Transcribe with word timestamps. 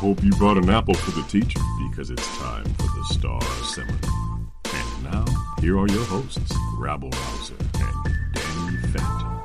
Hope 0.00 0.24
you 0.24 0.30
brought 0.30 0.56
an 0.56 0.70
apple 0.70 0.94
for 0.94 1.10
the 1.10 1.22
teacher 1.28 1.60
because 1.90 2.08
it's 2.08 2.26
time 2.38 2.64
for 2.64 2.84
the 2.84 3.04
Star 3.10 3.42
Seminar. 3.64 4.40
And 4.72 5.04
now, 5.04 5.26
here 5.60 5.78
are 5.78 5.86
your 5.88 6.04
hosts, 6.04 6.54
Rabblerousr 6.78 7.60
and 7.60 8.32
Danny 8.32 8.78
Fenton. 8.94 9.42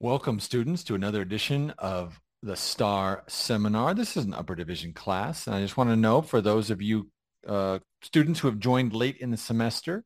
Welcome, 0.00 0.40
students, 0.40 0.82
to 0.84 0.94
another 0.94 1.20
edition 1.20 1.74
of 1.76 2.18
the 2.42 2.56
STAR 2.56 3.24
Seminar. 3.28 3.92
This 3.92 4.16
is 4.16 4.24
an 4.24 4.32
upper 4.32 4.54
division 4.54 4.94
class, 4.94 5.46
and 5.46 5.54
I 5.54 5.60
just 5.60 5.76
want 5.76 5.90
to 5.90 5.96
know 5.96 6.22
for 6.22 6.40
those 6.40 6.70
of 6.70 6.80
you 6.80 7.10
uh, 7.46 7.80
students 8.00 8.40
who 8.40 8.48
have 8.48 8.58
joined 8.58 8.94
late 8.94 9.18
in 9.18 9.30
the 9.30 9.36
semester, 9.36 10.04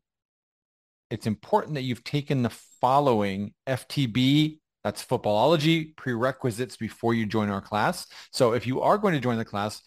it's 1.11 1.27
important 1.27 1.75
that 1.75 1.83
you've 1.83 2.05
taken 2.05 2.43
the 2.43 2.51
following 2.81 3.55
FTB, 3.67 4.59
that's 4.85 5.05
footballology 5.05 5.97
prerequisites 5.97 6.77
before 6.77 7.15
you 7.15 7.27
join 7.27 7.51
our 7.51 7.61
class. 7.61 8.07
So 8.33 8.53
if 8.53 8.67
you 8.67 8.81
are 8.83 8.99
going 8.99 9.15
to 9.15 9.21
join 9.21 9.39
the 9.39 9.45
class, 9.45 9.83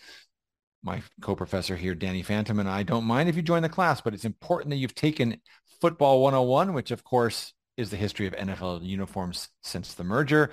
my 0.83 1.01
co-professor 1.21 1.75
here, 1.75 1.95
Danny 1.95 2.21
Phantom, 2.21 2.59
and 2.59 2.69
I 2.69 2.83
don't 2.83 3.05
mind 3.05 3.29
if 3.29 3.35
you 3.35 3.41
join 3.41 3.61
the 3.61 3.69
class, 3.69 4.01
but 4.01 4.13
it's 4.13 4.25
important 4.25 4.71
that 4.71 4.77
you've 4.77 4.95
taken 4.95 5.39
Football 5.81 6.21
101, 6.21 6.73
which 6.73 6.91
of 6.91 7.03
course 7.03 7.53
is 7.77 7.89
the 7.89 7.97
history 7.97 8.27
of 8.27 8.33
NFL 8.33 8.83
uniforms 8.83 9.49
since 9.63 9.93
the 9.93 10.03
merger. 10.03 10.51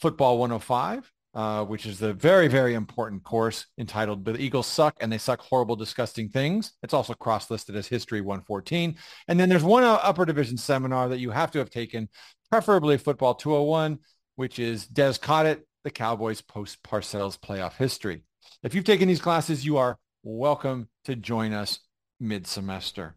Football 0.00 0.38
105, 0.38 1.10
uh, 1.34 1.64
which 1.64 1.86
is 1.86 1.98
the 1.98 2.12
very, 2.12 2.48
very 2.48 2.74
important 2.74 3.22
course 3.22 3.66
entitled 3.78 4.24
The 4.24 4.36
Eagles 4.40 4.66
Suck 4.66 4.96
and 5.00 5.12
They 5.12 5.18
Suck 5.18 5.40
Horrible, 5.40 5.76
Disgusting 5.76 6.28
Things. 6.28 6.72
It's 6.82 6.94
also 6.94 7.14
cross-listed 7.14 7.76
as 7.76 7.86
History 7.86 8.20
114. 8.20 8.96
And 9.28 9.38
then 9.38 9.48
there's 9.48 9.62
one 9.62 9.84
upper 9.84 10.24
division 10.24 10.56
seminar 10.56 11.08
that 11.08 11.18
you 11.18 11.30
have 11.30 11.50
to 11.52 11.58
have 11.58 11.70
taken, 11.70 12.08
preferably 12.50 12.96
Football 12.96 13.34
201, 13.34 13.98
which 14.36 14.58
is 14.58 14.86
Dez 14.86 15.20
Caught 15.20 15.60
the 15.84 15.90
Cowboys 15.90 16.40
post-Parcells 16.40 17.38
playoff 17.38 17.74
history. 17.74 18.22
If 18.62 18.74
you've 18.74 18.84
taken 18.84 19.08
these 19.08 19.20
classes, 19.20 19.64
you 19.64 19.76
are 19.76 19.98
welcome 20.22 20.88
to 21.04 21.14
join 21.14 21.52
us 21.52 21.80
mid-semester. 22.18 23.14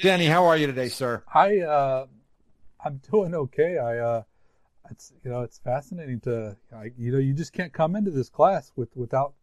Danny, 0.00 0.26
how 0.26 0.44
are 0.46 0.56
you 0.56 0.66
today, 0.66 0.88
sir? 0.88 1.24
I 1.32 1.58
uh, 1.58 2.06
I'm 2.84 3.00
doing 3.10 3.34
okay. 3.34 3.78
I 3.78 3.98
uh, 3.98 4.22
it's 4.90 5.12
you 5.24 5.30
know 5.30 5.42
it's 5.42 5.58
fascinating 5.58 6.20
to 6.20 6.56
I, 6.74 6.92
you 6.96 7.12
know 7.12 7.18
you 7.18 7.34
just 7.34 7.52
can't 7.52 7.72
come 7.72 7.96
into 7.96 8.10
this 8.10 8.28
class 8.28 8.72
with 8.76 8.94
without 8.96 9.34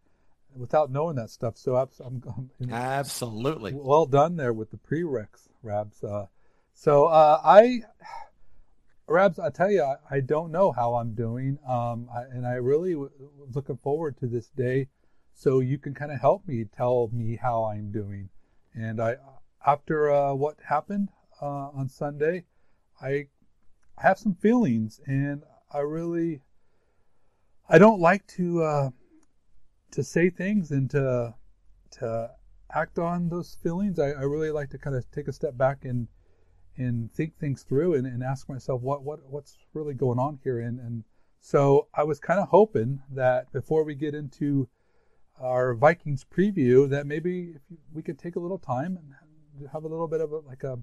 without 0.56 0.92
knowing 0.92 1.16
that 1.16 1.30
stuff. 1.30 1.58
So 1.58 1.76
I'm, 1.76 1.90
I'm, 2.04 2.50
I'm 2.62 2.74
absolutely 2.74 3.74
well 3.74 4.06
done 4.06 4.38
there 4.38 4.54
with 4.54 4.72
the 4.72 4.78
prereqs, 4.78 5.50
Rabs. 5.62 6.04
Uh, 6.04 6.28
so 6.74 7.06
uh, 7.06 7.42
I, 7.44 7.82
Rabs, 9.08 9.40
I 9.40 9.50
tell 9.50 9.72
you, 9.72 9.84
I, 9.84 9.96
I, 10.10 10.20
don't 10.20 10.52
know 10.52 10.72
how 10.72 10.96
I'm 10.96 11.14
doing, 11.14 11.60
um, 11.68 12.10
I, 12.14 12.24
and 12.24 12.46
I 12.46 12.54
really 12.54 12.94
w- 12.94 13.12
looking 13.54 13.78
forward 13.78 14.18
to 14.20 14.28
this 14.28 14.48
day, 14.50 14.88
so 15.34 15.60
you 15.60 15.78
can 15.78 15.94
kind 15.94 16.12
of 16.12 16.20
help 16.20 16.48
me 16.48 16.66
tell 16.76 17.10
me 17.14 17.38
how 17.42 17.66
I'm 17.66 17.92
doing. 17.92 18.30
And 18.74 19.02
I, 19.02 19.18
after 19.66 20.12
uh, 20.12 20.34
what 20.34 20.58
happened 20.68 21.10
uh, 21.42 21.70
on 21.70 21.90
Sunday, 21.90 22.46
I 23.02 23.28
I 23.98 24.04
have 24.04 24.20
some 24.20 24.36
feelings, 24.36 25.00
and 25.06 25.44
I 25.72 25.80
really 25.80 26.42
I 27.68 27.78
don't 27.78 28.00
like 28.00 28.28
to 28.28 28.64
uh, 28.64 28.90
to 29.92 30.04
say 30.04 30.30
things 30.30 30.72
and 30.72 30.90
to 30.92 31.36
to 31.92 32.32
act 32.74 33.00
on 33.00 33.30
those 33.30 33.58
feelings. 33.64 34.00
I, 34.00 34.10
I 34.10 34.24
really 34.24 34.52
like 34.52 34.70
to 34.72 34.78
kind 34.78 34.96
of 34.96 35.10
take 35.12 35.28
a 35.28 35.34
step 35.34 35.58
back 35.58 35.86
and 35.86 36.08
and 36.78 37.12
think 37.14 37.38
things 37.38 37.64
through 37.64 37.94
and, 37.94 38.06
and 38.06 38.22
ask 38.22 38.50
myself 38.50 38.82
what 38.82 39.04
what 39.04 39.20
what's 39.30 39.58
really 39.74 39.94
going 39.94 40.20
on 40.20 40.40
here. 40.44 40.60
And 40.60 40.80
and 40.80 41.04
so 41.40 41.88
I 41.94 42.04
was 42.04 42.20
kind 42.20 42.40
of 42.40 42.50
hoping 42.50 43.02
that 43.12 43.52
before 43.52 43.84
we 43.84 43.96
get 43.96 44.14
into 44.14 44.68
our 45.40 45.74
Vikings 45.74 46.26
preview, 46.26 46.90
that 46.90 47.06
maybe 47.06 47.56
we 47.94 48.02
could 48.02 48.20
take 48.20 48.36
a 48.36 48.40
little 48.40 48.58
time 48.58 48.98
and 48.98 49.70
have 49.72 49.84
a 49.84 49.88
little 49.88 50.08
bit 50.08 50.22
of 50.22 50.32
a, 50.32 50.40
like 50.40 50.64
a 50.64 50.80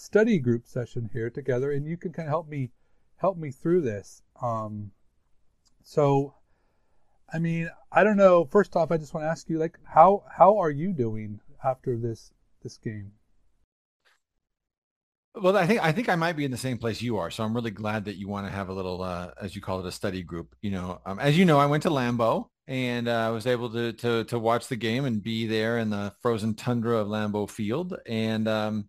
study 0.00 0.38
group 0.38 0.66
session 0.66 1.10
here 1.12 1.30
together, 1.30 1.72
and 1.72 1.86
you 1.86 1.96
can 1.96 2.12
kind 2.12 2.28
of 2.28 2.30
help 2.30 2.48
me 2.48 2.70
help 3.16 3.36
me 3.36 3.50
through 3.50 3.80
this. 3.82 4.22
Um, 4.40 4.92
so, 5.82 6.34
I 7.32 7.38
mean, 7.38 7.70
I 7.92 8.04
don't 8.04 8.16
know. 8.16 8.44
First 8.44 8.76
off, 8.76 8.90
I 8.90 8.96
just 8.96 9.14
want 9.14 9.24
to 9.24 9.30
ask 9.30 9.48
you, 9.48 9.58
like, 9.58 9.78
how 9.84 10.24
how 10.36 10.58
are 10.58 10.70
you 10.70 10.92
doing 10.92 11.40
after 11.64 11.96
this 11.96 12.32
this 12.62 12.76
game? 12.78 13.12
Well, 15.34 15.56
I 15.56 15.66
think 15.66 15.84
I 15.84 15.92
think 15.92 16.08
I 16.08 16.16
might 16.16 16.36
be 16.36 16.46
in 16.46 16.50
the 16.50 16.56
same 16.56 16.78
place 16.78 17.02
you 17.02 17.18
are. 17.18 17.30
So 17.30 17.44
I'm 17.44 17.54
really 17.54 17.70
glad 17.70 18.06
that 18.06 18.16
you 18.16 18.26
want 18.26 18.46
to 18.46 18.52
have 18.52 18.70
a 18.70 18.72
little, 18.72 19.02
uh, 19.02 19.32
as 19.40 19.54
you 19.54 19.60
call 19.60 19.80
it, 19.80 19.86
a 19.86 19.92
study 19.92 20.22
group. 20.22 20.56
You 20.62 20.70
know, 20.70 21.00
um, 21.04 21.18
as 21.18 21.36
you 21.36 21.44
know, 21.44 21.58
I 21.58 21.66
went 21.66 21.82
to 21.82 21.90
Lambeau 21.90 22.46
and 22.66 23.06
uh, 23.06 23.28
I 23.28 23.30
was 23.30 23.46
able 23.46 23.70
to, 23.70 23.92
to 23.92 24.24
to 24.24 24.38
watch 24.38 24.68
the 24.68 24.76
game 24.76 25.04
and 25.04 25.22
be 25.22 25.46
there 25.46 25.78
in 25.78 25.90
the 25.90 26.14
frozen 26.22 26.54
tundra 26.54 26.96
of 26.98 27.08
Lambeau 27.08 27.48
Field. 27.50 27.94
And 28.06 28.48
um, 28.48 28.88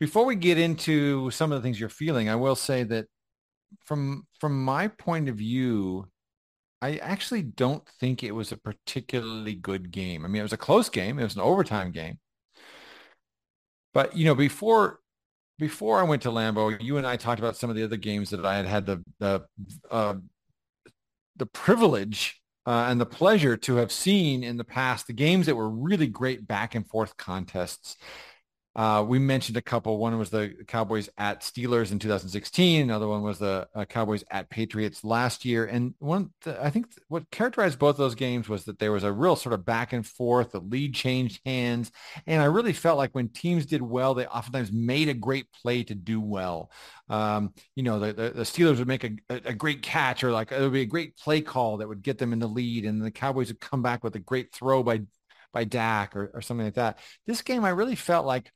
before 0.00 0.24
we 0.24 0.36
get 0.36 0.58
into 0.58 1.30
some 1.30 1.52
of 1.52 1.60
the 1.60 1.62
things 1.62 1.78
you're 1.80 1.88
feeling, 1.88 2.28
I 2.28 2.36
will 2.36 2.56
say 2.56 2.84
that 2.84 3.06
from 3.84 4.26
from 4.40 4.64
my 4.64 4.88
point 4.88 5.28
of 5.28 5.36
view, 5.36 6.08
I 6.80 6.96
actually 6.96 7.42
don't 7.42 7.86
think 8.00 8.22
it 8.22 8.32
was 8.32 8.52
a 8.52 8.56
particularly 8.56 9.54
good 9.54 9.90
game. 9.90 10.24
I 10.24 10.28
mean, 10.28 10.40
it 10.40 10.44
was 10.44 10.52
a 10.52 10.56
close 10.56 10.88
game. 10.88 11.18
It 11.18 11.24
was 11.24 11.34
an 11.34 11.42
overtime 11.42 11.90
game. 11.90 12.18
But 13.92 14.16
you 14.16 14.24
know, 14.24 14.34
before 14.34 15.00
before 15.58 15.98
I 15.98 16.04
went 16.04 16.22
to 16.22 16.30
Lambeau, 16.30 16.80
you 16.80 16.98
and 16.98 17.06
I 17.06 17.16
talked 17.16 17.40
about 17.40 17.56
some 17.56 17.68
of 17.68 17.76
the 17.76 17.82
other 17.82 17.96
games 17.96 18.30
that 18.30 18.46
I 18.46 18.56
had 18.56 18.66
had 18.66 18.86
the 18.86 19.02
the 19.18 19.44
uh, 19.90 20.14
the 21.36 21.46
privilege 21.46 22.40
uh, 22.66 22.86
and 22.88 23.00
the 23.00 23.06
pleasure 23.06 23.56
to 23.56 23.76
have 23.76 23.90
seen 23.90 24.44
in 24.44 24.56
the 24.56 24.64
past. 24.64 25.06
The 25.06 25.12
games 25.14 25.46
that 25.46 25.56
were 25.56 25.70
really 25.70 26.06
great 26.06 26.46
back 26.46 26.74
and 26.74 26.86
forth 26.86 27.16
contests. 27.16 27.96
Uh, 28.76 29.02
we 29.02 29.18
mentioned 29.18 29.56
a 29.56 29.62
couple. 29.62 29.98
One 29.98 30.16
was 30.18 30.30
the 30.30 30.54
Cowboys 30.68 31.08
at 31.18 31.40
Steelers 31.40 31.90
in 31.90 31.98
2016. 31.98 32.82
Another 32.82 33.08
one 33.08 33.22
was 33.22 33.40
the 33.40 33.66
uh, 33.74 33.84
Cowboys 33.86 34.22
at 34.30 34.50
Patriots 34.50 35.02
last 35.02 35.44
year. 35.44 35.64
And 35.64 35.94
one, 35.98 36.30
I 36.46 36.70
think 36.70 36.86
what 37.08 37.28
characterized 37.30 37.80
both 37.80 37.96
those 37.96 38.14
games 38.14 38.48
was 38.48 38.64
that 38.66 38.78
there 38.78 38.92
was 38.92 39.02
a 39.02 39.12
real 39.12 39.34
sort 39.34 39.54
of 39.54 39.64
back 39.64 39.92
and 39.92 40.06
forth. 40.06 40.52
The 40.52 40.60
lead 40.60 40.94
changed 40.94 41.40
hands, 41.44 41.90
and 42.26 42.40
I 42.40 42.44
really 42.44 42.72
felt 42.72 42.98
like 42.98 43.12
when 43.12 43.30
teams 43.30 43.66
did 43.66 43.82
well, 43.82 44.14
they 44.14 44.26
oftentimes 44.26 44.70
made 44.70 45.08
a 45.08 45.14
great 45.14 45.50
play 45.50 45.82
to 45.84 45.94
do 45.96 46.20
well. 46.20 46.70
Um, 47.08 47.54
you 47.74 47.82
know, 47.82 47.98
the, 47.98 48.12
the, 48.12 48.30
the, 48.30 48.42
Steelers 48.42 48.78
would 48.78 48.86
make 48.86 49.02
a, 49.02 49.10
a 49.28 49.54
great 49.54 49.82
catch, 49.82 50.22
or 50.22 50.30
like 50.30 50.52
it 50.52 50.60
would 50.60 50.72
be 50.72 50.82
a 50.82 50.86
great 50.86 51.16
play 51.16 51.40
call 51.40 51.78
that 51.78 51.88
would 51.88 52.02
get 52.02 52.18
them 52.18 52.32
in 52.32 52.38
the 52.38 52.46
lead, 52.46 52.84
and 52.84 53.02
the 53.02 53.10
Cowboys 53.10 53.48
would 53.48 53.60
come 53.60 53.82
back 53.82 54.04
with 54.04 54.14
a 54.14 54.20
great 54.20 54.52
throw 54.52 54.82
by 54.82 55.00
by 55.52 55.64
Dak 55.64 56.14
or, 56.14 56.30
or 56.34 56.42
something 56.42 56.66
like 56.66 56.74
that. 56.74 56.98
This 57.26 57.42
game, 57.42 57.64
I 57.64 57.70
really 57.70 57.94
felt 57.94 58.26
like 58.26 58.52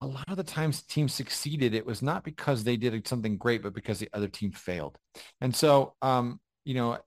a 0.00 0.06
lot 0.06 0.28
of 0.28 0.36
the 0.36 0.44
times 0.44 0.82
teams 0.82 1.14
succeeded, 1.14 1.74
it 1.74 1.86
was 1.86 2.02
not 2.02 2.24
because 2.24 2.64
they 2.64 2.76
did 2.76 3.06
something 3.08 3.36
great, 3.36 3.62
but 3.62 3.74
because 3.74 3.98
the 3.98 4.10
other 4.12 4.28
team 4.28 4.52
failed. 4.52 4.98
And 5.40 5.54
so, 5.54 5.94
um, 6.02 6.40
you 6.64 6.74
know, 6.74 6.98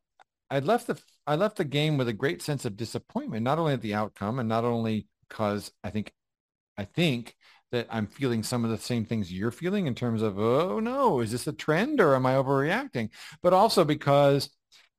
I 0.50 0.60
left 0.60 0.88
the 0.88 1.00
I 1.28 1.36
left 1.36 1.58
the 1.58 1.66
game 1.66 1.98
with 1.98 2.08
a 2.08 2.14
great 2.14 2.42
sense 2.42 2.66
of 2.66 2.76
disappointment, 2.76 3.44
not 3.44 3.60
only 3.60 3.74
at 3.74 3.82
the 3.82 3.94
outcome 3.94 4.40
and 4.40 4.50
not 4.50 4.66
only 4.66 5.08
because 5.28 5.72
I 5.84 5.92
think 5.92 6.12
I 6.78 6.86
think 6.86 7.36
that 7.72 7.88
I'm 7.92 8.08
feeling 8.08 8.42
some 8.42 8.66
of 8.66 8.72
the 8.72 8.78
same 8.78 9.06
things 9.06 9.32
you're 9.32 9.52
feeling 9.52 9.86
in 9.86 9.94
terms 9.94 10.24
of, 10.24 10.40
oh 10.40 10.80
no, 10.80 11.20
is 11.20 11.32
this 11.32 11.46
a 11.46 11.54
trend 11.54 12.02
or 12.02 12.16
am 12.16 12.26
I 12.26 12.34
overreacting? 12.34 13.10
But 13.44 13.54
also 13.54 13.86
because 13.86 14.50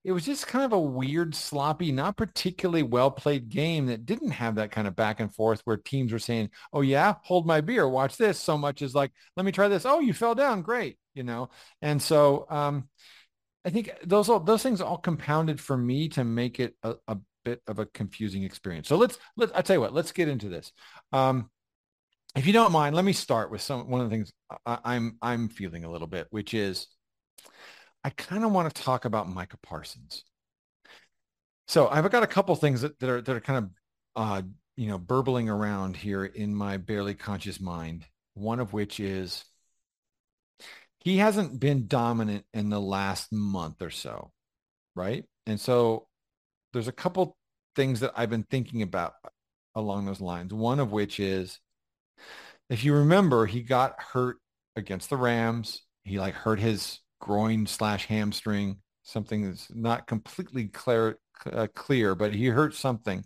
it 0.03 0.13
was 0.13 0.25
just 0.25 0.47
kind 0.47 0.65
of 0.65 0.73
a 0.73 0.81
weird, 0.81 1.35
sloppy, 1.35 1.93
not 1.93 2.17
particularly 2.17 2.83
well 2.83 3.11
played 3.11 3.51
game 3.51 3.87
that 3.87 4.07
didn't 4.07 4.31
have 4.31 4.55
that 4.55 4.71
kind 4.71 4.89
of 4.89 4.97
back 4.97 5.21
and 5.21 5.35
forth 5.35 5.61
where 5.65 5.77
teams 5.77 6.13
were 6.13 6.19
saying, 6.19 6.49
oh 6.73 6.81
yeah, 6.81 7.17
hold 7.23 7.47
my 7.47 7.61
beer, 7.61 7.87
watch 7.87 8.17
this 8.17 8.39
so 8.39 8.57
much 8.57 8.81
as 8.81 8.95
like, 8.95 9.13
let 9.37 9.45
me 9.45 9.53
try 9.53 9.69
this. 9.69 9.85
Oh, 9.85 10.01
you 10.01 10.15
fell 10.15 10.35
down. 10.35 10.63
Great. 10.63 10.97
You 11.15 11.23
know? 11.23 11.51
And 11.83 12.01
so 12.01 12.47
um, 12.49 12.89
I 13.65 13.71
think 13.71 13.91
those, 14.03 14.31
all, 14.31 14.41
those 14.41 14.63
things 14.63 14.81
all 14.81 14.97
compounded 14.97 15.61
for 15.61 15.77
me 15.77 16.09
to 16.11 16.25
make 16.25 16.61
it 16.61 16.75
a, 16.83 16.95
a 17.07 17.19
bit 17.45 17.61
of 17.67 17.79
a 17.79 17.87
confusing 17.87 18.43
experience. 18.43 18.89
So 18.89 18.97
let's, 18.97 19.19
let, 19.37 19.55
I'll 19.55 19.63
tell 19.63 19.77
you 19.77 19.81
what, 19.81 19.93
let's 19.93 20.13
get 20.13 20.29
into 20.29 20.49
this. 20.49 20.73
Um, 21.13 21.51
if 22.35 22.47
you 22.47 22.55
don't 22.55 22.73
mind, 22.73 22.97
let 22.97 23.05
me 23.05 23.13
start 23.13 23.51
with 23.51 23.61
some, 23.61 23.91
one 23.91 24.01
of 24.01 24.09
the 24.09 24.17
things 24.17 24.33
I, 24.65 24.79
I'm, 24.83 25.19
I'm 25.21 25.49
feeling 25.51 25.85
a 25.85 25.91
little 25.91 26.07
bit, 26.07 26.27
which 26.31 26.55
is, 26.55 26.87
I 28.05 28.11
kind 28.11 28.45
of 28.45 28.53
want 28.53 28.75
to 28.75 28.83
talk 28.83 29.05
about 29.05 29.29
Micah 29.29 29.59
Parsons. 29.63 30.25
So 31.69 31.89
I've 31.89 32.11
got 32.11 32.23
a 32.23 32.29
couple 32.29 32.55
things 32.57 32.81
that, 32.81 32.99
that 33.01 33.11
are 33.11 33.21
that 33.21 33.37
are 33.37 33.41
kind 33.41 33.65
of 33.65 33.71
uh, 34.17 34.43
you 34.77 34.89
know 34.89 34.99
burbling 34.99 35.49
around 35.49 35.97
here 35.97 36.25
in 36.25 36.55
my 36.55 36.77
barely 36.79 37.15
conscious 37.15 37.61
mind. 37.61 38.07
One 38.35 38.61
of 38.61 38.73
which 38.73 38.99
is 39.01 39.45
he 40.99 41.19
hasn't 41.19 41.61
been 41.61 41.87
dominant 41.87 42.45
in 42.53 42.71
the 42.71 42.81
last 42.81 43.33
month 43.33 43.83
or 43.83 43.91
so, 43.91 44.33
right? 44.95 45.25
And 45.47 45.61
so 45.61 46.09
there's 46.73 46.89
a 46.89 46.93
couple 46.93 47.37
things 47.77 48.01
that 48.01 48.13
I've 48.17 48.31
been 48.31 48.45
thinking 48.45 48.83
about 48.83 49.15
along 49.75 50.07
those 50.07 50.21
lines. 50.21 50.53
One 50.53 50.81
of 50.81 50.93
which 50.93 51.21
is 51.21 51.59
if 52.69 52.85
you 52.85 52.95
remember, 52.95 53.47
he 53.47 53.63
got 53.63 54.01
hurt 54.01 54.37
against 54.77 55.11
the 55.11 55.17
Rams. 55.17 55.83
He 56.05 56.19
like 56.19 56.35
hurt 56.35 56.61
his 56.61 57.01
groin 57.21 57.67
slash 57.67 58.07
hamstring, 58.07 58.79
something 59.03 59.45
that's 59.47 59.69
not 59.75 60.07
completely 60.07 60.69
clear, 60.69 61.19
uh, 61.53 61.69
clear, 61.75 62.15
but 62.15 62.35
he 62.35 62.47
hurt 62.47 62.75
something. 62.75 63.25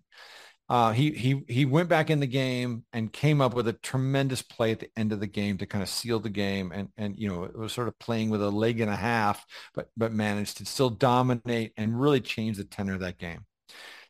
Uh, 0.68 0.92
he 0.92 1.10
he 1.12 1.42
he 1.46 1.66
went 1.66 1.90
back 1.90 2.08
in 2.08 2.20
the 2.20 2.26
game 2.26 2.84
and 2.94 3.12
came 3.12 3.42
up 3.42 3.52
with 3.54 3.68
a 3.68 3.74
tremendous 3.74 4.40
play 4.40 4.72
at 4.72 4.80
the 4.80 4.88
end 4.96 5.12
of 5.12 5.20
the 5.20 5.26
game 5.26 5.58
to 5.58 5.66
kind 5.66 5.82
of 5.82 5.90
seal 5.90 6.18
the 6.18 6.30
game, 6.30 6.72
and 6.72 6.88
and 6.96 7.18
you 7.18 7.28
know 7.28 7.44
it 7.44 7.56
was 7.56 7.72
sort 7.72 7.88
of 7.88 7.98
playing 7.98 8.30
with 8.30 8.42
a 8.42 8.50
leg 8.50 8.80
and 8.80 8.90
a 8.90 8.96
half, 8.96 9.44
but 9.74 9.88
but 9.96 10.12
managed 10.12 10.56
to 10.58 10.64
still 10.64 10.88
dominate 10.90 11.72
and 11.76 12.00
really 12.00 12.20
change 12.20 12.56
the 12.56 12.64
tenor 12.64 12.94
of 12.94 13.00
that 13.00 13.18
game. 13.18 13.44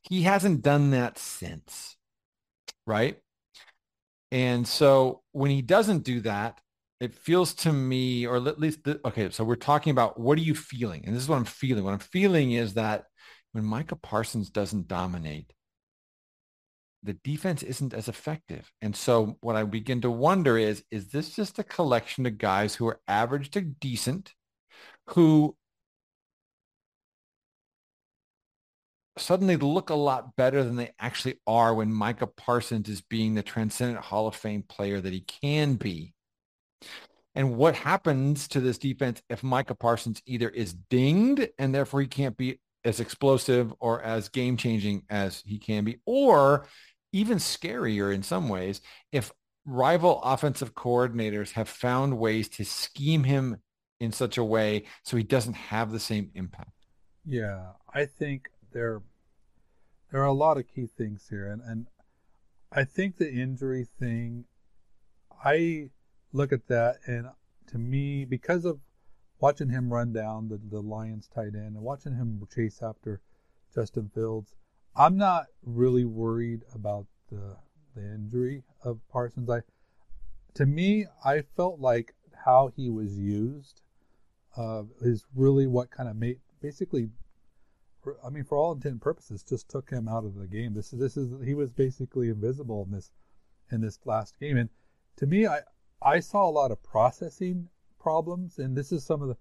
He 0.03 0.23
hasn't 0.23 0.63
done 0.63 0.91
that 0.91 1.19
since, 1.19 1.97
right? 2.87 3.19
And 4.31 4.67
so 4.67 5.23
when 5.33 5.51
he 5.51 5.63
doesn't 5.63 6.05
do 6.05 6.21
that, 6.23 6.61
it 7.01 7.15
feels 7.15 7.55
to 7.55 7.73
me, 7.73 8.27
or 8.27 8.37
at 8.37 8.59
least, 8.59 8.85
the, 8.85 9.01
okay, 9.05 9.31
so 9.31 9.45
we're 9.45 9.57
talking 9.57 9.91
about 9.91 10.19
what 10.19 10.39
are 10.39 10.43
you 10.43 10.55
feeling? 10.55 11.05
And 11.05 11.15
this 11.15 11.23
is 11.23 11.29
what 11.29 11.37
I'm 11.37 11.45
feeling. 11.45 11.85
What 11.85 11.93
I'm 11.93 11.99
feeling 11.99 12.53
is 12.53 12.75
that 12.75 13.05
when 13.53 13.65
Micah 13.65 13.97
Parsons 13.97 14.51
doesn't 14.51 14.89
dominate, 14.89 15.53
the 17.03 17.15
defense 17.15 17.63
isn't 17.63 17.93
as 17.93 18.09
effective. 18.09 18.71
And 18.81 18.97
so 18.97 19.37
what 19.41 19.57
I 19.57 19.65
begin 19.65 20.01
to 20.03 20.11
wonder 20.11 20.57
is, 20.57 20.85
is 20.91 21.09
this 21.09 21.37
just 21.37 21.59
a 21.59 21.65
collection 21.65 22.27
of 22.27 22.39
guys 22.39 22.75
who 22.75 22.87
are 22.89 23.01
average 23.07 23.51
to 23.51 23.61
decent, 23.61 24.33
who 25.09 25.57
suddenly 29.19 29.57
look 29.57 29.91
a 29.91 29.95
lot 29.95 30.35
better 30.37 30.65
than 30.65 30.77
they 30.77 30.93
actually 30.99 31.39
are 31.47 31.75
when 31.75 31.93
Micah 31.93 32.27
Parsons 32.27 32.89
is 32.89 33.03
being 33.03 33.35
the 33.35 33.43
transcendent 33.43 34.05
Hall 34.05 34.27
of 34.27 34.35
Fame 34.35 34.63
player 34.63 35.01
that 35.01 35.13
he 35.13 35.21
can 35.21 35.75
be 35.75 36.15
and 37.35 37.57
what 37.57 37.75
happens 37.75 38.47
to 38.49 38.61
this 38.61 38.79
defense 38.79 39.23
if 39.29 39.43
Micah 39.43 39.75
Parsons 39.75 40.23
either 40.27 40.49
is 40.49 40.75
dinged 40.75 41.49
and 41.59 41.75
therefore 41.75 42.01
he 42.01 42.07
can't 42.07 42.37
be 42.37 42.61
as 42.85 43.01
explosive 43.01 43.73
or 43.81 44.03
as 44.03 44.29
game 44.29 44.57
changing 44.57 45.03
as 45.11 45.43
he 45.47 45.59
can 45.59 45.85
be, 45.85 45.99
or 46.05 46.67
even 47.13 47.39
scarier 47.39 48.15
in 48.15 48.23
some 48.23 48.49
ways, 48.49 48.81
if 49.11 49.33
rival 49.65 50.21
offensive 50.23 50.75
coordinators 50.75 51.53
have 51.53 51.69
found 51.69 52.19
ways 52.19 52.49
to 52.51 52.65
scheme 52.65 53.25
him 53.25 53.57
in 54.01 54.13
such 54.13 54.37
a 54.37 54.45
way 54.45 54.85
so 55.03 55.17
he 55.17 55.23
doesn't 55.23 55.55
have 55.55 55.91
the 55.91 56.01
same 56.01 56.31
impact. 56.35 56.71
Yeah, 57.25 57.69
I 57.93 58.05
think 58.05 58.51
there 58.73 59.01
there 60.11 60.21
are 60.21 60.27
a 60.27 60.33
lot 60.33 60.59
of 60.59 60.69
key 60.69 60.87
things 60.87 61.27
here, 61.29 61.51
and 61.51 61.63
and 61.63 61.87
I 62.71 62.85
think 62.85 63.17
the 63.17 63.33
injury 63.33 63.87
thing, 63.99 64.45
I 65.43 65.91
look 66.35 66.53
at 66.53 66.67
that, 66.67 66.99
and 67.07 67.29
to 67.69 67.79
me, 67.79 68.27
because 68.27 68.67
of 68.67 68.81
watching 69.41 69.71
him 69.71 69.93
run 69.93 70.13
down 70.13 70.49
the, 70.49 70.61
the 70.71 70.81
Lions 70.81 71.29
tight 71.35 71.55
end 71.55 71.77
and 71.77 71.81
watching 71.81 72.15
him 72.15 72.47
chase 72.55 72.81
after 72.83 73.21
Justin 73.75 74.11
Fields, 74.15 74.55
I'm 74.97 75.17
not 75.17 75.47
really 75.63 76.05
worried 76.05 76.63
about 76.75 77.07
the 77.31 77.57
the 77.95 78.03
injury 78.03 78.65
of 78.83 78.99
Parsons. 79.09 79.49
I 79.49 79.63
to 80.55 80.67
me, 80.67 81.07
I 81.25 81.43
felt 81.57 81.81
like 81.81 82.15
how 82.45 82.73
he 82.77 82.91
was 82.91 83.17
used 83.17 83.81
uh, 84.57 84.83
is 85.01 85.25
really 85.35 85.67
what 85.67 85.91
kind 85.91 86.09
of 86.09 86.17
made 86.17 86.41
basically. 86.61 87.11
I 88.23 88.29
mean, 88.29 88.45
for 88.45 88.59
all 88.59 88.73
intent 88.73 88.93
and 88.93 89.01
purposes, 89.01 89.43
just 89.43 89.71
took 89.71 89.89
him 89.89 90.09
out 90.09 90.25
of 90.25 90.35
the 90.35 90.47
game. 90.47 90.75
This 90.75 90.93
is 90.93 90.99
this 90.99 91.17
is 91.17 91.33
he 91.45 91.55
was 91.55 91.73
basically 91.73 92.29
invisible 92.29 92.85
in 92.87 92.93
this 92.93 93.11
in 93.71 93.81
this 93.81 93.99
last 94.05 94.39
game, 94.39 94.57
and 94.57 94.69
to 95.17 95.27
me, 95.27 95.47
I 95.47 95.61
I 96.05 96.21
saw 96.21 96.49
a 96.49 96.53
lot 96.53 96.71
of 96.71 96.83
processing 96.83 97.71
problems, 97.99 98.59
and 98.59 98.77
this 98.77 98.93
is 98.93 99.05
some 99.05 99.23
of 99.23 99.29
the, 99.29 99.37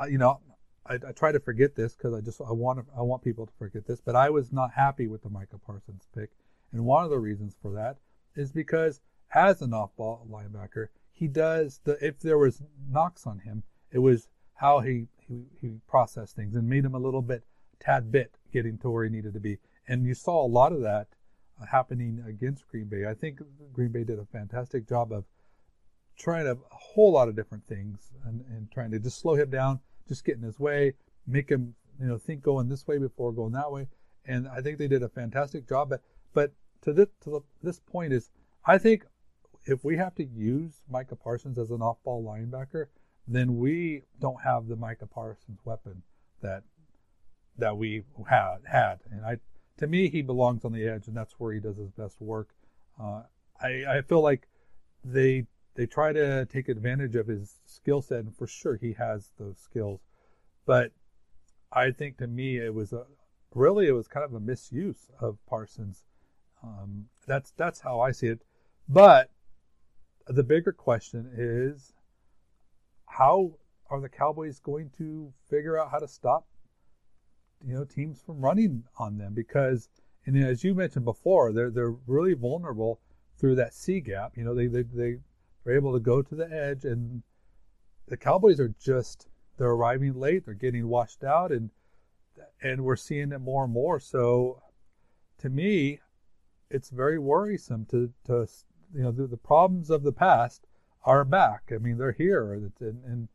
uh, 0.00 0.06
you 0.06 0.16
know, 0.16 0.40
I, 0.86 0.94
I, 0.94 1.12
try 1.12 1.32
to 1.32 1.40
forget 1.40 1.74
this 1.74 1.96
because 1.96 2.14
I 2.14 2.20
just 2.20 2.40
I 2.40 2.52
want 2.52 2.86
I 2.96 3.02
want 3.02 3.24
people 3.24 3.46
to 3.46 3.52
forget 3.58 3.84
this, 3.84 4.00
but 4.00 4.14
I 4.14 4.30
was 4.30 4.52
not 4.52 4.70
happy 4.72 5.08
with 5.08 5.22
the 5.22 5.28
Micah 5.28 5.58
Parsons 5.58 6.08
pick, 6.14 6.30
and 6.72 6.84
one 6.84 7.02
of 7.04 7.10
the 7.10 7.18
reasons 7.18 7.56
for 7.60 7.72
that 7.72 7.96
is 8.36 8.52
because 8.52 9.00
as 9.34 9.60
an 9.60 9.74
off-ball 9.74 10.26
linebacker, 10.30 10.86
he 11.12 11.26
does 11.26 11.80
the 11.82 11.98
if 12.04 12.20
there 12.20 12.38
was 12.38 12.62
knocks 12.88 13.26
on 13.26 13.40
him, 13.40 13.64
it 13.90 13.98
was 13.98 14.28
how 14.54 14.78
he 14.78 15.08
he, 15.18 15.46
he 15.60 15.80
processed 15.88 16.36
things 16.36 16.54
and 16.54 16.68
made 16.68 16.84
him 16.84 16.94
a 16.94 17.00
little 17.00 17.22
bit 17.22 17.42
tad 17.80 18.12
bit 18.12 18.38
getting 18.52 18.78
to 18.78 18.90
where 18.90 19.02
he 19.02 19.10
needed 19.10 19.34
to 19.34 19.40
be, 19.40 19.58
and 19.88 20.06
you 20.06 20.14
saw 20.14 20.46
a 20.46 20.46
lot 20.46 20.72
of 20.72 20.80
that 20.80 21.08
uh, 21.60 21.66
happening 21.66 22.22
against 22.26 22.68
Green 22.68 22.86
Bay. 22.86 23.04
I 23.04 23.14
think 23.14 23.40
Green 23.72 23.90
Bay 23.90 24.04
did 24.04 24.20
a 24.20 24.24
fantastic 24.26 24.88
job 24.88 25.12
of 25.12 25.24
trying 26.18 26.46
a, 26.46 26.56
whole 26.70 27.12
lot 27.12 27.28
of 27.28 27.36
different 27.36 27.64
things 27.66 28.10
and, 28.24 28.44
and 28.48 28.70
trying 28.70 28.90
to 28.90 28.98
just 28.98 29.20
slow 29.20 29.34
him 29.34 29.50
down, 29.50 29.80
just 30.08 30.24
get 30.24 30.36
in 30.36 30.42
his 30.42 30.58
way, 30.58 30.94
make 31.26 31.48
him 31.48 31.74
you 32.00 32.06
know 32.06 32.18
think 32.18 32.42
going 32.42 32.68
this 32.68 32.86
way 32.86 32.98
before 32.98 33.32
going 33.32 33.52
that 33.52 33.70
way. 33.70 33.86
And 34.26 34.48
I 34.48 34.60
think 34.60 34.78
they 34.78 34.88
did 34.88 35.02
a 35.02 35.08
fantastic 35.08 35.68
job. 35.68 35.90
But 35.90 36.02
but 36.34 36.52
to 36.82 36.92
this 36.92 37.08
to 37.22 37.30
the, 37.30 37.40
this 37.62 37.80
point 37.80 38.12
is 38.12 38.30
I 38.64 38.78
think 38.78 39.04
if 39.64 39.84
we 39.84 39.96
have 39.96 40.14
to 40.16 40.24
use 40.24 40.82
Micah 40.88 41.16
Parsons 41.16 41.58
as 41.58 41.70
an 41.70 41.82
off-ball 41.82 42.24
linebacker, 42.24 42.86
then 43.26 43.58
we 43.58 44.02
don't 44.18 44.40
have 44.42 44.66
the 44.66 44.76
Micah 44.76 45.06
Parsons 45.06 45.60
weapon 45.64 46.02
that 46.40 46.62
that 47.58 47.76
we 47.76 48.04
had 48.28 48.58
had. 48.66 49.00
And 49.10 49.24
I 49.24 49.38
to 49.78 49.86
me 49.86 50.08
he 50.08 50.22
belongs 50.22 50.64
on 50.64 50.72
the 50.72 50.86
edge, 50.86 51.06
and 51.06 51.16
that's 51.16 51.34
where 51.38 51.52
he 51.52 51.60
does 51.60 51.76
his 51.76 51.90
best 51.90 52.20
work. 52.20 52.48
Uh, 53.00 53.22
I 53.60 53.84
I 53.88 54.02
feel 54.02 54.22
like 54.22 54.48
they 55.04 55.46
they 55.78 55.86
try 55.86 56.12
to 56.12 56.44
take 56.46 56.68
advantage 56.68 57.14
of 57.14 57.28
his 57.28 57.60
skill 57.64 58.02
set, 58.02 58.24
and 58.24 58.36
for 58.36 58.48
sure 58.48 58.74
he 58.74 58.94
has 58.94 59.30
those 59.38 59.58
skills. 59.58 60.00
But 60.66 60.90
I 61.72 61.92
think 61.92 62.18
to 62.18 62.26
me 62.26 62.58
it 62.58 62.74
was 62.74 62.92
a 62.92 63.04
really 63.54 63.86
it 63.86 63.92
was 63.92 64.08
kind 64.08 64.24
of 64.24 64.34
a 64.34 64.40
misuse 64.40 65.08
of 65.20 65.38
Parsons. 65.46 66.04
Um, 66.64 67.04
that's 67.28 67.52
that's 67.56 67.78
how 67.78 68.00
I 68.00 68.10
see 68.10 68.26
it. 68.26 68.42
But 68.88 69.30
the 70.26 70.42
bigger 70.42 70.72
question 70.72 71.30
is 71.36 71.92
how 73.06 73.52
are 73.88 74.00
the 74.00 74.08
Cowboys 74.08 74.58
going 74.58 74.90
to 74.98 75.32
figure 75.48 75.78
out 75.78 75.92
how 75.92 75.98
to 75.98 76.08
stop 76.08 76.48
you 77.64 77.76
know 77.76 77.84
teams 77.84 78.20
from 78.20 78.40
running 78.40 78.82
on 78.98 79.16
them 79.16 79.32
because 79.32 79.88
and 80.26 80.36
as 80.36 80.64
you 80.64 80.74
mentioned 80.74 81.04
before 81.04 81.52
they're 81.52 81.70
they're 81.70 81.94
really 82.08 82.34
vulnerable 82.34 83.00
through 83.38 83.54
that 83.54 83.74
C 83.74 84.00
gap 84.00 84.36
you 84.36 84.44
know 84.44 84.54
they 84.56 84.66
they, 84.66 84.82
they 84.82 85.18
are 85.68 85.74
able 85.74 85.92
to 85.92 86.00
go 86.00 86.22
to 86.22 86.34
the 86.34 86.50
edge, 86.50 86.84
and 86.84 87.22
the 88.06 88.16
Cowboys 88.16 88.58
are 88.58 88.74
just 88.80 89.28
they're 89.58 89.68
arriving 89.68 90.14
late. 90.14 90.44
They're 90.44 90.54
getting 90.54 90.88
washed 90.88 91.22
out, 91.22 91.52
and 91.52 91.70
and 92.62 92.84
we're 92.84 92.96
seeing 92.96 93.32
it 93.32 93.40
more 93.40 93.64
and 93.64 93.72
more. 93.72 94.00
So, 94.00 94.62
to 95.38 95.48
me, 95.48 96.00
it's 96.70 96.90
very 96.90 97.18
worrisome 97.18 97.86
to 97.86 98.12
to 98.24 98.48
you 98.94 99.02
know 99.02 99.12
the, 99.12 99.26
the 99.26 99.36
problems 99.36 99.90
of 99.90 100.02
the 100.02 100.12
past 100.12 100.66
are 101.04 101.24
back. 101.24 101.70
I 101.72 101.78
mean, 101.78 101.98
they're 101.98 102.12
here, 102.12 102.54
and, 102.54 102.72
and 102.80 103.28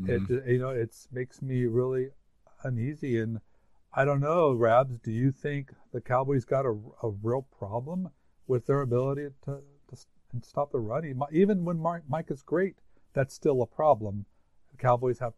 mm-hmm. 0.00 0.34
it 0.34 0.46
you 0.46 0.58
know 0.58 0.70
it 0.70 0.94
makes 1.10 1.40
me 1.40 1.64
really 1.64 2.10
uneasy. 2.62 3.18
And 3.18 3.40
I 3.94 4.04
don't 4.04 4.20
know, 4.20 4.52
Rabs, 4.52 4.98
do 4.98 5.10
you 5.10 5.32
think 5.32 5.72
the 5.92 6.00
Cowboys 6.00 6.44
got 6.44 6.66
a, 6.66 6.76
a 7.02 7.08
real 7.22 7.46
problem 7.58 8.10
with 8.46 8.66
their 8.66 8.82
ability 8.82 9.28
to 9.44 9.52
to, 9.52 9.62
and 10.32 10.44
stop 10.44 10.72
the 10.72 10.78
run. 10.78 11.04
Even 11.32 11.64
when 11.64 11.78
Mike 11.78 12.30
is 12.30 12.42
great, 12.42 12.76
that's 13.14 13.34
still 13.34 13.62
a 13.62 13.66
problem. 13.66 14.26
The 14.70 14.76
Cowboys 14.76 15.18
have 15.18 15.34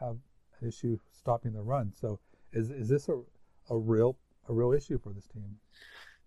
have 0.00 0.16
an 0.60 0.68
issue 0.68 0.98
stopping 1.12 1.52
the 1.52 1.62
run. 1.62 1.92
So 1.94 2.20
is 2.52 2.70
is 2.70 2.88
this 2.88 3.08
a, 3.08 3.20
a 3.70 3.76
real 3.76 4.16
a 4.48 4.52
real 4.52 4.72
issue 4.72 4.98
for 4.98 5.12
this 5.12 5.26
team? 5.26 5.56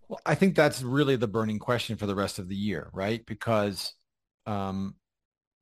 Well, 0.08 0.20
I 0.24 0.34
think 0.34 0.54
that's 0.54 0.82
really 0.82 1.16
the 1.16 1.28
burning 1.28 1.58
question 1.58 1.96
for 1.96 2.06
the 2.06 2.14
rest 2.14 2.38
of 2.38 2.48
the 2.48 2.56
year, 2.56 2.88
right? 2.92 3.24
Because 3.26 3.92
um, 4.46 4.94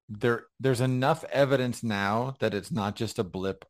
there 0.08 0.44
there's 0.60 0.80
enough 0.80 1.24
evidence 1.32 1.82
now 1.82 2.36
that 2.38 2.54
it's 2.54 2.70
not 2.70 2.96
just 2.96 3.18
a 3.18 3.24
blip 3.24 3.64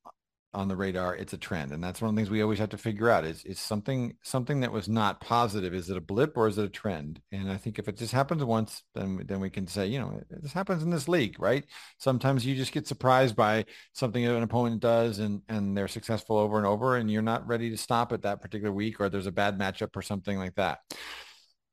on 0.57 0.69
the 0.69 0.77
radar 0.77 1.15
it's 1.15 1.35
a 1.35 1.39
trend 1.39 1.71
and 1.71 1.85
that's 1.85 2.01
one 2.01 2.09
of 2.09 2.15
the 2.15 2.19
things 2.19 2.31
we 2.31 2.43
always 2.43 2.59
have 2.59 2.71
to 2.71 2.79
figure 2.79 3.11
out 3.11 3.25
is 3.25 3.45
is 3.45 3.61
something 3.61 4.17
something 4.23 4.61
that 4.61 4.73
was 4.73 4.89
not 4.89 5.21
positive 5.21 5.75
is 5.75 5.91
it 5.91 5.97
a 5.97 6.01
blip 6.01 6.37
or 6.37 6.49
is 6.49 6.57
it 6.57 6.65
a 6.65 6.69
trend? 6.69 7.21
And 7.31 7.51
i 7.51 7.57
think 7.57 7.79
if 7.79 7.89
it 7.89 7.97
just 7.97 8.13
happens 8.13 8.43
once 8.43 8.83
then 8.95 9.23
then 9.27 9.41
we 9.41 9.51
can 9.51 9.67
say 9.67 9.87
you 9.87 10.01
know 10.01 10.21
this 10.31 10.53
happens 10.53 10.83
in 10.83 10.91
this 10.91 11.09
league 11.09 11.37
right? 11.39 11.65
Sometimes 11.99 12.47
you 12.47 12.55
just 12.57 12.73
get 12.73 12.87
surprised 12.87 13.37
by 13.37 13.65
something 13.93 14.25
that 14.25 14.35
an 14.35 14.43
opponent 14.43 14.81
does 14.81 15.19
and 15.19 15.43
and 15.49 15.77
they're 15.77 15.89
successful 15.89 16.39
over 16.39 16.57
and 16.57 16.67
over 16.67 16.97
and 16.97 17.11
you're 17.11 17.23
not 17.23 17.47
ready 17.47 17.71
to 17.71 17.77
stop 17.77 18.13
it 18.13 18.23
that 18.23 18.41
particular 18.41 18.73
week 18.73 19.01
or 19.01 19.09
there's 19.09 19.27
a 19.27 19.33
bad 19.33 19.59
matchup 19.59 19.95
or 19.95 20.03
something 20.03 20.39
like 20.39 20.55
that 20.55 20.81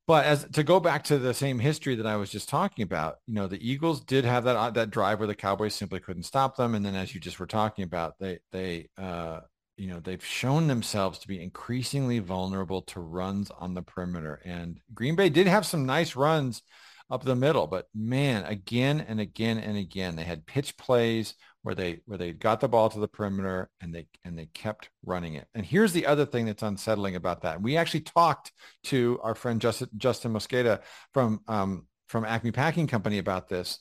but 0.06 0.26
as 0.26 0.46
to 0.54 0.64
go 0.64 0.80
back 0.80 1.04
to 1.06 1.18
the 1.18 1.34
same 1.34 1.60
history 1.60 1.96
that 1.96 2.06
I 2.06 2.18
was 2.18 2.30
just 2.30 2.50
talking 2.50 2.84
about, 2.84 3.18
you 3.26 3.34
know, 3.34 3.48
the 3.48 3.66
Eagles 3.66 4.02
did 4.02 4.26
have 4.26 4.44
that 4.44 4.56
uh, 4.56 4.70
that 4.72 4.90
drive 4.90 5.20
where 5.20 5.28
the 5.28 5.36
Cowboys 5.36 5.76
simply 5.76 6.00
couldn't 6.00 6.24
stop 6.24 6.58
them, 6.58 6.76
and 6.76 6.86
then 6.86 6.96
as 6.96 7.14
you 7.14 7.22
just 7.22 7.40
were 7.40 7.48
talking 7.48 7.84
about, 7.84 8.20
they 8.20 8.40
they 8.52 8.90
uh, 8.98 9.40
you 9.78 9.88
know 9.88 10.00
they've 10.00 10.24
shown 10.26 10.68
themselves 10.68 11.20
to 11.20 11.28
be 11.28 11.42
increasingly 11.42 12.20
vulnerable 12.20 12.82
to 12.84 13.00
runs 13.00 13.50
on 13.52 13.74
the 13.74 13.82
perimeter, 13.82 14.42
and 14.44 14.80
Green 14.94 15.16
Bay 15.16 15.30
did 15.30 15.48
have 15.48 15.66
some 15.66 15.86
nice 15.86 16.16
runs 16.16 16.62
up 17.10 17.24
the 17.24 17.36
middle, 17.36 17.68
but 17.68 17.88
man, 17.94 18.44
again 18.46 19.00
and 19.08 19.20
again 19.20 19.58
and 19.58 19.78
again, 19.78 20.16
they 20.16 20.24
had 20.24 20.46
pitch 20.46 20.76
plays 20.78 21.36
where 21.64 21.74
they 21.76 22.02
where 22.06 22.18
they 22.18 22.32
got 22.32 22.60
the 22.60 22.68
ball 22.68 22.90
to 22.90 23.00
the 23.00 23.08
perimeter 23.08 23.70
and 23.82 23.96
they 23.96 24.06
and 24.24 24.38
they 24.38 24.46
kept 24.48 24.90
running 25.06 25.36
it. 25.36 25.48
And 25.56 25.66
here's 25.66 25.94
the 25.94 26.06
other 26.06 26.26
thing 26.26 26.46
that's 26.46 26.62
unsettling 26.64 27.16
about 27.16 27.42
that. 27.42 27.62
We 27.62 27.78
actually 27.78 28.02
talked 28.02 28.52
to 28.86 29.20
our 29.24 29.34
friend 29.34 29.60
Justin 29.60 29.90
Justin 29.98 30.34
Mosqueda 30.34 30.82
from 31.14 31.42
um, 31.48 31.88
from 32.08 32.26
Acme 32.26 32.52
Packing 32.52 32.88
Company 32.88 33.18
about 33.18 33.50
this. 33.50 33.80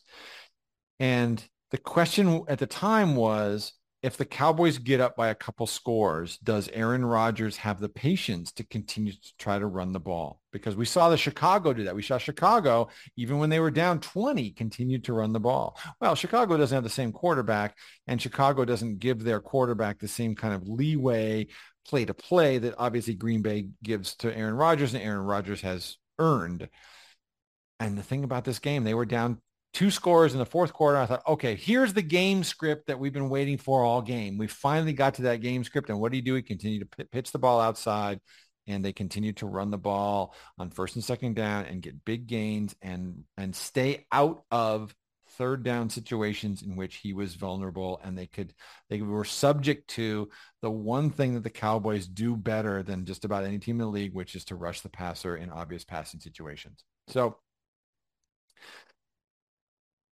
And 0.99 1.45
the 1.73 1.79
question 1.79 2.45
at 2.49 2.59
the 2.59 2.67
time 2.67 3.17
was 3.17 3.73
if 4.03 4.17
the 4.17 4.25
Cowboys 4.25 4.79
get 4.79 5.01
up 5.01 5.15
by 5.15 5.29
a 5.29 5.35
couple 5.35 5.67
scores, 5.67 6.37
does 6.39 6.69
Aaron 6.73 7.05
Rodgers 7.05 7.57
have 7.59 7.79
the 7.79 7.89
patience 7.89 8.51
to 8.53 8.65
continue 8.65 9.13
to 9.13 9.37
try 9.39 9.61
to 9.61 9.67
run 9.67 9.93
the 9.93 10.01
ball? 10.01 10.41
Because 10.51 10.75
we 10.75 10.85
saw 10.85 11.09
the 11.09 11.17
Chicago 11.17 11.73
do 11.73 11.85
that. 11.85 11.95
We 11.95 12.03
saw 12.03 12.19
Chicago, 12.19 12.89
even 13.17 13.39
when 13.39 13.49
they 13.49 13.61
were 13.61 13.71
down 13.71 14.01
20, 14.01 14.51
continued 14.53 15.05
to 15.05 15.13
run 15.13 15.33
the 15.33 15.39
ball. 15.39 15.79
Well, 16.01 16.17
Chicago 16.17 16.57
doesn't 16.57 16.75
have 16.75 16.83
the 16.83 16.91
same 16.91 17.13
quarterback, 17.13 17.77
and 18.09 18.21
Chicago 18.21 18.65
doesn't 18.65 18.99
give 18.99 19.23
their 19.23 19.41
quarterback 19.41 20.01
the 20.01 20.09
same 20.09 20.35
kind 20.35 20.53
of 20.53 20.69
leeway 20.69 21.47
play 21.87 22.05
to 22.05 22.15
play 22.15 22.59
that 22.59 22.75
obviously 22.79 23.15
Green 23.15 23.43
Bay 23.43 23.69
gives 23.83 24.17
to 24.17 24.37
Aaron 24.37 24.55
Rodgers, 24.55 24.95
and 24.95 25.03
Aaron 25.03 25.25
Rodgers 25.25 25.61
has 25.61 25.97
earned. 26.19 26.69
And 27.79 27.97
the 27.97 28.03
thing 28.03 28.25
about 28.25 28.45
this 28.45 28.59
game, 28.59 28.83
they 28.83 28.95
were 28.95 29.07
down 29.07 29.41
two 29.73 29.91
scores 29.91 30.33
in 30.33 30.39
the 30.39 30.47
fourth 30.47 30.73
quarter. 30.73 30.99
I 30.99 31.07
thought, 31.07 31.23
okay, 31.27 31.55
here's 31.55 31.93
the 31.93 32.03
game 32.03 32.45
script 32.45 32.87
that 32.87 32.99
we've 32.99 33.13
been 33.13 33.31
waiting 33.31 33.59
for 33.59 33.83
all 33.83 34.03
game. 34.03 34.39
We 34.39 34.47
finally 34.47 34.93
got 34.93 35.15
to 35.15 35.23
that 35.23 35.41
game 35.41 35.65
script. 35.65 35.89
And 35.89 35.99
what 35.99 36.13
do 36.13 36.17
you 36.17 36.23
do? 36.23 36.35
He 36.35 36.43
continued 36.43 36.91
to 36.91 37.07
pitch 37.07 37.33
the 37.33 37.39
ball 37.39 37.61
outside 37.61 38.21
and 38.67 38.85
they 38.85 38.93
continued 38.93 39.39
to 39.39 39.47
run 39.47 39.71
the 39.71 39.79
ball 39.79 40.35
on 40.59 40.71
first 40.71 40.95
and 40.95 41.05
second 41.05 41.35
down 41.35 41.65
and 41.65 41.83
get 41.83 42.05
big 42.05 42.27
gains 42.27 42.75
and, 42.83 43.25
and 43.37 43.57
stay 43.57 44.07
out 44.13 44.45
of 44.51 44.95
third 45.33 45.63
down 45.63 45.89
situations 45.89 46.63
in 46.63 46.77
which 46.77 46.97
he 46.97 47.15
was 47.15 47.35
vulnerable 47.35 47.99
and 48.05 48.19
they 48.19 48.27
could 48.27 48.53
they 48.91 49.01
were 49.01 49.25
subject 49.25 49.89
to 49.89 50.29
the 50.61 50.71
one 50.71 51.09
thing 51.09 51.33
that 51.33 51.43
the 51.43 51.49
Cowboys 51.49 52.07
do 52.07 52.37
better 52.37 52.83
than 52.83 53.07
just 53.07 53.25
about 53.25 53.45
any 53.45 53.59
team 53.59 53.77
in 53.77 53.87
the 53.87 53.93
league 53.93 54.13
which 54.13 54.35
is 54.35 54.45
to 54.45 54.57
rush 54.57 54.83
the 54.83 54.91
passer 54.91 55.37
in 55.37 55.49
obvious 55.49 55.85
passing 55.85 56.21
situations. 56.21 56.85
So 57.09 57.39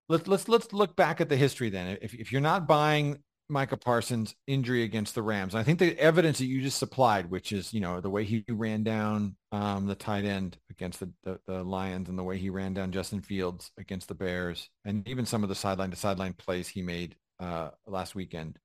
let's 0.08 0.26
let's 0.26 0.48
let's 0.48 0.72
look 0.72 0.96
back 0.96 1.20
at 1.20 1.28
the 1.28 1.36
history 1.36 1.70
then. 1.70 1.98
If 2.00 2.14
if 2.14 2.32
you're 2.32 2.40
not 2.40 2.66
buying 2.66 3.18
Micah 3.48 3.76
Parsons' 3.76 4.34
injury 4.46 4.82
against 4.82 5.14
the 5.14 5.22
Rams, 5.22 5.54
I 5.54 5.62
think 5.62 5.78
the 5.78 5.98
evidence 5.98 6.38
that 6.38 6.46
you 6.46 6.60
just 6.60 6.78
supplied, 6.78 7.30
which 7.30 7.52
is 7.52 7.72
you 7.72 7.80
know 7.80 8.00
the 8.00 8.10
way 8.10 8.24
he 8.24 8.44
ran 8.48 8.82
down 8.82 9.36
um, 9.52 9.86
the 9.86 9.94
tight 9.94 10.24
end 10.24 10.58
against 10.70 11.00
the, 11.00 11.10
the, 11.24 11.40
the 11.46 11.62
Lions 11.62 12.08
and 12.08 12.18
the 12.18 12.24
way 12.24 12.38
he 12.38 12.50
ran 12.50 12.74
down 12.74 12.92
Justin 12.92 13.20
Fields 13.20 13.70
against 13.78 14.08
the 14.08 14.14
Bears, 14.14 14.68
and 14.84 15.06
even 15.08 15.26
some 15.26 15.42
of 15.42 15.48
the 15.48 15.54
sideline 15.54 15.90
to 15.90 15.96
sideline 15.96 16.32
plays 16.34 16.68
he 16.68 16.82
made 16.82 17.16
uh, 17.40 17.70
last 17.86 18.14
weekend, 18.14 18.58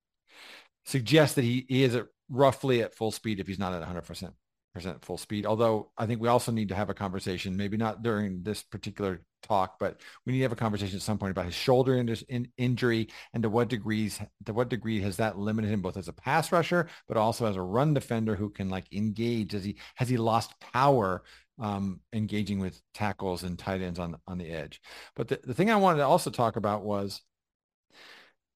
suggests 0.85 1.35
that 1.35 1.43
he, 1.43 1.65
he 1.67 1.83
is 1.83 1.95
at 1.95 2.05
roughly 2.29 2.81
at 2.81 2.95
full 2.95 3.11
speed 3.11 3.39
if 3.39 3.47
he's 3.47 3.59
not 3.59 3.73
at 3.73 3.79
100 3.79 4.01
percent 4.01 4.33
percent 4.73 5.03
full 5.05 5.17
speed. 5.17 5.45
Although 5.45 5.91
I 5.97 6.05
think 6.05 6.21
we 6.21 6.27
also 6.27 6.51
need 6.51 6.69
to 6.69 6.75
have 6.75 6.89
a 6.89 6.93
conversation, 6.93 7.55
maybe 7.55 7.77
not 7.77 8.01
during 8.01 8.43
this 8.43 8.63
particular 8.63 9.21
talk, 9.43 9.77
but 9.79 9.99
we 10.25 10.33
need 10.33 10.39
to 10.39 10.43
have 10.43 10.51
a 10.51 10.55
conversation 10.55 10.95
at 10.95 11.01
some 11.01 11.17
point 11.17 11.31
about 11.31 11.45
his 11.45 11.53
shoulder 11.53 11.97
in, 11.97 12.09
in, 12.29 12.47
injury 12.57 13.09
and 13.33 13.43
to 13.43 13.49
what 13.49 13.67
degrees, 13.67 14.19
to 14.45 14.53
what 14.53 14.69
degree 14.69 15.01
has 15.01 15.17
that 15.17 15.37
limited 15.37 15.69
him 15.69 15.81
both 15.81 15.97
as 15.97 16.07
a 16.07 16.13
pass 16.13 16.51
rusher, 16.51 16.87
but 17.07 17.17
also 17.17 17.45
as 17.45 17.55
a 17.55 17.61
run 17.61 17.93
defender 17.93 18.35
who 18.35 18.49
can 18.49 18.69
like 18.69 18.91
engage. 18.91 19.51
Has 19.51 19.63
he 19.63 19.77
has 19.95 20.09
he 20.09 20.17
lost 20.17 20.59
power 20.59 21.23
um, 21.59 21.99
engaging 22.11 22.59
with 22.59 22.81
tackles 22.93 23.43
and 23.43 23.59
tight 23.59 23.81
ends 23.81 23.99
on 23.99 24.17
on 24.27 24.37
the 24.37 24.49
edge? 24.49 24.81
But 25.15 25.27
the, 25.27 25.39
the 25.43 25.53
thing 25.53 25.69
I 25.69 25.75
wanted 25.75 25.99
to 25.99 26.07
also 26.07 26.29
talk 26.29 26.55
about 26.55 26.83
was 26.83 27.21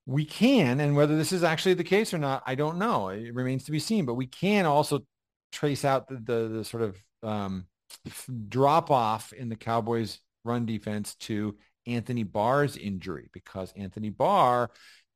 we 0.08 0.24
can, 0.24 0.80
and 0.80 0.96
whether 0.96 1.18
this 1.18 1.34
is 1.34 1.44
actually 1.44 1.74
the 1.74 1.84
case 1.84 2.14
or 2.14 2.18
not, 2.18 2.42
I 2.46 2.56
don't 2.56 2.78
know. 2.78 3.10
It 3.10 3.36
remains 3.36 3.66
to 3.66 3.72
be 3.72 3.80
seen. 3.80 4.06
But 4.06 4.14
we 4.16 4.26
can 4.26 4.66
also 4.66 5.02
trace 5.52 5.86
out 5.86 6.08
the 6.08 6.16
the, 6.16 6.48
the 6.50 6.64
sort 6.64 6.84
of 6.84 6.98
um, 7.24 7.66
drop 8.50 8.92
off 8.92 9.34
in 9.34 9.50
the 9.50 9.56
Cowboys 9.56 10.20
run 10.44 10.66
defense 10.66 11.16
to 11.16 11.56
Anthony 11.86 12.24
Barr's 12.24 12.78
injury 12.78 13.30
because 13.34 13.74
Anthony 13.76 14.10
Barr 14.10 14.70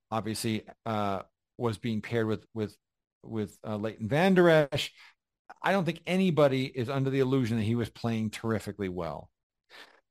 obviously 0.09 0.65
uh, 0.85 1.21
was 1.57 1.77
being 1.77 2.01
paired 2.01 2.27
with 2.27 2.45
with 2.53 2.75
with 3.23 3.57
uh, 3.65 3.75
Leighton 3.75 4.07
Vander 4.07 4.49
Esch. 4.49 4.91
I 5.61 5.71
don't 5.71 5.85
think 5.85 6.01
anybody 6.07 6.65
is 6.65 6.89
under 6.89 7.09
the 7.09 7.19
illusion 7.19 7.57
that 7.57 7.63
he 7.63 7.75
was 7.75 7.89
playing 7.89 8.29
terrifically 8.29 8.89
well, 8.89 9.29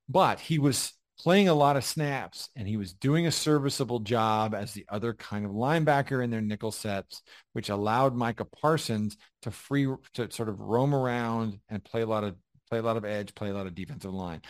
but 0.09 0.39
he 0.39 0.59
was 0.59 0.93
playing 1.23 1.49
a 1.49 1.55
lot 1.55 1.77
of 1.77 1.85
snaps 1.85 2.49
and 2.57 2.67
he 2.67 2.79
was 2.79 2.95
doing 2.95 3.27
a 3.27 3.31
serviceable 3.31 4.01
job 4.01 4.55
as 4.55 4.73
the 4.73 4.87
other 4.89 5.13
kind 5.13 5.45
of 5.45 5.51
linebacker 5.51 6.25
in 6.25 6.31
their 6.31 6.41
nickel 6.41 6.73
sets, 6.73 7.23
which 7.53 7.69
allowed 7.69 8.15
Micah 8.15 8.47
Parsons 8.47 9.19
to 9.43 9.51
free 9.51 9.87
to 10.15 10.31
sort 10.31 10.49
of 10.49 10.61
roam 10.61 10.95
around 10.95 11.59
and 11.69 11.85
play 11.85 12.01
a 12.01 12.07
lot 12.07 12.25
of 12.25 12.37
play 12.71 12.79
a 12.79 12.83
lot 12.83 12.97
of 12.97 13.05
edge, 13.05 13.35
play 13.35 13.51
a 13.51 13.55
lot 13.55 13.67
of 13.67 13.75
defensive 13.75 14.15
line. 14.15 14.41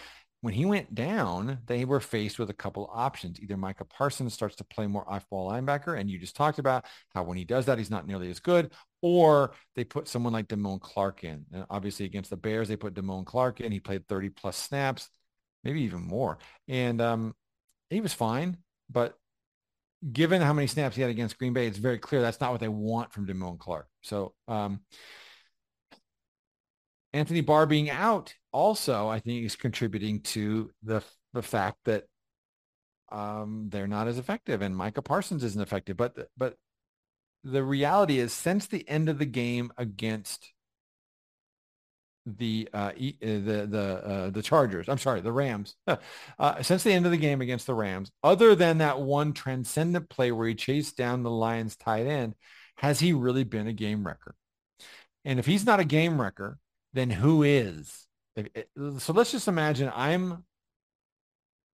When 0.43 0.55
he 0.55 0.65
went 0.65 0.95
down, 0.95 1.59
they 1.67 1.85
were 1.85 2.01
faced 2.01 2.39
with 2.39 2.49
a 2.51 2.55
couple 2.55 2.89
options. 2.93 3.41
Either 3.41 3.57
Micah 3.57 3.85
Parsons 3.85 4.33
starts 4.33 4.57
to 4.57 4.65
play 4.65 4.87
more 4.87 5.11
off-ball 5.11 5.51
linebacker, 5.51 5.99
and 5.99 6.09
you 6.09 6.19
just 6.19 6.37
talked 6.37 6.59
about 6.59 6.87
how 7.15 7.25
when 7.25 7.37
he 7.37 7.45
does 7.45 7.67
that, 7.67 7.77
he's 7.79 7.91
not 7.91 8.07
nearly 8.07 8.31
as 8.31 8.41
good, 8.41 8.73
or 9.03 9.53
they 9.77 9.85
put 9.85 10.09
someone 10.09 10.33
like 10.33 10.49
Damone 10.49 10.81
Clark 10.81 11.25
in. 11.25 11.45
And 11.53 11.67
obviously 11.69 12.07
against 12.07 12.31
the 12.31 12.39
Bears, 12.39 12.69
they 12.69 12.77
put 12.77 12.95
Damone 12.95 13.27
Clark 13.27 13.61
in. 13.61 13.73
He 13.73 13.81
played 13.81 14.09
30 14.09 14.31
plus 14.31 14.57
snaps, 14.57 15.11
maybe 15.65 15.83
even 15.83 16.03
more. 16.03 16.39
And 16.69 17.01
um, 17.01 17.35
he 17.89 18.01
was 18.01 18.13
fine, 18.13 18.59
but 18.89 19.15
given 20.13 20.41
how 20.41 20.53
many 20.53 20.67
snaps 20.67 20.97
he 20.97 21.03
had 21.03 21.11
against 21.11 21.39
Green 21.39 21.53
Bay, 21.53 21.67
it's 21.67 21.79
very 21.79 21.99
clear 21.99 22.23
that's 22.23 22.41
not 22.41 22.53
what 22.53 22.61
they 22.61 22.69
want 22.69 23.13
from 23.13 23.27
Damone 23.27 23.59
Clark. 23.59 23.87
So 24.03 24.35
um, 24.49 24.81
Anthony 27.13 27.41
Barr 27.41 27.67
being 27.67 27.91
out 27.91 28.35
also, 28.53 29.09
I 29.09 29.19
think, 29.19 29.45
is 29.45 29.57
contributing 29.57 30.21
to 30.23 30.71
the 30.83 31.03
the 31.33 31.43
fact 31.43 31.79
that 31.85 32.05
um, 33.13 33.69
they're 33.71 33.87
not 33.87 34.09
as 34.09 34.19
effective, 34.19 34.63
and 34.63 34.77
Micah 34.77 35.03
Parsons 35.03 35.45
isn't 35.45 35.61
effective. 35.61 35.97
But 35.97 36.29
but 36.37 36.55
the 37.45 37.63
reality 37.65 38.19
is, 38.19 38.33
since 38.33 38.67
the 38.67 38.89
end 38.89 39.09
of 39.09 39.19
the 39.19 39.27
game 39.27 39.73
against 39.77 40.53
the 42.39 42.69
uh, 42.73 42.77
uh 42.77 42.93
the 43.21 43.67
the 43.71 44.03
uh, 44.05 44.31
the 44.31 44.43
Chargers, 44.43 44.89
I'm 44.89 44.99
sorry, 44.99 45.21
the 45.21 45.33
Rams, 45.33 45.77
uh, 46.39 46.63
since 46.63 46.83
the 46.83 46.93
end 46.93 47.07
of 47.07 47.13
the 47.13 47.19
game 47.19 47.41
against 47.41 47.67
the 47.67 47.75
Rams, 47.75 48.11
other 48.23 48.55
than 48.55 48.79
that 48.79 49.01
one 49.01 49.33
transcendent 49.33 50.09
play 50.09 50.33
where 50.33 50.49
he 50.49 50.55
chased 50.55 50.97
down 50.97 51.23
the 51.23 51.31
Lions 51.31 51.77
tight 51.77 52.07
end, 52.07 52.35
has 52.77 53.01
he 53.01 53.13
really 53.13 53.45
been 53.45 53.67
a 53.67 53.73
game 53.73 54.07
wrecker? 54.07 54.35
And 55.25 55.39
if 55.39 55.47
he's 55.47 55.67
not 55.67 55.81
a 55.81 55.85
game 55.85 56.21
wrecker, 56.21 56.59
then 56.93 57.11
who 57.11 57.43
is? 57.43 58.07
So 58.99 59.13
let's 59.13 59.33
just 59.33 59.49
imagine 59.49 59.93
I'm 59.95 60.45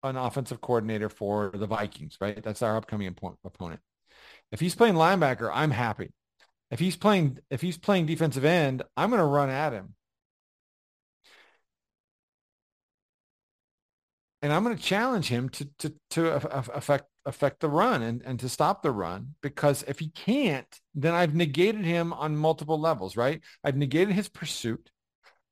an 0.02 0.16
offensive 0.16 0.61
coordinator 0.61 1.09
for 1.09 1.50
the 1.54 1.66
Vikings, 1.66 2.16
right? 2.21 2.42
That's 2.42 2.62
our 2.62 2.76
upcoming 2.76 3.09
opponent. 3.09 3.80
If 4.50 4.61
he's 4.61 4.75
playing 4.75 4.94
linebacker, 4.94 5.50
I'm 5.52 5.71
happy. 5.71 6.12
If 6.71 6.78
he's 6.78 6.97
playing 6.97 7.38
if 7.50 7.61
he's 7.61 7.78
playing 7.78 8.06
defensive 8.06 8.44
end, 8.44 8.82
I'm 8.97 9.11
going 9.11 9.21
to 9.21 9.26
run 9.26 9.50
at 9.50 9.73
him. 9.73 9.94
And 14.43 14.53
I'm 14.53 14.65
going 14.65 14.77
to 14.77 14.83
challenge 14.83 15.29
him 15.29 15.49
to 15.51 15.69
to 15.79 15.95
to 16.11 16.35
affect 16.75 17.07
affect 17.25 17.61
the 17.61 17.69
run 17.69 18.03
and, 18.03 18.21
and 18.23 18.41
to 18.41 18.49
stop 18.49 18.83
the 18.83 18.91
run 18.91 19.35
because 19.43 19.85
if 19.87 20.01
he 20.01 20.09
can't, 20.09 20.67
then 20.95 21.15
I've 21.15 21.37
negated 21.37 21.85
him 21.85 22.13
on 22.13 22.37
multiple 22.37 22.81
levels, 22.81 23.17
right? 23.17 23.41
I've 23.63 23.77
negated 23.77 24.15
his 24.15 24.29
pursuit. 24.29 24.91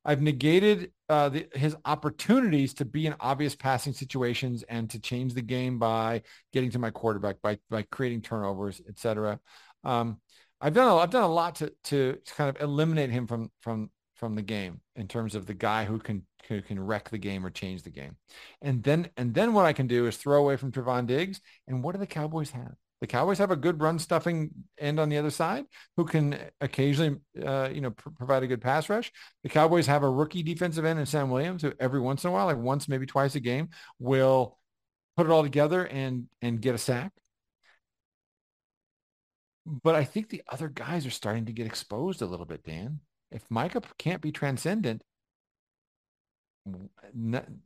I've 0.05 0.21
negated 0.21 0.91
uh, 1.09 1.29
the, 1.29 1.47
his 1.55 1.77
opportunities 1.85 2.75
to 2.75 2.85
be 2.85 3.07
in 3.07 3.15
obvious 3.21 3.55
passing 3.55 3.93
situations 3.93 4.65
and 4.65 4.89
to 4.91 4.99
change 4.99 5.35
the 5.35 5.43
game 5.43 5.79
by 5.79 6.23
getting 6.53 6.71
to 6.71 6.79
my 6.79 6.91
quarterback, 6.91 7.41
by 7.43 7.59
by 7.71 7.83
creating 7.83 8.23
turnovers, 8.23 8.81
etc. 8.89 9.39
Um, 9.85 10.21
I've 10.61 10.75
done 10.75 10.89
a, 10.89 10.97
I've 10.97 11.11
done 11.11 11.23
a 11.23 11.33
lot 11.33 11.57
to 11.57 11.73
to 11.85 12.19
kind 12.37 12.51
of 12.51 12.61
eliminate 12.61 13.11
him 13.11 13.27
from 13.27 13.51
from 13.61 13.91
from 14.21 14.35
the 14.35 14.43
game 14.43 14.81
in 14.97 15.09
terms 15.09 15.35
of 15.35 15.47
the 15.47 15.55
guy 15.55 15.87
who 15.87 15.99
can 15.99 16.25
who 16.47 16.61
can 16.61 16.79
wreck 16.79 17.09
the 17.09 17.19
game 17.19 17.45
or 17.45 17.51
change 17.51 17.83
the 17.83 17.91
game. 17.91 18.17
And 18.61 18.83
then 18.83 19.09
and 19.17 19.35
then 19.35 19.55
what 19.55 19.65
I 19.65 19.73
can 19.73 19.87
do 19.87 20.07
is 20.07 20.19
throw 20.19 20.39
away 20.39 20.57
from 20.57 20.71
Trevon 20.71 21.07
Diggs. 21.07 21.41
And 21.67 21.83
what 21.83 21.93
do 21.93 21.99
the 21.99 22.07
Cowboys 22.07 22.51
have? 22.51 22.75
The 23.01 23.07
Cowboys 23.07 23.39
have 23.39 23.51
a 23.51 23.57
good 23.57 23.81
run 23.81 23.99
stuffing 23.99 24.51
end 24.79 25.01
on 25.01 25.09
the 25.09 25.17
other 25.17 25.31
side 25.31 25.65
who 25.97 26.05
can 26.05 26.39
occasionally, 26.61 27.19
uh, 27.43 27.71
you 27.73 27.81
know, 27.81 27.93
pr- 27.93 28.11
provide 28.11 28.43
a 28.43 28.47
good 28.47 28.61
pass 28.61 28.91
rush. 28.91 29.11
The 29.43 29.49
Cowboys 29.49 29.87
have 29.87 30.03
a 30.03 30.11
rookie 30.11 30.43
defensive 30.43 30.85
end 30.85 30.99
in 30.99 31.07
Sam 31.07 31.31
Williams 31.31 31.63
who 31.63 31.73
every 31.81 32.01
once 32.01 32.25
in 32.25 32.31
a 32.31 32.33
while, 32.35 32.45
like 32.45 32.59
once, 32.59 32.89
maybe 32.89 33.07
twice 33.07 33.35
a 33.37 33.41
game, 33.41 33.71
will 33.99 34.59
put 35.17 35.25
it 35.25 35.33
all 35.33 35.43
together 35.43 35.87
and 35.87 36.27
and 36.43 36.61
get 36.61 36.75
a 36.75 36.79
sack. 36.79 37.13
But 39.65 39.95
I 39.95 40.05
think 40.05 40.29
the 40.29 40.43
other 40.49 40.69
guys 40.69 41.07
are 41.07 41.11
starting 41.11 41.47
to 41.47 41.53
get 41.53 41.67
exposed 41.67 42.21
a 42.21 42.27
little 42.27 42.47
bit, 42.47 42.65
Dan. 42.65 43.01
If 43.31 43.51
Micah 43.51 43.83
can't 43.99 44.21
be 44.21 44.33
transcendent, 44.33 45.03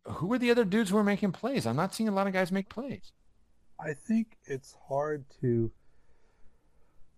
who 0.07 0.33
are 0.33 0.39
the 0.39 0.51
other 0.51 0.65
dudes 0.65 0.91
who 0.91 0.97
are 0.97 1.05
making 1.05 1.33
plays? 1.33 1.67
I'm 1.67 1.77
not 1.77 1.95
seeing 1.95 2.09
a 2.09 2.13
lot 2.13 2.27
of 2.27 2.33
guys 2.33 2.53
make 2.53 2.69
plays. 2.69 3.13
I 3.81 3.93
think 3.95 4.37
it's 4.45 4.77
hard 4.89 5.25
to 5.41 5.71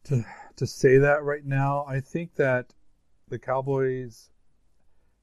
to 0.04 0.24
to 0.56 0.66
say 0.66 0.98
that 0.98 1.22
right 1.22 1.44
now. 1.44 1.84
I 1.88 2.00
think 2.00 2.34
that 2.36 2.72
the 3.28 3.38
Cowboys, 3.38 4.30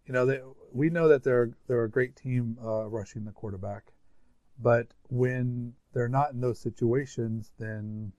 you 0.06 0.14
know, 0.14 0.26
they, 0.26 0.42
we 0.72 0.90
know 0.90 1.08
that 1.08 1.24
they're 1.24 1.52
they're 1.68 1.86
a 1.86 1.90
great 1.90 2.16
team 2.16 2.58
uh, 2.64 2.88
rushing 2.88 3.26
the 3.26 3.32
quarterback, 3.32 3.94
but 4.60 4.88
when 5.10 5.74
they're 5.94 6.10
not 6.10 6.34
in 6.34 6.42
those 6.42 6.60
situations, 6.60 7.52
then 7.58 8.12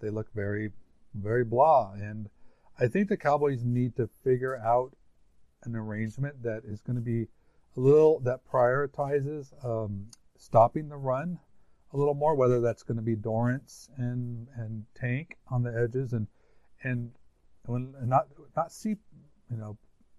they 0.00 0.10
look 0.10 0.32
very 0.34 0.70
very 1.14 1.44
blah. 1.44 1.92
And 1.94 2.28
I 2.78 2.88
think 2.88 3.08
the 3.08 3.16
Cowboys 3.16 3.64
need 3.64 3.96
to 3.96 4.08
figure 4.22 4.56
out 4.56 4.92
an 5.64 5.74
arrangement 5.74 6.42
that 6.42 6.62
is 6.64 6.80
going 6.80 6.96
to 6.96 7.02
be 7.02 7.22
a 7.76 7.80
little 7.80 8.20
that 8.20 8.40
prioritizes 8.50 9.52
um, 9.64 10.06
stopping 10.36 10.88
the 10.88 10.96
run 10.96 11.38
a 11.92 11.96
little 11.96 12.14
more, 12.14 12.34
whether 12.34 12.60
that's 12.60 12.82
going 12.82 12.96
to 12.96 13.02
be 13.02 13.16
Dorance 13.16 13.88
and 13.96 14.48
and 14.56 14.84
Tank 14.94 15.36
on 15.50 15.62
the 15.62 15.74
edges, 15.74 16.12
and 16.12 16.26
and 16.82 17.12
when 17.66 17.94
not 18.02 18.28
not 18.56 18.72
see 18.72 18.96
you 19.50 19.56
know 19.56 19.76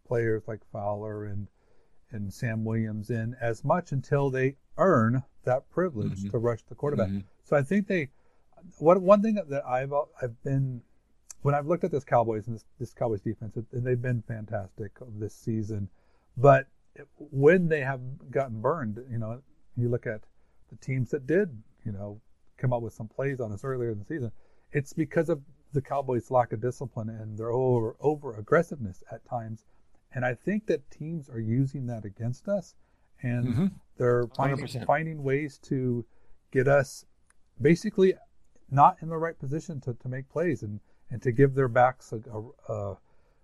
players 0.07 0.43
like 0.47 0.61
Fowler 0.71 1.25
and 1.25 1.47
and 2.11 2.33
Sam 2.33 2.63
Williams 2.63 3.09
in 3.09 3.35
as 3.41 3.63
much 3.63 3.91
until 3.91 4.29
they 4.29 4.55
earn 4.77 5.23
that 5.43 5.69
privilege 5.69 6.19
mm-hmm. 6.19 6.29
to 6.29 6.37
rush 6.37 6.63
the 6.63 6.75
quarterback. 6.75 7.09
Mm-hmm. 7.09 7.27
So 7.43 7.55
I 7.55 7.63
think 7.63 7.87
they 7.87 8.09
what 8.79 9.01
one 9.01 9.21
thing 9.21 9.35
that 9.35 9.65
I've 9.65 9.93
I've 10.21 10.41
been 10.43 10.81
when 11.41 11.55
I've 11.55 11.67
looked 11.67 11.83
at 11.83 11.91
this 11.91 12.03
Cowboys 12.03 12.47
and 12.47 12.55
this, 12.55 12.65
this 12.79 12.93
Cowboys 12.93 13.21
defense, 13.21 13.55
and 13.55 13.85
they've 13.85 14.01
been 14.01 14.21
fantastic 14.27 14.91
this 15.17 15.35
season, 15.35 15.89
but 16.35 16.67
when 17.17 17.67
they 17.67 17.81
have 17.81 18.01
gotten 18.31 18.61
burned, 18.61 18.99
you 19.09 19.17
know, 19.17 19.41
you 19.75 19.89
look 19.89 20.07
at 20.07 20.21
the 20.69 20.75
teams 20.77 21.11
that 21.11 21.27
did, 21.27 21.61
you 21.85 21.91
know, 21.91 22.19
come 22.57 22.73
up 22.73 22.81
with 22.81 22.93
some 22.93 23.07
plays 23.07 23.39
on 23.39 23.51
us 23.51 23.63
earlier 23.63 23.91
in 23.91 23.99
the 23.99 24.05
season, 24.05 24.31
it's 24.71 24.93
because 24.93 25.29
of 25.29 25.41
the 25.73 25.81
Cowboys' 25.81 26.31
lack 26.31 26.53
of 26.53 26.61
discipline 26.61 27.09
and 27.09 27.37
their 27.37 27.51
over 27.51 27.95
over 27.99 28.35
aggressiveness 28.37 29.03
at 29.11 29.25
times. 29.25 29.63
And 30.13 30.25
I 30.25 30.33
think 30.33 30.65
that 30.67 30.89
teams 30.89 31.29
are 31.29 31.39
using 31.39 31.85
that 31.87 32.05
against 32.05 32.47
us, 32.47 32.73
and 33.21 33.47
mm-hmm. 33.47 33.65
they're 33.97 34.27
finding, 34.35 34.67
finding 34.85 35.23
ways 35.23 35.59
to 35.63 36.05
get 36.51 36.67
us 36.67 37.05
basically 37.61 38.13
not 38.71 38.97
in 39.01 39.09
the 39.09 39.17
right 39.17 39.37
position 39.37 39.79
to, 39.81 39.93
to 39.93 40.09
make 40.09 40.29
plays 40.29 40.63
and, 40.63 40.79
and 41.09 41.21
to 41.21 41.31
give 41.31 41.55
their 41.55 41.67
backs 41.67 42.13
a, 42.13 42.21
a, 42.31 42.73
a 42.73 42.97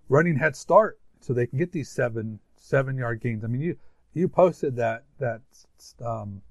running 0.10 0.38
head 0.38 0.56
start 0.56 1.00
so 1.22 1.34
they 1.34 1.48
can 1.48 1.60
get 1.60 1.72
these 1.72 1.90
seven 1.90 2.40
seven 2.56 2.98
yard 2.98 3.22
gains. 3.22 3.44
I 3.44 3.48
mean, 3.48 3.62
you 3.62 3.78
you 4.14 4.28
posted 4.28 4.76
that 4.78 5.04
that 5.20 5.42
um, 6.04 6.42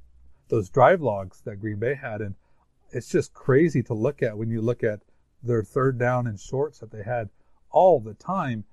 those 0.49 0.69
drive 0.69 1.01
logs 1.01 1.41
that 1.43 1.61
Green 1.61 1.79
Bay 1.79 1.95
had, 1.95 2.21
and 2.21 2.35
it's 2.91 3.09
just 3.09 3.33
crazy 3.35 3.83
to 3.85 3.95
look 3.95 4.23
at 4.23 4.37
when 4.37 4.51
you 4.51 4.61
look 4.61 4.85
at 4.85 5.01
their 5.43 5.63
third 5.63 5.99
down 5.99 6.27
and 6.27 6.39
shorts 6.39 6.79
that 6.79 6.91
they 6.91 7.03
had 7.03 7.31
all 7.71 8.01
the 8.01 8.15
time. 8.15 8.65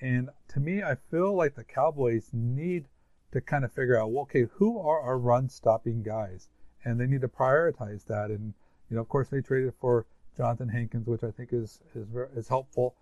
And 0.00 0.30
to 0.48 0.60
me, 0.60 0.82
I 0.82 0.96
feel 1.10 1.34
like 1.34 1.54
the 1.54 1.64
Cowboys 1.64 2.30
need 2.32 2.86
to 3.32 3.40
kind 3.40 3.64
of 3.64 3.72
figure 3.72 4.00
out, 4.00 4.10
well, 4.10 4.22
okay, 4.22 4.46
who 4.54 4.78
are 4.78 5.00
our 5.00 5.18
run 5.18 5.48
stopping 5.48 6.02
guys? 6.02 6.48
And 6.84 7.00
they 7.00 7.06
need 7.06 7.20
to 7.22 7.28
prioritize 7.28 8.06
that. 8.06 8.30
And, 8.30 8.54
you 8.88 8.96
know, 8.96 9.02
of 9.02 9.08
course, 9.08 9.28
they 9.28 9.40
traded 9.40 9.74
for 9.80 10.06
Johnathan 10.38 10.70
Hankins, 10.70 11.06
which 11.06 11.24
I 11.24 11.30
think 11.30 11.52
is, 11.52 11.80
is, 11.94 12.06
is 12.36 12.48
helpful. 12.48 12.94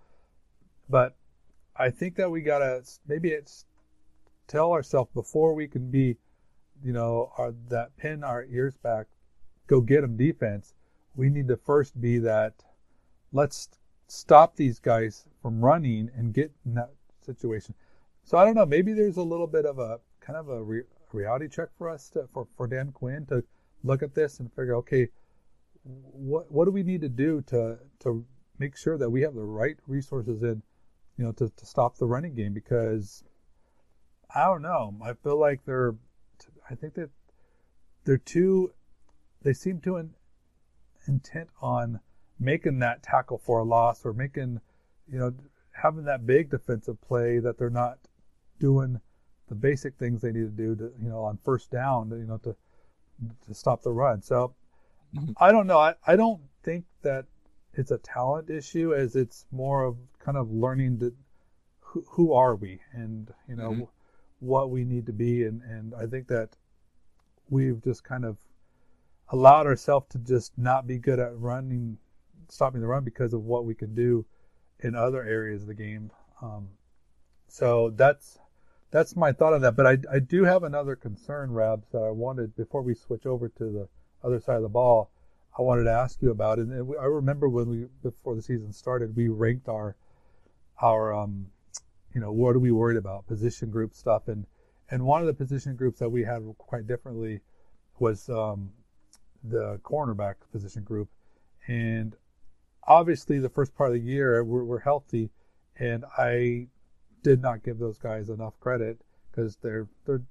But 0.88 1.14
I 1.76 1.90
think 1.90 2.16
that 2.16 2.30
we 2.30 2.40
got 2.40 2.60
to 2.60 2.82
maybe 3.06 3.30
it's 3.30 3.66
tell 4.46 4.72
ourselves 4.72 5.10
before 5.12 5.54
we 5.54 5.68
can 5.68 5.90
be, 5.90 6.16
you 6.82 6.92
know, 6.92 7.32
our, 7.36 7.52
that 7.68 7.96
pin 7.96 8.24
our 8.24 8.44
ears 8.44 8.76
back, 8.76 9.06
go 9.66 9.80
get 9.80 10.02
them 10.02 10.16
defense. 10.16 10.74
We 11.14 11.28
need 11.28 11.48
to 11.48 11.56
first 11.56 12.00
be 12.00 12.18
that. 12.18 12.54
Let's 13.32 13.68
stop 14.08 14.56
these 14.56 14.78
guys 14.78 15.26
from 15.42 15.60
running 15.60 16.10
and 16.16 16.32
get 16.32 16.52
in 16.64 16.74
that 16.74 16.90
situation. 17.24 17.74
So 18.24 18.38
I 18.38 18.44
don't 18.44 18.54
know. 18.54 18.66
Maybe 18.66 18.92
there's 18.92 19.16
a 19.16 19.22
little 19.22 19.46
bit 19.46 19.66
of 19.66 19.78
a 19.78 20.00
kind 20.20 20.38
of 20.38 20.48
a 20.48 20.62
re- 20.62 20.82
reality 21.12 21.48
check 21.48 21.68
for 21.76 21.88
us 21.88 22.08
to, 22.10 22.28
for 22.32 22.46
for 22.56 22.66
Dan 22.66 22.92
Quinn 22.92 23.26
to 23.26 23.44
look 23.84 24.02
at 24.02 24.14
this 24.14 24.40
and 24.40 24.52
figure, 24.52 24.76
okay, 24.76 25.08
what 25.86 26.50
what 26.50 26.64
do 26.64 26.70
we 26.70 26.82
need 26.82 27.00
to 27.02 27.08
do 27.08 27.42
to 27.42 27.78
to 28.00 28.24
make 28.58 28.76
sure 28.76 28.98
that 28.98 29.10
we 29.10 29.22
have 29.22 29.34
the 29.34 29.44
right 29.44 29.76
resources 29.86 30.42
in, 30.42 30.62
you 31.16 31.24
know, 31.24 31.32
to, 31.32 31.48
to 31.50 31.66
stop 31.66 31.96
the 31.96 32.06
running 32.06 32.34
game 32.34 32.52
because 32.52 33.22
I 34.34 34.44
don't 34.44 34.62
know. 34.62 34.94
I 35.02 35.12
feel 35.14 35.38
like 35.38 35.64
they're. 35.64 35.94
I 36.68 36.74
think 36.74 36.94
that 36.94 37.10
they're 38.04 38.18
too. 38.18 38.72
They 39.42 39.52
seem 39.52 39.80
too 39.80 39.96
in, 39.96 40.10
intent 41.06 41.48
on 41.60 42.00
making 42.38 42.80
that 42.80 43.02
tackle 43.02 43.38
for 43.38 43.60
a 43.60 43.64
loss 43.64 44.04
or 44.04 44.12
making, 44.12 44.60
you 45.10 45.18
know, 45.18 45.32
having 45.72 46.04
that 46.04 46.26
big 46.26 46.50
defensive 46.50 47.00
play 47.00 47.38
that 47.38 47.58
they're 47.58 47.70
not 47.70 47.98
doing 48.58 49.00
the 49.48 49.54
basic 49.54 49.96
things 49.96 50.20
they 50.20 50.32
need 50.32 50.40
to 50.40 50.48
do 50.48 50.74
to, 50.74 50.92
you 51.00 51.08
know, 51.08 51.22
on 51.22 51.38
first 51.44 51.70
down, 51.70 52.10
you 52.10 52.26
know, 52.26 52.38
to 52.38 52.56
to 53.46 53.54
stop 53.54 53.82
the 53.82 53.92
run. 53.92 54.20
So. 54.20 54.54
I 55.38 55.52
don't 55.52 55.66
know. 55.66 55.78
I, 55.78 55.94
I 56.06 56.16
don't 56.16 56.40
think 56.62 56.84
that 57.02 57.26
it's 57.74 57.90
a 57.90 57.98
talent 57.98 58.50
issue 58.50 58.94
as 58.94 59.16
it's 59.16 59.46
more 59.50 59.84
of 59.84 59.96
kind 60.18 60.36
of 60.36 60.50
learning 60.50 60.98
to 61.00 61.14
who, 61.80 62.04
who 62.08 62.32
are 62.32 62.56
we 62.56 62.80
and 62.92 63.30
you 63.48 63.56
know 63.56 63.70
mm-hmm 63.70 63.84
what 64.40 64.70
we 64.70 64.84
need 64.84 65.06
to 65.06 65.12
be. 65.12 65.44
And, 65.44 65.62
and 65.62 65.94
I 65.94 66.06
think 66.06 66.28
that 66.28 66.50
we've 67.48 67.82
just 67.82 68.04
kind 68.04 68.24
of 68.24 68.38
allowed 69.30 69.66
ourselves 69.66 70.06
to 70.10 70.18
just 70.18 70.56
not 70.56 70.86
be 70.86 70.98
good 70.98 71.18
at 71.18 71.38
running, 71.38 71.98
stopping 72.48 72.80
the 72.80 72.86
run 72.86 73.04
because 73.04 73.32
of 73.32 73.44
what 73.44 73.64
we 73.64 73.74
can 73.74 73.94
do 73.94 74.24
in 74.80 74.94
other 74.94 75.22
areas 75.22 75.62
of 75.62 75.68
the 75.68 75.74
game. 75.74 76.10
Um, 76.42 76.68
so 77.48 77.90
that's 77.90 78.38
that's 78.90 79.16
my 79.16 79.32
thought 79.32 79.52
on 79.52 79.62
that. 79.62 79.76
But 79.76 79.86
I, 79.86 79.98
I 80.12 80.18
do 80.20 80.44
have 80.44 80.62
another 80.62 80.94
concern, 80.96 81.52
Rabs, 81.52 81.88
that 81.92 82.02
I 82.02 82.10
wanted 82.10 82.54
before 82.56 82.82
we 82.82 82.94
switch 82.94 83.26
over 83.26 83.48
to 83.48 83.64
the 83.64 83.88
other 84.26 84.40
side 84.40 84.56
of 84.56 84.62
the 84.62 84.68
ball. 84.68 85.10
I 85.58 85.62
wanted 85.62 85.84
to 85.84 85.92
ask 85.92 86.20
you 86.20 86.30
about, 86.30 86.58
and 86.58 86.72
I 87.00 87.04
remember 87.04 87.48
when 87.48 87.68
we 87.68 87.86
before 88.02 88.34
the 88.34 88.42
season 88.42 88.72
started, 88.72 89.16
we 89.16 89.28
ranked 89.28 89.68
our 89.68 89.96
our 90.82 91.14
um, 91.14 91.46
you 92.16 92.22
know, 92.22 92.32
what 92.32 92.56
are 92.56 92.58
we 92.58 92.72
worried 92.72 92.96
about? 92.96 93.26
Position 93.26 93.68
group 93.70 93.92
stuff. 93.92 94.26
And, 94.28 94.46
and 94.90 95.04
one 95.04 95.20
of 95.20 95.26
the 95.26 95.34
position 95.34 95.76
groups 95.76 95.98
that 95.98 96.08
we 96.08 96.24
had 96.24 96.42
quite 96.56 96.86
differently 96.86 97.40
was 97.98 98.30
um, 98.30 98.70
the 99.44 99.78
cornerback 99.84 100.36
position 100.50 100.82
group. 100.82 101.10
And 101.68 102.16
obviously, 102.88 103.38
the 103.38 103.50
first 103.50 103.76
part 103.76 103.90
of 103.90 103.94
the 103.94 104.00
year, 104.00 104.42
we're, 104.42 104.64
we're 104.64 104.78
healthy. 104.80 105.28
And 105.78 106.06
I 106.16 106.68
did 107.22 107.42
not 107.42 107.62
give 107.62 107.78
those 107.78 107.98
guys 107.98 108.30
enough 108.30 108.58
credit 108.60 108.98
because 109.30 109.56
they're, 109.56 109.86
they're, 110.06 110.22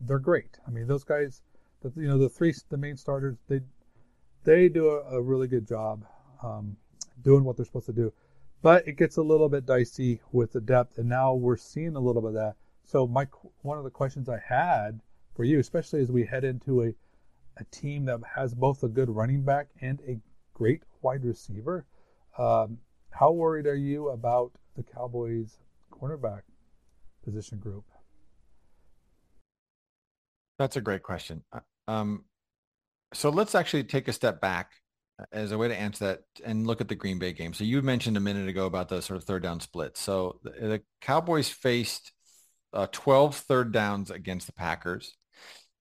they're 0.00 0.20
great. 0.20 0.58
I 0.64 0.70
mean, 0.70 0.86
those 0.86 1.02
guys, 1.02 1.42
the, 1.82 1.92
you 1.96 2.08
know, 2.08 2.18
the 2.18 2.28
three, 2.28 2.54
the 2.68 2.76
main 2.76 2.96
starters, 2.96 3.36
they, 3.48 3.60
they 4.44 4.68
do 4.68 4.90
a, 4.90 5.16
a 5.16 5.22
really 5.22 5.48
good 5.48 5.66
job 5.66 6.04
um, 6.42 6.76
doing 7.22 7.44
what 7.44 7.56
they're 7.56 7.66
supposed 7.66 7.86
to 7.86 7.92
do. 7.92 8.12
But 8.62 8.86
it 8.86 8.96
gets 8.96 9.16
a 9.16 9.22
little 9.22 9.48
bit 9.48 9.64
dicey 9.64 10.20
with 10.32 10.52
the 10.52 10.60
depth, 10.60 10.98
and 10.98 11.08
now 11.08 11.34
we're 11.34 11.56
seeing 11.56 11.96
a 11.96 12.00
little 12.00 12.20
bit 12.20 12.28
of 12.28 12.34
that. 12.34 12.56
So 12.84 13.06
my 13.06 13.26
one 13.62 13.78
of 13.78 13.84
the 13.84 13.90
questions 13.90 14.28
I 14.28 14.38
had 14.46 15.00
for 15.34 15.44
you, 15.44 15.58
especially 15.58 16.02
as 16.02 16.10
we 16.10 16.26
head 16.26 16.44
into 16.44 16.82
a, 16.82 16.94
a 17.56 17.64
team 17.70 18.04
that 18.06 18.20
has 18.36 18.54
both 18.54 18.82
a 18.82 18.88
good 18.88 19.08
running 19.08 19.42
back 19.42 19.68
and 19.80 20.00
a 20.06 20.18
great 20.52 20.82
wide 21.00 21.24
receiver. 21.24 21.86
Um, 22.36 22.78
how 23.10 23.32
worried 23.32 23.66
are 23.66 23.76
you 23.76 24.08
about 24.10 24.52
the 24.76 24.82
Cowboys 24.82 25.58
cornerback 25.90 26.42
position 27.24 27.58
group? 27.58 27.84
That's 30.58 30.76
a 30.76 30.80
great 30.80 31.02
question. 31.02 31.42
Um, 31.90 32.24
so 33.12 33.30
let's 33.30 33.54
actually 33.54 33.84
take 33.84 34.06
a 34.06 34.12
step 34.12 34.40
back 34.40 34.72
uh, 35.18 35.24
as 35.32 35.50
a 35.50 35.58
way 35.58 35.68
to 35.68 35.76
answer 35.76 36.06
that 36.06 36.20
and 36.44 36.66
look 36.66 36.80
at 36.80 36.88
the 36.88 36.94
Green 36.94 37.18
Bay 37.18 37.32
game. 37.32 37.52
So 37.52 37.64
you 37.64 37.82
mentioned 37.82 38.16
a 38.16 38.20
minute 38.20 38.48
ago 38.48 38.66
about 38.66 38.88
the 38.88 39.02
sort 39.02 39.16
of 39.16 39.24
third 39.24 39.42
down 39.42 39.60
split. 39.60 39.96
So 39.96 40.38
the, 40.44 40.50
the 40.50 40.82
Cowboys 41.00 41.48
faced 41.48 42.12
uh, 42.72 42.86
12 42.92 43.34
third 43.36 43.72
downs 43.72 44.12
against 44.12 44.46
the 44.46 44.52
Packers, 44.52 45.16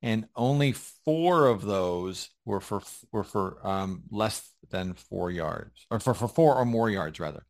and 0.01 0.25
only 0.35 0.71
four 0.71 1.45
of 1.45 1.61
those 1.61 2.29
were 2.45 2.61
for 2.61 2.81
were 3.11 3.23
for 3.23 3.65
um, 3.67 4.03
less 4.09 4.49
than 4.71 4.95
four 4.95 5.29
yards, 5.29 5.85
or 5.91 5.99
for, 5.99 6.15
for 6.15 6.27
four 6.27 6.55
or 6.55 6.65
more 6.65 6.89
yards 6.89 7.19
rather. 7.19 7.45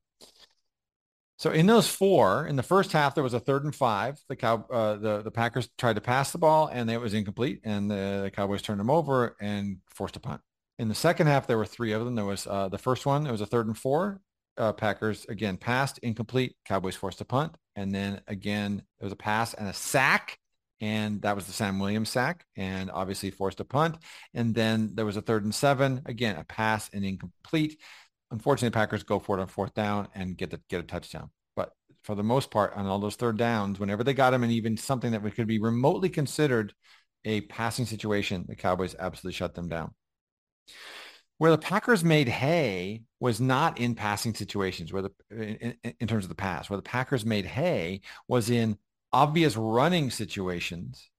So 1.39 1.51
in 1.51 1.67
those 1.67 1.87
four, 1.87 2.45
in 2.47 2.57
the 2.57 2.63
first 2.63 2.91
half, 2.91 3.15
there 3.15 3.23
was 3.23 3.33
a 3.33 3.39
third 3.39 3.63
and 3.63 3.73
five. 3.73 4.21
The 4.27 4.35
cow, 4.35 4.65
uh, 4.69 4.95
the 4.97 5.21
the 5.21 5.31
Packers 5.31 5.69
tried 5.77 5.95
to 5.95 6.01
pass 6.01 6.31
the 6.31 6.37
ball, 6.37 6.67
and 6.67 6.91
it 6.91 6.99
was 6.99 7.13
incomplete, 7.13 7.61
and 7.63 7.89
the, 7.89 8.21
the, 8.23 8.31
Cowboys 8.31 8.61
turned 8.61 8.81
them 8.81 8.89
over 8.89 9.37
and 9.39 9.77
forced 9.87 10.17
a 10.17 10.19
punt. 10.19 10.41
In 10.79 10.89
the 10.89 10.95
second 10.95 11.27
half, 11.27 11.47
there 11.47 11.57
were 11.57 11.65
three 11.65 11.93
of 11.93 12.03
them. 12.03 12.15
There 12.15 12.25
was 12.25 12.45
uh, 12.45 12.67
the 12.67 12.77
first 12.77 13.05
one. 13.05 13.25
It 13.25 13.31
was 13.31 13.39
a 13.39 13.45
third 13.45 13.67
and 13.67 13.77
four. 13.77 14.19
Uh, 14.57 14.73
Packers 14.73 15.25
again 15.29 15.55
passed, 15.55 15.97
incomplete. 15.99 16.57
Cowboys 16.65 16.97
forced 16.97 17.21
a 17.21 17.25
punt, 17.25 17.55
and 17.73 17.95
then 17.95 18.19
again 18.27 18.83
it 18.99 19.03
was 19.05 19.13
a 19.13 19.17
pass 19.17 19.53
and 19.53 19.69
a 19.69 19.73
sack, 19.73 20.37
and 20.81 21.21
that 21.21 21.37
was 21.37 21.45
the 21.45 21.53
Sam 21.53 21.79
Williams 21.79 22.09
sack, 22.09 22.43
and 22.57 22.91
obviously 22.91 23.31
forced 23.31 23.61
a 23.61 23.65
punt. 23.65 23.95
And 24.33 24.53
then 24.53 24.91
there 24.93 25.05
was 25.05 25.15
a 25.15 25.21
third 25.21 25.45
and 25.45 25.55
seven. 25.55 26.01
Again, 26.05 26.35
a 26.35 26.43
pass 26.43 26.89
and 26.91 27.05
incomplete. 27.05 27.79
Unfortunately, 28.31 28.73
Packers 28.73 29.03
go 29.03 29.19
for 29.19 29.37
it 29.37 29.41
on 29.41 29.47
fourth 29.47 29.73
down 29.73 30.07
and 30.13 30.37
get 30.37 30.51
the, 30.51 30.61
get 30.69 30.79
a 30.79 30.83
touchdown. 30.83 31.29
But 31.55 31.71
for 32.03 32.15
the 32.15 32.23
most 32.23 32.51
part, 32.51 32.73
on 32.75 32.85
all 32.85 32.99
those 32.99 33.15
third 33.15 33.37
downs, 33.37 33.79
whenever 33.79 34.03
they 34.03 34.13
got 34.13 34.31
them, 34.31 34.43
and 34.43 34.51
even 34.51 34.77
something 34.77 35.11
that 35.11 35.35
could 35.35 35.47
be 35.47 35.59
remotely 35.59 36.09
considered 36.09 36.73
a 37.25 37.41
passing 37.41 37.85
situation, 37.85 38.45
the 38.47 38.55
Cowboys 38.55 38.95
absolutely 38.97 39.35
shut 39.35 39.55
them 39.55 39.67
down. 39.67 39.93
Where 41.37 41.51
the 41.51 41.57
Packers 41.57 42.03
made 42.03 42.27
hay 42.27 43.03
was 43.19 43.39
not 43.39 43.79
in 43.79 43.95
passing 43.95 44.33
situations, 44.33 44.93
where 44.93 45.03
the 45.03 45.11
in, 45.31 45.75
in 45.99 46.07
terms 46.07 46.25
of 46.25 46.29
the 46.29 46.35
pass. 46.35 46.69
Where 46.69 46.77
the 46.77 46.83
Packers 46.83 47.25
made 47.25 47.45
hay 47.45 48.01
was 48.27 48.49
in 48.49 48.77
obvious 49.11 49.55
running 49.55 50.11
situations 50.11 51.09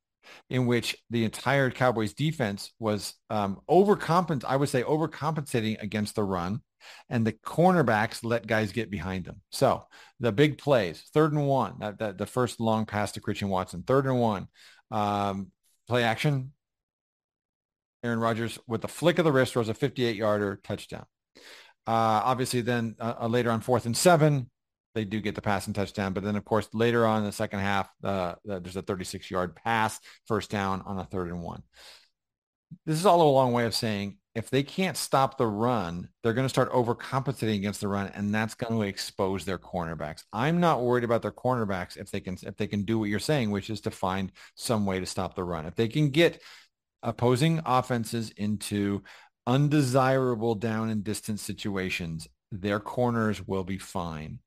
in 0.49 0.67
which 0.67 0.97
the 1.09 1.25
entire 1.25 1.71
Cowboys 1.71 2.13
defense 2.13 2.73
was 2.79 3.15
um. 3.31 3.61
I 3.69 4.57
would 4.57 4.69
say 4.69 4.83
overcompensating 4.83 5.83
against 5.83 6.15
the 6.15 6.23
run 6.23 6.61
and 7.09 7.27
the 7.27 7.33
cornerbacks 7.33 8.25
let 8.25 8.47
guys 8.47 8.73
get 8.73 8.91
behind 8.91 9.25
them. 9.25 9.41
So 9.51 9.85
the 10.19 10.33
big 10.33 10.59
plays, 10.59 11.03
third 11.13 11.33
and 11.33 11.47
one, 11.47 11.75
that, 11.81 11.99
that 11.99 12.19
the 12.19 12.27
first 12.27 12.61
long 12.61 12.87
pass 12.87 13.13
to 13.13 13.21
Christian 13.21 13.49
Watson, 13.49 13.83
third 13.83 14.07
and 14.07 14.21
one, 14.21 14.49
um, 14.91 15.51
play 15.89 16.05
action. 16.05 16.53
Aaron 18.03 18.21
Rodgers 18.21 18.59
with 18.67 18.81
the 18.81 18.89
flick 18.89 19.19
of 19.19 19.25
the 19.25 19.33
wrist 19.33 19.53
throws 19.53 19.69
a 19.69 19.75
58 19.75 20.17
yarder 20.17 20.61
touchdown. 20.65 21.05
Uh, 21.87 22.23
obviously 22.25 22.61
then 22.61 22.95
uh, 23.01 23.15
uh, 23.23 23.27
later 23.27 23.51
on 23.51 23.61
fourth 23.61 23.87
and 23.87 23.97
seven, 23.97 24.49
they 24.95 25.05
do 25.05 25.21
get 25.21 25.35
the 25.35 25.43
pass 25.43 25.67
and 25.67 25.75
touchdown. 25.75 26.13
But 26.13 26.25
then 26.25 26.37
of 26.37 26.45
course 26.45 26.69
later 26.73 27.07
on 27.07 27.19
in 27.19 27.25
the 27.25 27.33
second 27.33 27.61
half, 27.61 27.89
uh, 28.03 28.35
there's 28.45 28.77
a 28.77 28.83
36 28.83 29.31
yard 29.31 29.55
pass, 29.57 29.99
first 30.27 30.51
down 30.51 30.83
on 30.83 30.99
a 30.99 31.05
third 31.05 31.29
and 31.29 31.43
one. 31.43 31.63
This 32.87 32.99
is 32.99 33.07
all 33.07 33.23
a 33.23 33.35
long 33.35 33.53
way 33.53 33.67
of 33.67 33.75
saying 33.75 34.19
if 34.41 34.49
they 34.49 34.63
can't 34.63 34.97
stop 34.97 35.37
the 35.37 35.47
run, 35.47 36.09
they're 36.23 36.33
going 36.33 36.47
to 36.47 36.49
start 36.49 36.73
overcompensating 36.73 37.57
against 37.57 37.83
the 37.83 37.89
run, 37.89 38.11
and 38.15 38.35
that's 38.35 38.55
going 38.55 38.73
to 38.73 38.87
expose 38.87 39.45
their 39.45 39.59
cornerbacks. 39.59 40.25
I'm 40.33 40.61
not 40.61 40.81
worried 40.81 41.05
about 41.05 41.21
their 41.21 41.31
cornerbacks 41.31 41.99
if 41.99 42.11
they 42.11 42.21
can 42.21 42.39
if 42.43 42.57
they 42.57 42.67
can 42.67 42.85
do 42.85 42.99
what 42.99 43.11
you're 43.11 43.19
saying, 43.19 43.51
which 43.51 43.69
is 43.69 43.83
to 43.83 43.91
find 43.91 44.33
some 44.55 44.87
way 44.87 44.99
to 44.99 45.05
stop 45.05 45.35
the 45.35 45.45
run. 45.45 45.67
If 45.67 45.75
they 45.75 45.89
can 45.89 46.09
get 46.09 46.41
opposing 47.03 47.61
offenses 47.67 48.31
into 48.31 49.03
undesirable 49.47 50.55
down 50.55 50.89
and 50.89 51.05
distance 51.05 51.43
situations, 51.43 52.27
their 52.51 52.81
corners 52.81 53.47
will 53.47 53.65
be 53.65 53.77
fine. 53.77 54.39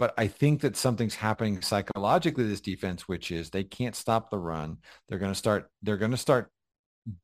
But 0.00 0.14
I 0.18 0.26
think 0.26 0.62
that 0.62 0.76
something's 0.76 1.14
happening 1.14 1.62
psychologically 1.62 2.42
to 2.42 2.50
this 2.50 2.60
defense, 2.60 3.06
which 3.06 3.30
is 3.30 3.50
they 3.50 3.64
can't 3.64 3.94
stop 3.94 4.30
the 4.30 4.38
run. 4.38 4.78
They're 5.08 5.20
going 5.20 5.32
to 5.32 5.38
start. 5.38 5.70
They're 5.84 5.96
going 5.96 6.10
to 6.10 6.16
start 6.16 6.50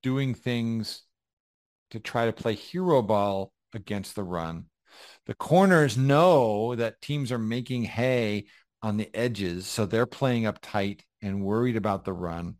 doing 0.01 0.35
things 0.35 1.03
to 1.93 2.01
try 2.01 2.27
to 2.27 2.33
play 2.33 2.55
hero 2.55 3.03
ball 3.03 3.53
against 3.75 4.15
the 4.15 4.25
run. 4.25 4.65
The 5.27 5.35
corners 5.35 5.97
know 5.97 6.75
that 6.75 7.01
teams 7.01 7.31
are 7.31 7.39
making 7.39 7.85
hay 7.85 8.47
on 8.83 8.97
the 8.97 9.15
edges, 9.15 9.67
so 9.67 9.87
they're 9.87 10.07
playing 10.07 10.47
up 10.47 10.59
tight 10.61 11.05
and 11.23 11.45
worried 11.45 11.77
about 11.77 12.05
the 12.05 12.13
run. 12.13 12.57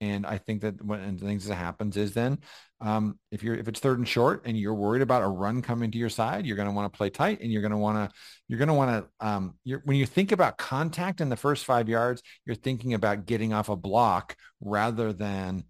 And 0.00 0.26
I 0.26 0.38
think 0.38 0.60
that 0.60 0.84
when 0.84 1.18
things 1.18 1.46
that 1.46 1.54
happens 1.54 1.96
is 1.96 2.12
then 2.12 2.38
um, 2.80 3.18
if 3.30 3.42
you're 3.42 3.54
if 3.54 3.66
it's 3.66 3.80
third 3.80 3.98
and 3.98 4.06
short 4.06 4.42
and 4.44 4.56
you're 4.56 4.74
worried 4.74 5.02
about 5.02 5.22
a 5.22 5.28
run 5.28 5.62
coming 5.62 5.90
to 5.90 5.98
your 5.98 6.10
side, 6.10 6.44
you're 6.44 6.56
going 6.56 6.68
to 6.68 6.74
want 6.74 6.92
to 6.92 6.96
play 6.96 7.08
tight 7.08 7.40
and 7.40 7.50
you're 7.50 7.62
going 7.62 7.72
to 7.72 7.78
want 7.78 7.96
to 7.96 8.16
you're 8.46 8.58
going 8.58 8.68
to 8.68 8.74
want 8.74 9.06
to 9.20 9.26
um, 9.26 9.54
when 9.84 9.96
you 9.96 10.06
think 10.06 10.32
about 10.32 10.58
contact 10.58 11.20
in 11.20 11.30
the 11.30 11.36
first 11.36 11.64
five 11.64 11.88
yards, 11.88 12.22
you're 12.44 12.56
thinking 12.56 12.92
about 12.92 13.26
getting 13.26 13.52
off 13.52 13.70
a 13.70 13.76
block 13.76 14.36
rather 14.60 15.12
than 15.12 15.64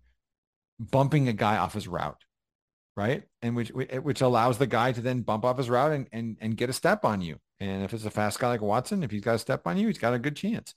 bumping 0.81 1.29
a 1.29 1.33
guy 1.33 1.57
off 1.57 1.73
his 1.73 1.87
route 1.87 2.26
right? 2.97 3.23
And 3.43 3.55
which 3.55 3.69
which 3.71 4.21
allows 4.21 4.59
the 4.59 4.67
guy 4.67 4.93
to 4.93 5.01
then 5.01 5.23
bump 5.23 5.45
off 5.45 5.59
his 5.59 5.71
route 5.71 5.93
and, 5.93 6.09
and, 6.13 6.37
and 6.41 6.57
get 6.57 6.71
a 6.71 6.73
step 6.73 7.05
on 7.05 7.21
you. 7.21 7.37
And 7.61 7.85
if 7.85 7.93
it's 7.93 8.05
a 8.05 8.11
fast 8.11 8.39
guy 8.39 8.49
like 8.49 8.63
Watson, 8.63 9.03
if 9.03 9.11
he's 9.11 9.23
got 9.23 9.35
a 9.35 9.39
step 9.39 9.67
on 9.67 9.77
you, 9.77 9.87
he's 9.87 9.99
got 9.99 10.15
a 10.15 10.19
good 10.19 10.37
chance. 10.37 10.75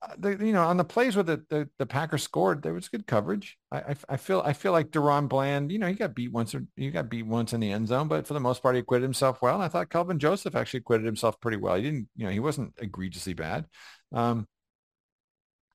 Uh, 0.00 0.14
the, 0.16 0.30
you 0.30 0.52
know, 0.52 0.62
on 0.62 0.76
the 0.76 0.84
plays 0.84 1.16
where 1.16 1.24
the, 1.24 1.44
the, 1.48 1.68
the 1.78 1.86
Packers 1.86 2.22
scored, 2.22 2.62
there 2.62 2.72
was 2.72 2.88
good 2.88 3.06
coverage. 3.06 3.58
I, 3.72 3.78
I, 3.78 3.96
I 4.10 4.16
feel 4.16 4.40
I 4.44 4.52
feel 4.52 4.70
like 4.70 4.90
DaRon 4.90 5.28
Bland, 5.28 5.72
you 5.72 5.78
know, 5.78 5.88
he 5.88 5.94
got 5.94 6.14
beat 6.14 6.30
once 6.30 6.54
or 6.54 6.64
he 6.76 6.90
got 6.90 7.10
beat 7.10 7.26
once 7.26 7.52
in 7.52 7.60
the 7.60 7.72
end 7.72 7.88
zone, 7.88 8.06
but 8.06 8.26
for 8.26 8.34
the 8.34 8.40
most 8.40 8.62
part, 8.62 8.76
he 8.76 8.80
acquitted 8.80 9.02
himself 9.02 9.42
well. 9.42 9.56
And 9.56 9.64
I 9.64 9.68
thought 9.68 9.90
Kelvin 9.90 10.20
Joseph 10.20 10.54
actually 10.54 10.80
acquitted 10.80 11.06
himself 11.06 11.40
pretty 11.40 11.56
well. 11.56 11.74
He 11.74 11.82
didn't, 11.82 12.08
you 12.14 12.26
know, 12.26 12.30
he 12.30 12.38
wasn't 12.38 12.74
egregiously 12.78 13.34
bad. 13.34 13.66
Um, 14.12 14.46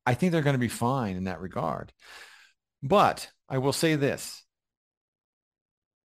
I 0.05 0.13
think 0.13 0.31
they're 0.31 0.41
going 0.41 0.55
to 0.55 0.59
be 0.59 0.69
fine 0.69 1.15
in 1.15 1.25
that 1.25 1.41
regard. 1.41 1.91
But 2.81 3.29
I 3.49 3.57
will 3.57 3.73
say 3.73 3.95
this 3.95 4.42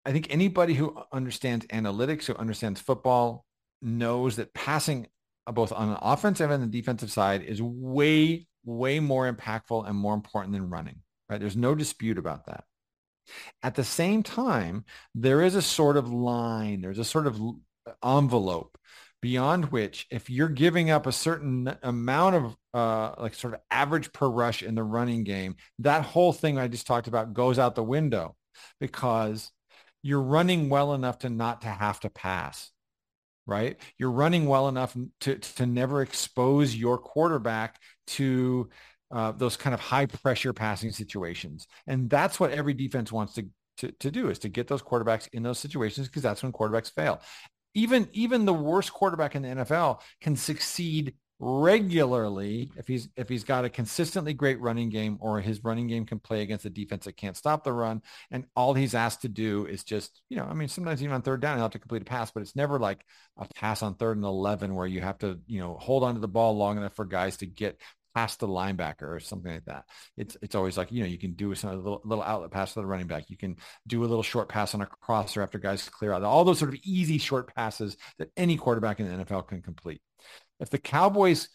I 0.08 0.12
think 0.12 0.28
anybody 0.30 0.72
who 0.72 0.96
understands 1.12 1.66
analytics, 1.66 2.24
who 2.24 2.34
understands 2.36 2.80
football, 2.80 3.44
knows 3.82 4.36
that 4.36 4.54
passing 4.54 5.06
uh, 5.46 5.52
both 5.52 5.70
on 5.70 5.90
the 5.90 5.98
offensive 6.00 6.50
and 6.50 6.62
the 6.62 6.66
defensive 6.66 7.12
side 7.12 7.42
is 7.42 7.60
way, 7.60 8.46
way 8.64 9.00
more 9.00 9.30
impactful 9.30 9.86
and 9.86 9.94
more 9.94 10.14
important 10.14 10.54
than 10.54 10.70
running. 10.70 11.02
Right? 11.28 11.38
There's 11.38 11.58
no 11.58 11.74
dispute 11.74 12.16
about 12.16 12.46
that. 12.46 12.64
At 13.62 13.74
the 13.74 13.84
same 13.84 14.22
time, 14.22 14.86
there 15.14 15.42
is 15.42 15.54
a 15.54 15.60
sort 15.60 15.98
of 15.98 16.10
line, 16.10 16.80
there's 16.80 16.98
a 16.98 17.04
sort 17.04 17.26
of 17.26 17.38
envelope 18.02 18.78
beyond 19.20 19.66
which 19.66 20.06
if 20.10 20.30
you're 20.30 20.48
giving 20.48 20.90
up 20.90 21.06
a 21.06 21.12
certain 21.12 21.76
amount 21.82 22.34
of 22.34 22.56
uh, 22.72 23.14
like 23.20 23.34
sort 23.34 23.52
of 23.52 23.60
average 23.70 24.10
per 24.14 24.26
rush 24.26 24.62
in 24.62 24.74
the 24.74 24.82
running 24.82 25.22
game, 25.24 25.56
that 25.80 26.02
whole 26.02 26.32
thing 26.32 26.56
I 26.56 26.66
just 26.66 26.86
talked 26.86 27.08
about 27.08 27.34
goes 27.34 27.58
out 27.58 27.74
the 27.74 27.82
window 27.82 28.36
because 28.80 29.50
you're 30.08 30.22
running 30.22 30.68
well 30.68 30.94
enough 30.94 31.18
to 31.20 31.30
not 31.30 31.62
to 31.62 31.68
have 31.68 32.00
to 32.00 32.10
pass 32.10 32.70
right? 33.48 33.78
You're 33.96 34.10
running 34.10 34.44
well 34.44 34.68
enough 34.68 34.94
to 35.20 35.36
to 35.36 35.66
never 35.66 36.02
expose 36.02 36.76
your 36.76 36.98
quarterback 36.98 37.80
to 38.08 38.68
uh, 39.10 39.32
those 39.32 39.56
kind 39.56 39.72
of 39.72 39.80
high 39.80 40.06
pressure 40.06 40.52
passing 40.52 40.92
situations. 40.92 41.66
And 41.86 42.10
that's 42.10 42.38
what 42.38 42.50
every 42.50 42.74
defense 42.74 43.10
wants 43.10 43.34
to, 43.34 43.46
to, 43.78 43.90
to 43.90 44.10
do 44.10 44.28
is 44.28 44.38
to 44.40 44.50
get 44.50 44.68
those 44.68 44.82
quarterbacks 44.82 45.28
in 45.32 45.42
those 45.42 45.58
situations 45.58 46.08
because 46.08 46.22
that's 46.22 46.42
when 46.42 46.52
quarterbacks 46.52 46.92
fail. 46.92 47.22
Even 47.74 48.08
even 48.12 48.44
the 48.44 48.52
worst 48.52 48.92
quarterback 48.92 49.34
in 49.34 49.42
the 49.42 49.48
NFL 49.48 50.00
can 50.20 50.36
succeed 50.36 51.14
regularly 51.40 52.70
if 52.76 52.88
he's 52.88 53.08
if 53.16 53.28
he's 53.28 53.44
got 53.44 53.64
a 53.64 53.70
consistently 53.70 54.34
great 54.34 54.60
running 54.60 54.88
game 54.88 55.16
or 55.20 55.40
his 55.40 55.62
running 55.62 55.86
game 55.86 56.04
can 56.04 56.18
play 56.18 56.42
against 56.42 56.64
a 56.64 56.70
defense 56.70 57.04
that 57.04 57.16
can't 57.16 57.36
stop 57.36 57.62
the 57.62 57.72
run 57.72 58.02
and 58.32 58.44
all 58.56 58.74
he's 58.74 58.94
asked 58.94 59.22
to 59.22 59.28
do 59.28 59.64
is 59.66 59.84
just 59.84 60.20
you 60.28 60.36
know 60.36 60.44
i 60.44 60.52
mean 60.52 60.66
sometimes 60.66 61.00
even 61.00 61.14
on 61.14 61.22
third 61.22 61.40
down 61.40 61.56
he'll 61.56 61.64
have 61.64 61.70
to 61.70 61.78
complete 61.78 62.02
a 62.02 62.04
pass 62.04 62.32
but 62.32 62.40
it's 62.40 62.56
never 62.56 62.80
like 62.80 63.04
a 63.36 63.46
pass 63.54 63.84
on 63.84 63.94
third 63.94 64.16
and 64.16 64.26
11 64.26 64.74
where 64.74 64.86
you 64.86 65.00
have 65.00 65.18
to 65.18 65.38
you 65.46 65.60
know 65.60 65.74
hold 65.74 66.02
onto 66.02 66.20
the 66.20 66.26
ball 66.26 66.56
long 66.56 66.76
enough 66.76 66.94
for 66.94 67.04
guys 67.04 67.36
to 67.36 67.46
get 67.46 67.78
past 68.14 68.40
the 68.40 68.48
linebacker 68.48 69.02
or 69.02 69.20
something 69.20 69.52
like 69.52 69.64
that. 69.66 69.84
It's 70.16 70.36
it's 70.42 70.56
always 70.56 70.76
like, 70.76 70.90
you 70.90 71.02
know, 71.02 71.08
you 71.08 71.18
can 71.18 71.34
do 71.34 71.52
a 71.52 71.54
little, 71.54 72.00
little 72.04 72.24
outlet 72.24 72.50
pass 72.50 72.74
to 72.74 72.80
the 72.80 72.86
running 72.86 73.06
back. 73.06 73.30
You 73.30 73.36
can 73.36 73.56
do 73.86 74.02
a 74.02 74.06
little 74.06 74.24
short 74.24 74.48
pass 74.48 74.74
on 74.74 74.80
a 74.80 74.86
crosser 74.86 75.40
after 75.40 75.58
guys 75.58 75.88
clear 75.88 76.12
out. 76.12 76.24
All 76.24 76.44
those 76.44 76.58
sort 76.58 76.74
of 76.74 76.80
easy 76.82 77.18
short 77.18 77.54
passes 77.54 77.96
that 78.18 78.30
any 78.36 78.56
quarterback 78.56 78.98
in 78.98 79.06
the 79.06 79.24
NFL 79.24 79.46
can 79.46 79.62
complete. 79.62 80.00
If 80.60 80.70
the 80.70 80.78
Cowboys 80.78 81.48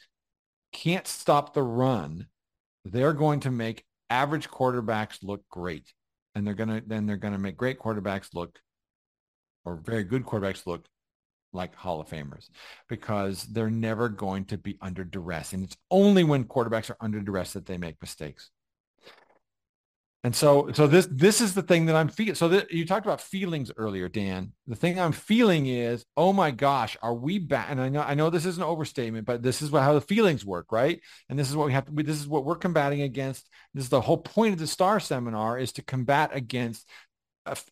can't 0.71 1.07
stop 1.07 1.53
the 1.53 1.63
run, 1.63 2.27
they're 2.85 3.13
going 3.13 3.41
to 3.41 3.51
make 3.51 3.85
average 4.09 4.49
quarterbacks 4.49 5.23
look 5.23 5.47
great, 5.49 5.93
and 6.35 6.45
they're 6.45 6.53
gonna 6.53 6.81
then 6.85 7.05
they're 7.05 7.17
gonna 7.17 7.37
make 7.37 7.57
great 7.57 7.79
quarterbacks 7.79 8.33
look, 8.33 8.59
or 9.65 9.75
very 9.75 10.03
good 10.03 10.25
quarterbacks 10.25 10.65
look 10.65 10.85
like 11.53 11.75
Hall 11.75 12.01
of 12.01 12.09
Famers 12.09 12.49
because 12.89 13.43
they're 13.43 13.69
never 13.69 14.09
going 14.09 14.45
to 14.45 14.57
be 14.57 14.77
under 14.81 15.03
duress. 15.03 15.53
And 15.53 15.63
it's 15.63 15.77
only 15.91 16.23
when 16.23 16.45
quarterbacks 16.45 16.89
are 16.89 16.97
under 16.99 17.21
duress 17.21 17.53
that 17.53 17.65
they 17.65 17.77
make 17.77 18.01
mistakes. 18.01 18.49
And 20.25 20.33
so, 20.33 20.71
so 20.71 20.87
this 20.87 21.05
this 21.11 21.41
is 21.41 21.53
the 21.53 21.61
thing 21.61 21.87
that 21.87 21.97
I'm 21.97 22.07
feeling. 22.07 22.35
So 22.35 22.63
you 22.69 22.85
talked 22.85 23.05
about 23.05 23.19
feelings 23.19 23.73
earlier, 23.75 24.07
Dan. 24.07 24.53
The 24.67 24.75
thing 24.75 24.97
I'm 24.97 25.11
feeling 25.11 25.65
is, 25.65 26.05
oh 26.15 26.31
my 26.31 26.49
gosh, 26.51 26.95
are 27.01 27.13
we 27.13 27.39
back? 27.39 27.67
And 27.69 27.81
I 27.81 27.89
know 27.89 28.01
I 28.01 28.13
know 28.13 28.29
this 28.29 28.45
is 28.45 28.55
an 28.55 28.63
overstatement, 28.63 29.25
but 29.25 29.43
this 29.43 29.61
is 29.61 29.69
what, 29.69 29.83
how 29.83 29.93
the 29.93 29.99
feelings 29.99 30.45
work, 30.45 30.71
right? 30.71 31.01
And 31.27 31.37
this 31.37 31.49
is 31.49 31.57
what 31.57 31.65
we 31.65 31.73
have 31.73 31.85
to. 31.85 32.03
This 32.03 32.21
is 32.21 32.27
what 32.27 32.45
we're 32.45 32.55
combating 32.55 33.01
against. 33.01 33.49
This 33.73 33.83
is 33.83 33.89
the 33.89 33.99
whole 33.99 34.17
point 34.17 34.53
of 34.53 34.59
the 34.59 34.67
Star 34.67 35.01
Seminar 35.01 35.59
is 35.59 35.73
to 35.73 35.83
combat 35.83 36.31
against 36.33 36.87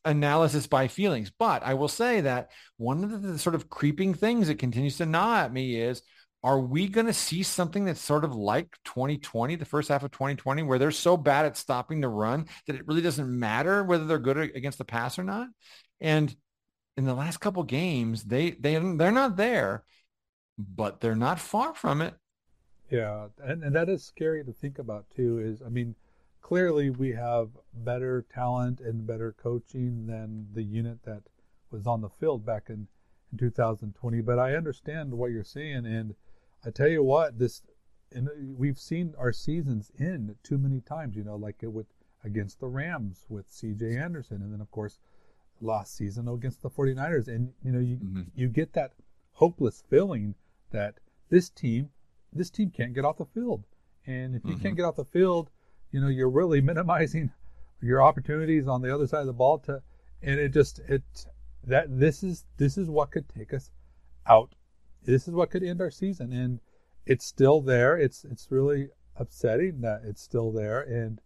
analysis 0.04 0.68
by 0.68 0.90
feelings. 0.90 1.32
But 1.38 1.64
I 1.64 1.76
will 1.76 1.88
say 1.88 2.20
that 2.22 2.50
one 2.76 3.06
of 3.06 3.22
the 3.22 3.40
sort 3.40 3.56
of 3.56 3.70
creeping 3.70 4.14
things 4.14 4.48
that 4.48 4.60
continues 4.60 4.98
to 4.98 5.06
gnaw 5.06 5.38
at 5.38 5.54
me 5.54 5.80
is 5.80 6.02
are 6.43 6.60
we 6.60 6.88
going 6.88 7.06
to 7.06 7.13
see 7.13 7.43
something 7.43 7.86
that's 7.86 8.01
sort 8.01 8.23
of 8.23 8.36
like 8.36 8.77
2020, 8.86 9.56
the 9.56 9.65
first 9.65 9.89
half 9.89 10.04
of 10.04 10.12
2020, 10.12 10.63
where 10.63 10.80
they're 10.80 10.91
so 10.91 11.15
bad 11.15 11.45
at 11.45 11.56
stopping 11.56 12.01
the 12.01 12.10
run 12.10 12.47
that 12.65 12.75
it 12.75 12.88
really 12.88 13.01
doesn't 13.01 13.30
matter 13.30 13.84
whether 13.84 14.06
they're 14.06 14.17
good 14.17 14.38
against 14.38 14.80
the 14.80 14.86
pass 14.86 15.19
or 15.19 15.23
not? 15.23 15.47
And 15.99 16.36
in 16.97 17.06
the 17.06 17.13
last 17.13 17.38
couple 17.38 17.63
games, 17.63 18.23
they 18.23 18.51
they 18.51 18.75
they're 18.75 19.12
not 19.12 19.38
there, 19.38 19.84
but 20.58 20.99
they're 20.99 21.15
not 21.15 21.39
far 21.39 21.73
from 21.73 22.01
it. 22.01 22.15
Yeah, 22.89 23.27
and, 23.41 23.63
and 23.63 23.75
that 23.75 23.88
is 23.88 24.04
scary 24.04 24.43
to 24.43 24.51
think 24.51 24.80
about 24.80 25.06
too. 25.15 25.39
Is 25.39 25.62
I 25.62 25.69
mean, 25.69 25.95
clearly 26.41 26.89
we 26.89 27.12
have 27.13 27.49
better 27.73 28.25
talent 28.34 28.80
and 28.82 29.08
better 29.08 29.34
coaching 29.41 30.08
than 30.08 30.47
the 30.54 30.63
unit 30.63 31.04
that 31.04 31.21
was 31.69 31.88
on 31.88 32.01
the 32.01 32.10
field 32.10 32.45
back 32.45 32.63
in, 32.67 32.88
in 33.32 33.38
2020. 33.38 34.21
But 34.21 34.39
I 34.39 34.56
understand 34.56 35.13
what 35.13 35.32
you're 35.32 35.43
saying, 35.43 35.86
and 35.86 36.15
I 36.65 36.69
tell 36.69 36.88
you 36.88 37.04
what, 37.04 37.39
this 37.39 37.62
and 38.13 38.30
we've 38.58 38.80
seen 38.80 39.13
our 39.17 39.32
seasons 39.32 39.91
end 40.00 40.36
too 40.43 40.58
many 40.58 40.82
times. 40.82 41.15
You 41.15 41.24
know, 41.24 41.36
like 41.36 41.58
it 41.62 41.71
with 41.71 41.88
against 42.24 42.60
the 42.60 42.67
Rams 42.67 43.26
with 43.30 43.50
C.J. 43.50 43.97
Anderson, 43.97 44.41
and 44.41 44.54
then 44.54 44.62
of 44.62 44.69
course 44.71 45.00
last 45.60 45.95
season 45.95 46.28
against 46.28 46.62
the 46.62 46.69
49ers. 46.69 47.28
And 47.28 47.54
you 47.63 47.71
know, 47.71 47.80
you 47.80 47.97
mm-hmm. 47.97 48.21
you 48.36 48.47
get 48.47 48.74
that 48.74 48.93
hopeless 49.34 49.84
feeling 49.89 50.36
that 50.71 50.95
this 51.30 51.50
team 51.50 51.89
this 52.34 52.50
team 52.50 52.69
can't 52.69 52.93
get 52.93 53.06
off 53.06 53.17
the 53.17 53.26
field, 53.26 53.65
and 54.06 54.36
if 54.36 54.43
you 54.45 54.52
mm-hmm. 54.52 54.62
can't 54.62 54.76
get 54.76 54.86
off 54.86 54.95
the 54.95 55.06
field, 55.06 55.50
you 55.91 56.02
know, 56.02 56.08
you're 56.08 56.30
really 56.30 56.62
minimizing 56.71 57.32
your 57.82 58.02
opportunities 58.02 58.67
on 58.67 58.82
the 58.82 58.93
other 58.93 59.08
side 59.08 59.21
of 59.21 59.28
the 59.28 59.34
ball 59.34 59.58
to, 59.60 59.82
and 60.21 60.39
it 60.39 60.50
just 60.50 60.80
it 60.80 61.04
that 61.63 61.88
this 61.89 62.24
is 62.24 62.45
this 62.58 62.78
is 62.78 62.89
what 62.89 63.12
could 63.12 63.28
take 63.30 63.54
us 63.54 63.71
out 64.28 64.54
this 65.04 65.28
is 65.28 65.34
what 65.34 65.50
could 65.50 65.64
end 65.64 65.82
our 65.82 65.92
season, 65.92 66.32
and 66.32 66.60
it's 67.06 67.26
still 67.26 67.62
there. 67.62 67.98
It's 67.98 68.24
it's 68.26 68.48
really 68.50 68.90
upsetting 69.16 69.82
that 69.82 70.02
it's 70.06 70.22
still 70.22 70.52
there, 70.52 70.82
and 70.82 71.20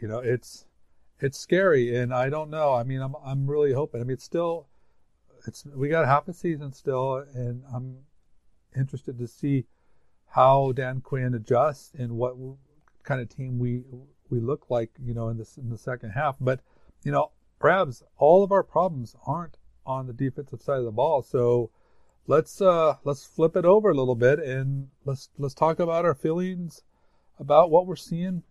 you 0.00 0.08
know 0.08 0.18
it's 0.18 0.66
it's 1.20 1.38
scary, 1.38 1.96
and 1.96 2.12
I 2.12 2.28
don't 2.28 2.50
know. 2.50 2.74
I 2.74 2.82
mean, 2.82 3.00
I'm 3.00 3.14
I'm 3.24 3.50
really 3.50 3.72
hoping. 3.72 4.00
I 4.00 4.04
mean, 4.04 4.14
it's 4.14 4.24
still 4.24 4.68
it's 5.46 5.64
we 5.74 5.88
got 5.88 6.06
half 6.06 6.28
a 6.28 6.32
season 6.32 6.72
still, 6.72 7.24
and 7.34 7.62
I'm 7.72 7.98
interested 8.76 9.18
to 9.18 9.26
see 9.26 9.66
how 10.26 10.72
Dan 10.72 11.00
Quinn 11.00 11.34
adjusts 11.34 11.92
and 11.98 12.12
what 12.12 12.36
kind 13.02 13.20
of 13.20 13.28
team 13.28 13.58
we 13.58 13.82
we 14.28 14.40
look 14.40 14.66
like, 14.68 14.90
you 15.02 15.14
know, 15.14 15.28
in 15.28 15.38
this 15.38 15.56
in 15.56 15.70
the 15.70 15.78
second 15.78 16.10
half. 16.10 16.36
But 16.40 16.60
you 17.04 17.12
know, 17.12 17.30
perhaps 17.58 18.02
all 18.18 18.42
of 18.42 18.52
our 18.52 18.62
problems 18.62 19.16
aren't 19.26 19.56
on 19.84 20.06
the 20.06 20.12
defensive 20.12 20.60
side 20.60 20.78
of 20.78 20.84
the 20.84 20.90
ball. 20.90 21.22
So 21.22 21.70
let's 22.26 22.60
uh 22.60 22.94
let's 23.04 23.24
flip 23.24 23.56
it 23.56 23.64
over 23.64 23.90
a 23.90 23.94
little 23.94 24.14
bit 24.14 24.38
and 24.38 24.88
let's 25.04 25.30
let's 25.38 25.54
talk 25.54 25.78
about 25.78 26.04
our 26.04 26.14
feelings 26.14 26.82
about 27.38 27.70
what 27.70 27.86
we're 27.86 27.96
seeing 27.96 28.42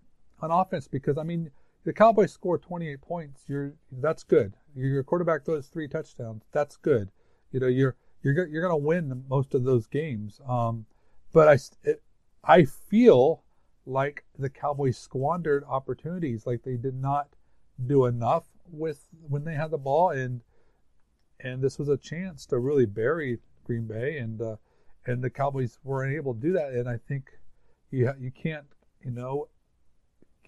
on 0.41 0.51
offense 0.51 0.87
because 0.87 1.17
I 1.17 1.23
mean 1.23 1.51
the 1.85 1.93
Cowboys 1.93 2.33
score 2.33 2.57
28 2.57 2.99
points. 3.01 3.43
You're 3.47 3.73
that's 3.91 4.23
good. 4.23 4.55
Your 4.75 5.03
quarterback 5.03 5.45
throws 5.45 5.67
three 5.67 5.87
touchdowns. 5.87 6.43
That's 6.51 6.77
good. 6.77 7.09
You 7.51 7.59
know 7.59 7.67
you're 7.67 7.95
you're 8.23 8.47
you're 8.47 8.67
to 8.67 8.75
win 8.75 9.23
most 9.29 9.53
of 9.53 9.63
those 9.63 9.87
games. 9.87 10.41
Um, 10.47 10.85
but 11.31 11.47
I 11.47 11.59
it, 11.83 12.01
I 12.43 12.65
feel 12.65 13.43
like 13.85 14.25
the 14.37 14.49
Cowboys 14.49 14.97
squandered 14.97 15.63
opportunities. 15.67 16.47
Like 16.47 16.63
they 16.63 16.75
did 16.75 16.95
not 16.95 17.35
do 17.85 18.05
enough 18.05 18.45
with 18.71 19.07
when 19.27 19.43
they 19.43 19.53
had 19.53 19.69
the 19.69 19.77
ball 19.77 20.09
and 20.09 20.41
and 21.39 21.61
this 21.61 21.77
was 21.77 21.89
a 21.89 21.97
chance 21.97 22.45
to 22.47 22.57
really 22.57 22.85
bury 22.85 23.39
Green 23.65 23.85
Bay, 23.85 24.17
and 24.17 24.41
uh, 24.41 24.55
and 25.05 25.23
the 25.23 25.29
Cowboys 25.29 25.77
weren't 25.83 26.15
able 26.15 26.33
to 26.33 26.39
do 26.39 26.53
that. 26.53 26.69
And 26.69 26.87
I 26.87 26.97
think 27.07 27.25
you 27.91 28.11
you 28.19 28.31
can't 28.31 28.67
you 29.03 29.11
know 29.11 29.49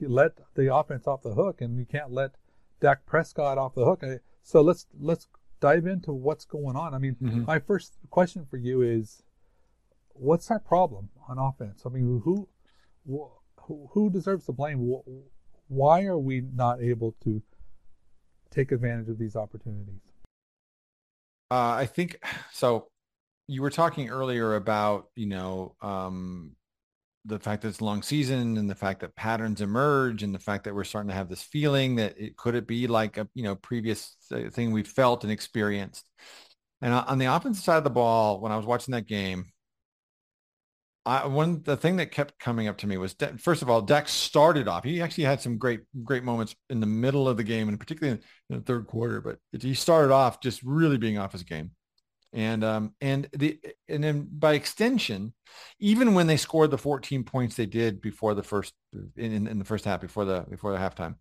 let 0.02 0.32
the 0.56 0.74
offense 0.74 1.08
off 1.08 1.24
the 1.24 1.34
hook, 1.34 1.62
and 1.62 1.78
you 1.78 1.86
can't 1.86 2.12
let 2.12 2.32
Dak 2.80 3.06
Prescott 3.06 3.58
off 3.58 3.76
the 3.76 3.86
hook. 3.86 4.04
So 4.44 4.62
let's 4.62 4.88
let's 5.00 5.28
dive 5.60 5.86
into 5.86 6.14
what's 6.14 6.46
going 6.46 6.76
on. 6.76 6.94
I 6.94 7.00
mean, 7.00 7.16
mm-hmm. 7.22 7.46
my 7.46 7.60
first 7.60 7.98
question 8.10 8.46
for 8.50 8.58
you 8.58 8.82
is, 8.82 9.24
what's 10.14 10.50
our 10.52 10.60
problem 10.60 11.10
on 11.28 11.38
offense? 11.38 11.84
I 11.86 11.90
mean, 11.90 12.22
who 12.24 12.48
who, 13.06 13.90
who 13.92 14.10
deserves 14.10 14.46
the 14.46 14.54
blame? 14.54 14.80
Why 15.68 16.04
are 16.06 16.18
we 16.18 16.42
not 16.42 16.82
able 16.82 17.16
to 17.24 17.42
take 18.50 18.72
advantage 18.72 19.10
of 19.10 19.18
these 19.18 19.36
opportunities? 19.36 20.02
Uh, 21.50 21.72
I 21.72 21.86
think 21.86 22.20
so 22.52 22.88
you 23.48 23.62
were 23.62 23.70
talking 23.70 24.10
earlier 24.10 24.56
about, 24.56 25.08
you 25.16 25.26
know, 25.26 25.76
um, 25.82 26.52
the 27.26 27.40
fact 27.40 27.62
that 27.62 27.70
it's 27.70 27.80
a 27.80 27.86
long 27.86 28.02
season 28.02 28.58
and 28.58 28.70
the 28.70 28.76
fact 28.76 29.02
that 29.02 29.16
patterns 29.16 29.62
emerge 29.62 30.24
and 30.24 30.34
the 30.34 30.40
fact 30.40 30.64
that 30.64 30.74
we're 30.74 30.84
starting 30.84 31.10
to 31.10 31.16
have 31.16 31.30
this 31.30 31.42
feeling 31.42 31.96
that 31.96 32.20
it 32.20 32.38
could 32.38 32.56
it 32.56 32.68
be 32.68 32.88
like 32.88 33.18
a, 33.18 33.28
you 33.34 33.44
know, 33.44 33.56
previous 33.56 34.16
thing 34.52 34.72
we 34.72 34.84
felt 34.84 35.24
and 35.24 35.32
experienced. 35.32 36.10
And 36.82 36.94
on 36.94 37.18
the 37.18 37.26
offensive 37.26 37.64
side 37.64 37.78
of 37.78 37.84
the 37.84 37.90
ball, 37.90 38.40
when 38.40 38.52
I 38.52 38.58
was 38.58 38.66
watching 38.66 38.94
that 38.94 39.08
game, 39.08 39.48
I, 41.06 41.26
one 41.26 41.64
the 41.64 41.78
thing 41.78 41.96
that 41.98 42.12
kept 42.12 42.38
coming 42.38 42.68
up 42.68 42.78
to 42.80 42.88
me 42.88 42.98
was 42.98 43.16
first 43.40 43.62
of 43.62 43.70
all, 43.70 43.82
Dak 43.82 44.10
started 44.10 44.68
off. 44.68 44.84
He 44.84 45.02
actually 45.02 45.24
had 45.24 45.40
some 45.40 45.58
great 45.58 45.80
great 46.04 46.24
moments 46.24 46.54
in 46.70 46.82
the 46.82 46.86
middle 46.86 47.30
of 47.30 47.38
the 47.38 47.46
game, 47.46 47.70
and 47.70 47.80
particularly 47.80 48.20
in 48.50 48.58
the 48.58 48.62
third 48.62 48.88
quarter. 48.88 49.22
But 49.22 49.40
he 49.62 49.74
started 49.74 50.14
off 50.14 50.42
just 50.42 50.62
really 50.64 50.98
being 50.98 51.18
off 51.18 51.32
his 51.32 51.44
game 51.44 51.72
and 52.34 52.64
um, 52.64 52.94
and 53.02 53.28
the 53.34 53.60
and 53.88 54.04
then 54.04 54.28
by 54.32 54.54
extension, 54.54 55.34
even 55.80 56.14
when 56.14 56.28
they 56.28 56.38
scored 56.38 56.72
the 56.72 56.78
14 56.78 57.24
points 57.24 57.56
they 57.56 57.66
did 57.66 58.02
before 58.02 58.34
the 58.34 58.44
first 58.44 58.74
in, 59.16 59.48
in 59.48 59.60
the 59.60 59.66
first 59.66 59.86
half 59.86 60.02
before 60.02 60.26
the 60.26 60.46
before 60.50 60.72
the 60.72 60.78
halftime, 60.78 61.16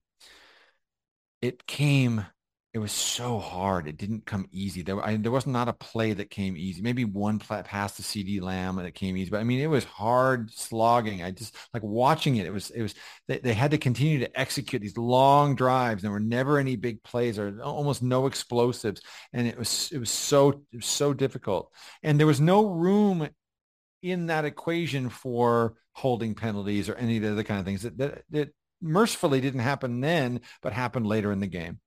it 1.41 1.67
came 1.67 2.27
it 2.77 2.81
was 2.81 2.93
so 2.93 3.39
hard. 3.39 3.89
It 3.89 3.97
didn't 3.97 4.27
come 4.27 4.47
easy. 4.53 4.83
There, 4.83 5.03
I, 5.03 5.17
there 5.17 5.33
was 5.33 5.47
not 5.47 5.67
a 5.67 5.73
play 5.73 6.13
that 6.13 6.29
came 6.29 6.59
easy. 6.59 6.83
Maybe 6.83 7.07
one 7.07 7.39
play, 7.39 7.63
pass 7.63 7.97
to 7.97 8.03
CeeDee 8.03 8.43
Lamb 8.43 8.77
that 8.77 8.95
came 8.95 9.17
easy, 9.17 9.31
but 9.31 9.41
I 9.41 9.45
mean, 9.45 9.61
it 9.61 9.67
was 9.69 9.85
hard 9.85 10.53
slogging. 10.53 11.23
I 11.23 11.31
just 11.31 11.57
like 11.73 11.83
watching 11.83 12.37
it. 12.37 12.45
It 12.45 12.53
was, 12.53 12.69
it 12.69 12.83
was, 12.83 12.95
they, 13.29 13.39
they 13.39 13.55
had 13.55 13.71
to 13.71 13.79
continue 13.79 14.19
to 14.19 14.39
execute 14.39 14.83
these 14.83 14.99
long 14.99 15.55
drives. 15.55 16.03
There 16.03 16.11
were 16.11 16.21
never 16.21 16.59
any 16.59 16.77
big 16.77 17.03
plays 17.03 17.39
or 17.39 17.59
almost 17.63 18.03
no 18.03 18.27
explosives. 18.27 19.01
And 19.33 19.47
it 19.47 19.59
was, 19.59 19.89
it 19.91 19.99
was 19.99 20.11
so, 20.11 20.51
it 20.71 20.77
was 20.77 20.85
so 20.85 21.15
difficult. 21.15 21.73
And 22.03 22.21
there 22.21 22.27
was 22.27 22.43
no 22.43 22.67
room 22.67 23.27
in 24.03 24.27
that 24.27 24.45
equation 24.45 25.09
for 25.09 25.77
holding 25.93 26.35
penalties 26.35 26.91
or 26.91 26.95
any 26.97 27.17
of 27.17 27.23
the 27.23 27.33
other 27.33 27.43
kind 27.43 27.59
of 27.59 27.65
things 27.65 27.85
that, 27.85 27.97
that, 27.97 28.25
that 28.33 28.49
mercifully 28.83 29.41
didn't 29.41 29.61
happen 29.61 30.03
then, 30.03 30.43
but 30.61 30.75
happened 30.75 31.07
later 31.07 31.33
in 31.33 31.41
the 31.41 31.47
game. 31.47 31.81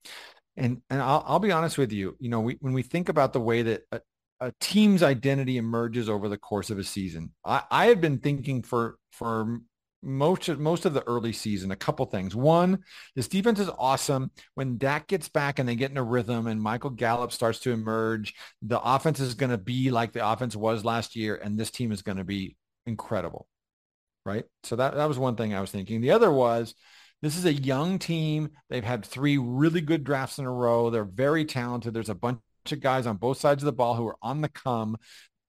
And 0.60 0.82
and 0.89 1.02
I'll, 1.02 1.24
I'll 1.26 1.39
be 1.39 1.52
honest 1.52 1.78
with 1.78 1.91
you, 1.91 2.15
you 2.19 2.30
know, 2.30 2.41
we, 2.41 2.58
when 2.60 2.74
we 2.74 2.84
think 2.84 3.10
about 3.10 3.34
the 3.34 3.39
way 3.39 3.62
that 3.63 3.84
a, 3.91 4.02
a 4.39 4.54
team's 4.60 5.04
identity 5.04 5.58
emerges 5.58 6.10
over 6.10 6.30
the 6.30 6.38
course 6.38 6.69
of 6.69 6.78
a 6.78 6.84
season, 6.84 7.32
I, 7.45 7.63
I 7.72 7.86
had 7.88 8.02
been 8.02 8.19
thinking 8.19 8.63
for 8.63 8.98
for 9.12 9.62
most 10.02 10.48
of, 10.48 10.60
most 10.60 10.86
of 10.86 10.93
the 10.93 11.06
early 11.08 11.34
season, 11.34 11.72
a 11.72 11.76
couple 11.76 12.06
things. 12.06 12.36
One, 12.36 12.80
this 13.15 13.28
defense 13.28 13.60
is 13.60 13.69
awesome. 13.78 14.32
When 14.56 14.78
Dak 14.78 15.08
gets 15.08 15.28
back 15.28 15.60
and 15.60 15.67
they 15.67 15.76
get 15.76 15.91
in 15.91 15.98
a 15.98 16.04
rhythm 16.04 16.48
and 16.48 16.62
Michael 16.62 16.91
Gallup 16.91 17.34
starts 17.34 17.60
to 17.62 17.72
emerge, 17.72 18.34
the 18.62 18.80
offense 18.80 19.19
is 19.19 19.34
going 19.34 19.50
to 19.50 19.58
be 19.58 19.91
like 19.91 20.13
the 20.13 20.26
offense 20.26 20.56
was 20.56 20.86
last 20.86 21.15
year, 21.15 21.36
and 21.36 21.60
this 21.60 21.72
team 21.72 21.91
is 21.91 22.02
going 22.02 22.17
to 22.17 22.24
be 22.24 22.56
incredible. 22.86 23.48
Right. 24.26 24.45
So 24.63 24.76
that, 24.76 24.95
that 24.95 25.08
was 25.08 25.17
one 25.17 25.36
thing 25.36 25.54
I 25.54 25.62
was 25.62 25.72
thinking. 25.72 26.02
The 26.02 26.12
other 26.12 26.32
was 26.32 26.76
this 27.22 27.38
is 27.38 27.46
a 27.46 27.54
young 27.54 28.00
team. 28.00 28.52
They've 28.70 28.84
had 28.84 29.06
three 29.06 29.38
really 29.38 29.82
good 29.82 30.04
drafts 30.04 30.38
in 30.40 30.46
a 30.46 30.52
row. 30.52 30.90
They're 30.90 31.04
very 31.04 31.46
talented. 31.46 31.94
There's 31.94 32.10
a 32.10 32.16
bunch 32.16 32.40
of 32.72 32.80
guys 32.80 33.08
on 33.08 33.18
both 33.18 33.38
sides 33.40 33.64
of 33.64 33.66
the 33.66 33.74
ball 33.74 33.96
who 33.96 34.08
are 34.08 34.18
on 34.22 34.42
the 34.42 34.50
come. 34.50 34.98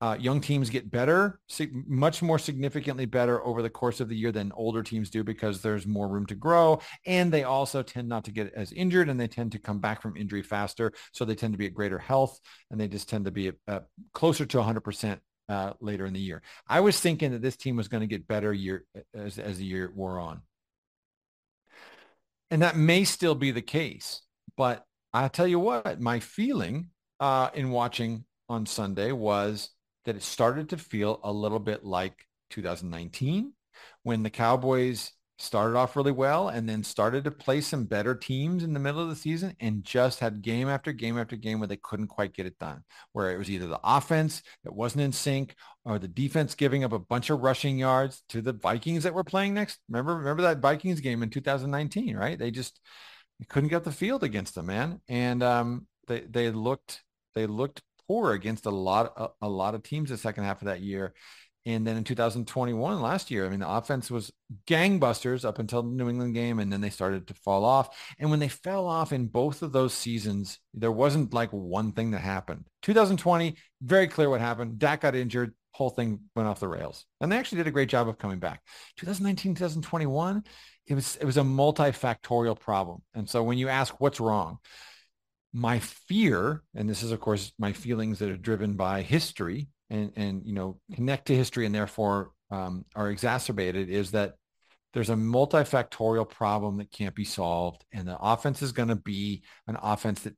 uh, 0.00 0.16
young 0.18 0.40
teams 0.40 0.70
get 0.70 0.90
better, 0.90 1.38
much 1.86 2.22
more 2.22 2.38
significantly 2.38 3.04
better 3.04 3.44
over 3.44 3.60
the 3.60 3.68
course 3.68 4.00
of 4.00 4.08
the 4.08 4.16
year 4.16 4.32
than 4.32 4.50
older 4.56 4.82
teams 4.82 5.10
do 5.10 5.22
because 5.22 5.60
there's 5.60 5.86
more 5.86 6.08
room 6.08 6.24
to 6.24 6.34
grow. 6.34 6.80
And 7.06 7.30
they 7.30 7.44
also 7.44 7.82
tend 7.82 8.08
not 8.08 8.24
to 8.24 8.32
get 8.32 8.52
as 8.54 8.72
injured 8.72 9.10
and 9.10 9.20
they 9.20 9.28
tend 9.28 9.52
to 9.52 9.58
come 9.58 9.78
back 9.78 10.00
from 10.00 10.16
injury 10.16 10.42
faster. 10.42 10.92
So 11.12 11.24
they 11.24 11.34
tend 11.34 11.52
to 11.52 11.58
be 11.58 11.66
at 11.66 11.74
greater 11.74 11.98
health 11.98 12.40
and 12.70 12.80
they 12.80 12.88
just 12.88 13.10
tend 13.10 13.26
to 13.26 13.30
be 13.30 13.52
uh, 13.68 13.80
closer 14.14 14.46
to 14.46 14.56
100% 14.58 15.18
uh, 15.50 15.72
later 15.80 16.06
in 16.06 16.14
the 16.14 16.20
year. 16.20 16.40
I 16.66 16.80
was 16.80 16.98
thinking 16.98 17.32
that 17.32 17.42
this 17.42 17.56
team 17.56 17.76
was 17.76 17.88
going 17.88 18.02
to 18.02 18.06
get 18.06 18.26
better 18.26 18.54
year 18.54 18.84
as, 19.14 19.38
as 19.38 19.58
the 19.58 19.66
year 19.66 19.92
wore 19.94 20.18
on. 20.18 20.40
And 22.50 22.62
that 22.62 22.76
may 22.76 23.04
still 23.04 23.34
be 23.34 23.50
the 23.50 23.62
case. 23.62 24.22
But 24.56 24.84
I 25.12 25.28
tell 25.28 25.46
you 25.46 25.58
what, 25.58 26.00
my 26.00 26.20
feeling 26.20 26.90
uh, 27.18 27.50
in 27.54 27.70
watching 27.70 28.24
on 28.48 28.66
Sunday 28.66 29.12
was 29.12 29.70
that 30.04 30.16
it 30.16 30.22
started 30.22 30.68
to 30.70 30.76
feel 30.76 31.20
a 31.22 31.32
little 31.32 31.58
bit 31.58 31.84
like 31.84 32.26
2019 32.50 33.52
when 34.02 34.22
the 34.22 34.30
Cowboys 34.30 35.12
started 35.40 35.76
off 35.76 35.96
really 35.96 36.12
well 36.12 36.48
and 36.48 36.68
then 36.68 36.84
started 36.84 37.24
to 37.24 37.30
play 37.30 37.60
some 37.60 37.84
better 37.84 38.14
teams 38.14 38.62
in 38.62 38.74
the 38.74 38.80
middle 38.80 39.00
of 39.00 39.08
the 39.08 39.16
season 39.16 39.56
and 39.58 39.82
just 39.82 40.20
had 40.20 40.42
game 40.42 40.68
after 40.68 40.92
game 40.92 41.18
after 41.18 41.34
game 41.34 41.58
where 41.58 41.66
they 41.66 41.76
couldn't 41.76 42.08
quite 42.08 42.34
get 42.34 42.46
it 42.46 42.58
done, 42.58 42.84
where 43.12 43.30
it 43.30 43.38
was 43.38 43.50
either 43.50 43.66
the 43.66 43.80
offense 43.82 44.42
that 44.64 44.74
wasn't 44.74 45.02
in 45.02 45.12
sync 45.12 45.54
or 45.84 45.98
the 45.98 46.08
defense 46.08 46.54
giving 46.54 46.84
up 46.84 46.92
a 46.92 46.98
bunch 46.98 47.30
of 47.30 47.40
rushing 47.40 47.78
yards 47.78 48.22
to 48.28 48.42
the 48.42 48.52
Vikings 48.52 49.04
that 49.04 49.14
were 49.14 49.24
playing 49.24 49.54
next. 49.54 49.78
Remember, 49.88 50.16
remember 50.16 50.42
that 50.42 50.60
Vikings 50.60 51.00
game 51.00 51.22
in 51.22 51.30
2019, 51.30 52.16
right? 52.16 52.38
They 52.38 52.50
just 52.50 52.78
couldn't 53.48 53.70
get 53.70 53.84
the 53.84 53.92
field 53.92 54.22
against 54.22 54.54
them, 54.54 54.66
man. 54.66 55.00
And 55.08 55.42
um, 55.42 55.86
they, 56.06 56.20
they 56.20 56.50
looked, 56.50 57.02
they 57.34 57.46
looked 57.46 57.82
poor 58.06 58.32
against 58.32 58.66
a 58.66 58.70
lot 58.70 59.12
a, 59.16 59.28
a 59.46 59.48
lot 59.48 59.74
of 59.74 59.84
teams 59.84 60.10
the 60.10 60.18
second 60.18 60.44
half 60.44 60.60
of 60.60 60.66
that 60.66 60.80
year. 60.80 61.14
And 61.66 61.86
then 61.86 61.96
in 61.96 62.04
2021, 62.04 63.02
last 63.02 63.30
year, 63.30 63.44
I 63.44 63.50
mean, 63.50 63.60
the 63.60 63.68
offense 63.68 64.10
was 64.10 64.32
gangbusters 64.66 65.44
up 65.44 65.58
until 65.58 65.82
the 65.82 65.90
New 65.90 66.08
England 66.08 66.34
game, 66.34 66.58
and 66.58 66.72
then 66.72 66.80
they 66.80 66.88
started 66.88 67.26
to 67.28 67.34
fall 67.34 67.64
off. 67.66 67.94
And 68.18 68.30
when 68.30 68.38
they 68.38 68.48
fell 68.48 68.86
off 68.86 69.12
in 69.12 69.26
both 69.26 69.62
of 69.62 69.72
those 69.72 69.92
seasons, 69.92 70.58
there 70.72 70.92
wasn't 70.92 71.34
like 71.34 71.50
one 71.50 71.92
thing 71.92 72.12
that 72.12 72.20
happened. 72.20 72.64
2020, 72.82 73.56
very 73.82 74.08
clear 74.08 74.30
what 74.30 74.40
happened. 74.40 74.78
Dak 74.78 75.02
got 75.02 75.14
injured, 75.14 75.54
whole 75.72 75.90
thing 75.90 76.20
went 76.34 76.48
off 76.48 76.60
the 76.60 76.68
rails, 76.68 77.04
and 77.20 77.30
they 77.30 77.36
actually 77.36 77.58
did 77.58 77.66
a 77.66 77.72
great 77.72 77.90
job 77.90 78.08
of 78.08 78.16
coming 78.16 78.38
back. 78.38 78.62
2019, 78.96 79.54
2021, 79.54 80.42
it 80.86 80.94
was 80.94 81.16
it 81.16 81.24
was 81.26 81.36
a 81.36 81.42
multifactorial 81.42 82.58
problem. 82.58 83.02
And 83.14 83.28
so 83.28 83.42
when 83.42 83.58
you 83.58 83.68
ask 83.68 84.00
what's 84.00 84.18
wrong, 84.18 84.58
my 85.52 85.78
fear, 85.78 86.62
and 86.74 86.88
this 86.88 87.02
is 87.02 87.12
of 87.12 87.20
course 87.20 87.52
my 87.58 87.72
feelings 87.74 88.18
that 88.18 88.30
are 88.30 88.36
driven 88.36 88.74
by 88.74 89.02
history 89.02 89.68
and 89.90 90.12
and 90.16 90.42
you 90.46 90.54
know 90.54 90.80
connect 90.94 91.26
to 91.26 91.36
history 91.36 91.66
and 91.66 91.74
therefore 91.74 92.30
um, 92.50 92.84
are 92.94 93.10
exacerbated, 93.10 93.90
is 93.90 94.12
that 94.12 94.34
there's 94.92 95.10
a 95.10 95.14
multifactorial 95.14 96.28
problem 96.28 96.78
that 96.78 96.90
can't 96.90 97.14
be 97.14 97.24
solved, 97.24 97.84
and 97.92 98.08
the 98.08 98.18
offense 98.18 98.62
is 98.62 98.72
going 98.72 98.88
to 98.88 98.96
be 98.96 99.42
an 99.66 99.76
offense 99.80 100.22
that 100.22 100.34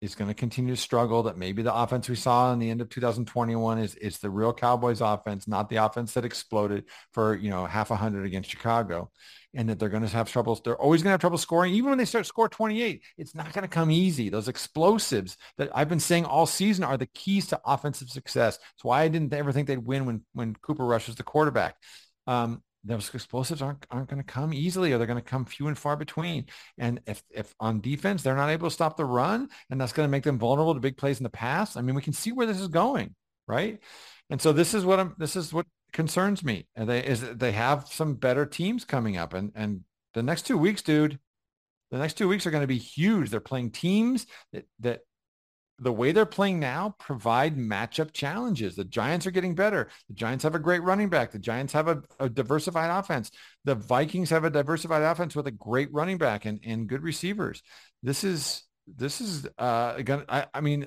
is 0.00 0.14
going 0.14 0.28
to 0.28 0.34
continue 0.34 0.74
to 0.74 0.80
struggle. 0.80 1.22
That 1.24 1.38
maybe 1.38 1.62
the 1.62 1.74
offense 1.74 2.08
we 2.08 2.16
saw 2.16 2.52
in 2.52 2.58
the 2.58 2.70
end 2.70 2.80
of 2.80 2.88
2021 2.88 3.78
is 3.78 3.94
is 3.96 4.18
the 4.18 4.30
real 4.30 4.52
Cowboys 4.52 5.00
offense, 5.00 5.48
not 5.48 5.68
the 5.68 5.76
offense 5.76 6.14
that 6.14 6.24
exploded 6.24 6.84
for 7.12 7.34
you 7.34 7.50
know 7.50 7.66
half 7.66 7.90
a 7.90 7.96
hundred 7.96 8.26
against 8.26 8.50
Chicago 8.50 9.10
and 9.56 9.70
that 9.70 9.78
they're 9.78 9.88
going 9.88 10.02
to 10.02 10.08
have 10.08 10.30
troubles. 10.30 10.60
They're 10.62 10.76
always 10.76 11.02
going 11.02 11.08
to 11.08 11.14
have 11.14 11.20
trouble 11.20 11.38
scoring. 11.38 11.72
Even 11.74 11.88
when 11.88 11.98
they 11.98 12.04
start 12.04 12.26
score 12.26 12.48
28, 12.48 13.02
it's 13.16 13.34
not 13.34 13.52
going 13.54 13.62
to 13.62 13.68
come 13.68 13.90
easy. 13.90 14.28
Those 14.28 14.48
explosives 14.48 15.36
that 15.56 15.70
I've 15.74 15.88
been 15.88 15.98
saying 15.98 16.26
all 16.26 16.46
season 16.46 16.84
are 16.84 16.98
the 16.98 17.06
keys 17.06 17.46
to 17.48 17.60
offensive 17.64 18.10
success. 18.10 18.58
That's 18.58 18.84
why 18.84 19.02
I 19.02 19.08
didn't 19.08 19.32
ever 19.32 19.52
think 19.52 19.66
they'd 19.66 19.78
win 19.78 20.04
when, 20.04 20.24
when 20.34 20.54
Cooper 20.56 20.84
Rush 20.84 21.06
was 21.06 21.16
the 21.16 21.22
quarterback. 21.22 21.76
Um, 22.26 22.62
those 22.86 23.12
explosives 23.14 23.62
aren't, 23.62 23.86
aren't 23.90 24.08
going 24.08 24.22
to 24.22 24.32
come 24.32 24.54
easily 24.54 24.92
or 24.92 24.98
they're 24.98 25.06
going 25.06 25.22
to 25.22 25.30
come 25.30 25.44
few 25.44 25.68
and 25.68 25.76
far 25.76 25.96
between. 25.96 26.46
And 26.78 27.00
if, 27.06 27.22
if 27.30 27.54
on 27.60 27.80
defense, 27.80 28.22
they're 28.22 28.36
not 28.36 28.50
able 28.50 28.68
to 28.68 28.74
stop 28.74 28.96
the 28.96 29.04
run 29.04 29.48
and 29.70 29.80
that's 29.80 29.92
going 29.92 30.06
to 30.06 30.10
make 30.10 30.24
them 30.24 30.38
vulnerable 30.38 30.74
to 30.74 30.80
big 30.80 30.96
plays 30.96 31.18
in 31.18 31.24
the 31.24 31.30
pass. 31.30 31.76
I 31.76 31.82
mean, 31.82 31.94
we 31.94 32.02
can 32.02 32.12
see 32.12 32.32
where 32.32 32.46
this 32.46 32.60
is 32.60 32.68
going, 32.68 33.14
right? 33.46 33.80
And 34.30 34.40
so 34.40 34.52
this 34.52 34.74
is 34.74 34.84
what 34.84 35.00
I'm, 35.00 35.14
this 35.18 35.36
is 35.36 35.52
what 35.52 35.66
concerns 35.92 36.44
me. 36.44 36.66
And 36.74 36.88
they 36.88 37.04
is 37.04 37.22
they 37.22 37.52
have 37.52 37.88
some 37.88 38.14
better 38.14 38.46
teams 38.46 38.84
coming 38.84 39.16
up, 39.16 39.34
and 39.34 39.52
and 39.54 39.82
the 40.14 40.22
next 40.22 40.46
two 40.46 40.58
weeks, 40.58 40.82
dude, 40.82 41.18
the 41.90 41.98
next 41.98 42.14
two 42.14 42.28
weeks 42.28 42.46
are 42.46 42.50
going 42.50 42.62
to 42.62 42.66
be 42.66 42.78
huge. 42.78 43.30
They're 43.30 43.40
playing 43.40 43.70
teams 43.70 44.26
that 44.52 44.66
that 44.80 45.00
the 45.78 45.92
way 45.92 46.12
they're 46.12 46.26
playing 46.26 46.58
now 46.58 46.94
provide 46.98 47.56
matchup 47.56 48.12
challenges. 48.12 48.76
The 48.76 48.84
Giants 48.84 49.26
are 49.26 49.30
getting 49.30 49.54
better. 49.54 49.88
The 50.08 50.14
Giants 50.14 50.44
have 50.44 50.54
a 50.54 50.60
great 50.60 50.82
running 50.82 51.08
back. 51.08 51.32
The 51.32 51.38
Giants 51.38 51.72
have 51.72 51.88
a, 51.88 52.02
a 52.18 52.28
diversified 52.28 52.90
offense. 52.90 53.30
The 53.64 53.74
Vikings 53.74 54.30
have 54.30 54.44
a 54.44 54.50
diversified 54.50 55.02
offense 55.02 55.36
with 55.36 55.46
a 55.46 55.52
great 55.52 55.92
running 55.92 56.18
back 56.18 56.44
and, 56.46 56.60
and 56.64 56.88
good 56.88 57.02
receivers. 57.02 57.62
This 58.02 58.24
is 58.24 58.62
this 58.86 59.20
is 59.20 59.46
uh 59.58 60.00
gonna 60.02 60.24
I, 60.28 60.46
I 60.54 60.60
mean 60.60 60.86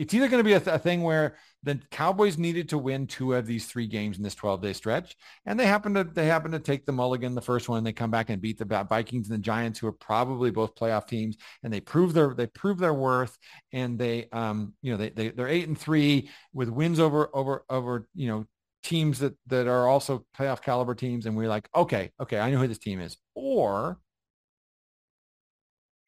it's 0.00 0.14
either 0.14 0.28
going 0.28 0.40
to 0.40 0.48
be 0.48 0.54
a, 0.54 0.60
th- 0.60 0.74
a, 0.74 0.78
thing 0.78 1.02
where 1.02 1.36
the 1.62 1.78
Cowboys 1.90 2.38
needed 2.38 2.70
to 2.70 2.78
win 2.78 3.06
two 3.06 3.34
of 3.34 3.46
these 3.46 3.66
three 3.66 3.86
games 3.86 4.16
in 4.16 4.22
this 4.22 4.34
12-day 4.34 4.72
stretch, 4.72 5.14
and 5.44 5.60
they 5.60 5.66
happen 5.66 5.92
to 5.92 6.04
they 6.04 6.24
happen 6.24 6.52
to 6.52 6.58
take 6.58 6.86
the 6.86 6.92
mulligan 6.92 7.34
the 7.34 7.42
first 7.42 7.68
one. 7.68 7.76
And 7.76 7.86
they 7.86 7.92
come 7.92 8.10
back 8.10 8.30
and 8.30 8.40
beat 8.40 8.58
the 8.58 8.64
Vikings 8.64 9.28
and 9.28 9.38
the 9.38 9.42
Giants, 9.42 9.78
who 9.78 9.86
are 9.86 9.92
probably 9.92 10.50
both 10.50 10.74
playoff 10.74 11.06
teams, 11.06 11.36
and 11.62 11.70
they 11.70 11.80
prove 11.80 12.14
their 12.14 12.32
they 12.32 12.46
prove 12.46 12.78
their 12.78 12.94
worth, 12.94 13.36
and 13.74 13.98
they 13.98 14.26
um 14.32 14.72
you 14.80 14.90
know 14.90 14.96
they, 14.96 15.10
they 15.10 15.28
they're 15.28 15.48
eight 15.48 15.68
and 15.68 15.78
three 15.78 16.30
with 16.54 16.70
wins 16.70 16.98
over 16.98 17.28
over 17.36 17.66
over 17.68 18.08
you 18.14 18.28
know 18.28 18.46
teams 18.82 19.18
that 19.18 19.34
that 19.48 19.68
are 19.68 19.86
also 19.86 20.24
playoff 20.34 20.62
caliber 20.62 20.94
teams, 20.94 21.26
and 21.26 21.36
we're 21.36 21.46
like 21.46 21.68
okay 21.76 22.10
okay 22.18 22.40
I 22.40 22.50
know 22.50 22.58
who 22.58 22.68
this 22.68 22.78
team 22.78 23.02
is, 23.02 23.18
or 23.34 23.98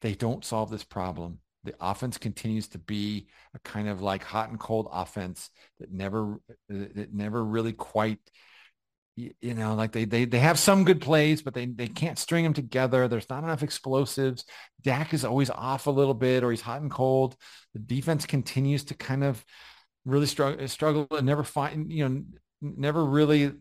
they 0.01 0.15
don't 0.15 0.47
solve 0.47 0.71
this 0.71 0.83
problem 0.83 1.41
the 1.65 1.75
offense 1.81 2.19
continues 2.19 2.69
to 2.69 2.79
be 2.79 3.29
a 3.55 3.59
kind 3.61 3.89
of 3.89 4.03
like 4.03 4.25
hot 4.25 4.51
and 4.51 4.59
cold 4.59 4.89
offense 4.93 5.51
that 5.81 5.93
never 5.93 6.35
uh, 6.71 6.87
that 6.95 7.15
never 7.15 7.43
really 7.45 7.73
quite 7.73 8.19
you 9.15 9.55
know 9.55 9.75
like 9.75 9.93
they 9.93 10.07
they 10.07 10.25
they 10.25 10.39
have 10.39 10.59
some 10.59 10.85
good 10.85 11.01
plays 11.01 11.43
but 11.43 11.53
they 11.53 11.67
they 11.67 11.89
can't 11.89 12.19
string 12.19 12.45
them 12.45 12.55
together. 12.55 13.09
There's 13.09 13.29
not 13.29 13.45
enough 13.45 13.63
explosives. 13.63 14.45
Dak 14.83 15.13
is 15.13 15.25
always 15.25 15.51
off 15.51 15.87
a 15.87 15.91
little 15.91 16.15
bit 16.15 16.43
or 16.43 16.51
he's 16.51 16.63
hot 16.63 16.81
and 16.81 16.91
cold. 16.91 17.37
The 17.75 17.81
defense 17.81 18.25
continues 18.27 18.85
to 18.85 18.95
kind 18.95 19.23
of 19.23 19.45
really 20.05 20.27
struggle 20.27 20.65
uh, 20.65 20.67
struggle 20.67 21.07
and 21.11 21.27
never 21.27 21.45
find 21.45 21.93
you 21.93 22.09
know 22.09 22.23
never 22.61 23.05
really 23.05 23.53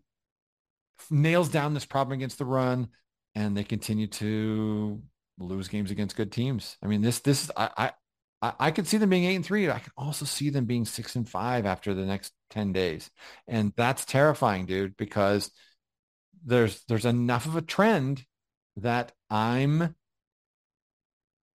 nails 1.10 1.50
down 1.50 1.74
this 1.74 1.86
problem 1.86 2.18
against 2.18 2.38
the 2.38 2.46
run 2.46 2.88
and 3.36 3.56
they 3.56 3.64
continue 3.64 4.08
to 4.08 5.02
lose 5.40 5.68
games 5.68 5.92
against 5.92 6.16
good 6.16 6.32
teams. 6.32 6.78
I 6.84 6.88
mean, 6.88 7.02
this 7.02 7.20
this 7.20 7.50
I 7.56 7.92
I 8.42 8.54
I 8.60 8.72
could 8.72 8.88
see 8.88 8.98
them 8.98 9.10
being 9.10 9.26
eight 9.26 9.36
and 9.36 9.46
three. 9.46 9.70
I 9.70 9.80
can 9.80 9.92
also 9.98 10.26
see 10.26 10.50
them 10.50 10.66
being 10.66 10.86
six 10.86 11.16
and 11.16 11.28
five 11.28 11.66
after 11.66 11.94
the 11.94 12.06
next 12.06 12.34
ten 12.50 12.74
days, 12.74 13.10
and 13.48 13.74
that's 13.76 14.06
terrifying, 14.06 14.66
dude. 14.66 14.98
Because 14.98 15.52
there's 16.46 16.84
there's 16.88 17.06
enough 17.06 17.46
of 17.46 17.56
a 17.56 17.62
trend 17.62 18.26
that 18.78 19.12
I'm 19.30 19.96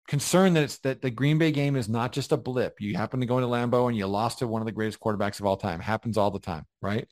concerned 0.06 0.56
that 0.56 0.64
it's 0.64 0.78
that 0.78 1.02
the 1.02 1.10
Green 1.10 1.38
Bay 1.38 1.50
game 1.50 1.76
is 1.76 1.88
not 1.88 2.12
just 2.12 2.32
a 2.32 2.36
blip. 2.36 2.80
You 2.80 2.96
happen 2.96 3.20
to 3.20 3.26
go 3.26 3.38
into 3.38 3.48
Lambeau 3.48 3.88
and 3.88 3.96
you 3.96 4.06
lost 4.06 4.38
to 4.38 4.46
one 4.46 4.62
of 4.62 4.66
the 4.66 4.72
greatest 4.72 5.00
quarterbacks 5.00 5.40
of 5.40 5.46
all 5.46 5.56
time. 5.56 5.80
Happens 5.80 6.16
all 6.16 6.30
the 6.30 6.38
time, 6.38 6.64
right? 6.80 7.08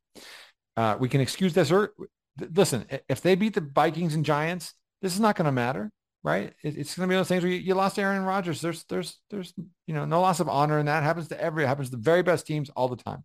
Uh, 0.76 0.96
we 0.98 1.08
can 1.08 1.20
excuse 1.20 1.52
this 1.52 1.72
or 1.72 1.94
listen. 2.38 2.86
If 3.08 3.20
they 3.20 3.34
beat 3.34 3.54
the 3.54 3.60
Vikings 3.60 4.14
and 4.14 4.24
Giants, 4.24 4.74
this 5.02 5.14
is 5.14 5.20
not 5.20 5.36
going 5.36 5.46
to 5.46 5.52
matter 5.52 5.90
right? 6.24 6.54
It, 6.62 6.76
it's 6.76 6.96
going 6.96 7.08
to 7.08 7.12
be 7.12 7.16
those 7.16 7.28
things 7.28 7.44
where 7.44 7.52
you, 7.52 7.58
you, 7.58 7.74
lost 7.74 7.98
Aaron 7.98 8.24
Rodgers. 8.24 8.60
There's, 8.60 8.82
there's, 8.84 9.18
there's, 9.30 9.52
you 9.86 9.94
know, 9.94 10.06
no 10.06 10.22
loss 10.22 10.40
of 10.40 10.48
honor 10.48 10.78
in 10.78 10.86
that. 10.86 11.04
Happens 11.04 11.28
to 11.28 11.40
every, 11.40 11.66
happens 11.66 11.90
to 11.90 11.96
the 11.96 12.02
very 12.02 12.22
best 12.22 12.46
teams 12.46 12.70
all 12.70 12.88
the 12.88 12.96
time. 12.96 13.22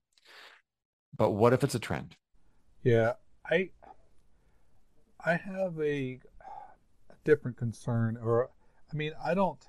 But 1.18 1.32
what 1.32 1.54
if 1.54 1.64
it's 1.64 1.74
a 1.74 1.80
trend? 1.80 2.16
Yeah, 2.84 3.14
I, 3.50 3.70
I 5.26 5.38
have 5.38 5.80
a, 5.80 6.20
a 7.10 7.16
different 7.24 7.58
concern, 7.58 8.18
or 8.22 8.50
I 8.92 8.96
mean, 8.96 9.14
I 9.24 9.34
don't. 9.34 9.60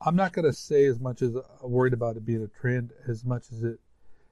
I'm 0.00 0.16
not 0.16 0.32
going 0.32 0.44
to 0.44 0.52
say 0.52 0.84
as 0.86 1.00
much 1.00 1.22
as 1.22 1.34
uh, 1.36 1.42
worried 1.62 1.92
about 1.92 2.16
it 2.16 2.24
being 2.24 2.42
a 2.42 2.60
trend 2.60 2.92
as 3.08 3.24
much 3.24 3.46
as 3.52 3.62
it. 3.62 3.80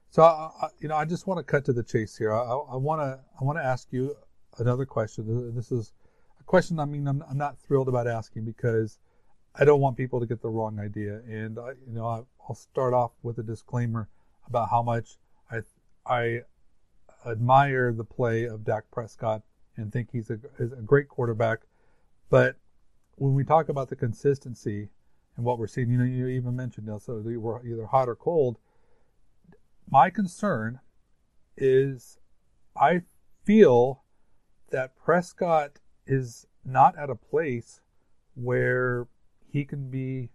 So, 0.09 0.23
I, 0.23 0.49
I, 0.61 0.67
you 0.79 0.87
know, 0.87 0.95
I 0.95 1.05
just 1.05 1.27
want 1.27 1.39
to 1.39 1.43
cut 1.43 1.65
to 1.65 1.73
the 1.73 1.83
chase 1.83 2.15
here. 2.15 2.33
I 2.33 2.75
want 2.75 3.01
to, 3.01 3.19
I 3.39 3.43
want 3.43 3.57
to 3.57 3.63
ask 3.63 3.87
you 3.91 4.15
another 4.57 4.85
question. 4.85 5.53
This 5.53 5.71
is 5.71 5.91
question 6.47 6.79
I 6.79 6.85
mean 6.85 7.07
I'm, 7.07 7.23
I'm 7.29 7.37
not 7.37 7.59
thrilled 7.59 7.87
about 7.87 8.07
asking 8.07 8.45
because 8.45 8.97
I 9.59 9.65
don't 9.65 9.81
want 9.81 9.97
people 9.97 10.19
to 10.19 10.25
get 10.25 10.41
the 10.41 10.49
wrong 10.49 10.79
idea. 10.79 11.21
And 11.27 11.59
I, 11.59 11.69
you 11.87 11.93
know, 11.93 12.07
I, 12.07 12.21
will 12.47 12.55
start 12.55 12.93
off 12.93 13.11
with 13.23 13.37
a 13.39 13.43
disclaimer 13.43 14.07
about 14.47 14.69
how 14.69 14.81
much 14.81 15.17
I 15.51 15.59
I 16.05 16.41
admire 17.25 17.91
the 17.91 18.05
play 18.05 18.45
of 18.45 18.63
Dak 18.63 18.89
Prescott 18.91 19.41
and 19.75 19.91
think 19.91 20.09
he's 20.11 20.29
a, 20.29 20.39
is 20.57 20.71
a 20.71 20.77
great 20.77 21.09
quarterback. 21.09 21.59
But 22.29 22.55
when 23.15 23.33
we 23.33 23.43
talk 23.43 23.67
about 23.67 23.89
the 23.89 23.95
consistency 23.95 24.89
and 25.35 25.45
what 25.45 25.59
we're 25.59 25.67
seeing, 25.67 25.89
you 25.89 25.97
know, 25.97 26.05
you 26.05 26.27
even 26.27 26.55
mentioned, 26.55 26.87
know, 26.87 26.99
so 26.99 27.21
we're 27.23 27.65
either 27.65 27.85
hot 27.87 28.07
or 28.07 28.15
cold. 28.15 28.57
my 29.89 30.09
concern 30.09 30.79
is 31.57 32.17
I 32.79 33.01
feel 33.43 34.03
that 34.69 34.95
Prescott 34.95 35.79
is 36.07 36.47
not 36.65 36.97
at 36.97 37.09
a 37.09 37.15
place 37.15 37.81
where 38.35 39.07
he 39.51 39.65
can 39.65 39.89
be 39.89 40.29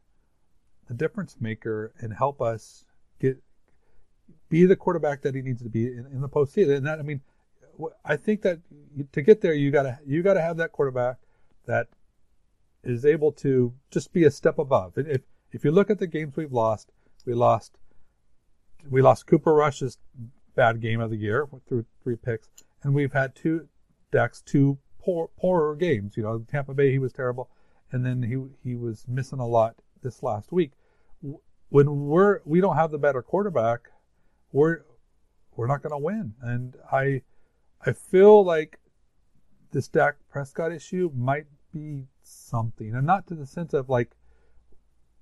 the 0.88 0.94
difference 0.94 1.36
maker 1.40 1.92
and 2.00 2.12
help 2.12 2.40
us 2.40 2.84
get 3.20 3.42
be 4.48 4.66
the 4.66 4.76
quarterback 4.76 5.22
that 5.22 5.34
he 5.34 5.42
needs 5.42 5.62
to 5.62 5.68
be 5.68 5.86
in, 5.86 6.06
in 6.12 6.20
the 6.20 6.28
postseason. 6.28 6.76
And 6.76 6.86
that 6.86 6.98
I 6.98 7.02
mean, 7.02 7.20
I 8.04 8.16
think 8.16 8.42
that 8.42 8.60
to 9.12 9.22
get 9.22 9.40
there, 9.40 9.54
you 9.54 9.70
gotta 9.70 9.98
you 10.06 10.22
gotta 10.22 10.42
have 10.42 10.56
that 10.58 10.72
quarterback 10.72 11.16
that 11.66 11.88
is 12.84 13.04
able 13.04 13.32
to 13.32 13.72
just 13.90 14.12
be 14.12 14.24
a 14.24 14.30
step 14.30 14.58
above. 14.58 14.96
And 14.96 15.08
If 15.08 15.22
if 15.52 15.64
you 15.64 15.70
look 15.70 15.90
at 15.90 15.98
the 15.98 16.06
games 16.06 16.36
we've 16.36 16.52
lost, 16.52 16.90
we 17.24 17.34
lost 17.34 17.78
we 18.90 19.00
lost 19.00 19.26
Cooper 19.26 19.54
Rush's 19.54 19.98
bad 20.54 20.80
game 20.80 21.00
of 21.00 21.10
the 21.10 21.16
year 21.16 21.48
threw 21.68 21.84
three 22.02 22.16
picks, 22.16 22.48
and 22.82 22.94
we've 22.94 23.12
had 23.12 23.34
two 23.34 23.68
Dak's 24.10 24.42
two 24.42 24.78
poor 25.02 25.28
poorer 25.38 25.74
games. 25.74 26.16
You 26.16 26.22
know, 26.22 26.44
Tampa 26.50 26.74
Bay 26.74 26.90
he 26.90 26.98
was 26.98 27.12
terrible, 27.12 27.50
and 27.90 28.04
then 28.04 28.22
he 28.22 28.68
he 28.68 28.76
was 28.76 29.06
missing 29.08 29.40
a 29.40 29.46
lot 29.46 29.76
this 30.02 30.22
last 30.22 30.52
week. 30.52 30.72
When 31.68 32.06
we're 32.06 32.40
we 32.44 32.60
don't 32.60 32.76
have 32.76 32.90
the 32.90 32.98
better 32.98 33.22
quarterback, 33.22 33.90
we're 34.52 34.82
we're 35.56 35.66
not 35.66 35.82
going 35.82 35.92
to 35.92 35.98
win. 35.98 36.34
And 36.40 36.76
I 36.90 37.22
I 37.84 37.92
feel 37.92 38.44
like 38.44 38.78
this 39.72 39.88
Dak 39.88 40.16
Prescott 40.30 40.72
issue 40.72 41.10
might 41.14 41.46
be 41.72 42.06
something, 42.22 42.94
and 42.94 43.06
not 43.06 43.26
to 43.28 43.34
the 43.34 43.46
sense 43.46 43.74
of 43.74 43.88
like 43.88 44.12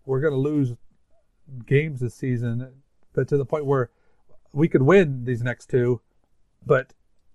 we're 0.05 0.21
going 0.21 0.33
to 0.33 0.39
lose 0.39 0.75
games 1.67 2.01
this 2.01 2.15
season, 2.15 2.83
but 3.13 3.29
to 3.29 3.37
the 3.37 3.45
point 3.45 3.67
where 3.67 3.91
we 4.53 4.69
could 4.69 4.83
win 4.83 5.25
these 5.25 5.43
next 5.43 5.71
two, 5.71 6.01
but 6.67 6.93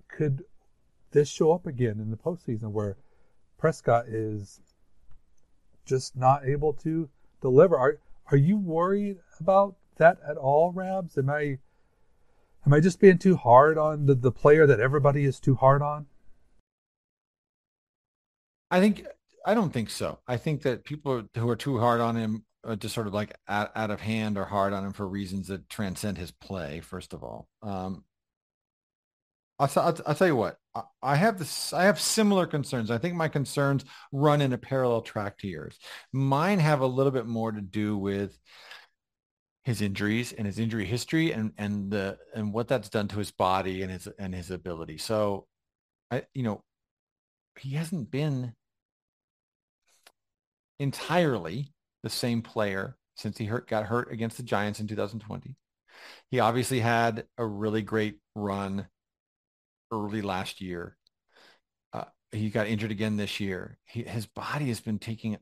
could 0.07 0.43
this 1.15 1.29
show 1.29 1.53
up 1.53 1.65
again 1.65 1.99
in 1.99 2.11
the 2.11 2.17
postseason 2.17 2.71
where 2.71 2.97
Prescott 3.57 4.05
is 4.07 4.59
just 5.85 6.15
not 6.15 6.45
able 6.45 6.73
to 6.73 7.09
deliver? 7.41 7.77
Are 7.77 7.97
are 8.31 8.37
you 8.37 8.57
worried 8.57 9.17
about 9.39 9.75
that 9.97 10.17
at 10.27 10.37
all, 10.37 10.71
Rabs? 10.73 11.17
Am 11.17 11.29
I 11.29 11.57
am 12.65 12.73
I 12.73 12.79
just 12.81 12.99
being 12.99 13.17
too 13.17 13.37
hard 13.37 13.77
on 13.77 14.05
the, 14.05 14.13
the 14.13 14.31
player 14.31 14.67
that 14.67 14.79
everybody 14.79 15.23
is 15.23 15.39
too 15.39 15.55
hard 15.55 15.81
on? 15.81 16.05
I 18.69 18.81
think 18.81 19.07
I 19.45 19.53
don't 19.53 19.71
think 19.71 19.89
so. 19.89 20.19
I 20.27 20.35
think 20.37 20.63
that 20.63 20.83
people 20.83 21.23
who 21.35 21.49
are 21.49 21.55
too 21.55 21.79
hard 21.79 22.01
on 22.01 22.17
him 22.17 22.43
are 22.65 22.75
just 22.75 22.93
sort 22.93 23.07
of 23.07 23.13
like 23.13 23.33
out, 23.47 23.71
out 23.75 23.91
of 23.91 24.01
hand 24.01 24.37
or 24.37 24.45
hard 24.45 24.73
on 24.73 24.83
him 24.83 24.91
for 24.91 25.07
reasons 25.07 25.47
that 25.47 25.69
transcend 25.69 26.17
his 26.17 26.31
play. 26.31 26.81
First 26.81 27.13
of 27.13 27.23
all, 27.23 27.47
um, 27.61 28.03
I'll, 29.59 29.69
I'll, 29.77 29.97
I'll, 30.05 30.15
tell 30.15 30.27
you 30.27 30.35
what. 30.35 30.59
I 31.01 31.15
have 31.15 31.39
this. 31.39 31.71
I 31.71 31.83
have 31.83 31.99
similar 31.99 32.45
concerns. 32.45 32.91
I 32.91 32.97
think 32.97 33.15
my 33.15 33.27
concerns 33.27 33.85
run 34.11 34.41
in 34.41 34.53
a 34.53 34.57
parallel 34.57 35.01
track 35.01 35.37
to 35.39 35.47
yours. 35.47 35.77
Mine 36.11 36.59
have 36.59 36.81
a 36.81 36.85
little 36.85 37.11
bit 37.11 37.25
more 37.25 37.51
to 37.51 37.61
do 37.61 37.97
with 37.97 38.37
his 39.63 39.81
injuries 39.81 40.31
and 40.33 40.45
his 40.45 40.59
injury 40.59 40.85
history 40.85 41.31
and 41.31 41.51
and 41.57 41.91
the 41.91 42.17
and 42.35 42.53
what 42.53 42.67
that's 42.67 42.89
done 42.89 43.07
to 43.07 43.17
his 43.17 43.31
body 43.31 43.81
and 43.81 43.91
his 43.91 44.07
and 44.19 44.33
his 44.35 44.51
ability. 44.51 44.97
So, 44.97 45.47
I 46.11 46.23
you 46.33 46.43
know, 46.43 46.61
he 47.59 47.71
hasn't 47.75 48.11
been 48.11 48.53
entirely 50.79 51.71
the 52.03 52.09
same 52.09 52.41
player 52.41 52.97
since 53.15 53.37
he 53.37 53.45
hurt 53.45 53.69
got 53.69 53.85
hurt 53.85 54.11
against 54.11 54.37
the 54.37 54.43
Giants 54.43 54.79
in 54.79 54.87
2020. 54.87 55.55
He 56.29 56.39
obviously 56.39 56.81
had 56.81 57.25
a 57.37 57.45
really 57.45 57.81
great 57.81 58.19
run 58.35 58.87
early 59.91 60.21
last 60.21 60.61
year. 60.61 60.97
Uh, 61.93 62.05
he 62.31 62.49
got 62.49 62.67
injured 62.67 62.91
again 62.91 63.17
this 63.17 63.39
year. 63.39 63.77
He, 63.85 64.03
his 64.03 64.25
body 64.25 64.67
has 64.67 64.81
been 64.81 64.99
taking. 64.99 65.37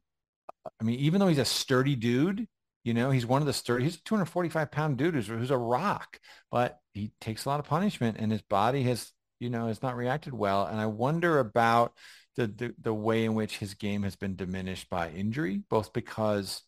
I 0.80 0.84
mean, 0.84 1.00
even 1.00 1.20
though 1.20 1.28
he's 1.28 1.38
a 1.38 1.46
sturdy 1.46 1.96
dude, 1.96 2.48
you 2.84 2.94
know, 2.94 3.12
he's 3.12 3.26
one 3.26 3.42
of 3.42 3.46
the 3.46 3.54
sturdy. 3.54 3.86
He's 3.86 3.96
a 3.96 4.04
245 4.04 4.72
pound 4.72 4.98
dude 4.98 5.16
who's, 5.16 5.28
who's 5.28 5.52
a 5.52 5.58
rock, 5.58 6.20
but 6.52 6.80
he 6.94 7.12
takes 7.22 7.46
a 7.46 7.50
lot 7.50 7.60
of 7.60 7.66
punishment, 7.66 8.18
and 8.20 8.32
his 8.32 8.42
body 8.42 8.84
has, 8.84 9.12
you 9.40 9.50
know, 9.50 9.68
has 9.68 9.82
not 9.82 9.96
reacted 9.96 10.34
well. 10.34 10.66
And 10.66 10.80
I 10.80 10.88
wonder 10.88 11.40
about 11.40 11.94
the, 12.36 12.48
the 12.48 12.76
the 12.82 12.94
way 12.94 13.26
in 13.26 13.36
which 13.36 13.58
his 13.58 13.74
game 13.74 14.04
has 14.04 14.16
been 14.16 14.36
diminished 14.36 14.90
by 14.90 15.10
injury, 15.10 15.62
both 15.70 15.94
because 15.94 16.62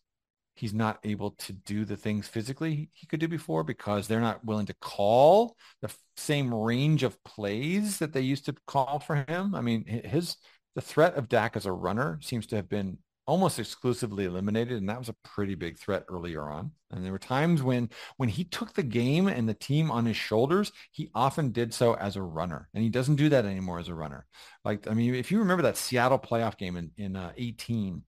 he's 0.56 0.74
not 0.74 0.98
able 1.04 1.32
to 1.32 1.52
do 1.52 1.84
the 1.84 1.96
things 1.96 2.26
physically 2.26 2.88
he 2.92 3.06
could 3.06 3.20
do 3.20 3.28
before 3.28 3.62
because 3.62 4.08
they're 4.08 4.20
not 4.20 4.44
willing 4.44 4.66
to 4.66 4.74
call 4.80 5.54
the 5.82 5.90
same 6.16 6.52
range 6.52 7.02
of 7.02 7.22
plays 7.24 7.98
that 7.98 8.12
they 8.12 8.22
used 8.22 8.46
to 8.46 8.54
call 8.66 8.98
for 8.98 9.24
him. 9.28 9.54
I 9.54 9.60
mean, 9.60 9.84
his 9.84 10.36
the 10.74 10.80
threat 10.80 11.14
of 11.14 11.28
Dak 11.28 11.56
as 11.56 11.66
a 11.66 11.72
runner 11.72 12.18
seems 12.22 12.46
to 12.48 12.56
have 12.56 12.68
been 12.68 12.98
almost 13.26 13.58
exclusively 13.58 14.24
eliminated 14.24 14.78
and 14.78 14.88
that 14.88 14.98
was 14.98 15.08
a 15.08 15.16
pretty 15.24 15.56
big 15.56 15.76
threat 15.76 16.04
earlier 16.08 16.48
on 16.48 16.70
and 16.92 17.04
there 17.04 17.10
were 17.10 17.18
times 17.18 17.60
when 17.60 17.90
when 18.18 18.28
he 18.28 18.44
took 18.44 18.72
the 18.72 18.84
game 18.84 19.26
and 19.26 19.48
the 19.48 19.54
team 19.54 19.90
on 19.90 20.06
his 20.06 20.16
shoulders 20.16 20.70
he 20.92 21.10
often 21.12 21.50
did 21.50 21.74
so 21.74 21.94
as 21.94 22.14
a 22.14 22.22
runner 22.22 22.68
and 22.72 22.84
he 22.84 22.88
doesn't 22.88 23.16
do 23.16 23.28
that 23.28 23.44
anymore 23.44 23.80
as 23.80 23.88
a 23.88 23.94
runner 23.94 24.24
like 24.64 24.86
i 24.88 24.94
mean 24.94 25.12
if 25.12 25.32
you 25.32 25.40
remember 25.40 25.62
that 25.62 25.76
seattle 25.76 26.20
playoff 26.20 26.56
game 26.56 26.76
in 26.76 26.90
in 26.96 27.16
uh, 27.16 27.32
18 27.36 28.00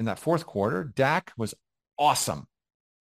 in 0.00 0.06
that 0.06 0.18
fourth 0.18 0.46
quarter, 0.46 0.92
Dak 0.96 1.30
was 1.36 1.54
awesome. 1.98 2.46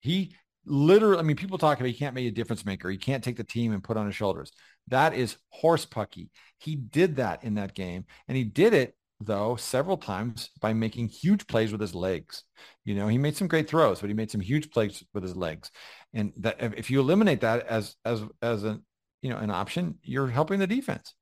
He 0.02 0.36
literally, 0.66 1.18
I 1.18 1.22
mean, 1.24 1.38
people 1.38 1.58
talk 1.58 1.80
about 1.80 1.88
he 1.88 1.94
can't 1.94 2.14
be 2.14 2.28
a 2.28 2.32
difference 2.32 2.66
maker. 2.66 2.90
He 2.90 2.98
can't 2.98 3.24
take 3.24 3.38
the 3.38 3.44
team 3.46 3.72
and 3.72 3.82
put 3.82 3.96
on 3.96 4.06
his 4.06 4.16
shoulders. 4.16 4.52
That 4.90 5.14
is 5.14 5.38
horse 5.50 5.86
pucky. 5.86 6.30
He 6.58 6.76
did 6.76 7.16
that 7.16 7.46
in 7.46 7.56
that 7.56 7.74
game. 7.74 8.04
And 8.28 8.36
he 8.36 8.44
did 8.44 8.74
it, 8.74 8.96
though, 9.22 9.56
several 9.56 9.96
times 9.96 10.50
by 10.60 10.74
making 10.74 11.08
huge 11.08 11.48
plays 11.48 11.72
with 11.72 11.80
his 11.80 11.96
legs. 11.96 12.44
You 12.84 12.96
know, 12.96 13.08
he 13.08 13.18
made 13.18 13.38
some 13.38 13.48
great 13.48 13.70
throws, 13.70 14.02
but 14.02 14.10
he 14.10 14.14
made 14.14 14.30
some 14.30 14.42
huge 14.42 14.70
plays 14.70 15.02
with 15.14 15.24
his 15.24 15.38
legs. 15.38 15.72
And 16.14 16.34
that 16.38 16.58
if 16.60 16.92
you 16.92 17.00
eliminate 17.00 17.42
that 17.42 17.66
as 17.66 17.96
as 18.04 18.24
as 18.42 18.66
an 18.66 18.84
you 19.22 19.30
know 19.30 19.38
an 19.38 19.52
option, 19.52 20.00
you're 20.04 20.28
helping 20.28 20.60
the 20.60 20.68
defense. 20.68 21.14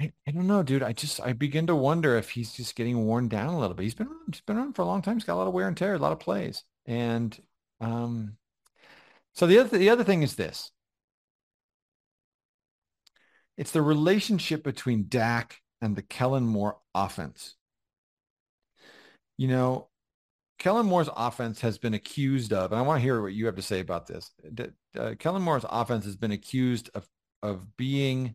I, 0.00 0.12
I 0.26 0.30
don't 0.30 0.46
know, 0.46 0.62
dude. 0.62 0.82
I 0.82 0.92
just 0.92 1.20
I 1.20 1.32
begin 1.32 1.66
to 1.66 1.74
wonder 1.74 2.16
if 2.16 2.30
he's 2.30 2.52
just 2.52 2.76
getting 2.76 3.04
worn 3.04 3.28
down 3.28 3.54
a 3.54 3.58
little 3.58 3.74
bit. 3.74 3.82
He's 3.84 3.94
been 3.94 4.08
he's 4.30 4.40
been 4.40 4.56
around 4.56 4.74
for 4.74 4.82
a 4.82 4.86
long 4.86 5.02
time. 5.02 5.16
He's 5.16 5.24
got 5.24 5.34
a 5.34 5.36
lot 5.36 5.48
of 5.48 5.54
wear 5.54 5.68
and 5.68 5.76
tear, 5.76 5.94
a 5.94 5.98
lot 5.98 6.12
of 6.12 6.20
plays, 6.20 6.64
and 6.86 7.36
um, 7.80 8.36
so 9.34 9.46
the 9.46 9.58
other 9.58 9.78
the 9.78 9.90
other 9.90 10.04
thing 10.04 10.22
is 10.22 10.36
this. 10.36 10.70
It's 13.56 13.72
the 13.72 13.82
relationship 13.82 14.62
between 14.62 15.06
Dak 15.08 15.60
and 15.80 15.96
the 15.96 16.02
Kellen 16.02 16.46
Moore 16.46 16.78
offense. 16.94 17.56
You 19.36 19.48
know, 19.48 19.88
Kellen 20.58 20.86
Moore's 20.86 21.10
offense 21.16 21.60
has 21.60 21.78
been 21.78 21.94
accused 21.94 22.52
of, 22.52 22.72
and 22.72 22.78
I 22.78 22.82
want 22.82 22.98
to 22.98 23.02
hear 23.02 23.20
what 23.20 23.32
you 23.32 23.46
have 23.46 23.56
to 23.56 23.62
say 23.62 23.80
about 23.80 24.06
this. 24.06 24.30
Uh, 24.98 25.14
Kellen 25.18 25.42
Moore's 25.42 25.64
offense 25.68 26.04
has 26.04 26.16
been 26.16 26.32
accused 26.32 26.90
of 26.94 27.08
of 27.42 27.76
being 27.76 28.34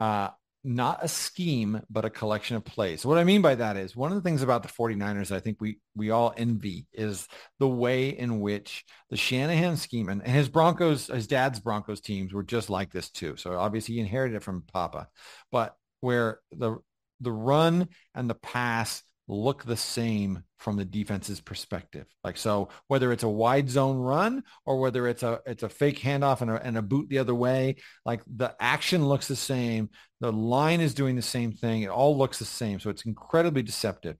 uh, 0.00 0.28
not 0.64 0.98
a 1.02 1.08
scheme, 1.08 1.80
but 1.88 2.04
a 2.04 2.10
collection 2.10 2.56
of 2.56 2.64
plays. 2.64 3.06
What 3.06 3.18
I 3.18 3.24
mean 3.24 3.42
by 3.42 3.54
that 3.54 3.76
is 3.76 3.96
one 3.96 4.10
of 4.10 4.16
the 4.16 4.28
things 4.28 4.42
about 4.42 4.62
the 4.62 4.68
49ers 4.68 5.30
I 5.30 5.40
think 5.40 5.58
we 5.60 5.78
we 5.94 6.10
all 6.10 6.34
envy 6.36 6.86
is 6.92 7.28
the 7.58 7.68
way 7.68 8.10
in 8.10 8.40
which 8.40 8.84
the 9.08 9.16
Shanahan 9.16 9.76
scheme 9.76 10.08
and, 10.08 10.22
and 10.22 10.32
his 10.32 10.48
Broncos, 10.48 11.06
his 11.06 11.26
dad's 11.26 11.60
Broncos 11.60 12.00
teams 12.00 12.32
were 12.32 12.42
just 12.42 12.70
like 12.70 12.92
this 12.92 13.08
too. 13.10 13.36
So 13.36 13.56
obviously 13.56 13.94
he 13.94 14.00
inherited 14.00 14.36
it 14.36 14.42
from 14.42 14.62
Papa, 14.62 15.08
but 15.52 15.76
where 16.00 16.40
the 16.52 16.78
the 17.20 17.32
run 17.32 17.88
and 18.14 18.28
the 18.28 18.34
pass 18.34 19.02
look 19.28 19.64
the 19.64 19.76
same 19.76 20.42
from 20.58 20.76
the 20.76 20.84
defense's 20.84 21.40
perspective. 21.40 22.06
Like 22.24 22.36
so, 22.36 22.68
whether 22.88 23.12
it's 23.12 23.22
a 23.22 23.28
wide 23.28 23.70
zone 23.70 23.98
run 23.98 24.42
or 24.66 24.80
whether 24.80 25.06
it's 25.06 25.22
a 25.22 25.40
it's 25.46 25.62
a 25.62 25.68
fake 25.68 26.00
handoff 26.00 26.40
and 26.40 26.50
a, 26.50 26.64
and 26.64 26.76
a 26.76 26.82
boot 26.82 27.08
the 27.08 27.18
other 27.18 27.34
way, 27.34 27.76
like 28.04 28.22
the 28.26 28.54
action 28.58 29.06
looks 29.06 29.28
the 29.28 29.36
same. 29.36 29.90
The 30.20 30.32
line 30.32 30.80
is 30.80 30.94
doing 30.94 31.14
the 31.14 31.22
same 31.22 31.52
thing. 31.52 31.82
It 31.82 31.90
all 31.90 32.16
looks 32.16 32.38
the 32.38 32.44
same. 32.44 32.80
So 32.80 32.90
it's 32.90 33.06
incredibly 33.06 33.62
deceptive. 33.62 34.16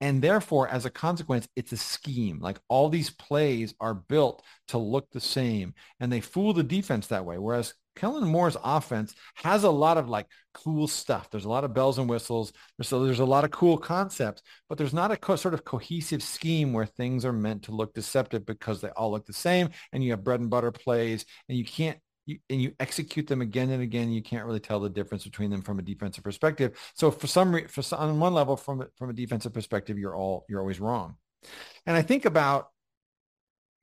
And 0.00 0.20
therefore, 0.20 0.68
as 0.68 0.84
a 0.84 0.90
consequence, 0.90 1.48
it's 1.56 1.72
a 1.72 1.76
scheme. 1.76 2.38
Like 2.40 2.58
all 2.68 2.88
these 2.88 3.10
plays 3.10 3.74
are 3.80 3.94
built 3.94 4.42
to 4.68 4.78
look 4.78 5.10
the 5.10 5.20
same 5.20 5.74
and 6.00 6.12
they 6.12 6.20
fool 6.20 6.52
the 6.52 6.62
defense 6.62 7.06
that 7.06 7.24
way. 7.24 7.38
Whereas 7.38 7.72
Kellen 7.96 8.28
Moore's 8.28 8.56
offense 8.62 9.14
has 9.34 9.64
a 9.64 9.70
lot 9.70 9.98
of 9.98 10.08
like 10.08 10.26
cool 10.54 10.86
stuff. 10.86 11.30
There's 11.30 11.44
a 11.44 11.48
lot 11.48 11.64
of 11.64 11.74
bells 11.74 11.98
and 11.98 12.08
whistles. 12.08 12.52
A, 12.78 12.84
there's 12.84 13.20
a 13.20 13.24
lot 13.24 13.44
of 13.44 13.50
cool 13.50 13.78
concepts, 13.78 14.42
but 14.68 14.78
there's 14.78 14.94
not 14.94 15.10
a 15.10 15.16
co- 15.16 15.36
sort 15.36 15.54
of 15.54 15.64
cohesive 15.64 16.22
scheme 16.22 16.72
where 16.72 16.86
things 16.86 17.24
are 17.24 17.32
meant 17.32 17.64
to 17.64 17.72
look 17.72 17.94
deceptive 17.94 18.46
because 18.46 18.80
they 18.80 18.90
all 18.90 19.10
look 19.10 19.26
the 19.26 19.32
same 19.32 19.70
and 19.92 20.04
you 20.04 20.12
have 20.12 20.22
bread 20.22 20.40
and 20.40 20.50
butter 20.50 20.70
plays 20.70 21.24
and 21.48 21.58
you 21.58 21.64
can't 21.64 21.98
you, 22.26 22.38
and 22.50 22.60
you 22.60 22.72
execute 22.80 23.26
them 23.26 23.40
again 23.40 23.70
and 23.70 23.82
again. 23.82 24.10
You 24.10 24.22
can't 24.22 24.46
really 24.46 24.60
tell 24.60 24.80
the 24.80 24.90
difference 24.90 25.24
between 25.24 25.50
them 25.50 25.62
from 25.62 25.78
a 25.78 25.82
defensive 25.82 26.24
perspective. 26.24 26.78
So 26.94 27.10
for 27.10 27.26
some, 27.26 27.54
re- 27.54 27.66
for 27.66 27.82
some, 27.82 28.00
on 28.00 28.20
one 28.20 28.34
level, 28.34 28.56
from 28.56 28.84
from 28.96 29.10
a 29.10 29.14
defensive 29.14 29.54
perspective, 29.54 29.98
you're 29.98 30.16
all 30.16 30.44
you're 30.48 30.60
always 30.60 30.80
wrong. 30.80 31.16
And 31.86 31.96
I 31.96 32.02
think 32.02 32.24
about 32.24 32.68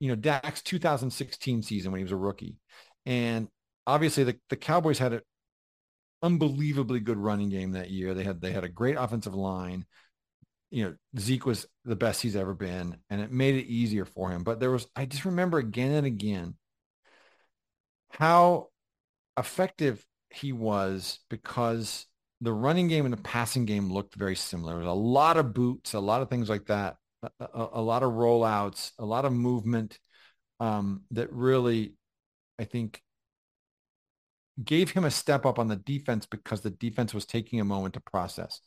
you 0.00 0.08
know, 0.08 0.16
Dak's 0.16 0.62
2016 0.62 1.62
season 1.62 1.90
when 1.90 1.98
he 1.98 2.04
was 2.04 2.12
a 2.12 2.16
rookie. 2.16 2.58
And 3.06 3.48
obviously 3.86 4.24
the, 4.24 4.38
the 4.50 4.56
Cowboys 4.56 4.98
had 4.98 5.14
an 5.14 5.20
unbelievably 6.22 7.00
good 7.00 7.18
running 7.18 7.48
game 7.48 7.72
that 7.72 7.90
year. 7.90 8.14
They 8.14 8.24
had 8.24 8.40
they 8.40 8.52
had 8.52 8.64
a 8.64 8.68
great 8.68 8.96
offensive 8.96 9.34
line. 9.34 9.84
You 10.70 10.84
know, 10.84 10.94
Zeke 11.18 11.46
was 11.46 11.66
the 11.84 11.96
best 11.96 12.22
he's 12.22 12.36
ever 12.36 12.54
been, 12.54 12.96
and 13.10 13.20
it 13.20 13.30
made 13.30 13.54
it 13.54 13.66
easier 13.66 14.04
for 14.04 14.30
him. 14.30 14.42
But 14.42 14.60
there 14.60 14.70
was 14.70 14.86
I 14.96 15.06
just 15.06 15.24
remember 15.24 15.58
again 15.58 15.92
and 15.92 16.06
again 16.06 16.56
how 18.10 18.68
effective 19.36 20.04
he 20.30 20.52
was 20.52 21.20
because 21.28 22.06
the 22.40 22.52
running 22.52 22.88
game 22.88 23.04
and 23.04 23.12
the 23.12 23.22
passing 23.22 23.64
game 23.64 23.92
looked 23.92 24.14
very 24.14 24.36
similar. 24.36 24.72
There 24.72 24.80
was 24.80 24.88
a 24.88 24.92
lot 24.92 25.36
of 25.36 25.54
boots, 25.54 25.94
a 25.94 26.00
lot 26.00 26.22
of 26.22 26.28
things 26.28 26.48
like 26.48 26.66
that, 26.66 26.96
a, 27.22 27.30
a, 27.40 27.68
a 27.74 27.82
lot 27.82 28.02
of 28.02 28.12
rollouts, 28.12 28.92
a 28.98 29.04
lot 29.04 29.24
of 29.24 29.32
movement 29.32 29.98
um, 30.60 31.02
that 31.12 31.32
really, 31.32 31.94
I 32.58 32.64
think, 32.64 33.00
gave 34.62 34.90
him 34.90 35.04
a 35.04 35.10
step 35.10 35.46
up 35.46 35.58
on 35.58 35.68
the 35.68 35.76
defense 35.76 36.26
because 36.26 36.60
the 36.60 36.70
defense 36.70 37.12
was 37.12 37.26
taking 37.26 37.60
a 37.60 37.64
moment 37.64 37.94
to 37.94 38.00
process. 38.00 38.60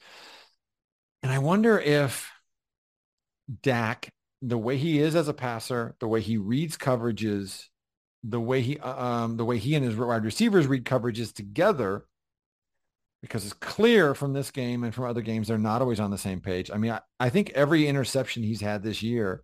And 1.23 1.31
I 1.31 1.39
wonder 1.39 1.79
if 1.79 2.29
Dak, 3.61 4.09
the 4.41 4.57
way 4.57 4.77
he 4.77 4.99
is 4.99 5.15
as 5.15 5.27
a 5.27 5.33
passer, 5.33 5.95
the 5.99 6.07
way 6.07 6.21
he 6.21 6.37
reads 6.37 6.77
coverages, 6.77 7.63
the 8.23 8.39
way 8.39 8.61
he 8.61 8.77
uh, 8.79 9.03
um, 9.03 9.37
the 9.37 9.45
way 9.45 9.57
he 9.57 9.75
and 9.75 9.85
his 9.85 9.95
wide 9.95 10.25
receivers 10.25 10.67
read 10.67 10.83
coverages 10.83 11.33
together, 11.33 12.05
because 13.21 13.45
it's 13.45 13.53
clear 13.53 14.13
from 14.13 14.33
this 14.33 14.51
game 14.51 14.83
and 14.83 14.93
from 14.93 15.05
other 15.05 15.21
games 15.21 15.47
they're 15.47 15.57
not 15.57 15.81
always 15.81 15.99
on 15.99 16.11
the 16.11 16.17
same 16.17 16.41
page. 16.41 16.69
I 16.69 16.77
mean, 16.77 16.91
I, 16.91 16.99
I 17.19 17.29
think 17.29 17.51
every 17.51 17.87
interception 17.87 18.43
he's 18.43 18.61
had 18.61 18.83
this 18.83 19.01
year, 19.01 19.43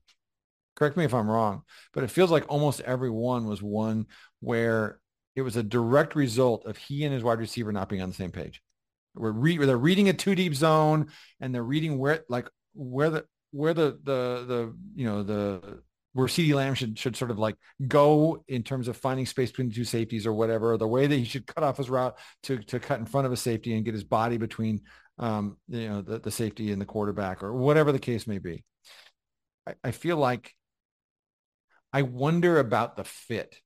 correct 0.76 0.98
me 0.98 1.06
if 1.06 1.14
I'm 1.14 1.30
wrong, 1.30 1.64
but 1.94 2.04
it 2.04 2.12
feels 2.12 2.32
like 2.32 2.46
almost 2.50 2.82
every 2.82 3.10
one 3.10 3.46
was 3.46 3.62
one 3.62 4.08
where 4.41 5.00
it 5.36 5.42
was 5.42 5.56
a 5.56 5.64
direct 5.64 6.16
result 6.16 6.66
of 6.66 6.78
he 6.78 7.04
and 7.04 7.14
his 7.14 7.24
wide 7.24 7.40
receiver 7.40 7.72
not 7.72 7.90
being 7.90 8.02
on 8.02 8.10
the 8.10 8.16
same 8.16 8.32
page. 8.32 8.62
Re- 9.16 9.58
they're 9.58 9.78
reading 9.78 10.10
a 10.10 10.14
two 10.14 10.36
deep 10.36 10.56
zone 10.56 11.08
and 11.40 11.54
they're 11.54 11.64
reading 11.64 11.98
where 12.00 12.24
like 12.30 12.48
where 12.74 13.10
the 13.10 13.26
where 13.52 13.74
the 13.74 14.00
the 14.04 14.46
the 14.48 14.76
you 14.96 15.06
know 15.06 15.24
the 15.24 15.82
where 16.14 16.28
CeeDee 16.28 16.54
Lamb 16.54 16.76
should 16.76 16.98
should 16.98 17.16
sort 17.16 17.32
of 17.32 17.40
like 17.40 17.56
go 17.88 18.44
in 18.48 18.64
terms 18.64 18.88
of 18.88 18.98
finding 18.98 19.26
space 19.26 19.52
between 19.52 19.70
the 19.70 19.76
two 19.76 19.84
safeties 19.84 20.26
or 20.26 20.34
whatever, 20.34 20.74
or 20.74 20.78
the 20.78 20.88
way 20.88 21.08
that 21.08 21.16
he 21.16 21.26
should 21.26 21.48
cut 21.48 21.64
off 21.64 21.78
his 21.78 21.90
route 21.90 22.18
to 22.44 22.58
to 22.60 22.80
cut 22.80 23.00
in 23.00 23.06
front 23.06 23.28
of 23.28 23.34
a 23.34 23.38
safety 23.38 23.76
and 23.76 23.86
get 23.86 23.94
his 23.94 24.04
body 24.04 24.38
between 24.38 24.82
um, 25.20 25.58
you 25.68 25.90
know 25.90 26.02
the, 26.02 26.20
the 26.20 26.32
safety 26.32 26.72
and 26.72 26.82
the 26.82 26.86
quarterback 26.86 27.44
or 27.44 27.54
whatever 27.54 27.92
the 27.92 28.00
case 28.00 28.28
may 28.28 28.40
be. 28.40 28.64
I, 29.68 29.74
I 29.84 29.92
feel 29.92 30.18
like 30.18 30.54
I 31.92 32.04
wonder 32.04 32.60
about 32.60 32.96
the 32.96 33.04
fit 33.04 33.60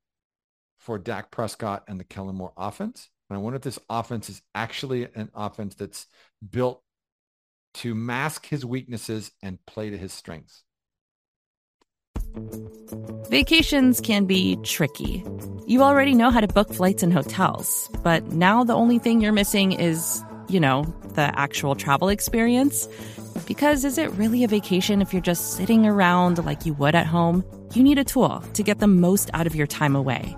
for 0.87 0.97
Dak 0.97 1.31
Prescott 1.31 1.83
and 1.89 1.99
the 1.99 2.05
Kellen 2.05 2.37
Moore 2.37 2.53
offense. 2.55 3.09
And 3.29 3.37
I 3.37 3.41
wonder 3.41 3.57
if 3.57 3.61
this 3.61 3.77
offense 3.89 4.29
is 4.29 4.41
actually 4.55 5.03
an 5.15 5.29
offense 5.35 5.75
that's 5.75 6.07
built 6.49 6.81
to 7.73 7.93
mask 7.93 8.45
his 8.45 8.65
weaknesses 8.65 9.31
and 9.43 9.59
play 9.65 9.89
to 9.89 9.97
his 9.97 10.13
strengths. 10.13 10.63
Vacations 13.29 13.99
can 13.99 14.23
be 14.23 14.55
tricky. 14.63 15.25
You 15.67 15.83
already 15.83 16.13
know 16.13 16.29
how 16.29 16.39
to 16.39 16.47
book 16.47 16.73
flights 16.73 17.03
and 17.03 17.11
hotels, 17.11 17.89
but 18.01 18.31
now 18.31 18.63
the 18.63 18.73
only 18.73 18.97
thing 18.97 19.19
you're 19.19 19.33
missing 19.33 19.73
is, 19.73 20.23
you 20.47 20.61
know, 20.61 20.85
the 21.15 21.37
actual 21.37 21.75
travel 21.75 22.07
experience. 22.07 22.87
Because 23.45 23.83
is 23.83 23.97
it 23.97 24.09
really 24.11 24.45
a 24.45 24.47
vacation 24.47 25.01
if 25.01 25.11
you're 25.11 25.21
just 25.21 25.57
sitting 25.57 25.85
around 25.85 26.45
like 26.45 26.65
you 26.65 26.73
would 26.75 26.95
at 26.95 27.07
home? 27.07 27.43
You 27.73 27.83
need 27.83 27.97
a 27.97 28.05
tool 28.05 28.39
to 28.53 28.63
get 28.63 28.79
the 28.79 28.87
most 28.87 29.29
out 29.33 29.47
of 29.47 29.53
your 29.53 29.67
time 29.67 29.93
away. 29.93 30.37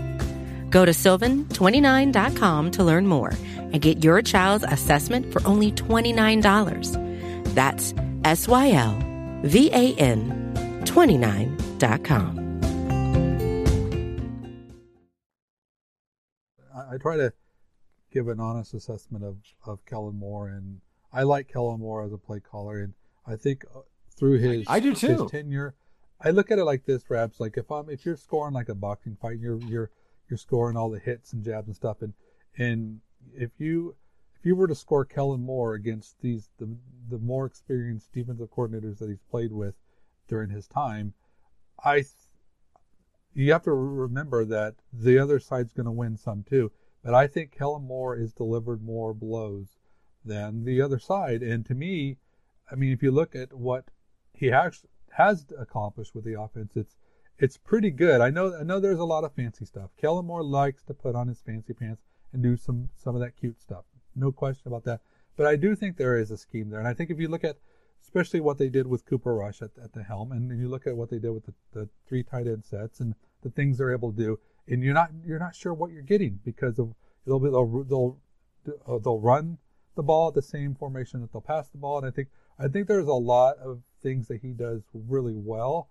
Go 0.71 0.85
to 0.85 0.91
sylvan29.com 0.91 2.71
to 2.71 2.83
learn 2.83 3.05
more 3.05 3.33
and 3.55 3.81
get 3.81 4.03
your 4.03 4.21
child's 4.21 4.63
assessment 4.63 5.31
for 5.31 5.45
only 5.45 5.71
$29. 5.71 7.53
That's 7.53 7.93
S 8.23 8.47
Y 8.47 8.71
L 8.71 8.97
V 9.43 9.69
A 9.71 9.93
N 9.95 10.81
29.com. 10.85 12.41
I 16.73 16.97
try 16.97 17.17
to 17.17 17.33
give 18.11 18.27
an 18.27 18.39
honest 18.39 18.73
assessment 18.73 19.23
of, 19.23 19.37
of 19.65 19.85
Kellen 19.85 20.15
Moore, 20.15 20.49
and 20.49 20.81
I 21.13 21.23
like 21.23 21.47
Kellen 21.47 21.79
Moore 21.79 22.03
as 22.03 22.11
a 22.11 22.17
play 22.17 22.39
caller, 22.39 22.79
and 22.79 22.93
I 23.25 23.35
think 23.37 23.63
uh, 23.73 23.79
through 24.17 24.39
his 24.39 24.65
I 24.67 24.79
do 24.79 24.93
too. 24.93 25.07
his 25.07 25.31
tenure, 25.31 25.75
I 26.19 26.31
look 26.31 26.51
at 26.51 26.59
it 26.59 26.65
like 26.65 26.85
this, 26.85 27.09
Rabs. 27.09 27.39
Like 27.39 27.57
if 27.57 27.71
I'm 27.71 27.89
if 27.89 28.05
you're 28.05 28.17
scoring 28.17 28.53
like 28.53 28.69
a 28.69 28.75
boxing 28.75 29.17
fight, 29.21 29.39
you're 29.39 29.59
you're 29.61 29.89
you're 30.31 30.37
scoring 30.37 30.77
all 30.77 30.89
the 30.89 30.99
hits 30.99 31.33
and 31.33 31.43
jabs 31.43 31.67
and 31.67 31.75
stuff, 31.75 32.01
and 32.01 32.13
and 32.57 33.01
if 33.35 33.51
you 33.59 33.95
if 34.39 34.45
you 34.45 34.55
were 34.55 34.67
to 34.67 34.73
score 34.73 35.05
Kellen 35.05 35.43
Moore 35.43 35.75
against 35.75 36.19
these 36.21 36.49
the 36.57 36.75
the 37.09 37.19
more 37.19 37.45
experienced 37.45 38.11
defensive 38.13 38.49
coordinators 38.49 38.97
that 38.99 39.09
he's 39.09 39.21
played 39.29 39.51
with 39.51 39.75
during 40.27 40.49
his 40.49 40.67
time, 40.67 41.13
I 41.83 42.05
you 43.33 43.51
have 43.51 43.63
to 43.63 43.73
remember 43.73 44.45
that 44.45 44.75
the 44.91 45.19
other 45.19 45.39
side's 45.39 45.73
going 45.73 45.85
to 45.85 45.91
win 45.91 46.17
some 46.17 46.43
too. 46.43 46.71
But 47.03 47.13
I 47.13 47.27
think 47.27 47.51
Kellen 47.51 47.83
Moore 47.83 48.17
has 48.17 48.33
delivered 48.33 48.83
more 48.83 49.13
blows 49.13 49.77
than 50.23 50.65
the 50.65 50.81
other 50.81 50.99
side. 50.99 51.41
And 51.41 51.65
to 51.65 51.73
me, 51.73 52.17
I 52.71 52.75
mean, 52.75 52.91
if 52.91 53.01
you 53.01 53.11
look 53.11 53.35
at 53.35 53.53
what 53.53 53.85
he 54.33 54.47
has 54.47 54.85
has 55.11 55.45
accomplished 55.57 56.15
with 56.15 56.23
the 56.23 56.39
offense, 56.39 56.75
it's 56.75 56.95
it's 57.41 57.57
pretty 57.57 57.89
good. 57.89 58.21
I 58.21 58.29
know 58.29 58.55
I 58.55 58.63
know 58.63 58.79
there's 58.79 58.99
a 58.99 59.03
lot 59.03 59.23
of 59.23 59.33
fancy 59.33 59.65
stuff. 59.65 59.89
Kellen 59.97 60.27
Moore 60.27 60.43
likes 60.43 60.83
to 60.83 60.93
put 60.93 61.15
on 61.15 61.27
his 61.27 61.41
fancy 61.41 61.73
pants 61.73 62.03
and 62.31 62.43
do 62.43 62.55
some 62.55 62.89
some 62.95 63.15
of 63.15 63.21
that 63.21 63.35
cute 63.35 63.59
stuff. 63.59 63.83
No 64.15 64.31
question 64.31 64.67
about 64.67 64.83
that. 64.85 65.01
But 65.35 65.47
I 65.47 65.55
do 65.55 65.75
think 65.75 65.97
there 65.97 66.17
is 66.17 66.29
a 66.29 66.37
scheme 66.37 66.69
there. 66.69 66.79
And 66.79 66.87
I 66.87 66.93
think 66.93 67.09
if 67.09 67.19
you 67.19 67.27
look 67.27 67.43
at 67.43 67.57
especially 68.03 68.41
what 68.41 68.57
they 68.57 68.69
did 68.69 68.87
with 68.87 69.05
Cooper 69.05 69.35
Rush 69.35 69.61
at, 69.61 69.71
at 69.83 69.93
the 69.93 70.03
helm, 70.03 70.31
and 70.31 70.59
you 70.59 70.67
look 70.67 70.85
at 70.85 70.97
what 70.97 71.09
they 71.09 71.19
did 71.19 71.31
with 71.31 71.45
the, 71.45 71.53
the 71.73 71.89
three 72.07 72.23
tight 72.23 72.47
end 72.47 72.63
sets 72.63 72.99
and 72.99 73.15
the 73.41 73.49
things 73.49 73.77
they're 73.77 73.91
able 73.91 74.11
to 74.11 74.17
do, 74.17 74.39
and 74.67 74.83
you're 74.83 74.93
not 74.93 75.09
you're 75.25 75.39
not 75.39 75.55
sure 75.55 75.73
what 75.73 75.91
you're 75.91 76.03
getting 76.03 76.39
because 76.45 76.77
of 76.77 76.93
they'll 77.25 77.39
be, 77.39 77.49
they'll 77.49 77.83
they'll 77.83 78.17
uh, 78.87 78.99
they'll 78.99 79.19
run 79.19 79.57
the 79.95 80.03
ball 80.03 80.27
at 80.27 80.35
the 80.35 80.41
same 80.41 80.75
formation 80.75 81.21
that 81.21 81.31
they'll 81.31 81.41
pass 81.41 81.69
the 81.69 81.79
ball, 81.79 81.97
and 81.97 82.05
I 82.05 82.11
think 82.11 82.27
I 82.59 82.67
think 82.67 82.87
there's 82.87 83.07
a 83.07 83.13
lot 83.13 83.57
of 83.57 83.81
things 84.03 84.27
that 84.27 84.41
he 84.41 84.51
does 84.53 84.83
really 84.93 85.35
well. 85.35 85.89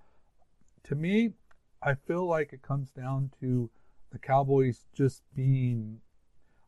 To 0.84 0.94
me, 0.94 1.34
I 1.82 1.94
feel 1.94 2.26
like 2.26 2.52
it 2.52 2.62
comes 2.62 2.90
down 2.90 3.30
to 3.40 3.70
the 4.12 4.18
Cowboys 4.18 4.84
just 4.94 5.22
being. 5.34 6.00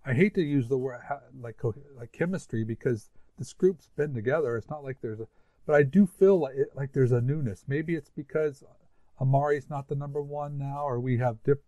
I 0.04 0.14
hate 0.14 0.34
to 0.34 0.42
use 0.42 0.68
the 0.68 0.78
word 0.78 1.00
like 1.40 1.60
like 1.96 2.12
chemistry 2.12 2.64
because 2.64 3.10
this 3.38 3.52
group's 3.52 3.90
been 3.96 4.14
together. 4.14 4.56
It's 4.56 4.70
not 4.70 4.84
like 4.84 5.00
there's 5.00 5.20
a, 5.20 5.28
but 5.66 5.74
I 5.74 5.82
do 5.82 6.06
feel 6.06 6.38
like 6.38 6.54
it, 6.54 6.68
like 6.74 6.92
there's 6.92 7.12
a 7.12 7.20
newness. 7.20 7.64
Maybe 7.68 7.94
it's 7.94 8.10
because 8.10 8.64
Amari's 9.20 9.70
not 9.70 9.88
the 9.88 9.94
number 9.94 10.22
one 10.22 10.58
now, 10.58 10.84
or 10.84 10.98
we 10.98 11.18
have 11.18 11.42
diff, 11.44 11.58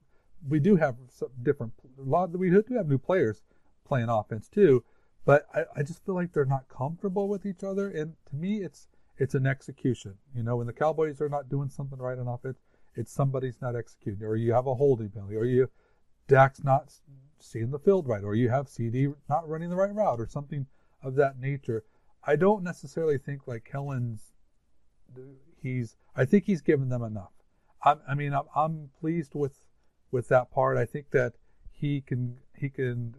we 0.49 0.59
do 0.59 0.77
have 0.77 0.97
some 1.09 1.29
different 1.43 1.73
a 1.99 2.03
lot. 2.03 2.37
We 2.37 2.51
do 2.51 2.63
have 2.77 2.89
new 2.89 2.99
players 2.99 3.43
playing 3.85 4.09
offense 4.09 4.49
too, 4.49 4.85
but 5.25 5.47
I, 5.55 5.65
I 5.77 5.83
just 5.83 6.05
feel 6.05 6.15
like 6.15 6.33
they're 6.33 6.45
not 6.45 6.69
comfortable 6.69 7.29
with 7.29 7.47
each 7.47 7.63
other. 7.63 7.89
And 7.89 8.15
to 8.31 8.37
me, 8.37 8.63
it's 8.63 8.89
it's 9.17 9.35
an 9.35 9.47
execution. 9.47 10.15
You 10.35 10.43
know, 10.43 10.57
when 10.57 10.67
the 10.67 10.73
Cowboys 10.73 11.21
are 11.21 11.29
not 11.29 11.49
doing 11.49 11.69
something 11.69 11.99
right 11.99 12.19
on 12.19 12.27
offense, 12.27 12.59
it's 12.95 13.13
somebody's 13.13 13.61
not 13.61 13.77
executing, 13.77 14.25
or 14.25 14.37
you 14.37 14.53
have 14.53 14.67
a 14.67 14.75
holding 14.75 15.11
penalty, 15.11 15.37
or 15.37 15.45
you 15.45 15.71
Dak's 16.29 16.65
not 16.65 16.93
seeing 17.39 17.71
the 17.71 17.79
field 17.79 18.09
right, 18.09 18.25
or 18.25 18.35
you 18.35 18.49
have 18.49 18.67
CeeDee 18.67 19.15
not 19.29 19.49
running 19.49 19.71
the 19.71 19.77
right 19.77 19.95
route, 19.95 20.21
or 20.21 20.27
something 20.27 20.67
of 21.03 21.15
that 21.17 21.39
nature. 21.39 21.85
I 22.27 22.37
don't 22.37 22.63
necessarily 22.63 23.19
think 23.19 23.47
like 23.47 23.69
Kellen's. 23.71 24.33
He's. 25.63 25.97
I 26.17 26.25
think 26.25 26.45
he's 26.45 26.63
given 26.63 26.89
them 26.89 27.03
enough. 27.03 27.33
I, 27.85 27.97
I 28.09 28.15
mean, 28.15 28.33
I'm, 28.33 28.45
I'm 28.55 28.91
pleased 28.99 29.35
with 29.35 29.61
with 30.11 30.29
that 30.29 30.51
part. 30.51 30.77
I 30.77 30.87
think 30.87 31.11
that 31.11 31.35
he 31.71 32.01
can 32.01 32.39
he 32.57 32.71
can 32.71 33.15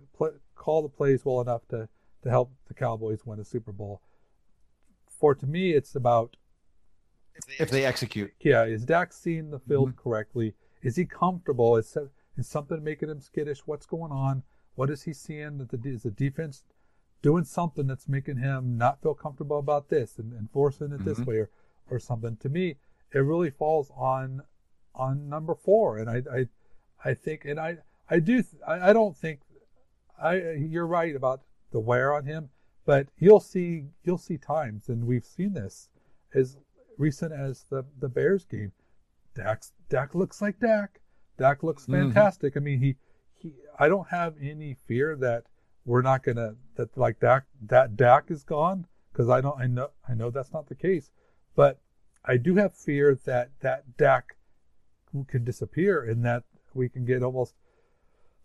call 0.55 0.81
the 0.81 0.89
plays 0.89 1.23
well 1.23 1.41
enough 1.41 1.67
to 1.69 1.89
to 2.23 2.29
help 2.29 2.51
the 2.67 2.73
Cowboys 2.73 3.25
win 3.25 3.39
a 3.39 3.45
Super 3.45 3.71
Bowl. 3.71 4.01
For 5.07 5.35
to 5.35 5.45
me, 5.45 5.71
it's 5.71 5.95
about 5.95 6.37
if 7.59 7.69
they 7.69 7.85
execute. 7.85 8.33
Yeah, 8.39 8.63
is 8.65 8.85
Dak 8.85 9.13
seeing 9.13 9.51
the 9.51 9.59
field 9.59 9.89
mm-hmm. 9.89 10.09
correctly? 10.09 10.53
Is 10.81 10.95
he 10.95 11.05
comfortable? 11.05 11.75
Is 11.77 11.97
is 12.37 12.47
something 12.47 12.83
making 12.83 13.09
him 13.09 13.21
skittish? 13.21 13.61
What's 13.65 13.85
going 13.85 14.11
on? 14.11 14.43
What 14.75 14.89
is 14.89 15.03
he 15.03 15.13
seeing? 15.13 15.57
That 15.57 15.69
the 15.69 15.89
is 15.89 16.03
the 16.03 16.11
defense 16.11 16.63
doing 17.21 17.43
something 17.43 17.87
that's 17.87 18.07
making 18.07 18.37
him 18.37 18.77
not 18.77 19.01
feel 19.01 19.15
comfortable 19.15 19.57
about 19.57 19.89
this 19.89 20.19
and, 20.19 20.31
and 20.33 20.49
forcing 20.51 20.91
it 20.91 20.99
mm-hmm. 20.99 21.05
this 21.05 21.19
way 21.19 21.37
or, 21.37 21.49
or 21.89 21.97
something. 21.97 22.37
To 22.37 22.49
me, 22.49 22.75
it 23.13 23.19
really 23.19 23.49
falls 23.49 23.91
on 23.95 24.43
on 24.93 25.27
number 25.29 25.55
four. 25.55 25.97
And 25.97 26.09
I 26.09 26.21
I, 26.31 26.47
I 27.03 27.13
think 27.13 27.45
and 27.45 27.59
I 27.59 27.77
I 28.09 28.19
do 28.19 28.43
I, 28.67 28.89
I 28.89 28.93
don't 28.93 29.17
think 29.17 29.39
I 30.21 30.51
you're 30.51 30.87
right 30.87 31.15
about 31.15 31.41
the 31.71 31.79
wear 31.79 32.13
on 32.13 32.25
him, 32.25 32.49
but 32.85 33.07
you'll 33.17 33.39
see 33.39 33.85
you'll 34.03 34.17
see 34.17 34.37
times 34.37 34.89
and 34.89 35.05
we've 35.05 35.25
seen 35.25 35.53
this 35.53 35.89
as 36.33 36.57
recent 36.97 37.33
as 37.33 37.65
the 37.69 37.85
the 37.99 38.09
Bears 38.09 38.45
game. 38.45 38.71
Dak 39.35 39.63
Dak 39.89 40.15
looks 40.15 40.41
like 40.41 40.59
Dak. 40.59 41.01
Dak 41.37 41.63
looks 41.63 41.83
mm-hmm. 41.83 41.93
fantastic. 41.93 42.51
Mm-hmm. 42.51 42.59
I 42.59 42.63
mean 42.63 42.79
he 42.79 42.95
he 43.35 43.53
I 43.79 43.87
don't 43.87 44.07
have 44.09 44.35
any 44.41 44.75
fear 44.87 45.15
that 45.17 45.45
we're 45.85 46.01
not 46.01 46.23
gonna 46.23 46.55
that 46.75 46.97
like 46.97 47.19
Dak 47.19 47.45
that 47.67 47.95
Dak 47.95 48.29
is 48.29 48.43
gone 48.43 48.87
because 49.11 49.29
I 49.29 49.41
don't 49.41 49.59
I 49.59 49.67
know 49.67 49.91
I 50.07 50.13
know 50.13 50.29
that's 50.29 50.53
not 50.53 50.67
the 50.67 50.75
case, 50.75 51.11
but 51.55 51.79
I 52.23 52.37
do 52.37 52.55
have 52.55 52.75
fear 52.75 53.17
that 53.25 53.51
that 53.61 53.97
Dak 53.97 54.35
can 55.27 55.43
disappear 55.43 56.03
and 56.03 56.25
that 56.25 56.43
we 56.73 56.89
can 56.89 57.05
get 57.05 57.23
almost 57.23 57.55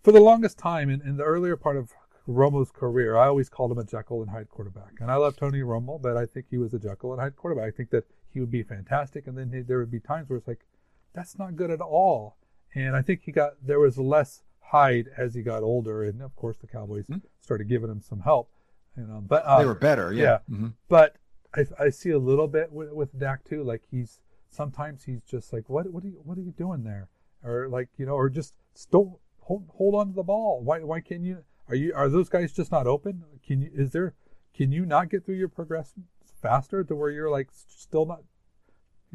for 0.03 0.13
the 0.13 0.21
longest 0.21 0.57
time 0.57 0.89
in, 0.89 1.03
in 1.03 1.17
the 1.17 1.25
earlier 1.25 1.57
part 1.57 1.77
of 1.77 1.93
Romo's 2.29 2.71
career, 2.71 3.17
I 3.17 3.27
always 3.27 3.49
called 3.49 3.73
him 3.73 3.79
a 3.79 3.85
Jekyll 3.85 4.23
and 4.23 4.31
Hyde 4.31 4.49
quarterback. 4.49 4.93
And 5.01 5.11
I 5.11 5.17
love 5.17 5.37
Tony 5.37 5.61
Romo, 5.61 6.01
but 6.01 6.17
I 6.17 6.27
think 6.27 6.47
he 6.49 6.59
was 6.59 6.73
a 6.75 6.79
Jekyll 6.79 7.13
and 7.13 7.21
Hyde 7.21 7.37
quarterback. 7.37 7.67
I 7.67 7.77
think 7.77 7.91
that 7.91 8.05
he 8.33 8.41
would 8.41 8.51
be 8.51 8.63
fantastic, 8.63 9.27
and 9.27 9.37
then 9.37 9.51
he, 9.53 9.61
there 9.61 9.79
would 9.79 9.91
be 9.91 10.01
times 10.01 10.29
where 10.29 10.39
it's 10.39 10.49
like, 10.49 10.67
that's 11.15 11.39
not 11.39 11.57
good 11.57 11.71
at 11.71 11.81
all. 11.81 12.37
And 12.75 12.95
I 12.95 13.03
think 13.03 13.23
he 13.25 13.33
got 13.33 13.55
there 13.63 13.81
was 13.81 13.99
less 13.99 14.43
Hyde 14.61 15.09
as 15.17 15.35
he 15.35 15.43
got 15.43 15.63
older, 15.63 16.05
and 16.05 16.23
of 16.23 16.37
course 16.37 16.57
the 16.59 16.69
Cowboys 16.69 17.07
mm-hmm. 17.07 17.27
started 17.41 17.69
giving 17.69 17.91
him 17.91 18.01
some 18.01 18.21
help. 18.21 18.51
You 18.97 19.05
know, 19.05 19.23
but 19.27 19.45
uh, 19.45 19.59
they 19.59 19.67
were 19.67 19.75
better, 19.75 20.13
yeah. 20.13 20.23
yeah. 20.23 20.39
Mm-hmm. 20.49 20.69
But 20.89 21.17
I, 21.55 21.65
I 21.79 21.91
see 21.91 22.11
a 22.11 22.19
little 22.19 22.47
bit 22.47 22.71
with, 22.71 22.93
with 22.93 23.19
Dak 23.19 23.45
too. 23.45 23.65
Like 23.65 23.83
he's 23.91 24.21
sometimes 24.49 25.05
he's 25.05 25.23
just 25.23 25.53
like, 25.53 25.69
what 25.69 25.93
what 25.93 26.05
are 26.05 26.09
you 26.09 26.21
what 26.23 26.39
are 26.39 26.43
you 26.43 26.53
doing 26.53 26.85
there? 26.85 27.09
Or 27.43 27.69
like 27.69 27.89
you 27.97 28.07
know, 28.07 28.13
or 28.13 28.31
just 28.31 28.55
still 28.75 29.21
hold 29.41 29.69
hold 29.77 29.97
on 29.97 30.09
to 30.09 30.13
the 30.13 30.23
ball. 30.23 30.61
Why 30.63 30.81
why 30.81 31.01
can't 31.01 31.25
you? 31.25 31.39
Are 31.69 31.75
you 31.75 31.93
are 31.95 32.09
those 32.09 32.29
guys 32.29 32.53
just 32.53 32.71
not 32.71 32.87
open? 32.87 33.25
Can 33.45 33.63
you 33.63 33.71
is 33.75 33.91
there 33.91 34.15
can 34.55 34.71
you 34.71 34.87
not 34.87 35.11
get 35.11 35.25
through 35.25 35.37
your 35.37 35.49
progression 35.49 36.05
faster 36.41 36.85
to 36.85 36.95
where 36.95 37.11
you're 37.11 37.31
like 37.31 37.49
still 37.53 38.07
not 38.07 38.23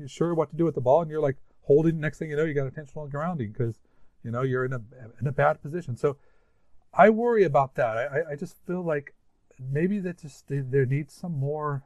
sure 0.08 0.34
what 0.34 0.50
to 0.50 0.56
do 0.56 0.66
with 0.66 0.76
the 0.76 0.82
ball 0.82 1.02
and 1.02 1.10
you're 1.10 1.22
like 1.22 1.38
holding. 1.64 2.00
Next 2.00 2.20
thing 2.20 2.30
you 2.30 2.36
know, 2.36 2.46
you 2.46 2.54
got 2.54 2.66
intentional 2.66 3.08
grounding 3.08 3.52
because 3.52 3.80
you 4.24 4.32
know, 4.32 4.42
you're 4.42 4.66
in 4.66 4.74
a 4.74 4.82
in 5.22 5.28
a 5.28 5.32
bad 5.32 5.62
position. 5.62 5.96
So 5.96 6.18
I 6.94 7.10
worry 7.10 7.44
about 7.44 7.76
that. 7.76 7.98
I, 7.98 8.32
I 8.32 8.36
just 8.36 8.56
feel 8.66 8.82
like 8.82 9.14
maybe 9.60 10.00
that 10.00 10.20
just 10.20 10.46
there 10.50 10.86
needs 10.86 11.14
some 11.14 11.38
more 11.38 11.84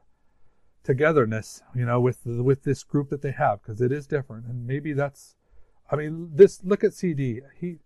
togetherness, 0.83 1.61
you 1.75 1.85
know, 1.85 1.99
with 1.99 2.25
with 2.25 2.63
this 2.63 2.83
group 2.83 3.09
that 3.09 3.21
they 3.21 3.31
have 3.31 3.61
because 3.61 3.81
it 3.81 3.91
is 3.91 4.07
different. 4.07 4.45
And 4.45 4.65
maybe 4.65 4.93
that's, 4.93 5.35
I 5.91 5.95
mean, 5.95 6.31
this 6.33 6.63
look 6.63 6.83
at 6.83 6.91
CeeDee. 6.91 7.41
He 7.59 7.79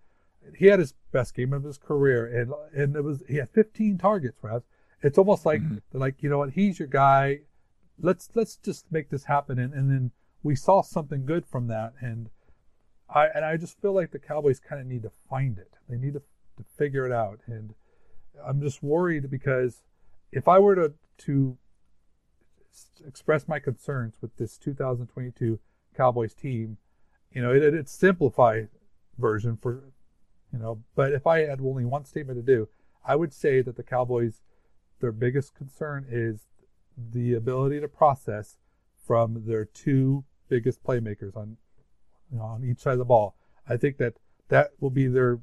he 0.56 0.68
had 0.68 0.80
his 0.80 0.93
best 1.12 1.34
game 1.34 1.54
of 1.54 1.64
his 1.64 1.78
career, 1.78 2.26
and 2.26 2.54
and 2.76 2.95
it 2.95 3.04
was 3.04 3.24
he 3.28 3.38
had 3.38 3.49
15 3.49 3.97
targets. 3.97 4.38
Right? 4.43 4.62
It's 5.04 5.18
almost 5.18 5.45
like 5.45 5.62
mm-hmm. 5.62 5.97
like 5.97 6.24
you 6.24 6.30
know 6.30 6.39
what, 6.39 6.51
he's 6.51 6.80
your 6.80 6.88
guy. 6.88 7.41
Let's 8.01 8.30
let's 8.34 8.56
just 8.56 8.91
make 8.91 9.10
this 9.10 9.26
happen, 9.26 9.60
and 9.60 9.74
and 9.74 9.91
then 9.91 10.12
we 10.41 10.56
saw 10.56 10.82
something 10.82 11.26
good 11.26 11.45
from 11.45 11.68
that, 11.68 11.93
and 12.01 12.30
I 13.10 13.28
and 13.28 13.45
I 13.45 13.58
just 13.58 13.80
feel 13.80 13.93
like 13.93 14.12
the 14.12 14.20
Cowboys 14.20 14.60
kind 14.60 14.82
of 14.82 14.88
need 14.88 15.04
to 15.04 15.12
find 15.30 15.58
it. 15.58 15.74
They 15.88 15.97
need 15.97 16.14
to 16.14 16.22
to 16.58 16.64
figure 16.78 17.06
it 17.06 17.12
out, 17.12 17.39
and 17.45 17.74
I'm 18.45 18.62
just 18.62 18.82
worried 18.82 19.30
because 19.30 19.84
if 20.32 20.47
I 20.47 20.60
were 20.60 20.76
to 20.76 20.93
to 21.26 21.58
express 23.06 23.47
my 23.47 23.60
concerns 23.60 24.16
with 24.22 24.36
this 24.38 24.58
2022 24.58 25.60
Cowboys 25.95 26.34
team, 26.34 26.78
you 27.32 27.41
know, 27.41 27.54
it, 27.54 27.62
it's 27.74 27.91
simplified 27.91 28.70
version 29.18 29.58
for, 29.62 29.84
you 30.51 30.60
know, 30.60 30.84
but 30.95 31.12
if 31.12 31.28
I 31.28 31.39
had 31.41 31.62
only 31.62 31.86
one 31.86 32.06
statement 32.06 32.38
to 32.38 32.43
do, 32.43 32.70
I 33.06 33.16
would 33.16 33.34
say 33.34 33.62
that 33.62 33.76
the 33.76 33.84
Cowboys, 33.84 34.41
their 35.04 35.12
biggest 35.12 35.54
concern 35.54 36.06
is 36.10 36.47
the 36.97 37.34
ability 37.34 37.82
to 37.82 37.89
process 37.89 38.58
from 39.06 39.43
their 39.45 39.66
two 39.66 40.24
biggest 40.47 40.82
playmakers 40.82 41.36
on 41.36 41.58
you 42.32 42.38
know, 42.38 42.45
on 42.45 42.64
each 42.64 42.80
side 42.80 42.93
of 42.93 42.99
the 42.99 43.06
ball. 43.06 43.36
I 43.68 43.76
think 43.76 43.97
that 43.97 44.14
that 44.47 44.72
will 44.80 44.89
be 44.89 45.08
their 45.08 45.39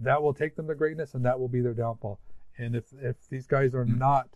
that 0.00 0.22
will 0.22 0.32
take 0.32 0.56
them 0.56 0.66
to 0.68 0.74
greatness, 0.74 1.12
and 1.12 1.26
that 1.26 1.38
will 1.38 1.48
be 1.48 1.60
their 1.60 1.74
downfall. 1.74 2.20
And 2.56 2.74
if 2.74 2.84
if 3.02 3.16
these 3.28 3.46
guys 3.46 3.74
are 3.74 3.84
not 3.84 4.30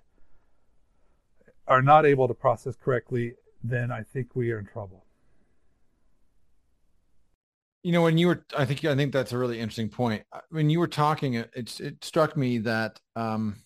are 1.66 1.81
not 1.81 2.05
able 2.05 2.29
to 2.29 2.35
process 2.35 2.76
correctly, 2.76 3.33
then 3.64 3.91
I 3.91 4.03
think 4.03 4.37
we 4.37 4.53
are 4.53 4.59
in 4.59 4.66
trouble. 4.66 5.07
You 7.83 7.93
know, 7.93 8.03
when 8.03 8.18
you 8.18 8.26
were, 8.26 8.45
I 8.55 8.66
think, 8.66 8.85
I 8.85 8.95
think 8.95 9.14
that's 9.14 9.33
a 9.33 9.39
really 9.39 9.59
interesting 9.59 9.89
point. 9.89 10.24
When 10.51 10.68
you 10.68 10.81
were 10.81 10.89
talking, 10.89 11.35
it, 11.35 11.81
it 11.81 12.05
struck 12.05 12.37
me 12.37 12.59
that 12.59 13.01
um, 13.16 13.62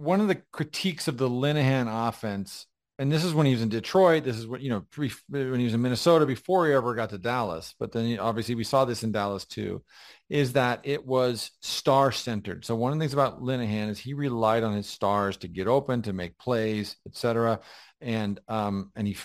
one 0.00 0.20
of 0.20 0.28
the 0.28 0.42
critiques 0.52 1.08
of 1.08 1.18
the 1.18 1.28
Linehan 1.28 1.86
offense 2.08 2.66
and 3.00 3.10
this 3.10 3.24
is 3.24 3.32
when 3.32 3.46
he 3.46 3.52
was 3.52 3.62
in 3.62 3.70
Detroit. 3.70 4.24
This 4.24 4.36
is 4.36 4.46
what 4.46 4.60
you 4.60 4.68
know 4.68 4.84
when 5.30 5.58
he 5.58 5.64
was 5.64 5.72
in 5.72 5.80
Minnesota 5.80 6.26
before 6.26 6.66
he 6.66 6.74
ever 6.74 6.94
got 6.94 7.08
to 7.10 7.18
Dallas. 7.18 7.74
But 7.78 7.92
then 7.92 8.18
obviously 8.18 8.54
we 8.54 8.62
saw 8.62 8.84
this 8.84 9.02
in 9.02 9.10
Dallas 9.10 9.46
too, 9.46 9.82
is 10.28 10.52
that 10.52 10.80
it 10.82 11.06
was 11.06 11.50
star 11.62 12.12
centered. 12.12 12.66
So 12.66 12.76
one 12.76 12.92
of 12.92 12.98
the 12.98 13.02
things 13.02 13.14
about 13.14 13.40
Linehan 13.40 13.88
is 13.88 13.98
he 13.98 14.12
relied 14.12 14.64
on 14.64 14.76
his 14.76 14.86
stars 14.86 15.38
to 15.38 15.48
get 15.48 15.66
open, 15.66 16.02
to 16.02 16.12
make 16.12 16.36
plays, 16.36 16.96
etc. 17.06 17.60
And 18.02 18.38
um, 18.48 18.92
and 18.94 19.08
he 19.08 19.16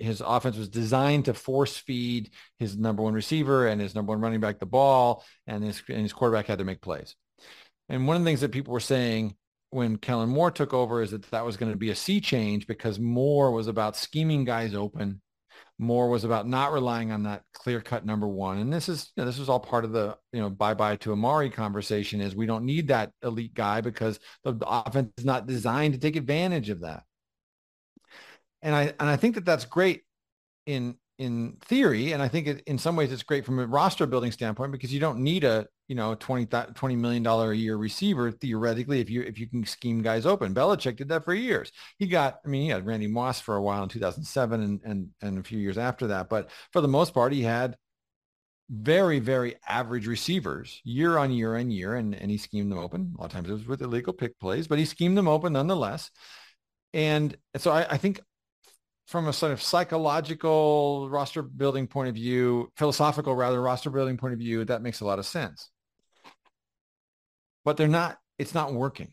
his 0.00 0.20
offense 0.20 0.56
was 0.56 0.68
designed 0.68 1.26
to 1.26 1.34
force 1.34 1.76
feed 1.76 2.30
his 2.58 2.76
number 2.76 3.04
one 3.04 3.14
receiver 3.14 3.68
and 3.68 3.80
his 3.80 3.94
number 3.94 4.10
one 4.10 4.20
running 4.20 4.40
back 4.40 4.58
the 4.58 4.66
ball, 4.66 5.24
and 5.46 5.62
his 5.62 5.80
and 5.88 6.02
his 6.02 6.12
quarterback 6.12 6.46
had 6.46 6.58
to 6.58 6.64
make 6.64 6.80
plays. 6.80 7.14
And 7.88 8.08
one 8.08 8.16
of 8.16 8.22
the 8.22 8.28
things 8.28 8.40
that 8.40 8.50
people 8.50 8.72
were 8.72 8.80
saying 8.80 9.36
when 9.70 9.96
Kellen 9.96 10.28
Moore 10.28 10.50
took 10.50 10.74
over 10.74 11.02
is 11.02 11.12
that 11.12 11.30
that 11.30 11.44
was 11.44 11.56
going 11.56 11.72
to 11.72 11.78
be 11.78 11.90
a 11.90 11.94
sea 11.94 12.20
change 12.20 12.66
because 12.66 12.98
Moore 12.98 13.52
was 13.52 13.68
about 13.68 13.96
scheming 13.96 14.44
guys 14.44 14.74
open. 14.74 15.20
Moore 15.78 16.10
was 16.10 16.24
about 16.24 16.46
not 16.46 16.72
relying 16.72 17.10
on 17.10 17.22
that 17.22 17.42
clear 17.54 17.80
cut 17.80 18.04
number 18.04 18.28
one. 18.28 18.58
And 18.58 18.72
this 18.72 18.88
is, 18.88 19.10
you 19.16 19.22
know, 19.22 19.26
this 19.26 19.38
was 19.38 19.48
all 19.48 19.60
part 19.60 19.84
of 19.84 19.92
the, 19.92 20.16
you 20.32 20.40
know, 20.40 20.50
bye 20.50 20.74
bye 20.74 20.96
to 20.96 21.12
Amari 21.12 21.50
conversation 21.50 22.20
is 22.20 22.36
we 22.36 22.46
don't 22.46 22.66
need 22.66 22.88
that 22.88 23.12
elite 23.22 23.54
guy 23.54 23.80
because 23.80 24.18
the, 24.44 24.52
the 24.52 24.66
offense 24.68 25.12
is 25.16 25.24
not 25.24 25.46
designed 25.46 25.94
to 25.94 26.00
take 26.00 26.16
advantage 26.16 26.68
of 26.68 26.80
that. 26.80 27.04
and 28.62 28.74
I 28.74 28.82
and 28.98 29.08
I 29.08 29.16
think 29.16 29.36
that 29.36 29.44
that's 29.44 29.64
great 29.64 30.02
in 30.66 30.96
in 31.20 31.58
theory, 31.66 32.12
and 32.12 32.22
I 32.22 32.28
think 32.28 32.46
it, 32.46 32.62
in 32.66 32.78
some 32.78 32.96
ways 32.96 33.12
it's 33.12 33.22
great 33.22 33.44
from 33.44 33.58
a 33.58 33.66
roster 33.66 34.06
building 34.06 34.32
standpoint 34.32 34.72
because 34.72 34.92
you 34.92 35.00
don't 35.00 35.18
need 35.18 35.44
a 35.44 35.66
you 35.86 35.94
know 35.94 36.14
20, 36.14 36.46
20 36.46 36.96
million 36.96 37.22
dollar 37.22 37.52
a 37.52 37.56
year 37.56 37.76
receiver 37.76 38.32
theoretically 38.32 39.00
if 39.00 39.10
you 39.10 39.22
if 39.22 39.38
you 39.38 39.46
can 39.46 39.64
scheme 39.64 40.00
guys 40.02 40.24
open. 40.24 40.54
Belichick 40.54 40.96
did 40.96 41.10
that 41.10 41.24
for 41.24 41.34
years. 41.34 41.70
He 41.98 42.06
got 42.06 42.40
I 42.44 42.48
mean 42.48 42.62
he 42.62 42.68
had 42.68 42.86
Randy 42.86 43.06
Moss 43.06 43.38
for 43.38 43.56
a 43.56 43.62
while 43.62 43.82
in 43.82 43.90
2007 43.90 44.62
and 44.62 44.80
and 44.82 45.08
and 45.20 45.38
a 45.38 45.42
few 45.42 45.58
years 45.58 45.78
after 45.78 46.06
that, 46.08 46.30
but 46.30 46.50
for 46.72 46.80
the 46.80 46.88
most 46.88 47.12
part 47.12 47.32
he 47.32 47.42
had 47.42 47.76
very, 48.70 49.18
very 49.18 49.56
average 49.68 50.06
receivers 50.06 50.80
year 50.84 51.18
on 51.18 51.32
year 51.32 51.56
on 51.56 51.70
year, 51.70 51.96
and, 51.96 52.14
and 52.14 52.30
he 52.30 52.38
schemed 52.38 52.70
them 52.70 52.78
open. 52.78 53.12
A 53.16 53.20
lot 53.20 53.26
of 53.26 53.32
times 53.32 53.50
it 53.50 53.52
was 53.52 53.66
with 53.66 53.82
illegal 53.82 54.12
pick 54.12 54.38
plays, 54.38 54.68
but 54.68 54.78
he 54.78 54.84
schemed 54.84 55.18
them 55.18 55.26
open 55.26 55.54
nonetheless. 55.54 56.10
And 56.94 57.36
so 57.56 57.72
I, 57.72 57.86
I 57.90 57.96
think 57.96 58.20
from 59.10 59.26
a 59.26 59.32
sort 59.32 59.50
of 59.50 59.60
psychological 59.60 61.08
roster 61.10 61.42
building 61.42 61.88
point 61.88 62.08
of 62.08 62.14
view, 62.14 62.70
philosophical 62.76 63.34
rather 63.34 63.60
roster 63.60 63.90
building 63.90 64.16
point 64.16 64.32
of 64.32 64.38
view, 64.38 64.64
that 64.64 64.82
makes 64.82 65.00
a 65.00 65.04
lot 65.04 65.18
of 65.18 65.26
sense. 65.26 65.68
But 67.64 67.76
they're 67.76 67.88
not, 67.88 68.18
it's 68.38 68.54
not 68.54 68.72
working. 68.72 69.12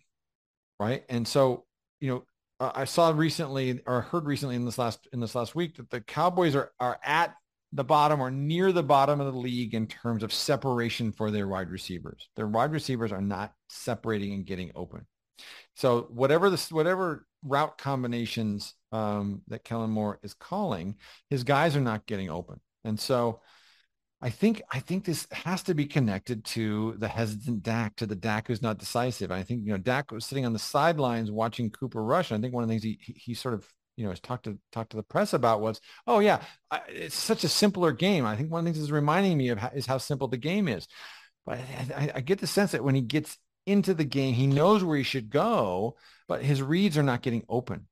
Right. 0.79 1.03
And 1.09 1.27
so, 1.27 1.65
you 1.99 2.09
know, 2.09 2.23
I 2.59 2.85
saw 2.85 3.09
recently 3.09 3.81
or 3.87 4.01
heard 4.01 4.25
recently 4.25 4.55
in 4.55 4.65
this 4.65 4.77
last 4.77 5.07
in 5.11 5.19
this 5.19 5.33
last 5.33 5.55
week 5.55 5.77
that 5.77 5.89
the 5.89 6.01
Cowboys 6.01 6.55
are 6.55 6.71
are 6.79 6.99
at 7.03 7.35
the 7.71 7.83
bottom 7.83 8.21
or 8.21 8.31
near 8.31 8.71
the 8.71 8.83
bottom 8.83 9.19
of 9.19 9.31
the 9.31 9.39
league 9.39 9.73
in 9.73 9.87
terms 9.87 10.21
of 10.21 10.31
separation 10.31 11.11
for 11.11 11.31
their 11.31 11.47
wide 11.47 11.71
receivers. 11.71 12.29
Their 12.35 12.47
wide 12.47 12.71
receivers 12.71 13.11
are 13.11 13.21
not 13.21 13.53
separating 13.69 14.33
and 14.33 14.45
getting 14.45 14.71
open. 14.75 15.05
So 15.75 16.07
whatever 16.09 16.49
this, 16.49 16.71
whatever 16.71 17.25
route 17.43 17.77
combinations 17.77 18.73
um, 18.91 19.41
that 19.47 19.63
Kellen 19.63 19.89
Moore 19.89 20.19
is 20.23 20.33
calling, 20.33 20.95
his 21.29 21.43
guys 21.43 21.75
are 21.75 21.81
not 21.81 22.05
getting 22.05 22.29
open. 22.29 22.59
And 22.83 22.99
so 22.99 23.41
I 24.21 24.29
think 24.29 24.61
I 24.71 24.79
think 24.79 25.05
this 25.05 25.27
has 25.31 25.63
to 25.63 25.75
be 25.75 25.85
connected 25.85 26.43
to 26.45 26.95
the 26.97 27.07
hesitant 27.07 27.63
Dak, 27.63 27.95
to 27.97 28.05
the 28.05 28.15
Dak 28.15 28.47
who's 28.47 28.61
not 28.61 28.79
decisive. 28.79 29.31
I 29.31 29.43
think 29.43 29.65
you 29.65 29.71
know 29.71 29.77
Dak 29.77 30.11
was 30.11 30.25
sitting 30.25 30.45
on 30.45 30.53
the 30.53 30.59
sidelines 30.59 31.29
watching 31.29 31.69
Cooper 31.69 32.03
Rush. 32.03 32.31
And 32.31 32.39
I 32.39 32.41
think 32.41 32.53
one 32.53 32.63
of 32.63 32.69
the 32.69 32.73
things 32.73 32.83
he 32.83 32.97
he, 33.01 33.13
he 33.13 33.33
sort 33.33 33.53
of 33.53 33.67
you 33.97 34.03
know, 34.03 34.11
has 34.11 34.19
talked 34.19 34.45
to 34.45 34.57
talked 34.71 34.91
to 34.91 34.97
the 34.97 35.03
press 35.03 35.33
about 35.33 35.59
was, 35.59 35.81
oh 36.05 36.19
yeah, 36.19 36.41
I, 36.71 36.81
it's 36.87 37.15
such 37.15 37.43
a 37.43 37.49
simpler 37.49 37.91
game. 37.91 38.25
I 38.25 38.35
think 38.35 38.51
one 38.51 38.59
of 38.59 38.65
the 38.65 38.71
things 38.71 38.83
is 38.83 38.91
reminding 38.91 39.37
me 39.37 39.49
of 39.49 39.57
how, 39.57 39.69
is 39.69 39.87
how 39.87 39.97
simple 39.97 40.27
the 40.27 40.37
game 40.37 40.67
is. 40.67 40.87
But 41.45 41.59
I, 41.95 42.11
I, 42.15 42.21
get 42.21 42.39
the 42.39 42.47
sense 42.47 42.71
that 42.71 42.83
when 42.83 42.93
he 42.93 43.01
gets 43.01 43.37
into 43.65 43.93
the 43.93 44.05
game, 44.05 44.33
he 44.33 44.47
knows 44.47 44.83
where 44.83 44.97
he 44.97 45.03
should 45.03 45.29
go, 45.29 45.95
but 46.27 46.43
his 46.43 46.61
reads 46.61 46.97
are 46.97 47.03
not 47.03 47.21
getting 47.21 47.43
open, 47.49 47.87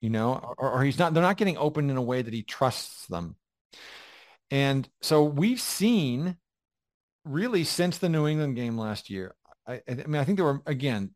you 0.00 0.10
know, 0.10 0.54
or, 0.58 0.72
or 0.72 0.84
he's 0.84 0.98
not. 0.98 1.14
They're 1.14 1.22
not 1.22 1.36
getting 1.36 1.58
open 1.58 1.90
in 1.90 1.96
a 1.96 2.02
way 2.02 2.22
that 2.22 2.34
he 2.34 2.42
trusts 2.42 3.06
them. 3.06 3.36
And 4.50 4.88
so 5.00 5.24
we've 5.24 5.60
seen 5.60 6.36
really 7.24 7.64
since 7.64 7.98
the 7.98 8.08
New 8.08 8.26
England 8.26 8.56
game 8.56 8.76
last 8.78 9.10
year. 9.10 9.34
I, 9.66 9.80
I 9.88 9.94
mean, 9.94 10.16
I 10.16 10.24
think 10.24 10.38
there 10.38 10.46
were 10.46 10.62
again 10.66 11.14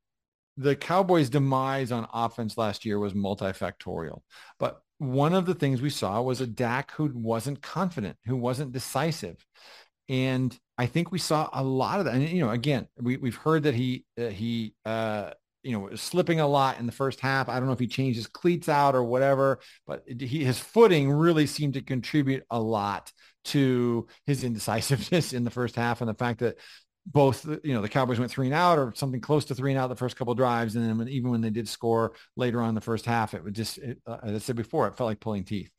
the 0.58 0.74
Cowboys' 0.74 1.30
demise 1.30 1.92
on 1.92 2.08
offense 2.12 2.58
last 2.58 2.84
year 2.84 2.98
was 2.98 3.12
multifactorial. 3.14 4.22
But 4.58 4.82
one 4.98 5.32
of 5.32 5.46
the 5.46 5.54
things 5.54 5.80
we 5.80 5.88
saw 5.90 6.20
was 6.20 6.40
a 6.40 6.46
Dak 6.46 6.90
who 6.92 7.10
wasn't 7.14 7.62
confident, 7.62 8.16
who 8.26 8.36
wasn't 8.36 8.72
decisive. 8.72 9.36
And 10.08 10.58
I 10.76 10.86
think 10.86 11.12
we 11.12 11.20
saw 11.20 11.48
a 11.52 11.62
lot 11.62 12.00
of 12.00 12.06
that. 12.06 12.14
And, 12.14 12.28
you 12.28 12.40
know, 12.40 12.50
again, 12.50 12.88
we, 13.00 13.16
we've 13.16 13.36
heard 13.36 13.62
that 13.62 13.74
he, 13.74 14.04
uh, 14.18 14.26
he, 14.26 14.74
uh, 14.84 15.30
you 15.62 15.72
know, 15.72 15.94
slipping 15.96 16.40
a 16.40 16.46
lot 16.46 16.78
in 16.78 16.86
the 16.86 16.92
first 16.92 17.20
half. 17.20 17.48
I 17.48 17.58
don't 17.58 17.66
know 17.66 17.72
if 17.72 17.78
he 17.78 17.86
changed 17.86 18.16
his 18.16 18.26
cleats 18.26 18.68
out 18.68 18.94
or 18.94 19.02
whatever, 19.02 19.58
but 19.86 20.04
he, 20.06 20.44
his 20.44 20.58
footing 20.58 21.10
really 21.10 21.46
seemed 21.46 21.74
to 21.74 21.82
contribute 21.82 22.44
a 22.50 22.60
lot 22.60 23.12
to 23.46 24.06
his 24.26 24.44
indecisiveness 24.44 25.32
in 25.32 25.44
the 25.44 25.50
first 25.50 25.76
half 25.76 26.00
and 26.00 26.08
the 26.08 26.14
fact 26.14 26.40
that 26.40 26.56
both 27.10 27.46
you 27.64 27.72
know 27.72 27.80
the 27.80 27.88
Cowboys 27.88 28.18
went 28.18 28.30
three 28.30 28.46
and 28.46 28.54
out 28.54 28.78
or 28.78 28.92
something 28.94 29.20
close 29.20 29.46
to 29.46 29.54
three 29.54 29.72
and 29.72 29.80
out 29.80 29.88
the 29.88 29.96
first 29.96 30.16
couple 30.16 30.34
drives, 30.34 30.76
and 30.76 30.84
then 30.84 30.98
when, 30.98 31.08
even 31.08 31.30
when 31.30 31.40
they 31.40 31.50
did 31.50 31.68
score 31.68 32.12
later 32.36 32.60
on 32.60 32.70
in 32.70 32.74
the 32.74 32.80
first 32.80 33.06
half, 33.06 33.34
it 33.34 33.42
would 33.42 33.54
just 33.54 33.78
it, 33.78 33.98
uh, 34.06 34.18
as 34.22 34.34
I 34.34 34.38
said 34.38 34.56
before, 34.56 34.86
it 34.86 34.96
felt 34.96 35.08
like 35.08 35.20
pulling 35.20 35.44
teeth. 35.44 35.70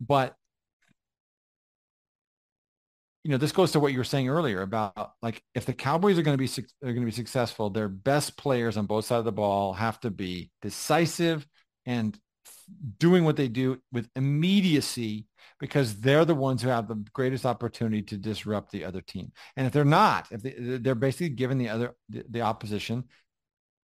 But 0.00 0.34
you 3.24 3.30
know, 3.30 3.38
this 3.38 3.52
goes 3.52 3.72
to 3.72 3.80
what 3.80 3.92
you 3.92 3.98
were 3.98 4.04
saying 4.04 4.28
earlier 4.28 4.60
about 4.60 5.12
like 5.22 5.42
if 5.54 5.64
the 5.64 5.72
Cowboys 5.72 6.18
are 6.18 6.22
going 6.22 6.36
to 6.36 6.38
be 6.38 6.62
are 6.82 6.92
going 6.92 7.00
to 7.00 7.06
be 7.06 7.10
successful, 7.10 7.70
their 7.70 7.88
best 7.88 8.36
players 8.36 8.76
on 8.76 8.84
both 8.84 9.06
sides 9.06 9.20
of 9.20 9.24
the 9.24 9.32
ball 9.32 9.72
have 9.72 9.98
to 10.00 10.10
be 10.10 10.50
decisive 10.60 11.46
and 11.86 12.18
doing 12.98 13.24
what 13.24 13.36
they 13.36 13.48
do 13.48 13.78
with 13.92 14.08
immediacy 14.14 15.26
because 15.58 16.00
they're 16.00 16.26
the 16.26 16.34
ones 16.34 16.60
who 16.60 16.68
have 16.68 16.86
the 16.86 17.02
greatest 17.14 17.46
opportunity 17.46 18.02
to 18.02 18.18
disrupt 18.18 18.70
the 18.70 18.84
other 18.84 19.00
team. 19.00 19.32
And 19.56 19.66
if 19.66 19.72
they're 19.72 19.84
not, 19.84 20.28
if 20.30 20.42
they, 20.42 20.90
are 20.90 20.94
basically 20.94 21.30
giving 21.30 21.56
the 21.56 21.70
other 21.70 21.94
the, 22.10 22.24
the 22.28 22.40
opposition 22.42 23.04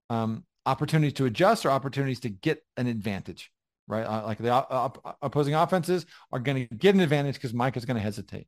um, 0.10 0.46
opportunities 0.66 1.14
to 1.14 1.26
adjust 1.26 1.66
or 1.66 1.70
opportunities 1.70 2.22
to 2.22 2.30
get 2.30 2.64
an 2.76 2.88
advantage, 2.88 3.52
right? 3.88 4.04
Uh, 4.04 4.24
like 4.26 4.40
the 4.40 4.50
op- 4.50 5.18
opposing 5.22 5.54
offenses 5.54 6.08
are 6.32 6.40
going 6.40 6.68
to 6.68 6.76
get 6.76 6.96
an 6.96 7.02
advantage 7.02 7.36
because 7.36 7.54
Micah 7.54 7.78
is 7.78 7.86
going 7.86 7.98
to 7.98 8.02
hesitate. 8.02 8.48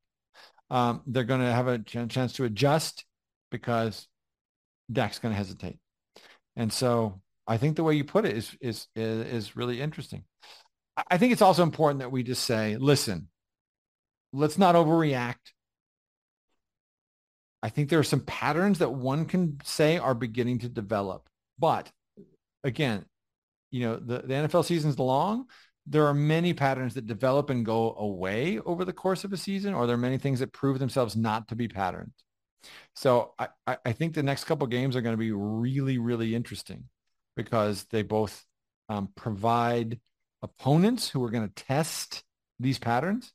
Um, 0.70 1.01
they're 1.07 1.24
going 1.24 1.41
to 1.41 1.51
have 1.51 1.67
a 1.67 1.80
ch- 1.80 2.09
chance 2.09 2.34
to 2.34 2.43
adjust 2.43 3.05
because 3.51 4.07
Dak's 4.91 5.20
going 5.20 5.34
to 5.34 5.38
hesitate. 5.38 5.80
And 6.55 6.72
so 6.72 7.22
I 7.47 7.57
think 7.57 7.76
the 7.76 7.84
way 7.84 7.95
you 7.95 8.03
put 8.03 8.26
it 8.26 8.38
is 8.38 8.55
is 8.61 8.88
is 8.95 9.55
really 9.55 9.82
interesting. 9.82 10.24
I 11.09 11.17
think 11.17 11.32
it's 11.32 11.41
also 11.41 11.63
important 11.63 11.99
that 11.99 12.11
we 12.11 12.24
just 12.24 12.43
say, 12.43 12.78
listen, 12.78 13.30
let's 14.34 14.57
not 14.57 14.76
overreact. 14.76 15.53
I 17.63 17.70
think 17.70 17.89
there 17.89 17.99
are 17.99 18.03
some 18.03 18.22
patterns 18.22 18.80
that 18.80 18.93
one 18.93 19.26
can 19.26 19.59
say 19.63 19.97
are 19.97 20.13
beginning 20.13 20.59
to 20.59 20.70
develop. 20.70 21.28
But 21.57 21.91
again, 22.63 23.05
you 23.72 23.82
know, 23.82 23.95
the, 23.97 24.20
the 24.20 24.34
NFL 24.34 24.65
season's 24.65 24.99
long. 24.99 25.45
There 25.89 26.05
are 26.05 26.13
many 26.13 26.53
patterns 26.53 26.93
that 26.93 27.07
develop 27.07 27.49
and 27.49 27.65
go 27.65 27.95
away 27.97 28.59
over 28.59 28.85
the 28.85 28.93
course 28.93 29.23
of 29.23 29.33
a 29.33 29.37
season, 29.37 29.73
or 29.73 29.87
there 29.87 29.95
are 29.95 29.97
many 29.97 30.19
things 30.19 30.39
that 30.39 30.53
prove 30.53 30.77
themselves 30.77 31.15
not 31.15 31.47
to 31.47 31.55
be 31.55 31.67
patterns. 31.67 32.13
So 32.95 33.33
I, 33.39 33.77
I 33.83 33.91
think 33.93 34.13
the 34.13 34.23
next 34.23 34.43
couple 34.43 34.67
games 34.67 34.95
are 34.95 35.01
going 35.01 35.13
to 35.13 35.17
be 35.17 35.31
really, 35.31 35.97
really 35.97 36.35
interesting 36.35 36.85
because 37.35 37.85
they 37.85 38.03
both 38.03 38.45
um, 38.87 39.09
provide 39.15 39.99
opponents 40.41 41.09
who 41.09 41.23
are 41.23 41.29
going 41.31 41.47
to 41.47 41.63
test 41.63 42.23
these 42.59 42.77
patterns. 42.77 43.33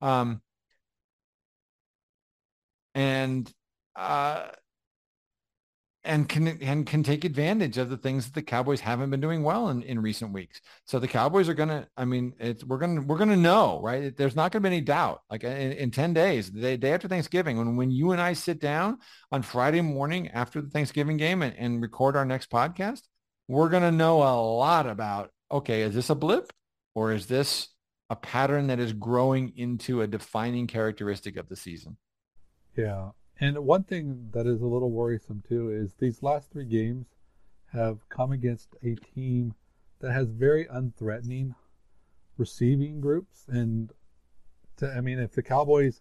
Um, 0.00 0.40
and 2.94 3.52
uh, 3.94 4.48
and 6.06 6.28
can 6.28 6.48
and 6.62 6.86
can 6.86 7.02
take 7.02 7.24
advantage 7.24 7.76
of 7.78 7.90
the 7.90 7.96
things 7.96 8.26
that 8.26 8.34
the 8.34 8.42
Cowboys 8.42 8.80
haven't 8.80 9.10
been 9.10 9.20
doing 9.20 9.42
well 9.42 9.68
in, 9.68 9.82
in 9.82 10.00
recent 10.00 10.32
weeks. 10.32 10.60
So 10.84 10.98
the 10.98 11.08
Cowboys 11.08 11.48
are 11.48 11.54
gonna. 11.54 11.88
I 11.96 12.04
mean, 12.04 12.34
it's 12.38 12.64
we're 12.64 12.78
gonna 12.78 13.02
we're 13.02 13.18
gonna 13.18 13.36
know, 13.36 13.80
right? 13.82 14.16
There's 14.16 14.36
not 14.36 14.52
gonna 14.52 14.62
be 14.62 14.68
any 14.68 14.80
doubt. 14.80 15.22
Like 15.30 15.44
uh, 15.44 15.48
in, 15.48 15.72
in 15.72 15.90
ten 15.90 16.14
days, 16.14 16.50
the 16.50 16.76
day 16.76 16.92
after 16.92 17.08
Thanksgiving, 17.08 17.58
when 17.58 17.76
when 17.76 17.90
you 17.90 18.12
and 18.12 18.20
I 18.20 18.32
sit 18.32 18.60
down 18.60 18.98
on 19.32 19.42
Friday 19.42 19.80
morning 19.80 20.28
after 20.28 20.62
the 20.62 20.70
Thanksgiving 20.70 21.16
game 21.16 21.42
and, 21.42 21.54
and 21.56 21.82
record 21.82 22.16
our 22.16 22.24
next 22.24 22.50
podcast, 22.50 23.02
we're 23.48 23.68
gonna 23.68 23.92
know 23.92 24.22
a 24.22 24.34
lot 24.40 24.86
about 24.86 25.30
okay, 25.50 25.82
is 25.82 25.94
this 25.94 26.10
a 26.10 26.14
blip 26.14 26.52
or 26.94 27.12
is 27.12 27.26
this 27.26 27.68
a 28.10 28.16
pattern 28.16 28.68
that 28.68 28.78
is 28.78 28.92
growing 28.92 29.52
into 29.56 30.00
a 30.00 30.06
defining 30.06 30.66
characteristic 30.66 31.36
of 31.36 31.48
the 31.48 31.56
season? 31.56 31.96
Yeah. 32.76 33.10
And 33.38 33.58
one 33.58 33.84
thing 33.84 34.30
that 34.32 34.46
is 34.46 34.62
a 34.62 34.66
little 34.66 34.90
worrisome 34.90 35.42
too 35.46 35.70
is 35.70 35.94
these 35.94 36.22
last 36.22 36.50
three 36.50 36.64
games 36.64 37.06
have 37.72 38.08
come 38.08 38.32
against 38.32 38.68
a 38.82 38.94
team 38.94 39.54
that 40.00 40.12
has 40.12 40.28
very 40.28 40.64
unthreatening 40.66 41.54
receiving 42.38 43.00
groups. 43.00 43.44
And 43.48 43.92
to, 44.78 44.88
I 44.90 45.00
mean, 45.00 45.18
if 45.18 45.32
the 45.32 45.42
Cowboys 45.42 46.00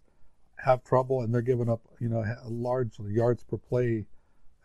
have 0.58 0.84
trouble 0.84 1.22
and 1.22 1.34
they're 1.34 1.42
giving 1.42 1.70
up, 1.70 1.82
you 2.00 2.10
know, 2.10 2.24
large 2.46 2.98
yards 3.00 3.44
per 3.44 3.58
play 3.58 4.06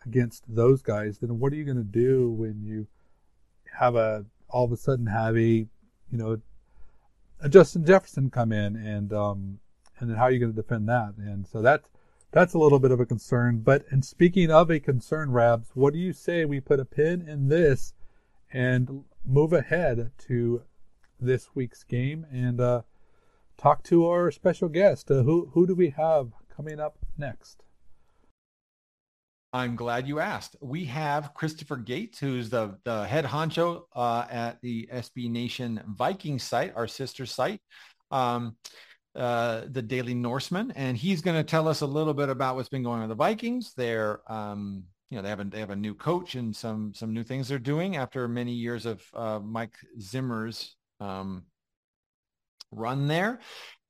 against 0.05 0.43
those 0.47 0.81
guys, 0.81 1.19
then 1.19 1.39
what 1.39 1.51
are 1.53 1.55
you 1.55 1.65
going 1.65 1.77
to 1.77 1.83
do 1.83 2.31
when 2.31 2.63
you 2.63 2.87
have 3.77 3.95
a 3.95 4.25
all 4.49 4.65
of 4.65 4.71
a 4.71 4.77
sudden 4.77 5.05
have 5.07 5.37
a, 5.37 5.39
you 5.39 5.67
know, 6.11 6.41
a 7.41 7.49
Justin 7.49 7.85
Jefferson 7.85 8.29
come 8.29 8.51
in 8.51 8.75
and 8.75 9.13
um, 9.13 9.59
and 9.99 10.09
then 10.09 10.17
how 10.17 10.23
are 10.23 10.31
you 10.31 10.39
going 10.39 10.53
to 10.53 10.61
defend 10.61 10.89
that? 10.89 11.13
And 11.17 11.47
so 11.47 11.61
that's 11.61 11.87
that's 12.31 12.53
a 12.53 12.59
little 12.59 12.79
bit 12.79 12.91
of 12.91 12.99
a 12.99 13.05
concern. 13.05 13.59
But 13.59 13.85
and 13.89 14.03
speaking 14.03 14.51
of 14.51 14.69
a 14.69 14.79
concern, 14.79 15.31
Rabs, 15.31 15.69
what 15.73 15.93
do 15.93 15.99
you 15.99 16.13
say 16.13 16.45
we 16.45 16.59
put 16.59 16.79
a 16.79 16.85
pin 16.85 17.21
in 17.27 17.49
this 17.49 17.93
and 18.51 19.03
move 19.25 19.53
ahead 19.53 20.11
to 20.27 20.63
this 21.19 21.49
week's 21.53 21.83
game 21.83 22.25
and 22.31 22.59
uh, 22.59 22.81
talk 23.57 23.83
to 23.83 24.07
our 24.07 24.31
special 24.31 24.69
guest? 24.69 25.11
Uh, 25.11 25.23
who 25.23 25.51
who 25.53 25.67
do 25.67 25.75
we 25.75 25.89
have 25.89 26.31
coming 26.55 26.79
up 26.79 26.97
next? 27.17 27.63
I'm 29.53 29.75
glad 29.75 30.07
you 30.07 30.21
asked. 30.21 30.55
We 30.61 30.85
have 30.85 31.33
Christopher 31.33 31.75
Gates, 31.75 32.19
who's 32.19 32.49
the, 32.49 32.77
the 32.85 33.05
head 33.05 33.25
honcho 33.25 33.81
uh, 33.93 34.25
at 34.29 34.61
the 34.61 34.87
SB 34.93 35.29
Nation 35.29 35.83
Viking 35.89 36.39
site, 36.39 36.71
our 36.73 36.87
sister 36.87 37.25
site, 37.25 37.59
um, 38.11 38.55
uh, 39.15 39.61
the 39.69 39.81
Daily 39.81 40.13
Norseman, 40.13 40.71
and 40.75 40.97
he's 40.97 41.21
going 41.21 41.37
to 41.37 41.43
tell 41.43 41.67
us 41.67 41.81
a 41.81 41.85
little 41.85 42.13
bit 42.13 42.29
about 42.29 42.55
what's 42.55 42.69
been 42.69 42.83
going 42.83 43.01
on 43.01 43.09
with 43.09 43.17
the 43.17 43.23
Vikings. 43.23 43.73
They're, 43.75 44.21
um, 44.31 44.83
you 45.09 45.17
know, 45.17 45.23
they 45.23 45.29
have 45.29 45.39
a 45.39 45.43
they 45.43 45.59
have 45.59 45.69
a 45.69 45.75
new 45.75 45.93
coach 45.93 46.35
and 46.35 46.55
some 46.55 46.93
some 46.93 47.13
new 47.13 47.23
things 47.23 47.47
they're 47.47 47.59
doing 47.59 47.97
after 47.97 48.27
many 48.27 48.53
years 48.53 48.85
of 48.85 49.01
uh, 49.13 49.39
Mike 49.39 49.75
Zimmer's 49.99 50.75
um, 50.99 51.43
run 52.71 53.07
there 53.07 53.39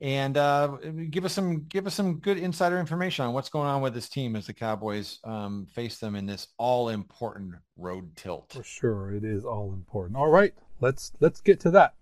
and 0.02 0.36
uh, 0.36 0.78
give 1.12 1.26
us 1.26 1.34
some 1.34 1.66
give 1.70 1.86
us 1.86 1.94
some 1.94 2.20
good 2.20 2.38
insider 2.38 2.80
information 2.80 3.26
on 3.26 3.34
what's 3.34 3.50
going 3.50 3.68
on 3.68 3.82
with 3.82 3.94
this 3.94 4.10
team 4.10 4.36
as 4.36 4.48
the 4.48 4.54
Cowboys 4.54 5.20
um, 5.24 5.68
face 5.74 6.00
them 6.00 6.16
in 6.16 6.26
this 6.26 6.48
all 6.58 6.90
important 6.90 7.54
road 7.78 8.16
tilt. 8.16 8.54
For 8.54 8.64
sure, 8.64 9.14
it 9.14 9.24
is 9.24 9.46
all 9.46 9.74
important. 9.74 10.18
All 10.18 10.30
right, 10.30 10.54
let's 10.80 11.12
let's 11.20 11.42
get 11.42 11.60
to 11.62 11.72
that. 11.72 11.94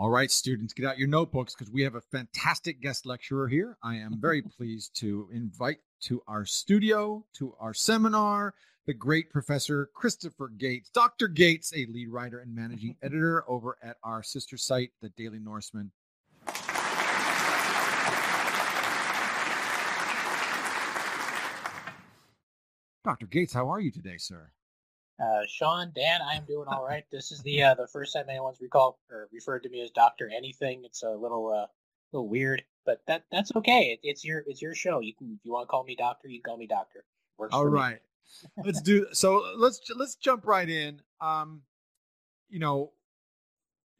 All 0.00 0.10
right, 0.10 0.30
students, 0.30 0.74
get 0.74 0.86
out 0.86 0.96
your 0.96 1.08
notebooks 1.08 1.56
because 1.56 1.72
we 1.72 1.82
have 1.82 1.96
a 1.96 2.00
fantastic 2.00 2.80
guest 2.80 3.04
lecturer 3.04 3.48
here. 3.48 3.76
I 3.82 3.96
am 3.96 4.20
very 4.20 4.42
pleased 4.56 4.94
to 5.00 5.28
invite 5.32 5.78
to 6.02 6.22
our 6.28 6.44
studio, 6.44 7.24
to 7.34 7.56
our 7.58 7.74
seminar, 7.74 8.54
the 8.86 8.94
great 8.94 9.28
Professor 9.28 9.90
Christopher 9.92 10.50
Gates. 10.56 10.88
Dr. 10.90 11.26
Gates, 11.26 11.72
a 11.74 11.84
lead 11.86 12.10
writer 12.10 12.38
and 12.38 12.54
managing 12.54 12.94
editor 13.02 13.42
over 13.50 13.76
at 13.82 13.96
our 14.04 14.22
sister 14.22 14.56
site, 14.56 14.92
the 15.02 15.08
Daily 15.08 15.40
Norseman. 15.40 15.90
Dr. 23.02 23.26
Gates, 23.26 23.52
how 23.52 23.68
are 23.68 23.80
you 23.80 23.90
today, 23.90 24.16
sir? 24.16 24.52
Uh, 25.20 25.42
Sean, 25.48 25.90
Dan, 25.94 26.20
I 26.22 26.34
am 26.34 26.44
doing 26.44 26.68
all 26.68 26.84
right. 26.84 27.04
This 27.10 27.32
is 27.32 27.42
the 27.42 27.62
uh, 27.62 27.74
the 27.74 27.88
first 27.88 28.12
time 28.12 28.26
anyone's 28.28 28.60
recalled 28.60 28.94
or 29.10 29.28
referred 29.32 29.64
to 29.64 29.68
me 29.68 29.82
as 29.82 29.90
Doctor 29.90 30.30
Anything. 30.34 30.82
It's 30.84 31.02
a 31.02 31.10
little 31.10 31.48
uh, 31.48 31.66
a 31.66 31.68
little 32.12 32.28
weird, 32.28 32.62
but 32.86 33.02
that 33.08 33.24
that's 33.32 33.54
okay. 33.56 33.90
It, 33.92 34.00
it's 34.02 34.24
your 34.24 34.44
it's 34.46 34.62
your 34.62 34.74
show. 34.74 35.00
You 35.00 35.14
can 35.14 35.36
if 35.40 35.44
you 35.44 35.52
want 35.52 35.66
to 35.66 35.70
call 35.70 35.82
me 35.84 35.96
Doctor, 35.96 36.28
you 36.28 36.40
can 36.40 36.52
call 36.52 36.56
me 36.56 36.68
Doctor. 36.68 37.04
Works 37.36 37.54
all 37.54 37.66
right. 37.66 37.98
Let's 38.64 38.80
do 38.80 39.06
so. 39.12 39.42
Let's 39.56 39.80
let's 39.96 40.14
jump 40.14 40.46
right 40.46 40.68
in. 40.68 41.00
Um, 41.20 41.62
you 42.48 42.60
know, 42.60 42.92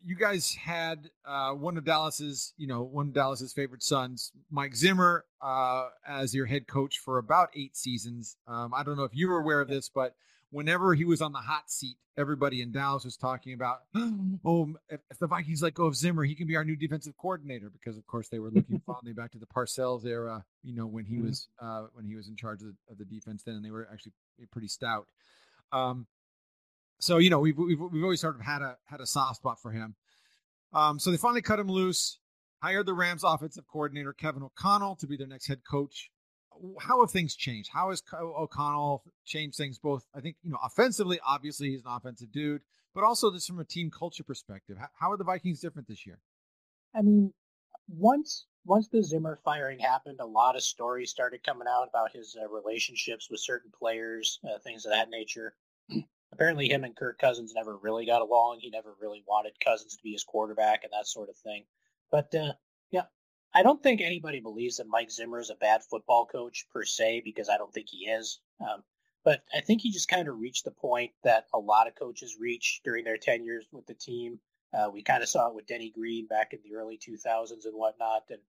you 0.05 0.15
guys 0.15 0.55
had 0.55 1.11
uh, 1.27 1.53
one 1.53 1.77
of 1.77 1.85
Dallas's, 1.85 2.55
you 2.57 2.67
know, 2.67 2.83
one 2.83 3.09
of 3.09 3.15
Dallas's 3.15 3.53
favorite 3.53 3.83
sons, 3.83 4.33
Mike 4.51 4.77
Zimmer, 4.77 5.25
uh, 5.43 5.89
as 6.07 6.35
your 6.35 6.47
head 6.47 6.67
coach 6.67 6.99
for 6.99 7.19
about 7.19 7.51
eight 7.55 7.77
seasons. 7.77 8.37
Um, 8.47 8.73
I 8.75 8.83
don't 8.83 8.97
know 8.97 9.05
if 9.05 9.15
you 9.15 9.29
were 9.29 9.41
aware 9.41 9.61
of 9.61 9.69
this, 9.69 9.89
but 9.89 10.15
whenever 10.51 10.95
he 10.95 11.05
was 11.05 11.21
on 11.21 11.33
the 11.33 11.39
hot 11.39 11.71
seat, 11.71 11.97
everybody 12.17 12.63
in 12.63 12.73
Dallas 12.73 13.05
was 13.05 13.17
talking 13.17 13.53
about, 13.53 13.79
oh, 14.45 14.75
if, 14.89 15.01
if, 15.11 15.19
the 15.19 15.27
Vikings 15.27 15.63
let 15.63 15.75
go 15.75 15.85
of 15.85 15.97
Zimmer, 15.97 16.25
he 16.25 16.35
can 16.35 16.47
be 16.47 16.57
our 16.57 16.65
new 16.65 16.77
defensive 16.77 17.17
coordinator 17.17 17.71
because, 17.71 17.97
of 17.97 18.07
course, 18.07 18.29
they 18.29 18.39
were 18.39 18.51
looking 18.51 18.81
fondly 18.87 19.13
back 19.13 19.33
to 19.33 19.39
the 19.39 19.47
Parcells 19.47 20.05
era, 20.05 20.45
you 20.63 20.75
know, 20.75 20.87
when 20.87 21.05
he 21.05 21.17
mm-hmm. 21.17 21.27
was 21.27 21.49
uh, 21.61 21.87
when 21.93 22.05
he 22.05 22.17
was 22.17 22.29
in 22.29 22.37
charge 22.37 22.63
of 22.63 22.69
the, 22.69 22.93
of 22.93 22.99
the, 22.99 23.05
defense 23.05 23.43
then, 23.43 23.55
and 23.55 23.65
they 23.65 23.71
were 23.71 23.89
actually 23.93 24.13
pretty 24.51 24.69
stout. 24.69 25.07
Um, 25.73 26.07
so 27.01 27.19
you 27.19 27.31
know, 27.31 27.41
we've, 27.41 27.57
we've 27.57 27.81
we've 27.81 28.03
always 28.03 28.21
sort 28.21 28.35
of 28.35 28.43
had 28.43 28.63
a 28.63 28.77
had 28.85 29.01
a 29.01 29.07
soft 29.07 29.37
spot 29.37 29.61
for 29.61 29.71
him. 29.71 29.95
Um, 30.73 30.99
so 30.99 31.11
they 31.11 31.17
finally 31.17 31.43
cut 31.43 31.59
him 31.59 31.69
loose, 31.69 32.19
hired 32.63 32.87
the 32.87 32.95
Rams 32.95 33.25
offensive 33.25 33.65
coordinator 33.67 34.13
Kevin 34.13 34.43
O'Connell 34.43 34.97
to 34.97 35.07
be 35.07 35.17
their 35.17 35.27
next 35.27 35.47
head 35.47 35.61
coach 35.69 36.11
how 36.81 37.01
have 37.01 37.11
things 37.11 37.35
changed? 37.35 37.71
How 37.73 37.91
has 37.91 38.03
O'Connell 38.13 39.05
changed 39.25 39.57
things 39.57 39.79
both? 39.79 40.07
I 40.15 40.21
think, 40.21 40.37
you 40.43 40.51
know, 40.51 40.59
offensively, 40.63 41.21
obviously 41.27 41.71
he's 41.71 41.85
an 41.85 41.91
offensive 41.91 42.33
dude, 42.33 42.63
but 42.95 43.05
also 43.05 43.31
just 43.31 43.47
from 43.47 43.61
a 43.61 43.65
team 43.65 43.91
culture 43.91 44.25
perspective. 44.25 44.77
How 44.99 45.11
are 45.11 45.17
the 45.17 45.25
Vikings 45.25 45.61
different 45.61 45.89
this 45.89 46.07
year? 46.07 46.19
I 46.95 47.03
mean, 47.03 47.33
once 47.89 48.47
once 48.65 48.89
the 48.89 49.03
Zimmer 49.03 49.39
firing 49.45 49.79
happened, 49.79 50.21
a 50.21 50.27
lot 50.27 50.55
of 50.55 50.63
stories 50.63 51.11
started 51.11 51.43
coming 51.43 51.67
out 51.69 51.89
about 51.89 52.13
his 52.13 52.37
uh, 52.41 52.49
relationships 52.49 53.29
with 53.31 53.41
certain 53.41 53.71
players, 53.77 54.39
uh, 54.45 54.59
things 54.59 54.85
of 54.85 54.93
that 54.93 55.09
nature. 55.09 55.55
Apparently, 56.33 56.69
him 56.69 56.85
and 56.85 56.95
Kirk 56.95 57.19
Cousins 57.19 57.55
never 57.55 57.77
really 57.77 58.05
got 58.05 58.21
along. 58.21 58.59
He 58.61 58.69
never 58.69 58.95
really 59.01 59.25
wanted 59.27 59.53
Cousins 59.65 59.97
to 59.97 60.03
be 60.03 60.13
his 60.13 60.25
quarterback 60.25 60.85
and 60.85 60.93
that 60.93 61.07
sort 61.07 61.31
of 61.31 61.37
thing. 61.37 61.65
But 62.11 62.35
uh, 62.35 62.53
yeah, 62.91 63.05
I 63.55 63.63
don't 63.63 63.83
think 63.83 64.01
anybody 64.01 64.41
believes 64.41 64.77
that 64.77 64.89
Mike 64.89 65.11
Zimmer 65.11 65.41
is 65.41 65.51
a 65.51 65.55
bad 65.55 65.83
football 65.83 66.27
coach 66.27 66.67
per 66.73 66.85
se, 66.85 67.23
because 67.25 67.49
I 67.49 67.57
don't 67.57 67.73
think 67.73 67.89
he 67.89 68.07
is. 68.07 68.41
Um, 68.61 68.83
but 69.25 69.43
I 69.55 69.61
think 69.61 69.83
he 69.83 69.91
just 69.91 70.09
kind 70.09 70.29
of 70.29 70.39
reached 70.39 70.65
the 70.65 70.71
point 70.71 71.13
that 71.25 71.47
a 71.53 71.59
lot 71.59 71.89
of 71.89 71.95
coaches 71.95 72.37
reach 72.39 72.81
during 72.85 73.05
their 73.05 73.17
tenures 73.17 73.67
with 73.73 73.87
the 73.87 73.95
team. 73.95 74.41
Uh, 74.73 74.91
we 74.93 75.03
kind 75.03 75.23
of 75.23 75.29
saw 75.29 75.49
it 75.49 75.55
with 75.55 75.67
Denny 75.67 75.91
Green 75.91 76.27
back 76.27 76.53
in 76.53 76.61
the 76.63 76.77
early 76.77 76.99
2000s 76.99 77.65
and 77.65 77.75
whatnot. 77.75 78.25
And 78.31 78.41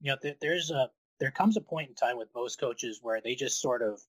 you 0.00 0.10
know, 0.10 0.16
th- 0.20 0.38
there's 0.40 0.70
a 0.70 0.90
there 1.20 1.30
comes 1.30 1.56
a 1.56 1.60
point 1.60 1.88
in 1.88 1.94
time 1.94 2.16
with 2.16 2.34
most 2.34 2.58
coaches 2.58 2.98
where 3.02 3.20
they 3.20 3.34
just 3.34 3.60
sort 3.60 3.82
of 3.82 4.00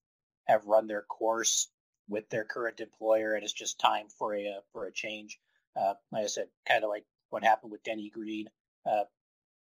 have 0.44 0.66
run 0.66 0.86
their 0.86 1.02
course 1.02 1.68
with 2.08 2.28
their 2.30 2.44
current 2.44 2.80
employer, 2.80 3.34
and 3.34 3.44
it's 3.44 3.52
just 3.52 3.78
time 3.78 4.06
for 4.18 4.34
a 4.34 4.58
for 4.72 4.86
a 4.86 4.92
change. 4.92 5.38
Uh, 5.76 5.94
like 6.12 6.24
I 6.24 6.26
said, 6.26 6.48
kind 6.66 6.84
of 6.84 6.90
like 6.90 7.04
what 7.30 7.44
happened 7.44 7.72
with 7.72 7.82
Denny 7.82 8.10
Green. 8.10 8.48
Uh, 8.84 9.04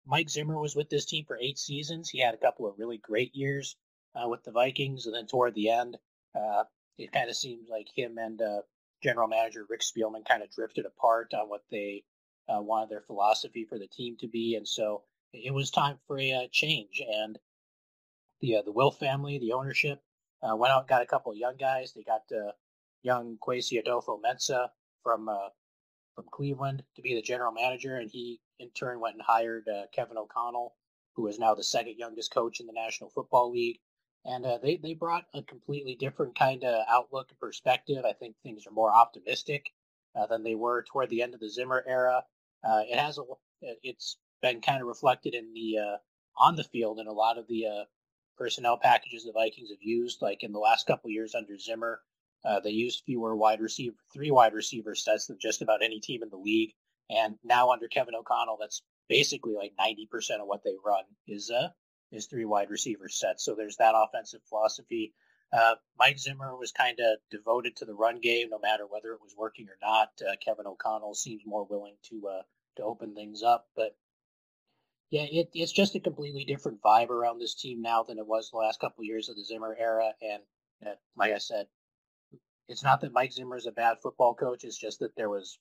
Mike 0.06 0.28
Zimmer 0.28 0.58
was 0.58 0.76
with 0.76 0.90
this 0.90 1.06
team 1.06 1.24
for 1.24 1.38
eight 1.40 1.58
seasons. 1.58 2.10
He 2.10 2.20
had 2.20 2.34
a 2.34 2.38
couple 2.38 2.66
of 2.66 2.78
really 2.78 2.98
great 2.98 3.34
years 3.34 3.76
uh, 4.14 4.28
with 4.28 4.44
the 4.44 4.52
Vikings, 4.52 5.06
and 5.06 5.14
then 5.14 5.26
toward 5.26 5.54
the 5.54 5.70
end, 5.70 5.96
uh, 6.34 6.64
it 6.98 7.12
kind 7.12 7.30
of 7.30 7.36
seems 7.36 7.68
like 7.68 7.88
him 7.94 8.18
and 8.18 8.40
uh, 8.40 8.60
general 9.02 9.28
manager 9.28 9.66
Rick 9.68 9.80
Spielman 9.80 10.26
kind 10.26 10.42
of 10.42 10.50
drifted 10.50 10.86
apart 10.86 11.32
on 11.34 11.48
what 11.48 11.64
they 11.70 12.04
uh, 12.48 12.60
wanted 12.60 12.90
their 12.90 13.00
philosophy 13.00 13.64
for 13.64 13.78
the 13.78 13.86
team 13.86 14.16
to 14.20 14.28
be, 14.28 14.54
and 14.56 14.68
so 14.68 15.02
it 15.32 15.52
was 15.52 15.70
time 15.70 15.98
for 16.06 16.18
a 16.18 16.32
uh, 16.32 16.46
change. 16.52 17.02
And 17.06 17.38
the 18.40 18.56
uh, 18.56 18.62
the 18.62 18.72
Wilf 18.72 18.98
family, 18.98 19.38
the 19.38 19.52
ownership, 19.52 20.00
went 20.42 20.72
out 20.72 20.80
and 20.80 20.88
got 20.88 21.02
a 21.02 21.06
couple 21.06 21.32
of 21.32 21.38
young 21.38 21.56
guys. 21.56 21.94
They 21.94 22.02
got 22.02 22.22
young 23.02 23.38
Kwesi 23.38 23.82
Adofo-Mensah 23.82 24.68
from 25.02 25.28
from 26.14 26.26
Cleveland 26.30 26.82
to 26.96 27.02
be 27.02 27.14
the 27.14 27.22
general 27.22 27.52
manager, 27.52 27.96
and 27.96 28.10
he 28.10 28.40
in 28.58 28.70
turn 28.70 29.00
went 29.00 29.14
and 29.14 29.22
hired 29.22 29.68
uh, 29.68 29.86
Kevin 29.92 30.16
O'Connell, 30.16 30.74
who 31.14 31.26
is 31.26 31.38
now 31.38 31.54
the 31.54 31.62
second 31.62 31.96
youngest 31.98 32.32
coach 32.32 32.60
in 32.60 32.66
the 32.66 32.72
National 32.72 33.10
Football 33.10 33.50
League. 33.52 33.78
And 34.24 34.46
uh, 34.46 34.58
they, 34.62 34.76
they 34.76 34.94
brought 34.94 35.26
a 35.34 35.42
completely 35.42 35.96
different 35.96 36.38
kind 36.38 36.64
of 36.64 36.84
outlook 36.88 37.28
and 37.30 37.38
perspective. 37.38 38.04
I 38.06 38.12
think 38.12 38.36
things 38.42 38.66
are 38.66 38.72
more 38.72 38.92
optimistic 38.92 39.70
uh, 40.16 40.26
than 40.26 40.42
they 40.42 40.54
were 40.54 40.82
toward 40.84 41.10
the 41.10 41.22
end 41.22 41.34
of 41.34 41.40
the 41.40 41.50
Zimmer 41.50 41.84
era. 41.86 42.24
Uh, 42.66 42.82
it 42.90 42.98
has 42.98 43.18
a, 43.18 43.22
it's 43.82 44.16
been 44.40 44.60
kind 44.60 44.80
of 44.80 44.88
reflected 44.88 45.34
in 45.34 45.52
the 45.52 45.78
uh, 45.78 45.96
on 46.38 46.56
the 46.56 46.64
field 46.64 46.98
in 46.98 47.06
a 47.06 47.12
lot 47.12 47.38
of 47.38 47.46
the 47.48 47.66
uh, 47.66 47.84
personnel 48.38 48.78
packages 48.78 49.24
the 49.24 49.32
Vikings 49.32 49.70
have 49.70 49.82
used. 49.82 50.22
Like 50.22 50.42
in 50.42 50.52
the 50.52 50.58
last 50.58 50.86
couple 50.86 51.10
years 51.10 51.34
under 51.34 51.58
Zimmer, 51.58 52.00
they 52.62 52.70
used 52.70 53.02
fewer 53.04 53.34
wide 53.34 53.60
receiver, 53.60 53.96
three 54.12 54.30
wide 54.30 54.54
receiver 54.54 54.94
sets 54.94 55.26
than 55.26 55.38
just 55.40 55.62
about 55.62 55.82
any 55.82 56.00
team 56.00 56.22
in 56.22 56.28
the 56.28 56.36
league. 56.36 56.72
And 57.10 57.36
now 57.44 57.70
under 57.70 57.88
Kevin 57.88 58.14
O'Connell, 58.14 58.58
that's 58.60 58.82
basically 59.08 59.54
like 59.54 59.72
90% 59.78 60.40
of 60.40 60.46
what 60.46 60.62
they 60.64 60.74
run 60.84 61.04
is 61.26 61.50
uh 61.50 61.68
is 62.12 62.26
three 62.26 62.44
wide 62.44 62.70
receiver 62.70 63.08
sets. 63.08 63.44
So 63.44 63.54
there's 63.54 63.76
that 63.76 63.94
offensive 63.96 64.40
philosophy. 64.48 65.12
Uh, 65.52 65.74
Mike 65.98 66.18
Zimmer 66.18 66.56
was 66.56 66.72
kind 66.72 66.98
of 67.00 67.18
devoted 67.30 67.76
to 67.76 67.84
the 67.84 67.94
run 67.94 68.20
game, 68.20 68.50
no 68.50 68.58
matter 68.58 68.86
whether 68.88 69.12
it 69.12 69.20
was 69.20 69.34
working 69.36 69.68
or 69.68 69.76
not. 69.82 70.08
Uh, 70.20 70.34
Kevin 70.44 70.66
O'Connell 70.66 71.14
seems 71.14 71.42
more 71.44 71.64
willing 71.64 71.96
to 72.10 72.28
uh, 72.28 72.42
to 72.76 72.82
open 72.82 73.14
things 73.14 73.42
up, 73.42 73.68
but 73.76 73.96
yeah, 75.10 75.26
it, 75.30 75.50
it's 75.54 75.70
just 75.70 75.94
a 75.94 76.00
completely 76.00 76.44
different 76.44 76.82
vibe 76.82 77.10
around 77.10 77.38
this 77.38 77.54
team 77.54 77.82
now 77.82 78.02
than 78.02 78.18
it 78.18 78.26
was 78.26 78.50
the 78.50 78.56
last 78.56 78.80
couple 78.80 79.02
of 79.02 79.06
years 79.06 79.28
of 79.28 79.36
the 79.36 79.44
Zimmer 79.44 79.76
era. 79.78 80.10
And 80.20 80.42
uh, 80.84 80.94
like 81.16 81.32
I 81.32 81.38
said, 81.38 81.66
it's 82.68 82.82
not 82.82 83.00
that 83.02 83.12
Mike 83.12 83.32
Zimmer 83.32 83.56
is 83.56 83.66
a 83.66 83.72
bad 83.72 83.98
football 84.02 84.34
coach; 84.34 84.64
it's 84.64 84.78
just 84.78 85.00
that 85.00 85.16
there 85.16 85.28
was 85.28 85.58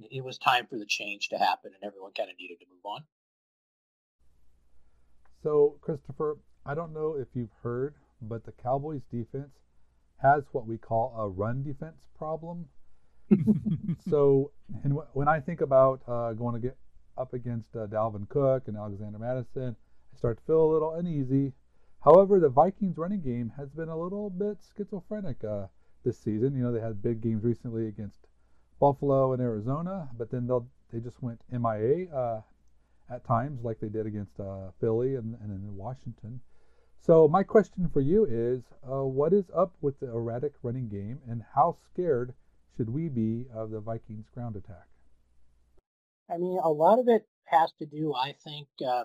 it 0.00 0.24
was 0.24 0.38
time 0.38 0.66
for 0.66 0.78
the 0.78 0.86
change 0.86 1.28
to 1.28 1.38
happen, 1.38 1.72
and 1.74 1.84
everyone 1.84 2.12
kind 2.12 2.30
of 2.30 2.36
needed 2.38 2.60
to 2.60 2.66
move 2.70 2.84
on. 2.84 3.04
So, 5.42 5.78
Christopher, 5.80 6.38
I 6.64 6.74
don't 6.74 6.92
know 6.92 7.16
if 7.16 7.28
you've 7.34 7.52
heard, 7.62 7.94
but 8.20 8.44
the 8.44 8.52
Cowboys 8.52 9.02
defense 9.10 9.52
has 10.22 10.44
what 10.52 10.66
we 10.66 10.76
call 10.76 11.14
a 11.18 11.28
run 11.28 11.62
defense 11.62 11.96
problem. 12.18 12.66
so, 14.10 14.50
and 14.82 14.92
w- 14.92 15.06
when 15.12 15.28
I 15.28 15.40
think 15.40 15.60
about 15.60 16.02
uh, 16.08 16.32
going 16.32 16.54
to 16.54 16.60
get 16.60 16.76
up 17.16 17.32
against 17.32 17.74
uh, 17.74 17.86
Dalvin 17.86 18.28
Cook 18.28 18.64
and 18.66 18.76
Alexander 18.76 19.18
Mattison, 19.18 19.76
I 20.14 20.18
start 20.18 20.38
to 20.38 20.44
feel 20.44 20.64
a 20.64 20.72
little 20.72 20.94
uneasy. 20.94 21.52
However, 22.04 22.38
the 22.38 22.48
Vikings 22.48 22.98
running 22.98 23.20
game 23.20 23.52
has 23.56 23.68
been 23.70 23.88
a 23.88 23.96
little 23.96 24.30
bit 24.30 24.58
schizophrenic 24.76 25.42
uh, 25.44 25.66
this 26.06 26.18
season. 26.18 26.54
You 26.54 26.62
know, 26.62 26.72
they 26.72 26.80
had 26.80 27.02
big 27.02 27.20
games 27.20 27.44
recently 27.44 27.88
against 27.88 28.28
Buffalo 28.80 29.34
and 29.34 29.42
Arizona, 29.42 30.08
but 30.16 30.30
then 30.30 30.46
they'll 30.46 30.66
they 30.92 31.00
just 31.00 31.22
went 31.22 31.40
MIA 31.50 32.08
uh, 32.14 32.40
at 33.10 33.26
times, 33.26 33.64
like 33.64 33.80
they 33.80 33.88
did 33.88 34.06
against 34.06 34.38
uh, 34.38 34.70
Philly 34.80 35.16
and, 35.16 35.36
and 35.42 35.50
in 35.50 35.76
Washington. 35.76 36.40
So 37.00 37.28
my 37.28 37.42
question 37.42 37.88
for 37.92 38.00
you 38.00 38.24
is, 38.24 38.62
uh, 38.88 39.04
what 39.04 39.32
is 39.32 39.44
up 39.54 39.74
with 39.80 39.98
the 40.00 40.06
erratic 40.06 40.52
running 40.62 40.88
game, 40.88 41.18
and 41.28 41.42
how 41.54 41.76
scared 41.92 42.34
should 42.76 42.90
we 42.90 43.08
be 43.08 43.46
of 43.52 43.70
the 43.70 43.80
Vikings 43.80 44.26
ground 44.32 44.56
attack? 44.56 44.86
I 46.30 46.38
mean, 46.38 46.58
a 46.62 46.70
lot 46.70 46.98
of 46.98 47.08
it 47.08 47.26
has 47.44 47.72
to 47.78 47.86
do, 47.86 48.14
I 48.14 48.34
think, 48.44 48.68
uh, 48.86 49.04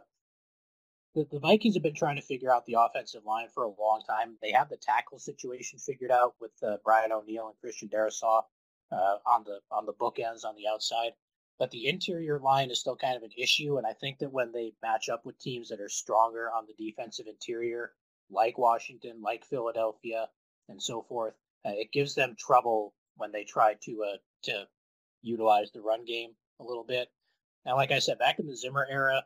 the, 1.14 1.28
the 1.32 1.40
Vikings 1.40 1.76
have 1.76 1.84
been 1.84 1.96
trying 1.96 2.16
to 2.16 2.22
figure 2.22 2.54
out 2.54 2.66
the 2.66 2.78
offensive 2.80 3.26
line 3.26 3.48
for 3.54 3.64
a 3.64 3.82
long 3.82 4.02
time. 4.08 4.38
They 4.42 4.52
have 4.52 4.70
the 4.70 4.78
tackle 4.78 5.20
situation 5.20 5.80
figured 5.80 6.12
out 6.12 6.36
with 6.40 6.52
uh, 6.64 6.78
Brian 6.84 7.12
O'Neill 7.12 7.48
and 7.48 7.58
Christian 7.60 7.90
Darrisaw 7.90 8.44
uh, 8.92 9.18
on 9.26 9.44
the 9.46 9.60
on 9.72 9.86
the 9.86 9.94
bookends 9.94 10.46
on 10.46 10.56
the 10.56 10.68
outside, 10.72 11.12
but 11.60 11.72
the 11.72 11.88
interior 11.88 12.40
line 12.40 12.72
is 12.72 12.80
still 12.80 12.96
kind 12.96 13.16
of 13.16 13.24
an 13.24 13.32
issue. 13.38 13.78
And 13.78 13.86
I 13.86 13.94
think 13.94 14.20
that 14.20 14.32
when 14.32 14.52
they 14.52 14.74
match 14.82 15.10
up 15.10 15.26
with 15.26 15.40
teams 15.40 15.70
that 15.70 15.82
are 15.82 15.90
stronger 15.90 16.50
on 16.56 16.66
the 16.66 16.86
defensive 16.86 17.28
interior, 17.28 17.92
like 18.30 18.58
Washington, 18.58 19.22
like 19.22 19.46
Philadelphia, 19.46 20.28
and 20.70 20.82
so 20.82 21.02
forth, 21.02 21.34
uh, 21.66 21.72
it 21.74 21.92
gives 21.92 22.16
them 22.16 22.36
trouble 22.38 22.94
when 23.18 23.32
they 23.32 23.44
try 23.44 23.76
to 23.84 24.04
uh, 24.04 24.18
to 24.44 24.68
utilize 25.22 25.72
the 25.72 25.82
run 25.82 26.06
game 26.06 26.32
a 26.60 26.64
little 26.64 26.86
bit. 26.86 27.10
Now, 27.66 27.76
like 27.76 27.92
I 27.92 28.00
said, 28.00 28.18
back 28.18 28.40
in 28.40 28.48
the 28.48 28.56
Zimmer 28.56 28.88
era, 28.90 29.24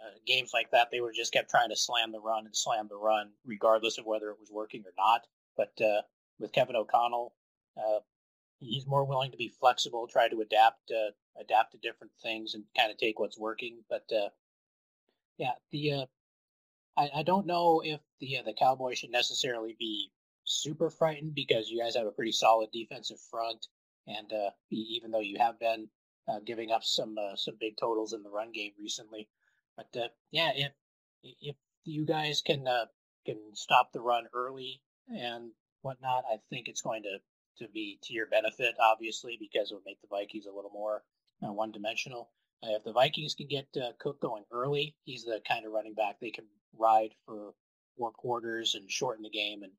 uh, 0.00 0.14
games 0.26 0.50
like 0.54 0.70
that, 0.70 0.88
they 0.90 1.00
were 1.00 1.12
just 1.12 1.32
kept 1.32 1.50
trying 1.50 1.70
to 1.70 1.76
slam 1.76 2.12
the 2.12 2.20
run 2.20 2.46
and 2.46 2.56
slam 2.56 2.86
the 2.88 2.96
run, 2.96 3.30
regardless 3.44 3.98
of 3.98 4.06
whether 4.06 4.30
it 4.30 4.38
was 4.38 4.50
working 4.50 4.84
or 4.86 4.92
not. 4.96 5.26
But 5.56 5.72
uh, 5.84 6.02
with 6.38 6.52
Kevin 6.52 6.76
O'Connell, 6.76 7.34
uh, 7.76 8.00
he's 8.60 8.86
more 8.86 9.04
willing 9.04 9.32
to 9.32 9.36
be 9.36 9.52
flexible, 9.60 10.06
try 10.06 10.28
to 10.28 10.40
adapt, 10.40 10.90
uh, 10.90 11.10
adapt 11.40 11.72
to 11.72 11.78
different 11.78 12.12
things, 12.22 12.54
and 12.54 12.64
kind 12.76 12.92
of 12.92 12.98
take 12.98 13.18
what's 13.18 13.38
working. 13.38 13.82
But 13.90 14.04
uh, 14.12 14.28
yeah, 15.36 15.54
the 15.72 15.92
uh, 15.92 16.06
I, 16.96 17.10
I 17.16 17.22
don't 17.24 17.46
know 17.46 17.82
if 17.84 18.00
the 18.20 18.38
the 18.44 18.54
Cowboys 18.54 18.98
should 18.98 19.10
necessarily 19.10 19.74
be 19.78 20.10
super 20.44 20.90
frightened 20.90 21.34
because 21.34 21.68
you 21.68 21.80
guys 21.82 21.96
have 21.96 22.06
a 22.06 22.12
pretty 22.12 22.32
solid 22.32 22.70
defensive 22.72 23.20
front, 23.30 23.66
and 24.06 24.32
even 24.70 25.10
though 25.10 25.20
you 25.20 25.38
have 25.38 25.58
been 25.58 25.88
giving 26.44 26.70
up 26.70 26.84
some 26.84 27.16
some 27.34 27.56
big 27.58 27.76
totals 27.76 28.12
in 28.12 28.22
the 28.22 28.30
run 28.30 28.52
game 28.52 28.72
recently. 28.78 29.28
But 29.78 29.96
uh, 29.96 30.08
yeah, 30.32 30.50
if 30.56 30.72
if 31.22 31.56
you 31.84 32.04
guys 32.04 32.42
can 32.42 32.66
uh, 32.66 32.86
can 33.24 33.38
stop 33.54 33.92
the 33.92 34.00
run 34.00 34.24
early 34.34 34.82
and 35.08 35.52
whatnot, 35.82 36.24
I 36.28 36.38
think 36.50 36.66
it's 36.66 36.82
going 36.82 37.04
to 37.04 37.18
to 37.64 37.70
be 37.72 38.00
to 38.02 38.12
your 38.12 38.26
benefit, 38.26 38.74
obviously, 38.80 39.36
because 39.38 39.70
it 39.70 39.74
would 39.74 39.86
make 39.86 40.00
the 40.00 40.08
Vikings 40.10 40.46
a 40.46 40.54
little 40.54 40.72
more 40.72 41.04
uh, 41.46 41.52
one 41.52 41.70
dimensional. 41.70 42.30
Uh, 42.60 42.74
if 42.74 42.82
the 42.82 42.92
Vikings 42.92 43.36
can 43.36 43.46
get 43.46 43.68
uh, 43.76 43.92
Cook 44.00 44.20
going 44.20 44.42
early, 44.50 44.96
he's 45.04 45.24
the 45.24 45.40
kind 45.46 45.64
of 45.64 45.70
running 45.70 45.94
back 45.94 46.16
they 46.18 46.32
can 46.32 46.46
ride 46.76 47.14
for 47.24 47.54
four 47.96 48.10
quarters 48.10 48.74
and 48.74 48.90
shorten 48.90 49.22
the 49.22 49.30
game 49.30 49.62
and 49.62 49.72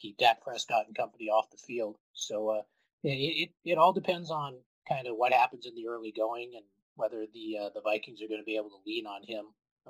keep 0.00 0.18
Dak 0.18 0.42
Prescott 0.42 0.86
and 0.86 0.94
company 0.94 1.30
off 1.30 1.50
the 1.50 1.56
field. 1.56 1.96
So 2.12 2.50
uh, 2.50 2.62
it, 3.02 3.08
it 3.16 3.50
it 3.64 3.78
all 3.78 3.94
depends 3.94 4.30
on 4.30 4.56
kind 4.86 5.06
of 5.06 5.16
what 5.16 5.32
happens 5.32 5.64
in 5.64 5.74
the 5.74 5.88
early 5.88 6.12
going 6.14 6.52
and 6.56 6.64
whether 6.96 7.26
the 7.32 7.58
uh, 7.58 7.70
the 7.74 7.80
Vikings 7.80 8.20
are 8.22 8.28
going 8.28 8.40
to 8.40 8.44
be 8.44 8.56
able 8.56 8.70
to 8.70 8.82
lean 8.86 9.06
on 9.06 9.22
him 9.22 9.46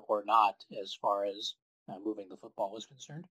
or 0.08 0.22
not 0.26 0.56
as 0.82 0.96
far 1.00 1.24
as 1.24 1.54
uh, 1.88 1.96
moving 2.04 2.28
the 2.28 2.36
football 2.36 2.76
is 2.76 2.86
concerned. 2.86 3.24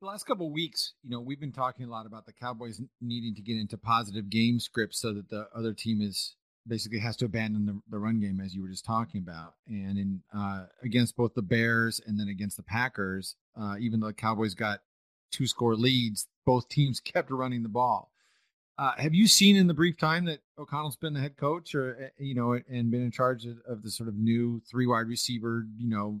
The 0.00 0.06
last 0.08 0.26
couple 0.26 0.50
weeks, 0.50 0.94
you 1.02 1.10
know, 1.10 1.20
we've 1.20 1.40
been 1.40 1.52
talking 1.52 1.86
a 1.86 1.90
lot 1.90 2.04
about 2.04 2.26
the 2.26 2.32
Cowboys 2.32 2.80
needing 3.00 3.34
to 3.36 3.42
get 3.42 3.56
into 3.56 3.78
positive 3.78 4.28
game 4.28 4.58
scripts 4.58 5.00
so 5.00 5.14
that 5.14 5.30
the 5.30 5.48
other 5.54 5.72
team 5.72 6.02
is 6.02 6.36
basically 6.66 6.98
has 6.98 7.16
to 7.16 7.26
abandon 7.26 7.66
the, 7.66 7.80
the 7.90 7.98
run 7.98 8.20
game, 8.20 8.40
as 8.40 8.54
you 8.54 8.62
were 8.62 8.68
just 8.68 8.84
talking 8.84 9.22
about. 9.22 9.54
And 9.68 9.98
in 9.98 10.22
uh, 10.36 10.66
against 10.82 11.16
both 11.16 11.34
the 11.34 11.42
Bears 11.42 12.00
and 12.06 12.18
then 12.18 12.28
against 12.28 12.56
the 12.56 12.62
Packers, 12.62 13.36
uh, 13.58 13.76
even 13.78 14.00
though 14.00 14.08
the 14.08 14.14
Cowboys 14.14 14.54
got 14.54 14.80
two 15.30 15.46
score 15.46 15.76
leads, 15.76 16.26
both 16.44 16.68
teams 16.68 17.00
kept 17.04 17.30
running 17.30 17.62
the 17.62 17.68
ball. 17.68 18.10
Uh, 18.76 18.92
have 18.96 19.14
you 19.14 19.28
seen 19.28 19.54
in 19.54 19.68
the 19.68 19.74
brief 19.74 19.96
time 19.96 20.24
that 20.24 20.40
O'Connell's 20.58 20.96
been 20.96 21.14
the 21.14 21.20
head 21.20 21.36
coach, 21.36 21.74
or 21.74 21.96
eh, 22.00 22.08
you 22.18 22.34
know, 22.34 22.52
and 22.52 22.90
been 22.90 23.02
in 23.02 23.10
charge 23.10 23.46
of, 23.46 23.58
of 23.68 23.82
the 23.82 23.90
sort 23.90 24.08
of 24.08 24.16
new 24.16 24.60
three 24.68 24.86
wide 24.86 25.06
receiver, 25.06 25.64
you 25.76 25.88
know, 25.88 26.20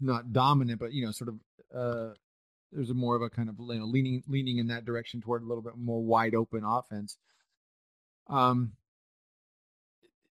not 0.00 0.32
dominant, 0.32 0.80
but 0.80 0.92
you 0.92 1.04
know, 1.04 1.12
sort 1.12 1.28
of 1.28 1.34
uh, 1.74 2.14
there's 2.72 2.90
a 2.90 2.94
more 2.94 3.14
of 3.14 3.22
a 3.22 3.28
kind 3.28 3.48
of 3.48 3.56
you 3.58 3.78
know 3.78 3.84
leaning 3.84 4.22
leaning 4.26 4.58
in 4.58 4.68
that 4.68 4.86
direction 4.86 5.20
toward 5.20 5.42
a 5.42 5.46
little 5.46 5.62
bit 5.62 5.76
more 5.76 6.02
wide 6.02 6.34
open 6.34 6.62
offense. 6.64 7.18
Um, 8.28 8.72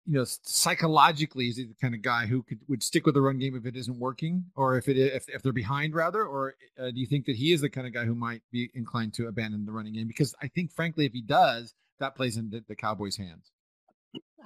you 0.08 0.14
know, 0.14 0.26
psychologically, 0.26 1.50
is 1.50 1.58
he 1.58 1.66
the 1.66 1.76
kind 1.82 1.94
of 1.94 2.02
guy 2.02 2.26
who 2.26 2.42
could 2.42 2.60
would 2.70 2.82
stick 2.82 3.06
with 3.06 3.14
the 3.14 3.22
run 3.22 3.38
game 3.38 3.56
if 3.58 3.66
it 3.66 3.76
isn't 3.76 4.00
working, 4.00 4.46
or 4.56 4.78
if 4.78 4.88
it 4.88 4.98
if, 4.98 5.28
if 5.28 5.44
they're 5.44 5.52
behind 5.52 5.94
rather, 5.94 6.24
or 6.24 6.56
uh, 6.80 6.86
do 6.86 7.00
you 7.00 7.06
think 7.06 7.26
that 7.26 7.36
he 7.36 7.52
is 7.52 7.60
the 7.60 7.70
kind 7.70 7.86
of 7.86 7.94
guy 7.94 8.06
who 8.06 8.16
might 8.16 8.42
be 8.50 8.72
inclined 8.74 9.14
to 9.16 9.28
abandon 9.28 9.66
the 9.66 9.72
running 9.72 9.94
game? 9.94 10.08
Because 10.08 10.34
I 10.42 10.48
think, 10.48 10.72
frankly, 10.72 11.06
if 11.06 11.12
he 11.12 11.22
does, 11.22 11.74
that 12.00 12.16
plays 12.16 12.38
into 12.38 12.64
the 12.68 12.76
Cowboys' 12.76 13.18
hands. 13.18 13.52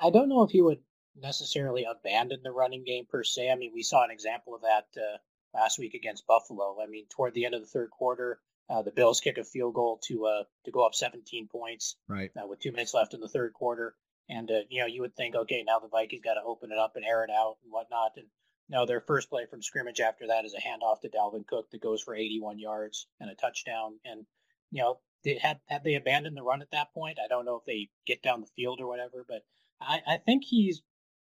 I 0.01 0.09
don't 0.09 0.29
know 0.29 0.41
if 0.41 0.49
he 0.49 0.61
would 0.61 0.79
necessarily 1.15 1.85
abandon 1.85 2.39
the 2.43 2.51
running 2.51 2.83
game 2.83 3.05
per 3.05 3.23
se. 3.23 3.51
I 3.51 3.55
mean, 3.55 3.71
we 3.71 3.83
saw 3.83 4.03
an 4.03 4.09
example 4.09 4.55
of 4.55 4.61
that 4.61 4.85
uh, 4.97 5.17
last 5.53 5.77
week 5.77 5.93
against 5.93 6.25
Buffalo. 6.25 6.77
I 6.81 6.87
mean, 6.87 7.05
toward 7.09 7.35
the 7.35 7.45
end 7.45 7.53
of 7.53 7.61
the 7.61 7.67
third 7.67 7.91
quarter, 7.91 8.39
uh, 8.67 8.81
the 8.81 8.91
Bills 8.91 9.19
kick 9.19 9.37
a 9.37 9.43
field 9.43 9.75
goal 9.75 9.99
to 10.05 10.25
uh, 10.25 10.43
to 10.65 10.71
go 10.71 10.83
up 10.83 10.95
17 10.95 11.49
points, 11.49 11.97
right, 12.07 12.31
uh, 12.35 12.47
with 12.47 12.59
two 12.61 12.71
minutes 12.71 12.95
left 12.95 13.13
in 13.13 13.19
the 13.19 13.29
third 13.29 13.53
quarter. 13.53 13.95
And 14.29 14.49
uh, 14.49 14.61
you 14.69 14.81
know, 14.81 14.87
you 14.87 15.01
would 15.01 15.15
think, 15.15 15.35
okay, 15.35 15.63
now 15.65 15.79
the 15.79 15.89
Vikings 15.89 16.23
got 16.23 16.35
to 16.35 16.43
open 16.43 16.71
it 16.71 16.77
up 16.77 16.95
and 16.95 17.05
air 17.05 17.23
it 17.23 17.29
out 17.29 17.57
and 17.63 17.71
whatnot. 17.71 18.11
And 18.17 18.27
know, 18.71 18.85
their 18.85 19.01
first 19.01 19.29
play 19.29 19.45
from 19.45 19.61
scrimmage 19.61 19.99
after 19.99 20.27
that 20.27 20.45
is 20.45 20.55
a 20.55 20.61
handoff 20.61 21.01
to 21.01 21.09
Dalvin 21.09 21.45
Cook 21.45 21.69
that 21.71 21.81
goes 21.81 22.01
for 22.01 22.15
81 22.15 22.57
yards 22.57 23.07
and 23.19 23.29
a 23.29 23.35
touchdown. 23.35 23.99
And 24.05 24.25
you 24.71 24.81
know, 24.81 24.99
they 25.23 25.35
had 25.35 25.59
had 25.67 25.83
they 25.83 25.95
abandoned 25.95 26.37
the 26.37 26.43
run 26.43 26.61
at 26.61 26.71
that 26.71 26.93
point, 26.93 27.19
I 27.23 27.27
don't 27.27 27.45
know 27.45 27.57
if 27.57 27.65
they 27.65 27.89
get 28.07 28.23
down 28.23 28.41
the 28.41 28.47
field 28.55 28.79
or 28.79 28.87
whatever, 28.87 29.25
but 29.27 29.43
I, 29.79 30.01
I 30.07 30.17
think 30.17 30.43
he's 30.45 30.81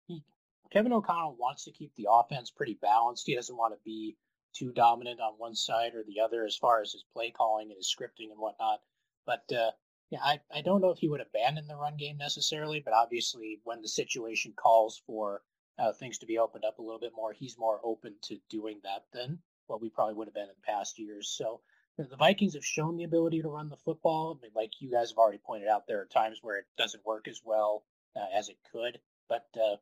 he 0.07 0.23
Kevin 0.71 0.93
O'Connell 0.93 1.35
wants 1.37 1.65
to 1.65 1.71
keep 1.71 1.93
the 1.95 2.07
offense 2.09 2.51
pretty 2.51 2.77
balanced. 2.81 3.25
He 3.25 3.35
doesn't 3.35 3.57
want 3.57 3.73
to 3.73 3.79
be 3.83 4.15
too 4.53 4.71
dominant 4.71 5.19
on 5.19 5.33
one 5.37 5.55
side 5.55 5.95
or 5.95 6.03
the 6.03 6.19
other 6.21 6.45
as 6.45 6.55
far 6.55 6.81
as 6.81 6.91
his 6.91 7.05
play 7.13 7.31
calling 7.31 7.69
and 7.69 7.77
his 7.77 7.93
scripting 7.93 8.31
and 8.31 8.39
whatnot. 8.39 8.79
But 9.25 9.43
uh, 9.51 9.71
yeah, 10.11 10.19
I, 10.21 10.39
I 10.53 10.61
don't 10.61 10.81
know 10.81 10.91
if 10.91 10.99
he 10.99 11.07
would 11.07 11.21
abandon 11.21 11.67
the 11.67 11.75
run 11.77 11.95
game 11.95 12.17
necessarily, 12.17 12.81
but 12.83 12.93
obviously 12.93 13.61
when 13.63 13.81
the 13.81 13.87
situation 13.87 14.53
calls 14.55 15.01
for 15.07 15.41
uh, 15.79 15.93
things 15.93 16.17
to 16.19 16.25
be 16.25 16.37
opened 16.37 16.65
up 16.65 16.79
a 16.79 16.81
little 16.81 16.99
bit 16.99 17.13
more, 17.15 17.31
he's 17.31 17.57
more 17.57 17.79
open 17.81 18.15
to 18.23 18.37
doing 18.49 18.81
that 18.83 19.05
than 19.13 19.39
what 19.67 19.81
we 19.81 19.89
probably 19.89 20.13
would 20.15 20.27
have 20.27 20.33
been 20.33 20.43
in 20.43 20.55
past 20.63 20.99
years. 20.99 21.29
So 21.29 21.61
the 21.97 22.17
Vikings 22.17 22.55
have 22.55 22.65
shown 22.65 22.97
the 22.97 23.05
ability 23.05 23.41
to 23.41 23.47
run 23.47 23.69
the 23.69 23.77
football. 23.77 24.37
I 24.37 24.41
mean, 24.43 24.51
like 24.53 24.71
you 24.79 24.91
guys 24.91 25.11
have 25.11 25.17
already 25.17 25.39
pointed 25.39 25.69
out, 25.69 25.87
there 25.87 26.01
are 26.01 26.05
times 26.05 26.39
where 26.41 26.57
it 26.57 26.65
doesn't 26.77 27.05
work 27.05 27.29
as 27.29 27.41
well 27.43 27.85
uh, 28.15 28.37
as 28.37 28.49
it 28.49 28.57
could. 28.73 28.99
But 29.29 29.47
uh, 29.55 29.77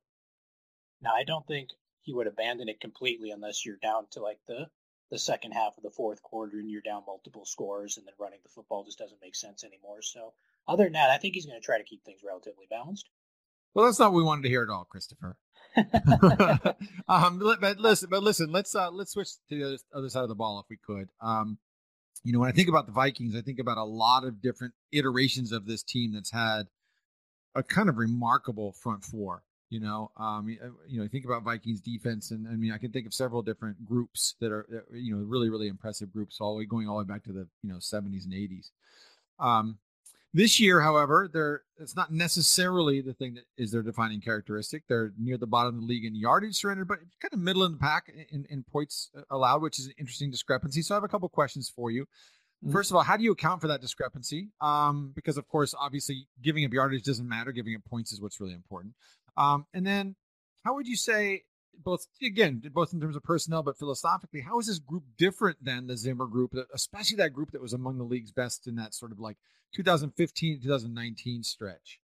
now 1.02 1.16
I 1.16 1.24
don't 1.24 1.48
think 1.48 1.70
he 2.02 2.14
would 2.14 2.28
abandon 2.28 2.70
it 2.70 2.80
completely 2.80 3.32
unless 3.32 3.66
you're 3.66 3.78
down 3.78 4.06
to 4.12 4.22
like 4.22 4.40
the 4.48 4.68
the 5.12 5.20
second 5.20 5.52
half 5.52 5.76
of 5.78 5.84
the 5.84 5.90
fourth 5.90 6.22
quarter 6.22 6.60
and 6.60 6.70
you're 6.70 6.82
down 6.82 7.04
multiple 7.08 7.46
scores 7.46 7.98
and 7.98 8.06
then 8.06 8.14
running 8.20 8.40
the 8.44 8.50
football 8.50 8.84
just 8.84 9.00
doesn't 9.00 9.22
make 9.22 9.36
sense 9.36 9.64
anymore. 9.64 10.02
So 10.02 10.34
other 10.68 10.84
than 10.84 10.94
that, 10.94 11.10
I 11.10 11.18
think 11.18 11.34
he's 11.34 11.46
going 11.46 11.60
to 11.60 11.66
try 11.66 11.78
to 11.78 11.84
keep 11.84 12.04
things 12.04 12.22
relatively 12.26 12.68
balanced. 12.70 13.10
Well, 13.74 13.86
that's 13.86 14.00
not 14.00 14.12
what 14.12 14.18
we 14.18 14.24
wanted 14.24 14.44
to 14.44 14.50
hear 14.50 14.64
at 14.64 14.70
all, 14.70 14.86
Christopher. 14.86 15.38
um, 17.08 17.40
but 17.62 17.80
listen, 17.80 18.10
but 18.10 18.24
listen, 18.24 18.52
let's 18.52 18.74
uh, 18.76 18.90
let's 18.92 19.12
switch 19.12 19.30
to 19.50 19.56
the 19.56 19.64
other, 19.64 19.78
other 19.94 20.10
side 20.10 20.24
of 20.24 20.30
the 20.30 20.36
ball 20.36 20.60
if 20.60 20.66
we 20.70 20.78
could. 20.78 21.10
Um, 21.22 21.60
you 22.24 22.34
know, 22.34 22.40
when 22.40 22.50
I 22.50 22.54
think 22.54 22.70
about 22.70 22.86
the 22.86 22.92
Vikings, 22.92 23.36
I 23.36 23.42
think 23.42 23.60
about 23.60 23.78
a 23.78 23.84
lot 23.84 24.26
of 24.26 24.42
different 24.42 24.74
iterations 24.92 25.52
of 25.52 25.66
this 25.66 25.84
team 25.84 26.14
that's 26.14 26.32
had 26.32 26.64
a 27.56 27.64
kind 27.64 27.90
of 27.90 27.98
remarkable 27.98 28.74
front 28.74 29.04
four. 29.04 29.44
You 29.70 29.80
know, 29.80 30.12
um, 30.18 30.58
uh, 30.64 30.70
you 30.88 31.00
know, 31.00 31.08
think 31.08 31.26
about 31.26 31.44
Vikings 31.44 31.80
defense, 31.80 32.32
and 32.32 32.48
I 32.48 32.52
mean, 32.52 32.72
I 32.72 32.78
can 32.78 32.92
think 32.92 33.06
of 33.06 33.14
several 33.14 33.44
different 33.44 33.86
groups 33.86 34.36
that 34.40 34.52
are, 34.52 34.86
you 34.92 35.16
know, 35.16 35.24
really, 35.24 35.50
really 35.50 35.68
impressive 35.68 36.12
groups, 36.12 36.40
all 36.42 36.54
the 36.54 36.60
way 36.60 36.66
going 36.66 36.90
all 36.90 36.98
the 36.98 37.04
way 37.04 37.08
back 37.08 37.24
to 37.26 37.32
the, 37.32 37.48
you 37.62 37.70
know, 37.70 37.76
70s 37.76 38.26
and 38.26 38.34
80s. 38.34 38.72
Um, 39.40 39.78
this 40.34 40.60
year, 40.60 40.82
however, 40.82 41.30
they're 41.32 41.64
it's 41.80 41.96
not 41.96 42.12
necessarily 42.12 43.02
the 43.02 43.14
thing 43.14 43.34
that 43.36 43.46
is 43.58 43.72
their 43.72 43.82
defining 43.82 44.22
characteristic. 44.22 44.84
They're 44.88 45.12
near 45.18 45.38
the 45.38 45.48
bottom 45.48 45.76
of 45.76 45.82
the 45.82 45.88
league 45.88 46.06
in 46.06 46.16
yardage 46.16 46.56
surrendered, 46.56 46.88
but 46.88 47.00
kind 47.20 47.34
of 47.34 47.40
middle 47.40 47.64
in 47.64 47.74
the 47.74 47.78
pack 47.78 48.12
in, 48.30 48.46
in 48.50 48.64
points 48.64 49.10
uh, 49.18 49.22
allowed, 49.32 49.62
which 49.62 49.80
is 49.80 49.88
an 49.88 49.94
interesting 49.98 50.30
discrepancy. 50.30 50.82
So 50.82 50.94
I 50.94 50.98
have 50.98 51.04
a 51.04 51.08
couple 51.08 51.28
questions 51.30 51.72
for 51.76 51.90
you. 51.90 52.04
Mm-hmm. 52.04 52.72
First 52.72 52.92
of 52.92 52.98
all, 52.98 53.04
how 53.04 53.18
do 53.18 53.24
you 53.24 53.32
account 53.32 53.62
for 53.62 53.68
that 53.70 53.82
discrepancy? 53.82 54.50
Um, 54.62 55.14
because 55.16 55.38
of 55.38 55.48
course, 55.48 55.74
obviously, 55.80 56.28
giving 56.44 56.64
up 56.64 56.74
yardage 56.74 57.04
doesn't 57.04 57.28
matter. 57.28 57.52
Giving 57.52 57.76
up 57.76 57.82
points 57.90 58.12
is 58.12 58.22
what's 58.22 58.40
really 58.40 58.54
important. 58.54 58.94
Um, 59.40 59.66
and 59.74 59.88
then, 59.88 60.16
how 60.66 60.76
would 60.76 60.88
you 60.88 60.98
say 60.98 61.44
both 61.82 62.08
again, 62.22 62.62
both 62.74 62.94
in 62.94 63.00
terms 63.00 63.16
of 63.16 63.24
personnel, 63.24 63.64
but 63.64 63.78
philosophically, 63.78 64.42
how 64.42 64.60
is 64.60 64.68
this 64.68 64.80
group 64.80 65.04
different 65.18 65.64
than 65.64 65.88
the 65.88 65.96
Zimmer 65.96 66.28
group, 66.28 66.54
especially 66.74 67.18
that 67.18 67.34
group 67.34 67.52
that 67.52 67.62
was 67.62 67.74
among 67.74 67.98
the 67.98 68.04
league's 68.04 68.32
best 68.32 68.68
in 68.68 68.76
that 68.76 68.94
sort 68.94 69.14
of 69.14 69.20
like 69.20 69.38
2015 69.74 70.62
2019 70.62 71.44
stretch? 71.44 72.00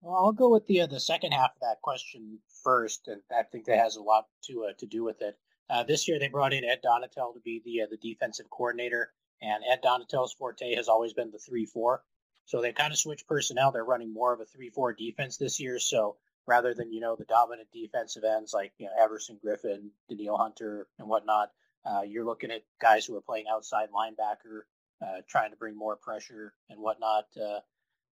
Well, 0.00 0.16
I'll 0.16 0.32
go 0.32 0.48
with 0.48 0.66
the 0.66 0.80
uh, 0.82 0.86
the 0.86 1.00
second 1.00 1.32
half 1.32 1.50
of 1.50 1.60
that 1.60 1.82
question 1.82 2.38
first, 2.62 3.08
and 3.08 3.20
I 3.30 3.42
think 3.42 3.66
that 3.66 3.78
has 3.78 3.96
a 3.96 4.02
lot 4.02 4.26
to 4.44 4.66
uh, 4.70 4.72
to 4.78 4.86
do 4.86 5.04
with 5.04 5.20
it. 5.20 5.36
Uh, 5.68 5.82
this 5.82 6.08
year 6.08 6.18
they 6.18 6.28
brought 6.28 6.52
in 6.52 6.64
Ed 6.64 6.80
Donatell 6.84 7.34
to 7.34 7.40
be 7.44 7.60
the 7.64 7.82
uh, 7.82 7.86
the 7.90 7.96
defensive 7.96 8.48
coordinator, 8.50 9.12
and 9.42 9.62
Ed 9.70 9.80
Donatell's 9.84 10.32
forte 10.32 10.74
has 10.74 10.88
always 10.88 11.12
been 11.12 11.30
the 11.30 11.38
three 11.38 11.66
four. 11.66 12.02
So 12.46 12.60
they 12.60 12.72
kind 12.72 12.92
of 12.92 12.98
switched 12.98 13.26
personnel. 13.26 13.72
They're 13.72 13.84
running 13.84 14.12
more 14.12 14.32
of 14.32 14.40
a 14.40 14.44
three 14.44 14.70
four 14.70 14.92
defense 14.92 15.36
this 15.36 15.60
year. 15.60 15.78
So 15.78 16.16
rather 16.46 16.74
than 16.74 16.92
you 16.92 17.00
know 17.00 17.16
the 17.16 17.24
dominant 17.24 17.68
defensive 17.72 18.24
ends 18.24 18.54
like 18.54 18.72
you 18.78 18.86
know 18.86 18.92
Everson 18.98 19.38
Griffen, 19.44 19.90
Danielle 20.08 20.38
Hunter, 20.38 20.86
and 20.98 21.08
whatnot, 21.08 21.50
uh, 21.84 22.02
you're 22.02 22.24
looking 22.24 22.50
at 22.50 22.62
guys 22.80 23.04
who 23.04 23.16
are 23.16 23.22
playing 23.22 23.46
outside 23.52 23.88
linebacker, 23.90 24.62
uh, 25.02 25.20
trying 25.28 25.50
to 25.50 25.56
bring 25.56 25.76
more 25.76 25.96
pressure 25.96 26.54
and 26.70 26.80
whatnot. 26.80 27.26
Uh, 27.36 27.60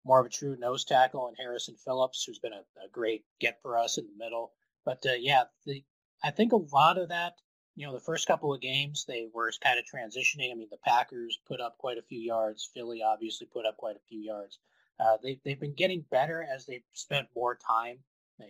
more 0.04 0.20
of 0.20 0.26
a 0.26 0.30
true 0.30 0.56
nose 0.58 0.84
tackle 0.84 1.28
and 1.28 1.36
Harrison 1.38 1.76
Phillips, 1.84 2.24
who's 2.24 2.38
been 2.38 2.54
a, 2.54 2.84
a 2.84 2.88
great 2.90 3.24
get 3.38 3.60
for 3.60 3.76
us 3.76 3.98
in 3.98 4.06
the 4.06 4.24
middle. 4.24 4.52
But 4.84 5.04
uh, 5.06 5.12
yeah, 5.18 5.44
the, 5.66 5.84
I 6.22 6.30
think 6.30 6.52
a 6.52 6.56
lot 6.56 6.98
of 6.98 7.10
that, 7.10 7.34
you 7.80 7.86
know, 7.86 7.94
the 7.94 8.00
first 8.00 8.26
couple 8.26 8.52
of 8.52 8.60
games 8.60 9.06
they 9.08 9.26
were 9.32 9.50
kind 9.64 9.78
of 9.78 9.86
transitioning. 9.86 10.52
I 10.52 10.54
mean, 10.54 10.68
the 10.70 10.76
Packers 10.84 11.38
put 11.48 11.62
up 11.62 11.78
quite 11.78 11.96
a 11.96 12.02
few 12.02 12.20
yards. 12.20 12.68
Philly 12.74 13.02
obviously 13.02 13.46
put 13.46 13.64
up 13.64 13.78
quite 13.78 13.96
a 13.96 14.06
few 14.06 14.20
yards. 14.20 14.58
Uh, 15.00 15.16
they 15.22 15.40
they've 15.46 15.58
been 15.58 15.72
getting 15.72 16.04
better 16.10 16.46
as 16.54 16.66
they've 16.66 16.84
spent 16.92 17.28
more 17.34 17.56
time 17.56 17.96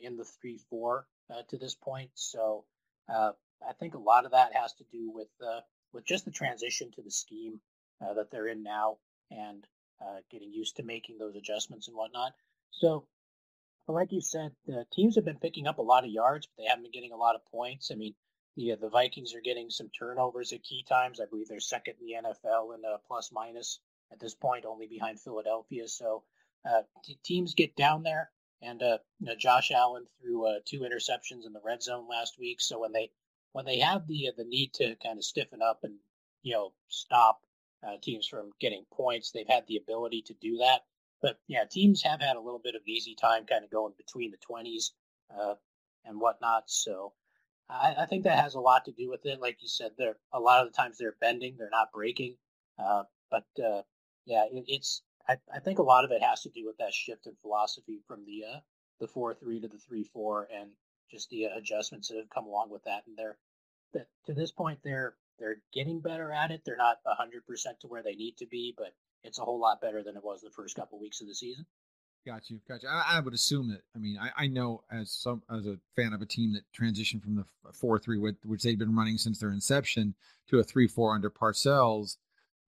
in 0.02 0.16
the 0.16 0.24
three 0.24 0.58
four 0.68 1.06
uh, 1.32 1.42
to 1.48 1.58
this 1.58 1.76
point. 1.76 2.10
So 2.14 2.64
uh, 3.08 3.30
I 3.68 3.72
think 3.74 3.94
a 3.94 3.98
lot 3.98 4.24
of 4.24 4.32
that 4.32 4.52
has 4.56 4.72
to 4.74 4.84
do 4.90 5.12
with 5.14 5.28
uh, 5.40 5.60
with 5.92 6.04
just 6.04 6.24
the 6.24 6.32
transition 6.32 6.90
to 6.96 7.02
the 7.02 7.10
scheme 7.12 7.60
uh, 8.04 8.14
that 8.14 8.32
they're 8.32 8.48
in 8.48 8.64
now 8.64 8.96
and 9.30 9.64
uh, 10.02 10.22
getting 10.28 10.52
used 10.52 10.78
to 10.78 10.82
making 10.82 11.18
those 11.18 11.36
adjustments 11.36 11.86
and 11.86 11.96
whatnot. 11.96 12.32
So, 12.72 13.06
like 13.86 14.10
you 14.10 14.22
said, 14.22 14.50
the 14.66 14.86
teams 14.92 15.14
have 15.14 15.24
been 15.24 15.38
picking 15.38 15.68
up 15.68 15.78
a 15.78 15.82
lot 15.82 16.02
of 16.02 16.10
yards, 16.10 16.48
but 16.48 16.64
they 16.64 16.68
haven't 16.68 16.82
been 16.82 16.90
getting 16.90 17.12
a 17.12 17.16
lot 17.16 17.36
of 17.36 17.44
points. 17.52 17.92
I 17.92 17.94
mean, 17.94 18.14
uh, 18.58 18.76
the 18.80 18.88
Vikings 18.88 19.34
are 19.34 19.40
getting 19.40 19.70
some 19.70 19.90
turnovers 19.90 20.52
at 20.52 20.62
key 20.62 20.84
times. 20.88 21.20
I 21.20 21.26
believe 21.26 21.48
they're 21.48 21.60
second 21.60 21.94
in 22.00 22.06
the 22.06 22.28
NFL 22.28 22.74
in 22.74 22.84
uh, 22.84 22.98
plus 23.06 23.30
minus 23.32 23.80
at 24.12 24.20
this 24.20 24.34
point, 24.34 24.64
only 24.64 24.86
behind 24.86 25.20
Philadelphia. 25.20 25.86
So 25.88 26.24
uh, 26.68 26.82
t- 27.04 27.18
teams 27.22 27.54
get 27.54 27.76
down 27.76 28.02
there, 28.02 28.30
and 28.62 28.82
uh, 28.82 28.98
you 29.20 29.26
know, 29.26 29.36
Josh 29.36 29.70
Allen 29.70 30.06
threw 30.20 30.46
uh, 30.46 30.58
two 30.64 30.80
interceptions 30.80 31.46
in 31.46 31.52
the 31.52 31.60
red 31.64 31.82
zone 31.82 32.06
last 32.08 32.38
week. 32.38 32.60
So 32.60 32.80
when 32.80 32.92
they 32.92 33.10
when 33.52 33.64
they 33.64 33.78
have 33.78 34.06
the 34.06 34.28
uh, 34.28 34.32
the 34.36 34.44
need 34.44 34.72
to 34.74 34.96
kind 35.02 35.18
of 35.18 35.24
stiffen 35.24 35.62
up 35.62 35.80
and 35.82 35.94
you 36.42 36.54
know 36.54 36.72
stop 36.88 37.40
uh, 37.86 37.96
teams 38.02 38.26
from 38.26 38.50
getting 38.60 38.84
points. 38.92 39.30
They've 39.30 39.48
had 39.48 39.66
the 39.66 39.76
ability 39.76 40.22
to 40.22 40.34
do 40.34 40.58
that. 40.58 40.82
But 41.22 41.38
yeah, 41.48 41.64
teams 41.64 42.02
have 42.02 42.20
had 42.20 42.36
a 42.36 42.40
little 42.40 42.60
bit 42.62 42.74
of 42.74 42.82
an 42.82 42.90
easy 42.90 43.14
time 43.14 43.46
kind 43.46 43.64
of 43.64 43.70
going 43.70 43.92
between 43.96 44.30
the 44.30 44.38
20s 44.38 44.90
uh, 45.34 45.54
and 46.04 46.20
whatnot. 46.20 46.64
So 46.66 47.12
I, 47.70 47.94
I, 48.02 48.06
think 48.06 48.24
that 48.24 48.38
has 48.38 48.54
a 48.54 48.60
lot 48.60 48.84
to 48.86 48.92
do 48.92 49.08
with 49.08 49.24
it. 49.24 49.40
Like 49.40 49.58
you 49.60 49.68
said, 49.68 49.92
they're 49.96 50.16
a 50.32 50.40
lot 50.40 50.64
of 50.64 50.72
the 50.72 50.76
times 50.76 50.98
they're 50.98 51.16
bending, 51.20 51.56
they're 51.56 51.70
not 51.70 51.92
breaking. 51.92 52.36
Uh, 52.78 53.04
but 53.30 53.46
uh, 53.64 53.82
yeah, 54.26 54.44
it, 54.50 54.64
it's 54.66 55.02
I, 55.28 55.36
I, 55.54 55.60
think 55.60 55.78
a 55.78 55.84
lot 55.84 56.04
of 56.04 56.10
it 56.10 56.22
has 56.22 56.42
to 56.42 56.50
do 56.50 56.66
with 56.66 56.76
that 56.78 56.92
shift 56.92 57.26
in 57.26 57.34
philosophy 57.42 58.00
from 58.06 58.24
the 58.24 58.44
uh, 58.56 58.60
the 59.00 59.06
four 59.06 59.34
three 59.34 59.60
to 59.60 59.68
the 59.68 59.78
three 59.78 60.04
four 60.04 60.48
and 60.54 60.70
just 61.10 61.30
the 61.30 61.44
adjustments 61.44 62.08
that 62.08 62.16
have 62.16 62.30
come 62.30 62.46
along 62.46 62.70
with 62.70 62.84
that. 62.84 63.02
And 63.06 63.16
they're 63.16 63.38
that 63.92 64.06
to 64.26 64.34
this 64.34 64.50
point 64.50 64.80
they're 64.82 65.14
they're 65.38 65.62
getting 65.72 66.00
better 66.00 66.32
at 66.32 66.50
it. 66.50 66.62
They're 66.64 66.76
not 66.76 66.98
100% 67.06 67.80
to 67.80 67.86
where 67.88 68.02
they 68.02 68.14
need 68.14 68.36
to 68.38 68.46
be, 68.46 68.74
but 68.76 68.92
it's 69.24 69.38
a 69.38 69.42
whole 69.42 69.58
lot 69.58 69.80
better 69.80 70.02
than 70.02 70.16
it 70.16 70.22
was 70.22 70.42
the 70.42 70.50
first 70.50 70.76
couple 70.76 71.00
weeks 71.00 71.22
of 71.22 71.28
the 71.28 71.34
season. 71.34 71.64
Got 72.26 72.50
you, 72.50 72.60
got 72.68 72.82
you. 72.82 72.88
I, 72.88 73.16
I, 73.16 73.20
would 73.20 73.32
assume 73.32 73.70
that. 73.70 73.80
I 73.96 73.98
mean, 73.98 74.18
I, 74.20 74.44
I 74.44 74.46
know 74.46 74.82
as 74.92 75.10
some 75.10 75.42
as 75.50 75.66
a 75.66 75.78
fan 75.96 76.12
of 76.12 76.20
a 76.20 76.26
team 76.26 76.52
that 76.52 76.64
transitioned 76.78 77.22
from 77.22 77.34
the 77.34 77.44
four 77.72 77.98
three, 77.98 78.18
which 78.18 78.62
they've 78.62 78.78
been 78.78 78.94
running 78.94 79.16
since 79.16 79.38
their 79.38 79.52
inception, 79.52 80.14
to 80.48 80.58
a 80.58 80.64
three 80.64 80.86
four 80.86 81.14
under 81.14 81.30
Parcells, 81.30 82.18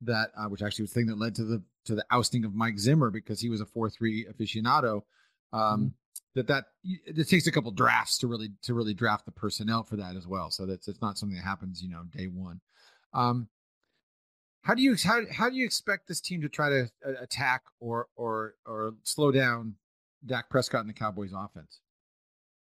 that 0.00 0.30
uh, 0.36 0.46
which 0.46 0.62
actually 0.62 0.84
was 0.84 0.92
the 0.92 1.00
thing 1.00 1.06
that 1.08 1.18
led 1.18 1.34
to 1.34 1.44
the 1.44 1.62
to 1.84 1.94
the 1.94 2.04
ousting 2.10 2.46
of 2.46 2.54
Mike 2.54 2.78
Zimmer 2.78 3.10
because 3.10 3.40
he 3.40 3.50
was 3.50 3.60
a 3.60 3.66
four 3.66 3.90
three 3.90 4.24
aficionado. 4.24 5.02
Um, 5.52 5.60
mm-hmm. 5.60 5.86
That 6.34 6.46
that 6.46 6.64
it 6.82 7.28
takes 7.28 7.46
a 7.46 7.52
couple 7.52 7.70
drafts 7.72 8.16
to 8.18 8.26
really 8.26 8.52
to 8.62 8.72
really 8.72 8.94
draft 8.94 9.26
the 9.26 9.32
personnel 9.32 9.82
for 9.82 9.96
that 9.96 10.16
as 10.16 10.26
well. 10.26 10.50
So 10.50 10.64
that's 10.64 10.88
it's 10.88 11.02
not 11.02 11.18
something 11.18 11.36
that 11.36 11.44
happens 11.44 11.82
you 11.82 11.90
know 11.90 12.04
day 12.10 12.26
one. 12.26 12.60
Um, 13.12 13.48
how 14.62 14.74
do 14.74 14.82
you 14.82 14.96
how, 15.02 15.22
how 15.30 15.50
do 15.50 15.56
you 15.56 15.64
expect 15.64 16.08
this 16.08 16.20
team 16.20 16.40
to 16.42 16.48
try 16.48 16.68
to 16.68 16.90
uh, 17.06 17.12
attack 17.20 17.62
or 17.80 18.08
or 18.16 18.54
or 18.64 18.94
slow 19.02 19.30
down 19.30 19.74
Dak 20.24 20.48
Prescott 20.48 20.80
and 20.80 20.88
the 20.88 20.94
Cowboys 20.94 21.32
offense? 21.36 21.80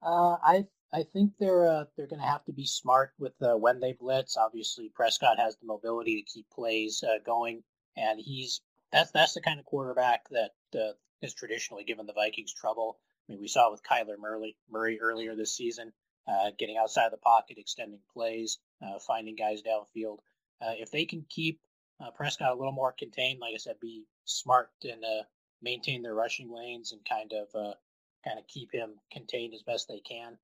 Uh, 0.03 0.37
I 0.43 0.67
I 0.93 1.03
think 1.03 1.33
they're 1.39 1.67
uh, 1.67 1.85
they're 1.97 2.07
going 2.07 2.23
to 2.23 2.27
have 2.27 2.45
to 2.47 2.53
be 2.53 2.67
smart 2.67 3.13
with 3.19 3.35
uh, 3.43 3.57
when 3.57 3.81
they 3.81 3.93
blitz. 3.93 4.37
Obviously, 4.37 4.91
Prescott 4.95 5.39
has 5.39 5.57
the 5.57 5.67
mobility 5.67 6.23
to 6.23 6.33
keep 6.33 6.49
plays 6.51 7.03
uh, 7.03 7.19
going, 7.27 7.63
and 7.97 8.21
he's 8.21 8.61
that's 8.93 9.11
that's 9.11 9.35
the 9.35 9.41
kind 9.41 9.59
of 9.59 9.67
quarterback 9.67 10.29
that 10.31 10.53
uh, 10.75 10.93
has 11.21 11.35
traditionally 11.35 11.85
given 11.85 12.07
the 12.07 12.13
Vikings 12.13 12.55
trouble. 12.55 12.99
I 13.29 13.33
mean, 13.33 13.41
we 13.41 13.49
saw 13.49 13.69
it 13.69 13.73
with 13.73 13.83
Kyler 13.83 14.19
Murray 14.19 14.57
Murray 14.71 15.01
earlier 15.01 15.35
this 15.35 15.55
season, 15.55 15.93
uh, 16.29 16.53
getting 16.59 16.77
outside 16.77 17.07
of 17.07 17.11
the 17.11 17.19
pocket, 17.19 17.59
extending 17.59 18.01
plays, 18.15 18.59
uh, 18.83 18.99
finding 19.01 19.35
guys 19.35 19.63
downfield. 19.63 20.19
Uh, 20.61 20.75
if 20.77 20.91
they 20.91 21.05
can 21.05 21.25
keep 21.29 21.61
uh, 22.01 22.11
Prescott 22.11 22.53
a 22.53 22.55
little 22.55 22.73
more 22.73 22.93
contained, 22.93 23.41
like 23.41 23.55
I 23.55 23.59
said, 23.59 23.81
be 23.81 24.05
smart 24.25 24.71
and 24.85 25.05
uh, 25.05 25.25
maintain 25.63 26.03
their 26.03 26.15
rushing 26.15 26.53
lanes 26.53 26.93
and 26.93 27.01
kind 27.09 27.33
of 27.33 27.49
uh, 27.55 27.75
kind 28.25 28.39
of 28.39 28.47
keep 28.47 28.73
him 28.73 28.95
contained 29.13 29.55
as 29.55 29.63
best 29.63 29.89
they 29.89 30.01
can. 30.01 30.39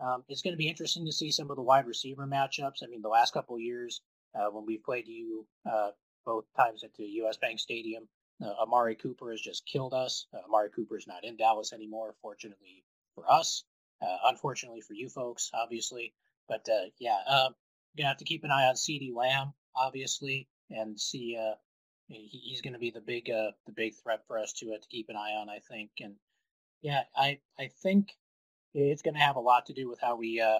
Um, 0.00 0.24
it's 0.28 0.40
going 0.40 0.54
to 0.54 0.58
be 0.58 0.68
interesting 0.68 1.04
to 1.04 1.12
see 1.12 1.30
some 1.30 1.50
of 1.50 1.56
the 1.56 1.62
wide 1.62 1.86
receiver 1.86 2.26
matchups. 2.26 2.82
I 2.82 2.86
mean, 2.86 3.02
the 3.02 3.08
last 3.08 3.34
couple 3.34 3.58
years 3.58 4.00
uh, 4.34 4.46
when 4.50 4.64
we've 4.64 4.82
played 4.82 5.06
you 5.06 5.46
uh, 5.70 5.90
both 6.24 6.46
times 6.56 6.84
at 6.84 6.94
the 6.94 7.04
U.S. 7.04 7.36
Bank 7.36 7.58
Stadium, 7.58 8.08
Amari 8.42 8.94
Cooper 8.94 9.30
has 9.30 9.40
just 9.40 9.66
killed 9.66 9.92
us. 9.92 10.26
Amari 10.46 10.70
Cooper 10.70 10.96
is 10.96 11.06
not 11.06 11.24
in 11.24 11.36
Dallas 11.36 11.74
anymore, 11.74 12.14
fortunately 12.22 12.82
for 13.14 13.30
us. 13.30 13.64
unfortunately 14.24 14.80
for 14.80 14.94
you 14.94 15.10
folks, 15.10 15.50
obviously. 15.52 16.14
But 16.48 16.66
yeah, 16.98 17.18
um, 17.26 17.54
gonna 17.98 18.08
have 18.08 18.16
to 18.18 18.24
keep 18.24 18.44
an 18.44 18.50
eye 18.50 18.68
on 18.68 18.76
CeeDee 18.76 19.14
Lamb, 19.14 19.52
obviously, 19.80 20.48
and 20.70 21.00
see. 21.00 21.36
Uh, 21.40 21.54
he, 22.08 22.40
he's 22.42 22.60
going 22.60 22.72
to 22.72 22.78
be 22.78 22.90
the 22.90 23.00
big, 23.00 23.30
uh, 23.30 23.52
the 23.66 23.72
big 23.72 23.94
threat 24.02 24.22
for 24.26 24.38
us 24.38 24.52
to 24.54 24.72
uh, 24.72 24.78
to 24.78 24.88
keep 24.88 25.08
an 25.08 25.16
eye 25.16 25.36
on, 25.40 25.48
I 25.48 25.60
think. 25.70 25.90
And 26.00 26.14
yeah, 26.82 27.02
I 27.16 27.38
I 27.58 27.70
think 27.82 28.08
it's 28.74 29.02
going 29.02 29.14
to 29.14 29.20
have 29.20 29.36
a 29.36 29.40
lot 29.40 29.66
to 29.66 29.72
do 29.72 29.88
with 29.88 30.00
how 30.00 30.16
we, 30.16 30.40
uh, 30.40 30.58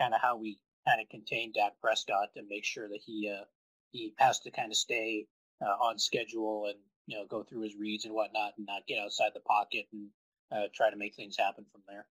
kind 0.00 0.14
of 0.14 0.20
how 0.20 0.36
we 0.36 0.58
kind 0.86 1.00
of 1.00 1.08
contain 1.08 1.52
Dak 1.52 1.72
Prescott 1.80 2.28
and 2.36 2.46
make 2.48 2.64
sure 2.64 2.88
that 2.88 3.00
he 3.04 3.32
uh, 3.32 3.44
he 3.92 4.14
has 4.18 4.40
to 4.40 4.50
kind 4.50 4.70
of 4.70 4.76
stay 4.76 5.26
uh, 5.62 5.84
on 5.84 5.98
schedule 5.98 6.66
and 6.66 6.78
you 7.06 7.16
know 7.16 7.26
go 7.26 7.42
through 7.42 7.62
his 7.62 7.76
reads 7.76 8.04
and 8.04 8.14
whatnot 8.14 8.52
and 8.56 8.66
not 8.66 8.86
get 8.86 8.98
outside 8.98 9.30
the 9.34 9.40
pocket 9.40 9.86
and 9.92 10.08
uh, 10.52 10.68
try 10.74 10.90
to 10.90 10.96
make 10.96 11.14
things 11.14 11.36
happen 11.36 11.64
from 11.72 11.82
there. 11.88 12.06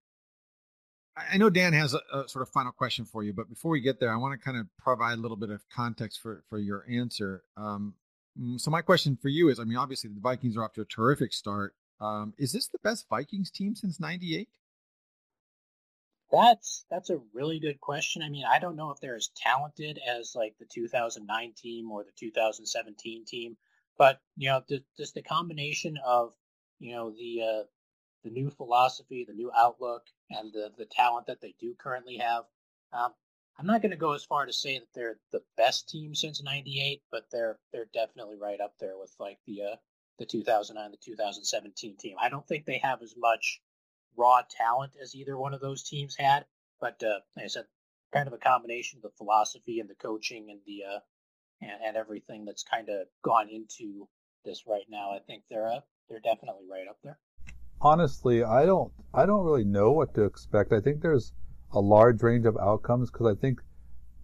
I 1.18 1.38
know 1.38 1.50
Dan 1.50 1.74
has 1.74 1.94
a, 1.94 2.02
a, 2.14 2.28
sort 2.28 2.42
of 2.42 2.50
final 2.50 2.74
question 2.74 3.06
for 3.06 3.24
you, 3.24 3.32
but 3.32 3.48
before 3.48 3.72
we 3.72 3.80
get 3.80 4.00
there, 4.00 4.12
I 4.12 4.18
want 4.18 4.38
to 4.38 4.44
kind 4.44 4.58
of 4.58 4.68
provide 4.78 5.14
a 5.14 5.22
little 5.22 5.38
bit 5.38 5.50
of 5.50 5.64
context 5.70 6.20
for 6.22 6.44
for 6.50 6.60
your 6.60 6.86
answer. 6.90 7.44
Um, 7.56 7.94
mm, 8.40 8.60
so 8.60 8.70
my 8.70 8.82
question 8.82 9.18
for 9.22 9.30
you 9.30 9.50
is, 9.50 9.60
I 9.60 9.64
mean, 9.64 9.78
obviously 9.78 10.10
the 10.10 10.20
Vikings 10.20 10.58
are 10.58 10.64
off 10.64 10.74
to 10.74 10.82
a 10.82 10.86
terrific 10.86 11.32
start. 11.32 11.74
Um, 12.02 12.34
is 12.38 12.52
this 12.52 12.68
the 12.68 12.80
best 12.84 13.06
Vikings 13.10 13.50
team 13.50 13.76
since 13.76 14.00
'98? 14.00 14.50
That's 16.32 16.86
that's 16.90 17.10
a 17.10 17.20
really 17.34 17.60
good 17.60 17.80
question. 17.80 18.22
I 18.22 18.30
mean, 18.30 18.46
I 18.46 18.60
don't 18.60 18.76
know 18.76 18.92
if 18.92 19.00
they're 19.00 19.16
as 19.16 19.30
talented 19.38 20.00
as 20.06 20.34
like 20.36 20.56
the 20.60 20.66
2009 20.66 21.54
team 21.56 21.92
or 21.92 22.04
the 22.04 22.12
2017 22.20 23.26
team, 23.26 23.56
but 23.98 24.20
you 24.36 24.50
know, 24.50 24.62
just 24.98 25.14
the 25.14 25.22
combination 25.22 25.98
of 26.06 26.34
you 26.80 26.94
know 26.94 27.12
the 27.12 27.42
uh, 27.42 27.64
the 28.26 28.32
new 28.32 28.50
philosophy, 28.50 29.24
the 29.24 29.34
new 29.34 29.52
outlook, 29.56 30.02
and 30.32 30.52
the, 30.52 30.72
the 30.78 30.86
talent 30.86 31.28
that 31.28 31.40
they 31.40 31.54
do 31.60 31.76
currently 31.78 32.18
have. 32.18 32.44
Um, 32.92 33.14
I'm 33.58 33.68
not 33.68 33.82
going 33.82 33.92
to 33.92 33.98
go 33.98 34.14
as 34.14 34.26
far 34.26 34.46
to 34.46 34.52
say 34.52 34.80
that 34.80 34.88
they're 34.94 35.18
the 35.32 35.44
best 35.56 35.88
team 35.88 36.14
since 36.14 36.44
'98, 36.44 37.04
but 37.12 37.28
they're 37.32 37.60
they're 37.72 37.88
definitely 37.94 38.36
right 38.36 38.60
up 38.60 38.74
there 38.80 38.98
with 38.98 39.14
like 39.20 39.38
the 39.46 39.62
uh, 39.62 39.76
the 40.18 40.26
2009, 40.26 40.92
the 40.92 40.98
2017 40.98 41.96
team. 41.98 42.16
I 42.20 42.30
don't 42.30 42.46
think 42.48 42.66
they 42.66 42.80
have 42.80 43.02
as 43.02 43.16
much 43.16 43.62
raw 44.18 44.42
talent 44.50 44.94
as 45.02 45.16
either 45.16 45.38
one 45.38 45.54
of 45.54 45.62
those 45.62 45.84
teams 45.84 46.16
had, 46.18 46.46
but 46.82 47.02
uh, 47.04 47.20
like 47.38 47.46
I 47.46 47.48
said, 47.48 47.66
kind 48.12 48.28
of 48.28 48.34
a 48.34 48.38
combination 48.38 48.98
of 48.98 49.04
the 49.04 49.18
philosophy 49.18 49.80
and 49.80 49.90
the 49.90 49.96
coaching 49.96 50.48
and 50.50 50.60
the 50.66 50.84
uh, 50.84 51.00
and, 51.62 51.80
and 51.86 51.98
everything 51.98 52.44
that's 52.44 52.64
kind 52.64 52.90
of 52.90 53.08
gone 53.24 53.50
into 53.50 54.10
this 54.44 54.64
right 54.68 54.86
now. 54.90 55.12
I 55.12 55.20
think 55.20 55.44
they're 55.50 55.68
uh, 55.68 55.82
they're 56.10 56.20
definitely 56.20 56.66
right 56.70 56.88
up 56.90 56.98
there 57.04 57.20
honestly, 57.82 58.44
I 58.44 58.66
don't 58.66 58.92
I 59.14 59.26
don't 59.26 59.46
really 59.46 59.64
know 59.64 59.92
what 59.92 60.14
to 60.16 60.24
expect. 60.24 60.74
I 60.74 60.80
think 60.80 61.02
there's 61.02 61.34
a 61.72 61.80
large 61.80 62.22
range 62.22 62.46
of 62.46 62.58
outcomes 62.58 63.12
because 63.12 63.28
I 63.28 63.40
think 63.40 63.62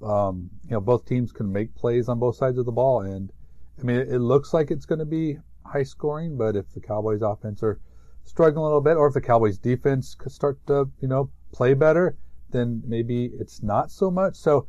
um, 0.03 0.49
you 0.65 0.71
know 0.71 0.81
both 0.81 1.05
teams 1.05 1.31
can 1.31 1.51
make 1.51 1.75
plays 1.75 2.09
on 2.09 2.19
both 2.19 2.35
sides 2.35 2.57
of 2.57 2.65
the 2.65 2.71
ball, 2.71 3.01
and 3.01 3.31
I 3.79 3.83
mean 3.83 3.97
it, 3.97 4.09
it 4.09 4.19
looks 4.19 4.53
like 4.53 4.71
it's 4.71 4.85
going 4.85 4.99
to 4.99 5.05
be 5.05 5.37
high 5.65 5.83
scoring. 5.83 6.37
But 6.37 6.55
if 6.55 6.71
the 6.73 6.81
Cowboys 6.81 7.21
offense 7.21 7.63
are 7.63 7.79
struggling 8.23 8.61
a 8.61 8.65
little 8.65 8.81
bit, 8.81 8.97
or 8.97 9.07
if 9.07 9.13
the 9.13 9.21
Cowboys 9.21 9.57
defense 9.57 10.15
could 10.15 10.31
start 10.31 10.59
to 10.67 10.89
you 10.99 11.07
know 11.07 11.29
play 11.51 11.73
better, 11.73 12.17
then 12.51 12.81
maybe 12.85 13.31
it's 13.39 13.61
not 13.61 13.91
so 13.91 14.11
much. 14.11 14.35
So 14.35 14.67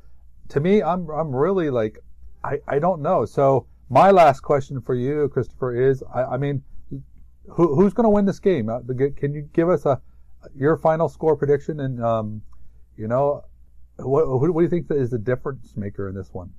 to 0.48 0.60
me, 0.60 0.82
I'm 0.82 1.08
I'm 1.10 1.34
really 1.34 1.70
like 1.70 1.98
I, 2.44 2.58
I 2.66 2.78
don't 2.78 3.02
know. 3.02 3.24
So 3.24 3.66
my 3.88 4.10
last 4.10 4.40
question 4.40 4.80
for 4.80 4.94
you, 4.94 5.28
Christopher, 5.28 5.74
is 5.74 6.02
I, 6.14 6.24
I 6.24 6.36
mean, 6.36 6.62
who, 7.48 7.74
who's 7.74 7.92
going 7.92 8.04
to 8.04 8.10
win 8.10 8.24
this 8.24 8.40
game? 8.40 8.68
Uh, 8.68 8.80
can 9.16 9.34
you 9.34 9.48
give 9.52 9.68
us 9.68 9.84
a 9.86 10.00
your 10.56 10.76
final 10.76 11.08
score 11.08 11.36
prediction 11.36 11.78
and 11.80 12.02
um, 12.02 12.42
you 12.96 13.06
know 13.06 13.44
what, 13.96 14.26
what 14.28 14.52
do 14.52 14.62
you 14.62 14.68
think 14.68 14.90
is 14.90 15.10
the 15.10 15.18
difference 15.18 15.76
maker 15.76 16.08
in 16.08 16.14
this 16.14 16.30
one? 16.32 16.50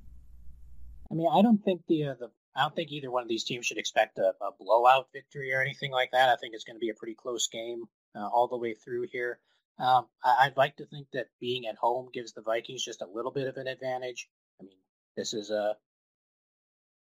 I 1.10 1.14
mean, 1.14 1.28
I 1.32 1.42
don't 1.42 1.62
think 1.62 1.82
the 1.88 2.08
uh, 2.08 2.14
the 2.18 2.30
I 2.56 2.62
don't 2.62 2.76
think 2.76 2.92
either 2.92 3.10
one 3.10 3.22
of 3.22 3.28
these 3.28 3.44
teams 3.44 3.66
should 3.66 3.78
expect 3.78 4.18
a, 4.18 4.32
a 4.40 4.50
blowout 4.58 5.08
victory 5.12 5.52
or 5.52 5.60
anything 5.60 5.90
like 5.90 6.12
that. 6.12 6.28
I 6.28 6.36
think 6.36 6.54
it's 6.54 6.64
going 6.64 6.76
to 6.76 6.80
be 6.80 6.90
a 6.90 6.94
pretty 6.94 7.14
close 7.14 7.48
game 7.48 7.84
uh, 8.14 8.28
all 8.28 8.48
the 8.48 8.56
way 8.56 8.74
through 8.74 9.06
here. 9.10 9.38
Um, 9.78 10.06
I, 10.22 10.46
would 10.46 10.56
like 10.56 10.76
to 10.76 10.86
think 10.86 11.08
that 11.14 11.26
being 11.40 11.66
at 11.66 11.74
home 11.74 12.08
gives 12.12 12.32
the 12.32 12.42
Vikings 12.42 12.84
just 12.84 13.02
a 13.02 13.08
little 13.12 13.32
bit 13.32 13.48
of 13.48 13.56
an 13.56 13.66
advantage. 13.66 14.28
I 14.60 14.64
mean, 14.64 14.76
this 15.16 15.34
is 15.34 15.50
a 15.50 15.74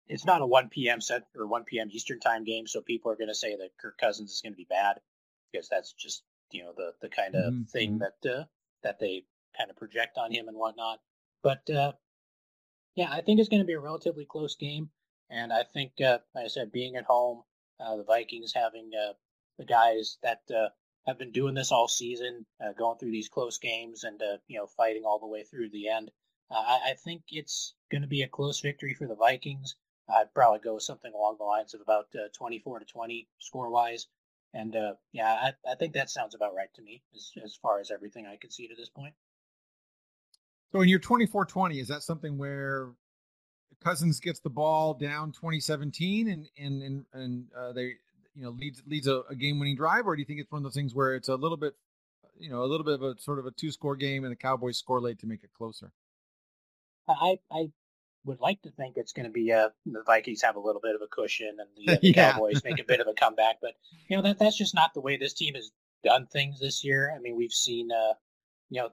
it's 0.08 0.24
not 0.24 0.42
a 0.42 0.46
1 0.46 0.68
p.m. 0.68 1.00
set 1.00 1.24
or 1.36 1.46
1 1.46 1.64
p.m. 1.64 1.88
Eastern 1.90 2.20
time 2.20 2.44
game, 2.44 2.66
so 2.66 2.80
people 2.80 3.10
are 3.10 3.16
going 3.16 3.28
to 3.28 3.34
say 3.34 3.56
that 3.56 3.76
Kirk 3.80 3.98
Cousins 3.98 4.32
is 4.32 4.40
going 4.40 4.52
to 4.52 4.56
be 4.56 4.66
bad 4.68 5.00
because 5.50 5.68
that's 5.68 5.92
just 5.92 6.22
you 6.50 6.62
know 6.62 6.72
the 6.76 6.92
the 7.00 7.08
kind 7.08 7.34
of 7.34 7.52
mm-hmm. 7.52 7.62
thing 7.64 7.98
mm-hmm. 7.98 8.04
that 8.22 8.38
uh, 8.38 8.44
that 8.82 8.98
they 8.98 9.24
kind 9.56 9.70
of 9.70 9.76
project 9.76 10.18
on 10.18 10.32
him 10.32 10.48
and 10.48 10.56
whatnot. 10.56 11.00
But 11.42 11.68
uh, 11.70 11.92
yeah, 12.94 13.10
I 13.10 13.20
think 13.20 13.40
it's 13.40 13.48
going 13.48 13.62
to 13.62 13.66
be 13.66 13.74
a 13.74 13.80
relatively 13.80 14.26
close 14.26 14.56
game, 14.56 14.90
and 15.30 15.52
I 15.52 15.64
think, 15.64 15.92
uh, 16.00 16.18
like 16.34 16.44
I 16.44 16.48
said, 16.48 16.72
being 16.72 16.96
at 16.96 17.04
home, 17.04 17.42
uh, 17.80 17.96
the 17.96 18.04
Vikings 18.04 18.52
having 18.54 18.90
uh, 18.94 19.12
the 19.58 19.64
guys 19.64 20.18
that 20.22 20.42
uh, 20.54 20.68
have 21.06 21.18
been 21.18 21.32
doing 21.32 21.54
this 21.54 21.72
all 21.72 21.88
season, 21.88 22.46
uh, 22.64 22.72
going 22.72 22.98
through 22.98 23.12
these 23.12 23.28
close 23.28 23.58
games 23.58 24.04
and 24.04 24.20
uh, 24.22 24.38
you 24.48 24.58
know 24.58 24.66
fighting 24.66 25.04
all 25.04 25.18
the 25.18 25.26
way 25.26 25.44
through 25.44 25.70
the 25.70 25.88
end. 25.88 26.10
Uh, 26.50 26.54
I, 26.54 26.90
I 26.90 26.94
think 26.94 27.22
it's 27.30 27.74
going 27.90 28.02
to 28.02 28.08
be 28.08 28.22
a 28.22 28.28
close 28.28 28.60
victory 28.60 28.94
for 28.94 29.06
the 29.06 29.16
Vikings. 29.16 29.76
I'd 30.08 30.32
probably 30.34 30.60
go 30.60 30.78
something 30.78 31.12
along 31.12 31.36
the 31.38 31.44
lines 31.44 31.74
of 31.74 31.80
about 31.80 32.06
uh, 32.14 32.28
24 32.36 32.80
to 32.80 32.84
20 32.84 33.28
score 33.38 33.70
wise. 33.70 34.06
And 34.54 34.74
uh, 34.76 34.94
yeah, 35.12 35.32
I, 35.32 35.72
I 35.72 35.74
think 35.74 35.94
that 35.94 36.10
sounds 36.10 36.34
about 36.34 36.54
right 36.54 36.72
to 36.74 36.82
me 36.82 37.02
as, 37.14 37.32
as 37.44 37.56
far 37.56 37.80
as 37.80 37.90
everything 37.90 38.26
I 38.26 38.36
can 38.36 38.50
see 38.50 38.68
to 38.68 38.74
this 38.74 38.88
point. 38.88 39.14
So 40.72 40.80
in 40.80 40.88
your 40.88 41.00
24-20, 41.00 41.80
is 41.80 41.88
that 41.88 42.02
something 42.02 42.38
where 42.38 42.90
Cousins 43.82 44.20
gets 44.20 44.40
the 44.40 44.50
ball 44.50 44.94
down 44.94 45.32
2017 45.32 46.28
and 46.28 46.48
and 46.58 46.82
and, 46.82 47.04
and 47.12 47.46
uh, 47.56 47.72
they 47.72 47.94
you 48.34 48.42
know 48.42 48.50
leads 48.50 48.82
leads 48.86 49.06
a, 49.06 49.22
a 49.30 49.34
game 49.34 49.58
winning 49.58 49.76
drive, 49.76 50.06
or 50.06 50.16
do 50.16 50.20
you 50.20 50.26
think 50.26 50.40
it's 50.40 50.50
one 50.50 50.58
of 50.58 50.64
those 50.64 50.74
things 50.74 50.94
where 50.94 51.14
it's 51.14 51.28
a 51.28 51.36
little 51.36 51.56
bit, 51.56 51.74
you 52.38 52.50
know, 52.50 52.62
a 52.62 52.66
little 52.66 52.84
bit 52.84 52.94
of 52.94 53.02
a 53.02 53.18
sort 53.18 53.38
of 53.38 53.46
a 53.46 53.50
two 53.50 53.70
score 53.70 53.96
game 53.96 54.24
and 54.24 54.32
the 54.32 54.36
Cowboys 54.36 54.78
score 54.78 55.00
late 55.00 55.18
to 55.20 55.26
make 55.26 55.42
it 55.44 55.50
closer? 55.56 55.92
I 57.08 57.38
I 57.50 57.70
would 58.26 58.40
like 58.40 58.60
to 58.62 58.70
think 58.70 58.96
it's 58.96 59.12
going 59.12 59.26
to 59.26 59.32
be 59.32 59.50
a, 59.50 59.72
the 59.86 60.02
Vikings 60.04 60.42
have 60.42 60.56
a 60.56 60.60
little 60.60 60.80
bit 60.80 60.94
of 60.94 61.00
a 61.00 61.06
cushion 61.06 61.56
and 61.58 61.68
the, 61.76 61.92
uh, 61.92 61.98
the 62.02 62.08
yeah. 62.08 62.32
Cowboys 62.32 62.62
make 62.64 62.78
a 62.78 62.84
bit 62.84 63.00
of 63.00 63.06
a 63.06 63.14
comeback, 63.14 63.56
but 63.62 63.72
you 64.08 64.16
know 64.16 64.22
that 64.22 64.38
that's 64.38 64.56
just 64.56 64.74
not 64.74 64.92
the 64.94 65.00
way 65.00 65.16
this 65.16 65.32
team 65.32 65.54
has 65.54 65.70
done 66.04 66.26
things 66.26 66.60
this 66.60 66.84
year. 66.84 67.12
I 67.14 67.18
mean, 67.18 67.36
we've 67.36 67.52
seen 67.52 67.90
uh, 67.90 68.14
you 68.70 68.82
know 68.82 68.90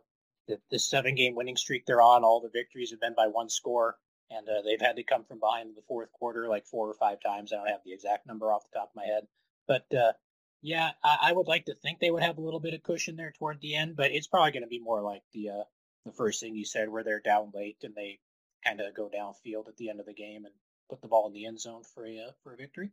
the, 0.47 0.59
the 0.71 0.79
seven 0.79 1.15
game 1.15 1.35
winning 1.35 1.57
streak 1.57 1.85
they're 1.85 2.01
on. 2.01 2.23
All 2.23 2.41
the 2.41 2.49
victories 2.49 2.91
have 2.91 3.01
been 3.01 3.15
by 3.15 3.27
one 3.27 3.49
score 3.49 3.97
and 4.35 4.47
uh, 4.47 4.61
they've 4.63 4.81
had 4.81 4.95
to 4.95 5.03
come 5.03 5.23
from 5.23 5.39
behind 5.39 5.69
in 5.69 5.75
the 5.75 5.81
fourth 5.87 6.11
quarter 6.11 6.47
like 6.47 6.65
four 6.65 6.89
or 6.89 6.93
five 6.93 7.21
times. 7.21 7.51
I 7.51 7.57
don't 7.57 7.67
have 7.67 7.83
the 7.85 7.93
exact 7.93 8.25
number 8.25 8.51
off 8.51 8.63
the 8.71 8.79
top 8.79 8.89
of 8.89 8.95
my 8.95 9.05
head, 9.05 9.27
but 9.67 9.85
uh, 9.93 10.13
yeah, 10.61 10.91
I, 11.03 11.17
I, 11.23 11.31
would 11.33 11.47
like 11.47 11.65
to 11.65 11.75
think 11.75 11.99
they 11.99 12.11
would 12.11 12.23
have 12.23 12.37
a 12.37 12.41
little 12.41 12.59
bit 12.59 12.73
of 12.73 12.83
cushion 12.83 13.15
there 13.15 13.33
toward 13.37 13.59
the 13.61 13.75
end, 13.75 13.95
but 13.95 14.11
it's 14.11 14.27
probably 14.27 14.51
going 14.51 14.63
to 14.63 14.67
be 14.67 14.79
more 14.79 15.01
like 15.01 15.23
the 15.33 15.49
uh, 15.49 15.63
the 16.05 16.13
first 16.13 16.39
thing 16.39 16.55
you 16.55 16.65
said, 16.65 16.89
where 16.89 17.03
they're 17.03 17.19
down 17.19 17.51
late 17.53 17.77
and 17.83 17.95
they 17.95 18.19
kind 18.65 18.81
of 18.81 18.93
go 18.93 19.09
downfield 19.09 19.67
at 19.67 19.77
the 19.77 19.89
end 19.89 19.99
of 19.99 20.05
the 20.05 20.13
game 20.13 20.45
and 20.45 20.53
put 20.89 21.01
the 21.01 21.07
ball 21.07 21.27
in 21.27 21.33
the 21.33 21.45
end 21.45 21.59
zone 21.59 21.83
for 21.83 22.05
a 22.05 22.17
uh, 22.17 22.31
for 22.43 22.53
a 22.53 22.57
victory. 22.57 22.91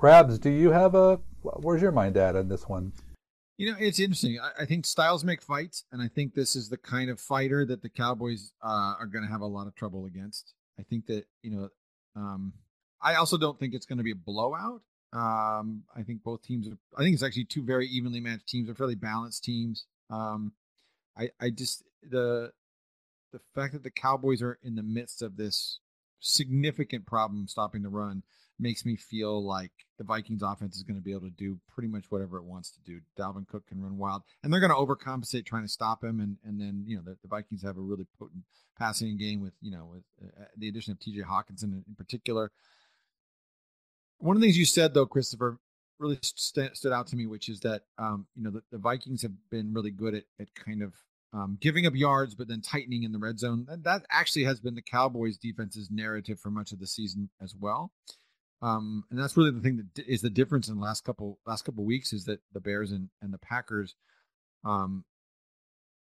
Rabs, 0.00 0.38
do 0.38 0.50
you 0.50 0.70
have 0.70 0.94
a? 0.94 1.20
Where's 1.42 1.82
your 1.82 1.92
mind 1.92 2.16
at 2.16 2.36
on 2.36 2.48
this 2.48 2.68
one? 2.68 2.92
You 3.58 3.70
know, 3.70 3.76
it's 3.78 4.00
interesting. 4.00 4.38
I, 4.40 4.62
I, 4.62 4.66
think 4.66 4.86
styles 4.86 5.22
make 5.22 5.42
fights, 5.42 5.84
and 5.92 6.02
I 6.02 6.08
think 6.08 6.34
this 6.34 6.56
is 6.56 6.68
the 6.68 6.78
kind 6.78 7.10
of 7.10 7.20
fighter 7.20 7.64
that 7.66 7.82
the 7.82 7.88
Cowboys 7.88 8.52
uh, 8.62 8.94
are 8.98 9.06
going 9.06 9.24
to 9.24 9.30
have 9.30 9.42
a 9.42 9.46
lot 9.46 9.66
of 9.66 9.74
trouble 9.74 10.06
against. 10.06 10.54
I 10.80 10.82
think 10.82 11.06
that 11.06 11.24
you 11.42 11.50
know, 11.50 11.68
um, 12.16 12.54
I 13.00 13.14
also 13.14 13.36
don't 13.36 13.58
think 13.58 13.74
it's 13.74 13.86
going 13.86 13.98
to 13.98 14.04
be 14.04 14.12
a 14.12 14.16
blowout. 14.16 14.82
Um, 15.12 15.84
I 15.94 16.02
think 16.02 16.22
both 16.24 16.42
teams 16.42 16.66
are. 16.66 16.78
I 16.96 17.02
think 17.02 17.14
it's 17.14 17.22
actually 17.22 17.44
two 17.44 17.62
very 17.62 17.86
evenly 17.86 18.20
matched 18.20 18.48
teams. 18.48 18.66
They're 18.66 18.74
fairly 18.74 18.94
balanced 18.94 19.44
teams. 19.44 19.86
Um, 20.10 20.52
I, 21.16 21.30
I 21.40 21.50
just 21.50 21.84
the 22.08 22.52
the 23.32 23.40
fact 23.54 23.72
that 23.72 23.82
the 23.82 23.90
Cowboys 23.90 24.42
are 24.42 24.58
in 24.62 24.74
the 24.74 24.82
midst 24.82 25.22
of 25.22 25.36
this 25.36 25.80
significant 26.20 27.06
problem 27.06 27.48
stopping 27.48 27.82
the 27.82 27.88
run 27.88 28.22
makes 28.58 28.84
me 28.84 28.96
feel 28.96 29.44
like 29.44 29.72
the 29.98 30.04
Vikings 30.04 30.42
offense 30.42 30.76
is 30.76 30.82
going 30.82 30.96
to 30.96 31.02
be 31.02 31.10
able 31.10 31.22
to 31.22 31.30
do 31.30 31.58
pretty 31.68 31.88
much 31.88 32.04
whatever 32.10 32.36
it 32.36 32.44
wants 32.44 32.70
to 32.70 32.80
do. 32.80 33.00
Dalvin 33.18 33.46
Cook 33.48 33.66
can 33.66 33.82
run 33.82 33.98
wild, 33.98 34.22
and 34.42 34.52
they're 34.52 34.60
going 34.60 34.70
to 34.70 34.76
overcompensate 34.76 35.44
trying 35.44 35.64
to 35.64 35.68
stop 35.68 36.02
him. 36.02 36.20
And 36.20 36.36
and 36.44 36.60
then 36.60 36.84
you 36.86 36.96
know 36.96 37.02
the, 37.04 37.16
the 37.22 37.28
Vikings 37.28 37.62
have 37.62 37.76
a 37.76 37.80
really 37.80 38.06
potent 38.18 38.44
passing 38.78 39.16
game 39.16 39.40
with 39.40 39.54
you 39.60 39.72
know 39.72 39.90
with 39.92 40.04
uh, 40.40 40.44
the 40.56 40.68
addition 40.68 40.92
of 40.92 41.00
T.J. 41.00 41.22
Hockenson 41.22 41.64
in, 41.64 41.84
in, 41.86 41.94
particular. 41.96 42.52
One 44.18 44.36
of 44.36 44.40
the 44.40 44.46
things 44.46 44.58
you 44.58 44.64
said 44.64 44.94
though, 44.94 45.06
Christopher, 45.06 45.58
really 45.98 46.18
st- 46.22 46.76
stood 46.76 46.92
out 46.92 47.08
to 47.08 47.16
me, 47.16 47.26
which 47.26 47.48
is 47.48 47.60
that 47.60 47.82
um, 47.98 48.26
you 48.36 48.44
know 48.44 48.50
the, 48.50 48.62
the, 48.70 48.78
Vikings 48.78 49.22
have 49.22 49.32
been 49.50 49.72
really 49.72 49.90
good 49.90 50.14
at 50.14 50.24
at 50.40 50.54
kind 50.54 50.82
of 50.82 50.94
um, 51.32 51.58
giving 51.60 51.86
up 51.86 51.94
yards, 51.94 52.34
but 52.34 52.48
then 52.48 52.60
tightening 52.60 53.04
in 53.04 53.12
the 53.12 53.18
red 53.18 53.38
zone. 53.38 53.66
And 53.68 53.84
that 53.84 54.04
actually 54.10 54.44
has 54.44 54.60
been 54.60 54.74
the 54.74 54.82
Cowboys' 54.82 55.38
defense's 55.38 55.90
narrative 55.90 56.38
for 56.38 56.50
much 56.50 56.72
of 56.72 56.78
the 56.78 56.86
season 56.86 57.30
as 57.42 57.54
well. 57.58 57.92
Um, 58.60 59.04
and 59.10 59.18
that's 59.18 59.36
really 59.36 59.50
the 59.50 59.60
thing 59.60 59.78
that 59.94 60.06
is 60.06 60.22
the 60.22 60.30
difference 60.30 60.68
in 60.68 60.76
the 60.76 60.82
last 60.82 61.04
couple 61.04 61.38
last 61.46 61.64
couple 61.64 61.84
weeks 61.84 62.12
is 62.12 62.26
that 62.26 62.40
the 62.52 62.60
Bears 62.60 62.92
and, 62.92 63.08
and 63.20 63.32
the 63.32 63.38
Packers 63.38 63.96
um, 64.64 65.04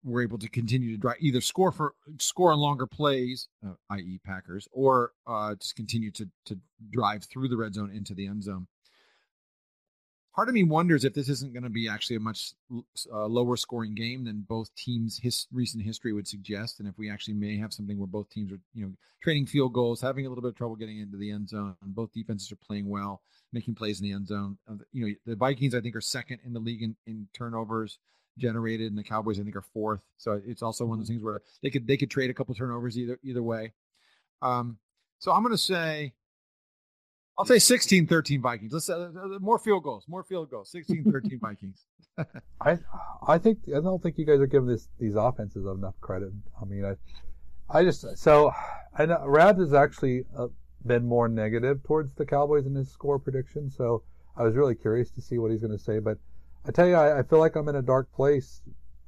were 0.04 0.22
able 0.22 0.38
to 0.38 0.48
continue 0.48 0.90
to 0.90 0.98
drive 0.98 1.16
either 1.20 1.40
score 1.40 1.72
for 1.72 1.94
score 2.18 2.52
on 2.52 2.58
longer 2.58 2.86
plays, 2.86 3.48
uh, 3.66 3.72
i.e., 3.90 4.20
Packers, 4.24 4.68
or 4.72 5.12
uh, 5.26 5.54
just 5.54 5.74
continue 5.74 6.10
to 6.10 6.28
to 6.46 6.58
drive 6.90 7.24
through 7.24 7.48
the 7.48 7.56
red 7.56 7.72
zone 7.72 7.90
into 7.94 8.12
the 8.12 8.26
end 8.26 8.42
zone 8.42 8.66
part 10.34 10.48
of 10.48 10.54
me 10.54 10.62
wonders 10.62 11.04
if 11.04 11.14
this 11.14 11.28
isn't 11.28 11.52
going 11.52 11.62
to 11.62 11.70
be 11.70 11.88
actually 11.88 12.16
a 12.16 12.20
much 12.20 12.52
uh, 13.12 13.26
lower 13.26 13.56
scoring 13.56 13.94
game 13.94 14.24
than 14.24 14.44
both 14.48 14.74
teams' 14.74 15.18
his 15.18 15.46
recent 15.52 15.82
history 15.84 16.12
would 16.12 16.28
suggest, 16.28 16.80
and 16.80 16.88
if 16.88 16.96
we 16.98 17.10
actually 17.10 17.34
may 17.34 17.56
have 17.56 17.72
something 17.72 17.98
where 17.98 18.06
both 18.06 18.30
teams 18.30 18.52
are, 18.52 18.60
you 18.74 18.86
know, 18.86 18.92
trading 19.22 19.46
field 19.46 19.72
goals, 19.72 20.00
having 20.00 20.26
a 20.26 20.28
little 20.28 20.42
bit 20.42 20.50
of 20.50 20.56
trouble 20.56 20.76
getting 20.76 21.00
into 21.00 21.16
the 21.16 21.30
end 21.30 21.48
zone, 21.48 21.74
and 21.82 21.94
both 21.94 22.12
defenses 22.12 22.52
are 22.52 22.56
playing 22.56 22.88
well, 22.88 23.22
making 23.52 23.74
plays 23.74 24.00
in 24.00 24.08
the 24.08 24.14
end 24.14 24.28
zone. 24.28 24.56
Uh, 24.70 24.74
you 24.92 25.06
know, 25.06 25.14
the 25.26 25.36
Vikings 25.36 25.74
I 25.74 25.80
think 25.80 25.96
are 25.96 26.00
second 26.00 26.38
in 26.44 26.52
the 26.52 26.60
league 26.60 26.82
in, 26.82 26.96
in 27.06 27.26
turnovers 27.32 27.98
generated, 28.38 28.88
and 28.88 28.98
the 28.98 29.04
Cowboys 29.04 29.40
I 29.40 29.42
think 29.42 29.56
are 29.56 29.62
fourth. 29.62 30.00
So 30.16 30.40
it's 30.46 30.62
also 30.62 30.84
one 30.84 30.94
of 30.94 31.00
those 31.00 31.08
things 31.08 31.22
where 31.22 31.42
they 31.62 31.70
could 31.70 31.86
they 31.86 31.96
could 31.96 32.10
trade 32.10 32.30
a 32.30 32.34
couple 32.34 32.54
turnovers 32.54 32.96
either 32.96 33.18
either 33.22 33.42
way. 33.42 33.72
Um, 34.42 34.78
so 35.18 35.32
I'm 35.32 35.42
going 35.42 35.52
to 35.52 35.58
say 35.58 36.14
I'll 37.38 37.46
say 37.46 37.58
16 37.58 38.06
13 38.06 38.42
Vikings. 38.42 38.72
Let's 38.72 38.90
uh, 38.90 39.10
uh, 39.16 39.38
more 39.40 39.58
field 39.58 39.82
goals, 39.82 40.04
more 40.08 40.22
field 40.24 40.50
goals. 40.50 40.70
16 40.70 41.10
13 41.10 41.38
Vikings. 41.42 41.86
I 42.60 42.78
I 43.26 43.38
think 43.38 43.58
I 43.68 43.80
don't 43.80 44.02
think 44.02 44.18
you 44.18 44.26
guys 44.26 44.40
are 44.40 44.46
giving 44.46 44.68
this 44.68 44.88
these 44.98 45.14
offenses 45.14 45.64
enough 45.66 45.94
credit. 46.00 46.32
I 46.60 46.64
mean, 46.64 46.84
I 46.84 46.96
I 47.70 47.84
just 47.84 48.04
so 48.18 48.52
I 48.96 49.06
know 49.06 49.24
Rabs 49.26 49.60
has 49.60 49.72
actually 49.72 50.24
uh, 50.36 50.48
been 50.84 51.06
more 51.06 51.28
negative 51.28 51.82
towards 51.84 52.14
the 52.14 52.26
Cowboys 52.26 52.66
in 52.66 52.74
his 52.74 52.90
score 52.90 53.18
prediction. 53.18 53.70
So 53.70 54.02
I 54.36 54.42
was 54.42 54.54
really 54.54 54.74
curious 54.74 55.10
to 55.12 55.20
see 55.20 55.38
what 55.38 55.50
he's 55.50 55.60
going 55.60 55.76
to 55.76 55.82
say. 55.82 55.98
But 55.98 56.18
I 56.66 56.72
tell 56.72 56.86
you, 56.86 56.94
I, 56.94 57.20
I 57.20 57.22
feel 57.22 57.38
like 57.38 57.56
I'm 57.56 57.68
in 57.68 57.76
a 57.76 57.82
dark 57.82 58.12
place 58.12 58.62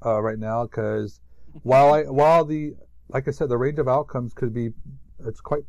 uh, 0.05 0.23
right 0.23 0.39
now 0.39 0.65
because 0.65 1.20
while 1.62 1.93
I 1.93 2.05
while 2.05 2.44
the 2.44 2.74
like 3.09 3.28
I 3.28 3.31
said, 3.31 3.49
the 3.49 3.59
range 3.59 3.78
of 3.78 3.89
outcomes 3.89 4.32
could 4.32 4.55
be 4.55 4.70
it's 5.27 5.40
quite 5.40 5.65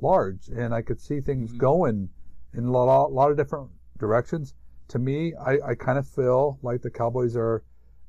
large, 0.00 0.48
and 0.48 0.74
I 0.74 0.82
could 0.82 1.00
see 1.00 1.20
things 1.20 1.50
mm-hmm. 1.50 1.58
going 1.58 2.08
in 2.54 2.64
a 2.64 2.70
lot, 2.70 3.06
a 3.06 3.08
lot 3.08 3.30
of 3.30 3.36
different 3.36 3.70
directions. 3.98 4.54
To 4.88 4.98
me, 4.98 5.34
I, 5.34 5.58
I 5.70 5.74
kind 5.74 5.98
of 5.98 6.06
feel 6.06 6.58
like 6.62 6.82
the 6.82 6.90
Cowboys 6.90 7.36
are 7.36 7.62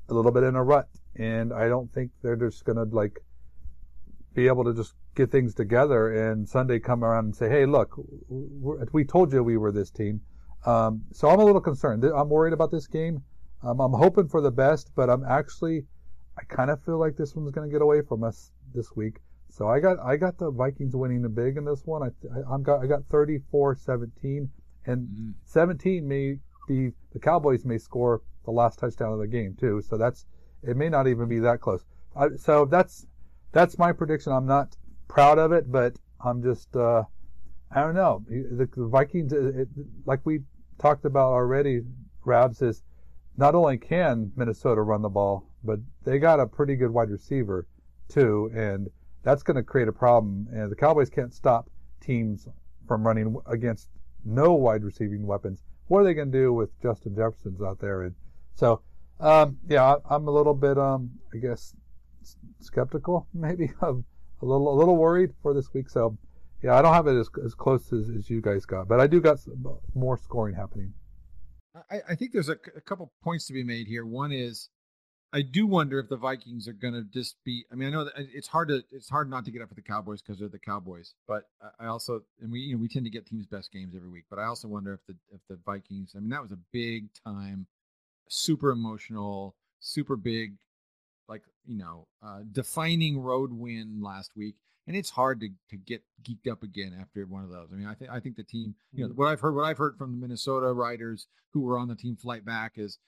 a 0.08 0.14
little 0.14 0.32
bit 0.32 0.42
in 0.42 0.54
a 0.54 0.62
rut, 0.62 0.88
and 1.16 1.52
I 1.52 1.68
don't 1.68 1.92
think 1.92 2.10
they're 2.22 2.36
just 2.36 2.64
gonna 2.64 2.84
like 2.84 3.20
be 4.34 4.48
able 4.48 4.64
to 4.64 4.74
just 4.74 4.94
get 5.14 5.30
things 5.30 5.54
together 5.54 6.30
and 6.30 6.48
Sunday 6.48 6.78
come 6.78 7.04
around 7.04 7.26
and 7.26 7.36
say, 7.36 7.48
"Hey, 7.48 7.66
look, 7.66 7.96
we 8.28 9.04
told 9.04 9.32
you 9.32 9.42
we 9.42 9.56
were 9.56 9.72
this 9.72 9.90
team." 9.90 10.20
Um, 10.66 11.04
so 11.12 11.28
I'm 11.28 11.40
a 11.40 11.44
little 11.44 11.60
concerned. 11.60 12.04
I'm 12.04 12.28
worried 12.28 12.52
about 12.52 12.70
this 12.70 12.86
game. 12.86 13.22
Um, 13.62 13.80
I'm 13.80 13.92
hoping 13.92 14.28
for 14.28 14.40
the 14.40 14.50
best, 14.50 14.90
but 14.94 15.08
I'm 15.08 15.24
actually, 15.24 15.86
I 16.38 16.44
kind 16.44 16.70
of 16.70 16.82
feel 16.82 16.98
like 16.98 17.16
this 17.16 17.34
one's 17.34 17.50
going 17.50 17.68
to 17.68 17.72
get 17.72 17.82
away 17.82 18.02
from 18.02 18.24
us 18.24 18.50
this 18.74 18.94
week. 18.94 19.20
So 19.56 19.68
I 19.68 19.78
got 19.78 20.00
I 20.00 20.16
got 20.16 20.36
the 20.36 20.50
Vikings 20.50 20.96
winning 20.96 21.22
the 21.22 21.28
big 21.28 21.56
in 21.56 21.64
this 21.64 21.86
one. 21.86 22.02
I 22.02 22.08
I, 22.52 22.58
got 22.58 22.82
I 22.82 22.86
got 22.88 23.08
34-17, 23.08 24.48
and 24.86 25.02
mm-hmm. 25.06 25.30
17 25.44 26.08
may 26.08 26.38
be 26.66 26.90
the 27.12 27.20
Cowboys 27.20 27.64
may 27.64 27.78
score 27.78 28.22
the 28.44 28.50
last 28.50 28.80
touchdown 28.80 29.12
of 29.12 29.20
the 29.20 29.28
game 29.28 29.54
too. 29.54 29.80
So 29.80 29.96
that's 29.96 30.26
it 30.64 30.76
may 30.76 30.88
not 30.88 31.06
even 31.06 31.28
be 31.28 31.38
that 31.38 31.60
close. 31.60 31.84
I, 32.16 32.30
so 32.36 32.64
that's 32.64 33.06
that's 33.52 33.78
my 33.78 33.92
prediction. 33.92 34.32
I'm 34.32 34.46
not 34.46 34.76
proud 35.06 35.38
of 35.38 35.52
it, 35.52 35.70
but 35.70 35.94
I'm 36.20 36.42
just 36.42 36.74
uh, 36.74 37.04
I 37.70 37.80
don't 37.80 37.94
know. 37.94 38.24
The, 38.28 38.68
the 38.74 38.88
Vikings, 38.88 39.32
it, 39.32 39.68
like 40.04 40.20
we 40.24 40.40
talked 40.80 41.04
about 41.04 41.30
already, 41.30 41.82
Rabs 42.24 42.60
is 42.60 42.82
not 43.36 43.54
only 43.54 43.78
can 43.78 44.32
Minnesota 44.34 44.82
run 44.82 45.02
the 45.02 45.08
ball, 45.08 45.48
but 45.62 45.78
they 46.02 46.18
got 46.18 46.40
a 46.40 46.46
pretty 46.46 46.74
good 46.74 46.90
wide 46.90 47.10
receiver 47.10 47.68
too, 48.08 48.50
and 48.52 48.90
that's 49.24 49.42
going 49.42 49.56
to 49.56 49.62
create 49.62 49.88
a 49.88 49.92
problem. 49.92 50.46
And 50.52 50.70
the 50.70 50.76
Cowboys 50.76 51.10
can't 51.10 51.32
stop 51.32 51.68
teams 52.00 52.46
from 52.86 53.06
running 53.06 53.36
against 53.46 53.88
no 54.24 54.52
wide 54.52 54.84
receiving 54.84 55.26
weapons. 55.26 55.62
What 55.88 56.00
are 56.00 56.04
they 56.04 56.14
going 56.14 56.30
to 56.30 56.38
do 56.38 56.52
with 56.52 56.70
Justin 56.80 57.16
Jefferson's 57.16 57.60
out 57.60 57.80
there? 57.80 58.02
And 58.02 58.14
so, 58.54 58.82
um, 59.20 59.58
yeah, 59.68 59.96
I'm 60.08 60.28
a 60.28 60.30
little 60.30 60.54
bit, 60.54 60.78
um, 60.78 61.10
I 61.34 61.38
guess, 61.38 61.74
skeptical, 62.60 63.26
maybe, 63.34 63.72
of 63.80 64.04
a 64.42 64.44
little, 64.44 64.72
a 64.72 64.76
little 64.76 64.96
worried 64.96 65.30
for 65.42 65.54
this 65.54 65.72
week. 65.72 65.88
So, 65.88 66.16
yeah, 66.62 66.74
I 66.74 66.82
don't 66.82 66.94
have 66.94 67.06
it 67.06 67.18
as, 67.18 67.28
as 67.44 67.54
close 67.54 67.92
as, 67.92 68.10
as 68.16 68.30
you 68.30 68.40
guys 68.40 68.64
got, 68.64 68.88
but 68.88 69.00
I 69.00 69.06
do 69.06 69.20
got 69.20 69.38
some, 69.38 69.78
more 69.94 70.16
scoring 70.16 70.54
happening. 70.54 70.94
I, 71.90 72.00
I 72.10 72.14
think 72.14 72.32
there's 72.32 72.48
a 72.48 72.56
couple 72.56 73.12
points 73.22 73.46
to 73.48 73.52
be 73.52 73.64
made 73.64 73.88
here. 73.88 74.06
One 74.06 74.32
is 74.32 74.68
I 75.34 75.42
do 75.42 75.66
wonder 75.66 75.98
if 75.98 76.08
the 76.08 76.16
Vikings 76.16 76.68
are 76.68 76.72
going 76.72 76.94
to 76.94 77.02
just 77.02 77.42
be. 77.44 77.64
I 77.72 77.74
mean, 77.74 77.88
I 77.88 77.90
know 77.90 78.04
that 78.04 78.12
it's 78.16 78.46
hard 78.46 78.68
to 78.68 78.84
it's 78.92 79.10
hard 79.10 79.28
not 79.28 79.44
to 79.46 79.50
get 79.50 79.62
up 79.62 79.68
for 79.68 79.74
the 79.74 79.82
Cowboys 79.82 80.22
because 80.22 80.38
they're 80.38 80.48
the 80.48 80.60
Cowboys, 80.60 81.14
but 81.26 81.48
I 81.80 81.86
also 81.86 82.22
and 82.40 82.52
we 82.52 82.60
you 82.60 82.76
know 82.76 82.80
we 82.80 82.86
tend 82.86 83.04
to 83.06 83.10
get 83.10 83.26
teams' 83.26 83.44
best 83.44 83.72
games 83.72 83.96
every 83.96 84.08
week. 84.08 84.26
But 84.30 84.38
I 84.38 84.44
also 84.44 84.68
wonder 84.68 84.94
if 84.94 85.00
the 85.08 85.16
if 85.34 85.40
the 85.48 85.58
Vikings. 85.66 86.12
I 86.16 86.20
mean, 86.20 86.30
that 86.30 86.40
was 86.40 86.52
a 86.52 86.58
big 86.72 87.08
time, 87.26 87.66
super 88.28 88.70
emotional, 88.70 89.56
super 89.80 90.14
big, 90.14 90.54
like 91.28 91.42
you 91.66 91.78
know, 91.78 92.06
uh, 92.24 92.42
defining 92.52 93.18
road 93.18 93.52
win 93.52 94.00
last 94.00 94.36
week, 94.36 94.54
and 94.86 94.96
it's 94.96 95.10
hard 95.10 95.40
to 95.40 95.48
to 95.70 95.76
get 95.76 96.04
geeked 96.22 96.48
up 96.48 96.62
again 96.62 96.96
after 97.00 97.26
one 97.26 97.42
of 97.42 97.50
those. 97.50 97.70
I 97.72 97.74
mean, 97.74 97.88
I 97.88 97.94
think 97.94 98.10
I 98.12 98.20
think 98.20 98.36
the 98.36 98.44
team. 98.44 98.76
You 98.92 99.08
know, 99.08 99.12
mm. 99.12 99.16
what 99.16 99.26
I've 99.26 99.40
heard 99.40 99.56
what 99.56 99.64
I've 99.64 99.78
heard 99.78 99.98
from 99.98 100.12
the 100.12 100.18
Minnesota 100.18 100.72
riders 100.72 101.26
who 101.52 101.62
were 101.62 101.76
on 101.76 101.88
the 101.88 101.96
team 101.96 102.14
flight 102.14 102.44
back 102.44 102.74
is 102.76 102.98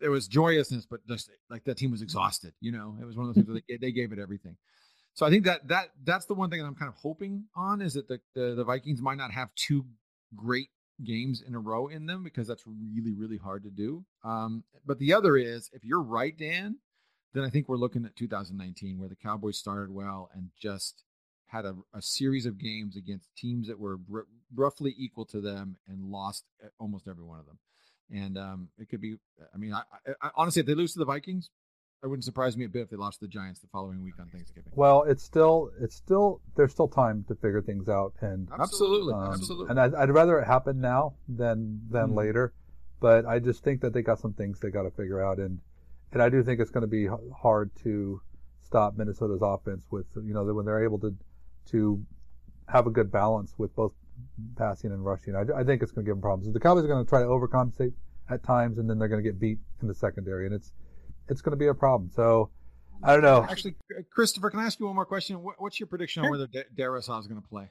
there 0.00 0.10
was 0.10 0.28
joyousness, 0.28 0.86
but 0.86 1.06
just 1.06 1.30
like 1.50 1.64
that 1.64 1.76
team 1.76 1.90
was 1.90 2.02
exhausted. 2.02 2.52
You 2.60 2.72
know, 2.72 2.96
it 3.00 3.04
was 3.04 3.16
one 3.16 3.28
of 3.28 3.34
those 3.34 3.44
things 3.44 3.62
they, 3.68 3.76
they 3.80 3.92
gave 3.92 4.12
it 4.12 4.18
everything. 4.18 4.56
So 5.14 5.26
I 5.26 5.30
think 5.30 5.44
that 5.44 5.66
that 5.68 5.88
that's 6.04 6.26
the 6.26 6.34
one 6.34 6.50
thing 6.50 6.60
that 6.60 6.66
I'm 6.66 6.74
kind 6.74 6.88
of 6.88 6.94
hoping 6.94 7.44
on 7.56 7.82
is 7.82 7.94
that 7.94 8.08
the, 8.08 8.20
the, 8.34 8.54
the 8.54 8.64
Vikings 8.64 9.02
might 9.02 9.18
not 9.18 9.32
have 9.32 9.54
two 9.54 9.84
great 10.36 10.68
games 11.04 11.42
in 11.46 11.54
a 11.54 11.58
row 11.58 11.88
in 11.88 12.06
them 12.06 12.22
because 12.22 12.46
that's 12.46 12.64
really 12.66 13.14
really 13.14 13.38
hard 13.38 13.64
to 13.64 13.70
do. 13.70 14.04
Um, 14.24 14.64
but 14.86 14.98
the 14.98 15.12
other 15.14 15.36
is 15.36 15.70
if 15.72 15.84
you're 15.84 16.02
right, 16.02 16.36
Dan, 16.36 16.78
then 17.34 17.44
I 17.44 17.50
think 17.50 17.68
we're 17.68 17.76
looking 17.76 18.04
at 18.04 18.16
2019 18.16 18.98
where 18.98 19.08
the 19.08 19.16
Cowboys 19.16 19.58
started 19.58 19.90
well 19.90 20.30
and 20.34 20.50
just 20.60 21.04
had 21.46 21.64
a, 21.64 21.74
a 21.94 22.02
series 22.02 22.46
of 22.46 22.58
games 22.58 22.94
against 22.96 23.34
teams 23.34 23.68
that 23.68 23.80
were 23.80 23.98
r- 24.12 24.26
roughly 24.54 24.94
equal 24.98 25.24
to 25.24 25.40
them 25.40 25.76
and 25.88 26.04
lost 26.04 26.44
almost 26.78 27.08
every 27.08 27.24
one 27.24 27.40
of 27.40 27.46
them 27.46 27.58
and 28.12 28.38
um, 28.38 28.68
it 28.78 28.88
could 28.88 29.00
be. 29.00 29.16
I 29.54 29.58
mean, 29.58 29.72
I, 29.72 29.82
I, 30.20 30.30
honestly, 30.36 30.60
if 30.60 30.66
they 30.66 30.74
lose 30.74 30.92
to 30.94 30.98
the 30.98 31.04
Vikings, 31.04 31.50
it 32.02 32.06
wouldn't 32.06 32.24
surprise 32.24 32.56
me 32.56 32.64
a 32.64 32.68
bit 32.68 32.82
if 32.82 32.90
they 32.90 32.96
lost 32.96 33.20
to 33.20 33.26
the 33.26 33.30
Giants 33.30 33.60
the 33.60 33.66
following 33.68 34.02
week 34.04 34.14
on 34.20 34.28
Thanksgiving. 34.28 34.72
Well, 34.74 35.02
it's 35.02 35.22
still, 35.22 35.70
it's 35.80 35.96
still, 35.96 36.40
there's 36.56 36.72
still 36.72 36.88
time 36.88 37.24
to 37.28 37.34
figure 37.34 37.60
things 37.60 37.88
out, 37.88 38.14
and 38.20 38.48
absolutely, 38.58 39.14
um, 39.14 39.32
absolutely. 39.32 39.70
And 39.70 39.80
I'd, 39.80 39.94
I'd, 39.94 40.10
rather 40.10 40.38
it 40.38 40.46
happen 40.46 40.80
now 40.80 41.14
than 41.28 41.80
than 41.90 42.10
mm. 42.10 42.16
later, 42.16 42.52
but 43.00 43.26
I 43.26 43.40
just 43.40 43.64
think 43.64 43.80
that 43.80 43.92
they 43.92 44.02
got 44.02 44.20
some 44.20 44.32
things 44.32 44.60
they 44.60 44.70
got 44.70 44.82
to 44.82 44.90
figure 44.90 45.22
out, 45.24 45.38
and 45.38 45.58
and 46.12 46.22
I 46.22 46.28
do 46.28 46.42
think 46.42 46.60
it's 46.60 46.70
going 46.70 46.82
to 46.82 46.86
be 46.86 47.08
hard 47.36 47.70
to 47.82 48.20
stop 48.62 48.96
Minnesota's 48.96 49.40
offense 49.42 49.86
with 49.90 50.06
you 50.16 50.34
know 50.34 50.44
when 50.44 50.66
they're 50.66 50.84
able 50.84 51.00
to 51.00 51.14
to 51.70 52.04
have 52.68 52.86
a 52.86 52.90
good 52.90 53.10
balance 53.10 53.54
with 53.58 53.74
both 53.74 53.92
passing 54.56 54.92
and 54.92 55.04
rushing. 55.04 55.34
I, 55.34 55.42
I 55.60 55.64
think 55.64 55.82
it's 55.82 55.92
going 55.92 56.04
to 56.04 56.08
give 56.08 56.16
them 56.16 56.22
problems. 56.22 56.52
The 56.52 56.60
Cowboys 56.60 56.84
are 56.84 56.88
going 56.88 57.04
to 57.04 57.08
try 57.08 57.20
to 57.20 57.26
overcompensate 57.26 57.92
at 58.30 58.44
times, 58.44 58.78
and 58.78 58.88
then 58.88 58.98
they're 58.98 59.08
going 59.08 59.22
to 59.22 59.28
get 59.28 59.40
beat 59.40 59.58
in 59.80 59.88
the 59.88 59.94
secondary, 59.94 60.46
and 60.46 60.54
it's 60.54 60.72
it's 61.28 61.40
going 61.40 61.52
to 61.52 61.56
be 61.56 61.66
a 61.66 61.74
problem. 61.74 62.10
So 62.14 62.50
I 63.02 63.12
don't 63.12 63.22
know. 63.22 63.46
Actually, 63.48 63.76
Christopher, 64.10 64.50
can 64.50 64.60
I 64.60 64.66
ask 64.66 64.80
you 64.80 64.86
one 64.86 64.94
more 64.94 65.06
question? 65.06 65.36
What's 65.36 65.78
your 65.78 65.86
prediction 65.86 66.22
sure. 66.22 66.32
on 66.34 66.38
whether 66.38 66.64
Darrisaw 66.76 67.20
is 67.20 67.26
going 67.26 67.40
to 67.40 67.48
play? 67.48 67.70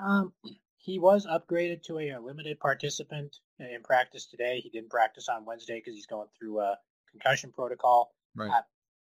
Um, 0.00 0.32
he 0.76 0.98
was 0.98 1.26
upgraded 1.26 1.82
to 1.84 1.98
a, 1.98 2.10
a, 2.10 2.20
limited 2.20 2.60
participant 2.60 3.36
in 3.58 3.82
practice 3.82 4.26
today. 4.26 4.60
He 4.62 4.70
didn't 4.70 4.90
practice 4.90 5.28
on 5.28 5.44
Wednesday 5.44 5.78
because 5.78 5.94
he's 5.94 6.06
going 6.06 6.28
through 6.38 6.60
a 6.60 6.78
concussion 7.10 7.50
protocol. 7.50 8.14
Right. 8.36 8.48
Uh, 8.48 8.62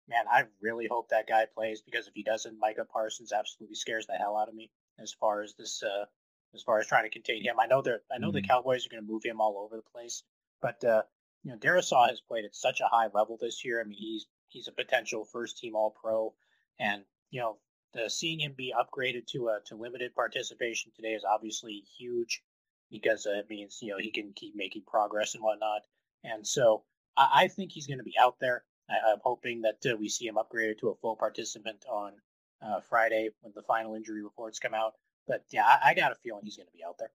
man, 0.09 0.25
I 0.31 0.45
really 0.63 0.87
hope 0.91 1.11
that 1.11 1.29
guy 1.29 1.47
plays 1.55 1.83
because 1.83 2.07
if 2.07 2.15
he 2.15 2.23
doesn't, 2.23 2.59
Micah 2.59 2.87
Parsons 2.91 3.33
absolutely 3.33 3.77
scares 3.77 4.07
the 4.07 4.15
hell 4.15 4.37
out 4.37 4.49
of 4.49 4.55
me 4.55 4.71
as 4.99 5.13
far 5.13 5.43
as 5.43 5.55
this 5.55 5.83
uh, 5.83 6.07
as 6.55 6.63
far 6.63 6.79
as 6.79 6.87
trying 6.87 7.05
to 7.05 7.11
contain 7.11 7.43
him. 7.43 7.57
I 7.61 7.67
know 7.67 7.83
they're 7.83 8.03
I 8.13 8.19
know 8.19 8.29
mm-hmm. 8.29 8.37
the 8.37 8.43
Cowboys 8.43 8.87
are 8.87 8.91
going 8.91 9.05
to 9.05 9.11
move 9.11 9.25
him 9.25 9.41
all 9.41 9.59
over 9.59 9.77
the 9.77 9.91
place, 9.91 10.23
but 10.61 10.83
uh, 10.85 11.03
you 11.45 11.53
know 11.53 11.59
Darrisaw 11.59 12.09
has 12.09 12.21
played 12.21 12.45
at 12.45 12.55
such 12.55 12.81
a 12.81 12.89
high 12.89 13.09
level 13.13 13.39
this 13.41 13.65
year. 13.65 13.81
I 13.81 13.85
mean, 13.85 13.99
he's 13.99 14.27
he's 14.49 14.69
a 14.69 14.73
potential 14.73 15.25
first 15.25 15.59
team 15.59 15.75
All 15.75 15.91
Pro, 15.91 16.35
and 16.79 17.03
you 17.31 17.41
know 17.41 17.59
the 17.95 18.11
seeing 18.11 18.41
him 18.41 18.55
be 18.57 18.75
upgraded 18.79 19.27
to 19.29 19.49
a 19.49 19.59
to 19.67 19.77
limited 19.77 20.15
participation 20.15 20.93
today 20.95 21.15
is 21.15 21.25
obviously 21.25 21.85
huge 21.99 22.43
because 22.91 23.27
uh, 23.27 23.39
it 23.39 23.51
means 23.51 23.79
you 23.81 23.91
know 23.91 23.99
he 23.99 24.11
can 24.11 24.33
keep 24.35 24.55
making 24.57 24.83
progress 24.87 25.35
and 25.35 25.43
whatnot. 25.43 25.83
And 26.25 26.47
so 26.47 26.85
I, 27.17 27.45
I 27.45 27.49
think 27.49 27.73
he's 27.73 27.87
going 27.87 27.99
to 27.99 28.05
be 28.05 28.17
out 28.21 28.37
there. 28.41 28.65
I, 28.91 29.13
am 29.13 29.19
hoping 29.23 29.63
that 29.63 29.79
uh, 29.87 29.97
we 29.97 30.09
see 30.09 30.27
him 30.27 30.37
upgraded 30.37 30.79
to 30.79 30.89
a 30.89 30.95
full 30.97 31.17
participant 31.17 31.85
on 31.91 32.13
uh, 32.63 32.81
Friday 32.89 33.31
when 33.41 33.53
the 33.55 33.63
final 33.63 33.95
injury 33.95 34.23
reports 34.23 34.59
come 34.59 34.75
out. 34.75 34.95
But 35.29 35.45
yeah, 35.51 35.65
I, 35.65 35.91
I 35.91 35.95
got 35.95 36.11
a 36.11 36.17
feeling 36.17 36.43
he's 36.45 36.57
going 36.57 36.67
to 36.67 36.73
be 36.73 36.83
out 36.83 36.97
there. 36.99 37.11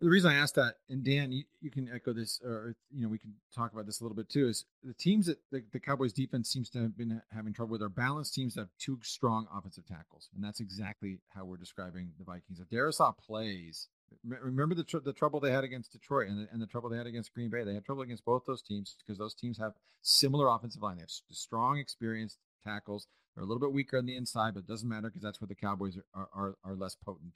The 0.00 0.08
reason 0.08 0.32
I 0.32 0.34
asked 0.34 0.56
that, 0.56 0.78
and 0.88 1.04
Dan, 1.04 1.30
you, 1.30 1.44
you, 1.60 1.70
can 1.70 1.88
echo 1.94 2.12
this, 2.12 2.40
or 2.44 2.74
you 2.90 3.04
know, 3.04 3.08
we 3.08 3.18
can 3.18 3.34
talk 3.54 3.72
about 3.72 3.86
this 3.86 4.00
a 4.00 4.04
little 4.04 4.16
bit 4.16 4.28
too. 4.28 4.48
Is 4.48 4.64
the 4.82 4.94
teams 4.94 5.26
that 5.26 5.38
the, 5.52 5.62
the 5.72 5.78
Cowboys 5.78 6.12
defense 6.12 6.48
seems 6.48 6.68
to 6.70 6.82
have 6.82 6.96
been 6.96 7.22
having 7.32 7.52
trouble 7.52 7.72
with 7.72 7.82
are 7.82 7.88
balanced 7.88 8.34
teams 8.34 8.54
that 8.54 8.62
have 8.62 8.70
two 8.80 8.98
strong 9.04 9.46
offensive 9.56 9.86
tackles, 9.86 10.28
and 10.34 10.42
that's 10.42 10.58
exactly 10.58 11.20
how 11.28 11.44
we're 11.44 11.56
describing 11.56 12.10
the 12.18 12.24
Vikings. 12.24 12.58
If 12.58 12.68
Darrisaw 12.68 13.16
plays, 13.16 13.86
remember 14.24 14.74
the 14.74 14.82
tr- 14.82 14.98
the 14.98 15.12
trouble 15.12 15.38
they 15.38 15.52
had 15.52 15.62
against 15.62 15.92
Detroit 15.92 16.28
and 16.28 16.38
the, 16.40 16.48
and 16.52 16.60
the 16.60 16.66
trouble 16.66 16.90
they 16.90 16.98
had 16.98 17.06
against 17.06 17.32
Green 17.32 17.48
Bay. 17.48 17.62
They 17.62 17.74
had 17.74 17.84
trouble 17.84 18.02
against 18.02 18.24
both 18.24 18.42
those 18.44 18.62
teams 18.62 18.96
because 18.98 19.18
those 19.18 19.34
teams 19.34 19.58
have 19.58 19.74
similar 20.00 20.48
offensive 20.48 20.82
line. 20.82 20.96
They 20.96 21.02
have 21.02 21.10
strong, 21.30 21.78
experienced 21.78 22.38
tackles. 22.62 23.06
They're 23.34 23.44
a 23.44 23.46
little 23.46 23.60
bit 23.60 23.72
weaker 23.72 23.98
on 23.98 24.06
the 24.06 24.16
inside, 24.16 24.54
but 24.54 24.60
it 24.60 24.68
doesn't 24.68 24.88
matter 24.88 25.08
because 25.08 25.22
that's 25.22 25.40
where 25.40 25.48
the 25.48 25.54
Cowboys 25.54 25.96
are, 26.14 26.28
are, 26.34 26.56
are 26.64 26.74
less 26.74 26.94
potent. 26.94 27.32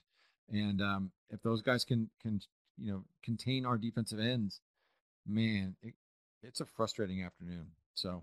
And 0.51 0.81
um, 0.81 1.11
if 1.31 1.43
those 1.43 1.63
guys 1.63 1.85
can 1.85 2.09
can 2.23 2.41
you 2.79 2.93
know 2.93 3.05
contain 3.25 3.67
our 3.67 3.79
defensive 3.79 4.21
ends, 4.21 4.61
man, 5.27 5.75
it, 5.83 5.95
it's 6.43 6.61
a 6.61 6.67
frustrating 6.67 7.23
afternoon. 7.23 7.67
So 7.95 8.23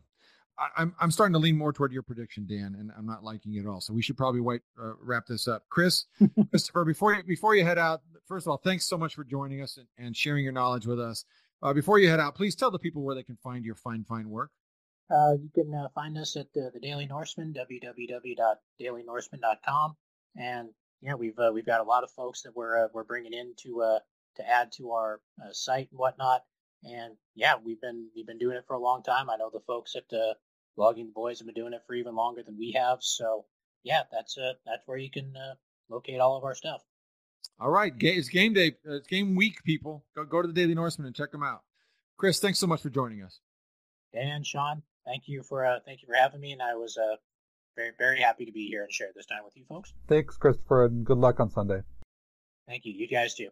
I, 0.58 0.66
am 0.66 0.72
I'm, 0.78 0.96
I'm 1.00 1.12
starting 1.12 1.34
to 1.34 1.40
lean 1.40 1.58
more 1.58 1.74
toward 1.74 1.92
your 1.92 2.04
prediction, 2.04 2.46
Dan, 2.48 2.76
and 2.80 2.92
I'm 2.98 3.06
not 3.06 3.24
liking 3.24 3.56
it 3.56 3.62
at 3.62 3.68
all. 3.68 3.82
So 3.82 3.94
we 3.94 4.02
should 4.02 4.18
probably 4.18 4.42
wait, 4.42 4.62
uh, 4.82 4.94
wrap 5.02 5.26
this 5.26 5.48
up. 5.48 5.64
Chris, 5.70 6.06
Christopher, 6.50 6.86
before 6.86 7.14
you 7.14 7.24
before 7.24 7.56
you 7.56 7.66
head 7.66 7.78
out, 7.78 8.02
first 8.28 8.46
of 8.46 8.52
all, 8.52 8.58
thanks 8.58 8.86
so 8.86 8.98
much 8.98 9.16
for 9.16 9.24
joining 9.24 9.62
us 9.62 9.78
and, 9.78 9.88
and 9.98 10.16
sharing 10.16 10.44
your 10.44 10.54
knowledge 10.54 10.86
with 10.86 11.00
us. 11.00 11.26
Uh, 11.62 11.74
before 11.74 11.98
you 11.98 12.10
head 12.10 12.20
out, 12.20 12.36
please 12.36 12.56
tell 12.56 12.72
the 12.72 12.80
people 12.80 13.04
where 13.04 13.16
they 13.16 13.24
can 13.24 13.38
find 13.38 13.66
your 13.66 13.76
fine 13.76 14.04
fine 14.04 14.30
work. 14.30 14.52
Uh, 15.10 15.34
you 15.34 15.50
can 15.54 15.74
uh, 15.74 15.88
find 15.94 16.18
us 16.18 16.36
at 16.36 16.52
the, 16.54 16.72
the 16.74 16.80
Daily 16.80 17.06
Norseman, 17.06 17.54
www.dailynorseman.com, 17.54 19.96
and 20.38 20.70
yeah, 21.02 21.16
we've 21.16 21.38
uh, 21.38 21.52
we've 21.54 21.66
got 21.66 21.82
a 21.82 21.84
lot 21.84 22.04
of 22.04 22.12
folks 22.12 22.44
that 22.44 22.56
we're 22.56 22.86
uh, 22.86 22.88
we're 22.94 23.04
bringing 23.04 23.34
in 23.34 23.54
to 23.64 23.82
uh, 23.82 24.00
to 24.38 24.50
add 24.50 24.72
to 24.78 24.92
our 24.92 25.20
uh, 25.42 25.52
site 25.52 25.90
and 25.92 26.00
whatnot. 26.00 26.44
And 26.84 27.16
yeah, 27.36 27.56
we've 27.64 27.82
been 27.82 28.10
we've 28.16 28.28
been 28.28 28.38
doing 28.38 28.58
it 28.58 28.66
for 28.68 28.76
a 28.76 28.80
long 28.80 29.04
time. 29.04 29.30
I 29.30 29.38
know 29.38 29.50
the 29.52 29.60
folks 29.68 29.96
at 29.96 30.06
uh, 30.14 30.34
Blogging 30.78 31.08
the 31.08 31.14
Boys 31.14 31.40
have 31.40 31.46
been 31.46 31.56
doing 31.56 31.74
it 31.74 31.82
for 31.86 31.94
even 31.94 32.16
longer 32.16 32.44
than 32.44 32.58
we 32.58 32.72
have. 32.72 33.00
So 33.02 33.46
yeah, 33.84 34.04
that's 34.12 34.38
uh, 34.38 34.54
that's 34.66 34.84
where 34.86 34.98
you 34.98 35.12
can 35.12 35.34
uh, 35.36 35.56
locate 35.90 36.20
all 36.20 36.38
of 36.38 36.44
our 36.44 36.56
stuff. 36.56 36.82
All 37.60 37.70
right, 37.70 37.94
it's 38.00 38.30
game 38.30 38.54
day. 38.54 38.74
It's 38.84 39.08
game 39.08 39.36
week, 39.36 39.64
people. 39.64 40.04
Go 40.16 40.26
go 40.26 40.42
to 40.42 40.48
the 40.48 40.54
Daily 40.54 40.74
Norseman 40.74 41.08
and 41.08 41.16
check 41.16 41.32
them 41.32 41.44
out. 41.44 41.62
Chris, 42.18 42.40
thanks 42.40 42.60
so 42.60 42.68
much 42.68 42.82
for 42.82 42.90
joining 42.90 43.22
us. 43.22 43.40
Dan, 44.14 44.44
Sean, 44.44 44.82
thank 45.06 45.28
you 45.28 45.44
for 45.44 45.66
uh, 45.66 45.80
thank 45.86 46.02
you 46.02 46.08
for 46.08 46.16
having 46.16 46.42
me, 46.42 46.52
and 46.52 46.62
I 46.62 46.76
was 46.76 46.98
uh, 46.98 47.16
very 47.76 47.92
very 47.98 48.20
happy 48.20 48.46
to 48.46 48.52
be 48.52 48.68
here 48.68 48.84
and 48.84 48.92
share 48.92 49.10
this 49.16 49.26
time 49.26 49.44
with 49.44 49.56
you 49.56 49.64
folks. 49.68 49.94
Thanks, 50.08 50.38
Christopher, 50.38 50.86
and 50.86 51.06
good 51.06 51.18
luck 51.18 51.40
on 51.40 51.50
Sunday. 51.50 51.82
Thank 52.68 52.86
you. 52.86 52.94
You 52.94 53.08
guys 53.08 53.36
too. 53.36 53.50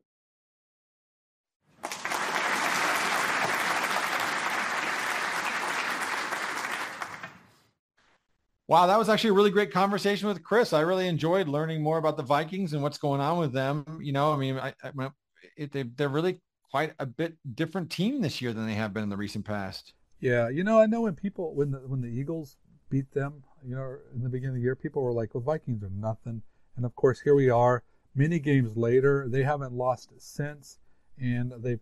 Wow, 8.68 8.88
that 8.88 8.98
was 8.98 9.10
actually 9.10 9.32
a 9.32 9.34
really 9.34 9.52
great 9.52 9.74
conversation 9.74 10.30
with 10.30 10.42
Chris. 10.44 10.72
I 10.72 10.80
really 10.80 11.10
enjoyed 11.10 11.50
learning 11.50 11.84
more 11.84 11.98
about 11.98 12.16
the 12.16 12.24
Vikings 12.24 12.72
and 12.72 12.82
what's 12.82 12.98
going 12.98 13.20
on 13.20 13.38
with 13.38 13.52
them. 13.52 14.00
You 14.02 14.14
know, 14.14 14.32
I 14.32 14.38
mean, 14.38 14.58
I, 14.58 14.74
I, 14.82 15.10
it, 15.58 15.74
they, 15.74 15.84
they're 15.84 16.08
really 16.08 16.40
quite 16.70 16.94
a 16.98 17.06
bit 17.06 17.36
different 17.54 17.90
team 17.90 18.22
this 18.22 18.42
year 18.42 18.54
than 18.54 18.66
they 18.66 18.76
have 18.76 18.94
been 18.94 19.04
in 19.04 19.10
the 19.10 19.18
recent 19.18 19.44
past. 19.44 19.94
Yeah, 20.22 20.50
you 20.50 20.64
know, 20.64 20.80
I 20.80 20.86
know 20.86 21.02
when 21.02 21.16
people 21.16 21.56
when 21.56 21.72
the 21.72 21.80
when 21.80 22.02
the 22.02 22.08
Eagles 22.08 22.56
beat 22.90 23.12
them. 23.12 23.44
You 23.68 23.76
know, 23.76 23.98
in 24.16 24.22
the 24.24 24.30
beginning 24.30 24.56
of 24.56 24.56
the 24.56 24.62
year, 24.62 24.76
people 24.76 25.02
were 25.02 25.12
like, 25.14 25.34
"Well, 25.34 25.42
Vikings 25.42 25.84
are 25.84 25.90
nothing," 25.90 26.44
and 26.78 26.86
of 26.86 26.96
course, 26.96 27.22
here 27.22 27.34
we 27.34 27.50
are, 27.50 27.84
many 28.14 28.38
games 28.40 28.78
later. 28.78 29.28
They 29.28 29.42
haven't 29.44 29.74
lost 29.74 30.12
since, 30.20 30.78
and 31.20 31.52
they've 31.58 31.82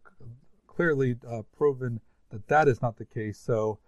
clearly 0.68 1.18
uh, 1.28 1.42
proven 1.58 2.00
that 2.30 2.48
that 2.48 2.70
is 2.70 2.82
not 2.82 2.98
the 2.98 3.06
case. 3.06 3.38
So, 3.38 3.80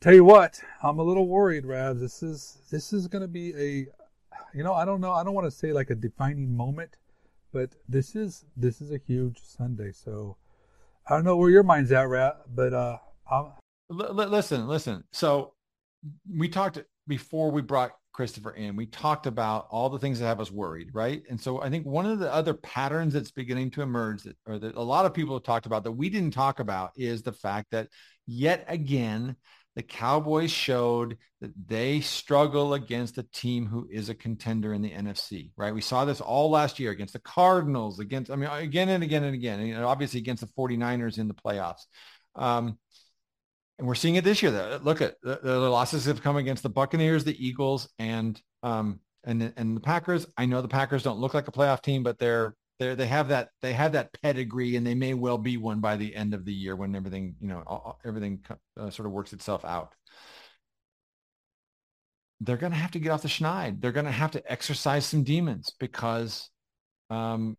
tell 0.00 0.14
you 0.14 0.24
what, 0.24 0.60
I'm 0.82 0.98
a 0.98 1.02
little 1.02 1.26
worried, 1.26 1.64
Rabs. 1.64 2.00
This 2.00 2.22
is 2.22 2.58
this 2.70 2.92
is 2.92 3.08
going 3.08 3.22
to 3.22 3.28
be 3.28 3.54
a, 3.54 3.86
you 4.54 4.62
know, 4.62 4.74
I 4.74 4.84
don't 4.84 5.00
know, 5.00 5.12
I 5.12 5.24
don't 5.24 5.34
want 5.34 5.46
to 5.46 5.50
say 5.50 5.72
like 5.72 5.88
a 5.88 5.94
defining 5.94 6.54
moment, 6.54 6.98
but 7.50 7.70
this 7.88 8.14
is 8.14 8.44
this 8.58 8.82
is 8.82 8.92
a 8.92 8.98
huge 8.98 9.40
Sunday. 9.42 9.92
So, 9.92 10.36
I 11.08 11.14
don't 11.14 11.24
know 11.24 11.36
where 11.36 11.50
your 11.50 11.62
mind's 11.62 11.92
at, 11.92 12.08
Rab, 12.08 12.36
but 12.54 12.74
uh, 12.74 12.98
L- 13.90 14.14
listen, 14.14 14.66
listen. 14.66 15.04
So, 15.12 15.54
we 16.30 16.48
talked 16.48 16.78
before 17.06 17.50
we 17.50 17.62
brought 17.62 17.92
Christopher 18.14 18.52
in. 18.52 18.76
We 18.76 18.86
talked 18.86 19.26
about 19.26 19.66
all 19.70 19.90
the 19.90 19.98
things 19.98 20.20
that 20.20 20.26
have 20.26 20.40
us 20.40 20.50
worried, 20.50 20.90
right? 20.92 21.22
And 21.28 21.38
so 21.38 21.60
I 21.60 21.68
think 21.68 21.84
one 21.84 22.06
of 22.06 22.20
the 22.20 22.32
other 22.32 22.54
patterns 22.54 23.12
that's 23.12 23.32
beginning 23.32 23.72
to 23.72 23.82
emerge 23.82 24.22
that, 24.22 24.36
or 24.46 24.58
that 24.58 24.76
a 24.76 24.82
lot 24.82 25.04
of 25.04 25.12
people 25.12 25.34
have 25.34 25.42
talked 25.42 25.66
about 25.66 25.84
that 25.84 25.92
we 25.92 26.08
didn't 26.08 26.32
talk 26.32 26.60
about 26.60 26.92
is 26.96 27.22
the 27.22 27.32
fact 27.32 27.72
that 27.72 27.88
yet 28.26 28.64
again, 28.68 29.36
the 29.74 29.82
Cowboys 29.82 30.52
showed 30.52 31.18
that 31.40 31.50
they 31.66 32.00
struggle 32.00 32.74
against 32.74 33.18
a 33.18 33.24
team 33.24 33.66
who 33.66 33.88
is 33.90 34.08
a 34.08 34.14
contender 34.14 34.72
in 34.72 34.82
the 34.82 34.92
NFC, 34.92 35.50
right? 35.56 35.74
We 35.74 35.80
saw 35.80 36.04
this 36.04 36.20
all 36.20 36.48
last 36.48 36.78
year 36.78 36.92
against 36.92 37.14
the 37.14 37.18
Cardinals, 37.18 37.98
against, 37.98 38.30
I 38.30 38.36
mean, 38.36 38.48
again 38.48 38.88
and 38.88 39.02
again 39.02 39.24
and 39.24 39.34
again, 39.34 39.58
and 39.58 39.84
obviously 39.84 40.20
against 40.20 40.42
the 40.42 40.52
49ers 40.56 41.18
in 41.18 41.26
the 41.26 41.34
playoffs. 41.34 41.86
Um, 42.36 42.78
and 43.78 43.86
we're 43.86 43.94
seeing 43.94 44.16
it 44.16 44.24
this 44.24 44.42
year. 44.42 44.78
Look 44.82 45.00
at 45.00 45.16
the, 45.22 45.40
the, 45.42 45.58
losses 45.58 46.04
have 46.04 46.22
come 46.22 46.36
against 46.36 46.62
the 46.62 46.68
Buccaneers, 46.68 47.24
the 47.24 47.44
Eagles, 47.44 47.88
and 47.98 48.40
um 48.62 49.00
and 49.24 49.52
and 49.56 49.76
the 49.76 49.80
Packers. 49.80 50.26
I 50.36 50.46
know 50.46 50.62
the 50.62 50.68
Packers 50.68 51.02
don't 51.02 51.18
look 51.18 51.34
like 51.34 51.48
a 51.48 51.52
playoff 51.52 51.82
team, 51.82 52.02
but 52.02 52.18
they're 52.18 52.54
they 52.78 52.94
they 52.94 53.06
have 53.06 53.28
that 53.28 53.50
they 53.62 53.72
have 53.72 53.92
that 53.92 54.10
pedigree, 54.22 54.76
and 54.76 54.86
they 54.86 54.94
may 54.94 55.14
well 55.14 55.38
be 55.38 55.56
one 55.56 55.80
by 55.80 55.96
the 55.96 56.14
end 56.14 56.34
of 56.34 56.44
the 56.44 56.52
year 56.52 56.76
when 56.76 56.94
everything 56.94 57.36
you 57.40 57.48
know 57.48 57.96
everything 58.04 58.40
uh, 58.78 58.90
sort 58.90 59.06
of 59.06 59.12
works 59.12 59.32
itself 59.32 59.64
out. 59.64 59.94
They're 62.40 62.56
going 62.56 62.72
to 62.72 62.78
have 62.78 62.90
to 62.92 62.98
get 62.98 63.10
off 63.10 63.22
the 63.22 63.28
schneid. 63.28 63.80
They're 63.80 63.92
going 63.92 64.06
to 64.06 64.12
have 64.12 64.32
to 64.32 64.52
exercise 64.52 65.06
some 65.06 65.22
demons 65.22 65.72
because 65.78 66.50
um, 67.08 67.56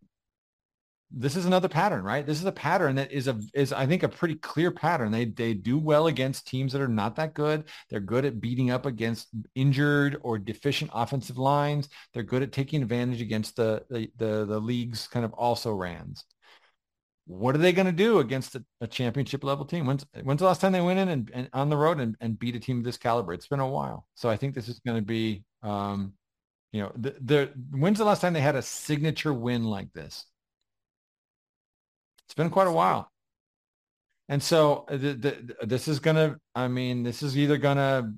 this 1.12 1.36
is 1.36 1.46
another 1.46 1.70
pattern, 1.70 2.04
right? 2.04 2.26
This 2.26 2.40
is 2.40 2.46
a 2.46 2.52
pattern 2.52 2.96
that 2.96 3.12
is 3.12 3.28
a 3.28 3.40
is 3.54 3.72
I 3.72 3.86
think 3.86 4.04
a 4.04 4.10
pretty 4.10 4.36
clear 4.36 4.72
pattern. 4.72 5.12
They 5.12 5.26
they 5.26 5.54
do 5.54 5.78
well 5.78 6.08
against 6.08 6.48
teams 6.48 6.74
that 6.74 6.82
are 6.82 6.88
not 6.88 7.16
that 7.16 7.34
good. 7.34 7.66
They're 7.90 8.00
good 8.00 8.26
at 8.26 8.42
beating 8.42 8.72
up 8.72 8.86
against 8.86 9.30
injured 9.54 10.18
or 10.22 10.38
deficient 10.38 10.92
offensive 10.94 11.38
lines. 11.38 11.90
They're 12.14 12.24
good 12.24 12.44
at 12.44 12.52
taking 12.52 12.82
advantage 12.82 13.22
against 13.22 13.56
the 13.56 13.84
the 13.90 14.12
the, 14.18 14.46
the 14.46 14.60
league's 14.60 15.08
kind 15.08 15.26
of 15.26 15.34
also 15.34 15.72
rans. 15.74 16.26
What 17.28 17.56
are 17.56 17.60
they 17.60 17.74
going 17.74 17.88
to 17.88 17.92
do 17.92 18.20
against 18.20 18.54
a, 18.54 18.64
a, 18.82 18.88
championship 18.88 19.44
level 19.44 19.66
team? 19.66 19.88
When's 19.88 20.06
when's 20.24 20.40
the 20.40 20.46
last 20.46 20.62
time 20.62 20.74
they 20.74 20.82
went 20.82 21.00
in 21.00 21.10
and, 21.10 21.32
and 21.34 21.50
on 21.54 21.70
the 21.70 21.78
road 21.78 22.00
and, 22.00 22.16
and 22.22 22.38
beat 22.38 22.56
a 22.56 22.60
team 22.60 22.78
of 22.80 22.84
this 22.84 22.98
caliber? 22.98 23.34
It's 23.34 23.48
been 23.48 23.60
a 23.60 23.68
while. 23.68 24.06
So 24.14 24.30
I 24.30 24.38
think 24.38 24.54
this 24.54 24.68
is 24.70 24.80
going 24.86 24.98
to 24.98 25.06
be 25.06 25.44
um, 25.64 26.14
you 26.76 26.82
know, 26.82 26.92
the, 26.98 27.16
the 27.22 27.54
when's 27.72 28.00
the 28.00 28.04
last 28.04 28.20
time 28.20 28.34
they 28.34 28.42
had 28.42 28.58
a 28.58 28.62
signature 28.62 29.34
win 29.34 29.64
like 29.64 29.94
this? 29.94 30.26
It's 32.28 32.36
been 32.36 32.50
quite 32.50 32.68
a 32.68 32.72
while. 32.72 33.12
And 34.28 34.42
so 34.42 34.86
uh, 34.90 34.98
the, 34.98 35.14
the, 35.14 35.56
this 35.66 35.88
is 35.88 36.00
going 36.00 36.16
to, 36.16 36.38
I 36.56 36.68
mean, 36.68 37.04
this 37.04 37.22
is 37.22 37.38
either 37.38 37.58
going 37.58 37.78
to 37.78 38.14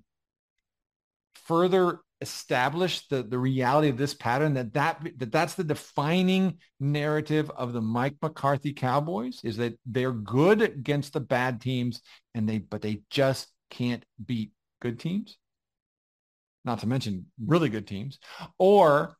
further 1.45 1.99
establish 2.21 3.07
the, 3.07 3.21
the 3.23 3.37
reality 3.37 3.89
of 3.89 3.97
this 3.97 4.13
pattern 4.13 4.55
that, 4.55 4.73
that 4.73 5.07
that 5.17 5.31
that's 5.31 5.53
the 5.53 5.63
defining 5.63 6.57
narrative 6.79 7.51
of 7.51 7.73
the 7.73 7.81
Mike 7.81 8.15
McCarthy 8.23 8.73
Cowboys 8.73 9.39
is 9.43 9.57
that 9.57 9.77
they're 9.85 10.11
good 10.11 10.61
against 10.63 11.13
the 11.13 11.19
bad 11.19 11.61
teams 11.61 12.01
and 12.33 12.49
they 12.49 12.57
but 12.57 12.81
they 12.81 13.01
just 13.11 13.47
can't 13.69 14.03
beat 14.25 14.51
good 14.81 14.99
teams 14.99 15.37
not 16.65 16.79
to 16.79 16.87
mention 16.87 17.27
really 17.45 17.69
good 17.69 17.85
teams 17.85 18.17
or 18.57 19.15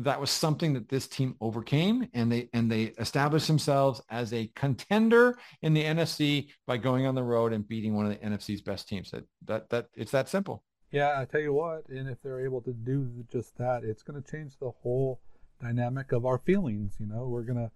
that 0.00 0.20
was 0.20 0.30
something 0.30 0.74
that 0.74 0.88
this 0.88 1.08
team 1.08 1.34
overcame 1.40 2.08
and 2.14 2.30
they 2.30 2.48
and 2.52 2.70
they 2.70 2.84
established 2.98 3.48
themselves 3.48 4.00
as 4.10 4.32
a 4.32 4.50
contender 4.54 5.36
in 5.62 5.74
the 5.74 5.82
NFC 5.82 6.48
by 6.66 6.76
going 6.76 7.06
on 7.06 7.14
the 7.14 7.22
road 7.22 7.52
and 7.52 7.66
beating 7.66 7.94
one 7.94 8.06
of 8.06 8.12
the 8.12 8.26
NFC's 8.26 8.60
best 8.60 8.88
teams. 8.88 9.10
That 9.10 9.24
that 9.46 9.70
that 9.70 9.86
it's 9.96 10.12
that 10.12 10.28
simple. 10.28 10.62
Yeah, 10.90 11.20
I 11.20 11.26
tell 11.26 11.40
you 11.40 11.52
what, 11.52 11.86
and 11.88 12.08
if 12.08 12.22
they're 12.22 12.44
able 12.44 12.62
to 12.62 12.72
do 12.72 13.10
just 13.30 13.58
that, 13.58 13.84
it's 13.84 14.02
going 14.02 14.22
to 14.22 14.30
change 14.30 14.54
the 14.58 14.70
whole 14.82 15.20
dynamic 15.60 16.12
of 16.12 16.24
our 16.24 16.38
feelings, 16.38 16.94
you 16.98 17.06
know. 17.06 17.26
We're 17.28 17.42
going 17.42 17.58
to 17.58 17.70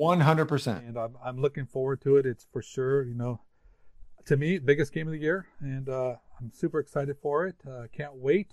100%. 0.00 0.88
And 0.88 0.96
I'm 0.96 1.16
I'm 1.24 1.40
looking 1.40 1.66
forward 1.66 2.00
to 2.02 2.16
it. 2.16 2.26
It's 2.26 2.46
for 2.52 2.62
sure, 2.62 3.04
you 3.04 3.14
know, 3.14 3.40
to 4.26 4.36
me, 4.36 4.58
biggest 4.58 4.92
game 4.92 5.06
of 5.06 5.12
the 5.12 5.18
year 5.18 5.46
and 5.60 5.88
uh, 5.88 6.16
I'm 6.40 6.52
super 6.52 6.78
excited 6.78 7.16
for 7.20 7.46
it. 7.46 7.56
Uh, 7.68 7.86
can't 7.92 8.14
wait. 8.14 8.52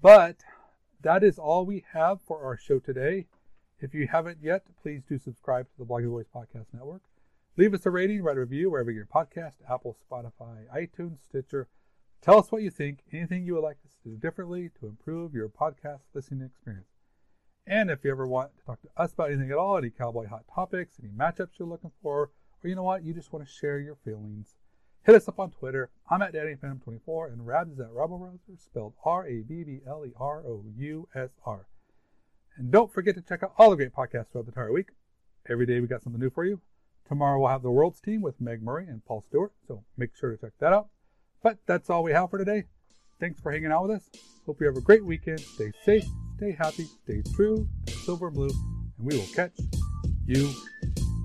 But 0.00 0.36
that 1.02 1.24
is 1.24 1.38
all 1.38 1.66
we 1.66 1.84
have 1.92 2.20
for 2.22 2.44
our 2.44 2.56
show 2.56 2.78
today. 2.78 3.26
If 3.80 3.92
you 3.92 4.06
haven't 4.06 4.38
yet, 4.40 4.64
please 4.80 5.02
do 5.08 5.18
subscribe 5.18 5.66
to 5.66 5.78
the 5.78 5.84
Blogging 5.84 6.10
Boys 6.10 6.26
Podcast 6.32 6.66
Network. 6.72 7.02
Leave 7.56 7.74
us 7.74 7.84
a 7.84 7.90
rating, 7.90 8.22
write 8.22 8.36
a 8.36 8.40
review 8.40 8.70
wherever 8.70 8.90
you 8.90 8.98
your 8.98 9.06
podcast, 9.06 9.56
Apple, 9.68 9.96
Spotify, 10.08 10.66
iTunes, 10.74 11.18
Stitcher. 11.24 11.68
Tell 12.20 12.38
us 12.38 12.52
what 12.52 12.62
you 12.62 12.70
think, 12.70 13.00
anything 13.12 13.44
you 13.44 13.54
would 13.54 13.64
like 13.64 13.78
us 13.84 13.96
to 14.02 14.10
do 14.10 14.16
differently 14.16 14.70
to 14.78 14.86
improve 14.86 15.34
your 15.34 15.48
podcast 15.48 16.02
listening 16.14 16.46
experience. 16.46 16.86
And 17.66 17.90
if 17.90 18.04
you 18.04 18.10
ever 18.12 18.26
want 18.26 18.56
to 18.56 18.64
talk 18.64 18.80
to 18.82 18.88
us 18.96 19.12
about 19.12 19.30
anything 19.30 19.50
at 19.50 19.58
all, 19.58 19.76
any 19.76 19.90
cowboy 19.90 20.28
hot 20.28 20.44
topics, 20.54 20.98
any 21.02 21.10
matchups 21.10 21.58
you're 21.58 21.68
looking 21.68 21.92
for, 22.00 22.30
or 22.62 22.68
you 22.68 22.76
know 22.76 22.84
what, 22.84 23.04
you 23.04 23.12
just 23.12 23.32
want 23.32 23.44
to 23.44 23.52
share 23.52 23.80
your 23.80 23.96
feelings, 23.96 24.54
Hit 25.04 25.16
us 25.16 25.26
up 25.26 25.40
on 25.40 25.50
Twitter. 25.50 25.90
I'm 26.08 26.22
at 26.22 26.32
DannyPhantom24 26.32 27.32
and 27.32 27.44
Rabs 27.44 27.72
is 27.72 27.80
at 27.80 27.90
Rabblerousr, 27.90 28.56
spelled 28.56 28.94
R-A-B-B-L-E-R-O-U-S-R. 29.04 29.86
And 32.56 32.70
don't 32.70 32.92
forget 32.92 33.16
to 33.16 33.22
check 33.22 33.42
out 33.42 33.54
all 33.58 33.70
the 33.70 33.76
great 33.76 33.92
podcasts 33.92 34.30
throughout 34.30 34.46
the 34.46 34.52
entire 34.52 34.72
week. 34.72 34.90
Every 35.50 35.66
day 35.66 35.80
we 35.80 35.88
got 35.88 36.02
something 36.02 36.20
new 36.20 36.30
for 36.30 36.44
you. 36.44 36.60
Tomorrow 37.08 37.40
we'll 37.40 37.48
have 37.48 37.62
the 37.62 37.70
World's 37.72 38.00
Team 38.00 38.22
with 38.22 38.40
Meg 38.40 38.62
Murray 38.62 38.86
and 38.86 39.04
Paul 39.04 39.22
Stewart, 39.22 39.52
so 39.66 39.82
make 39.96 40.14
sure 40.14 40.30
to 40.30 40.40
check 40.40 40.52
that 40.60 40.72
out. 40.72 40.90
But 41.42 41.58
that's 41.66 41.90
all 41.90 42.04
we 42.04 42.12
have 42.12 42.30
for 42.30 42.38
today. 42.38 42.66
Thanks 43.18 43.40
for 43.40 43.50
hanging 43.50 43.72
out 43.72 43.88
with 43.88 43.96
us. 43.96 44.08
Hope 44.46 44.60
you 44.60 44.68
have 44.68 44.76
a 44.76 44.80
great 44.80 45.04
weekend. 45.04 45.40
Stay 45.40 45.72
safe, 45.84 46.04
stay 46.36 46.52
happy, 46.52 46.86
stay 47.04 47.22
true 47.34 47.68
silver 47.88 48.28
and 48.28 48.36
blue, 48.36 48.50
and 48.98 49.06
we 49.06 49.16
will 49.16 49.26
catch 49.34 49.58
you 50.26 50.52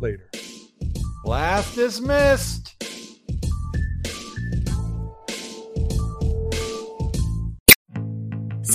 later. 0.02 0.30
Blast 1.24 1.76
dismissed. 1.76 2.77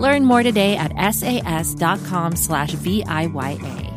Learn 0.00 0.24
more 0.24 0.42
today 0.42 0.76
at 0.76 0.96
sas.com 1.14 2.36
slash 2.36 2.74
VIYA. 2.74 3.89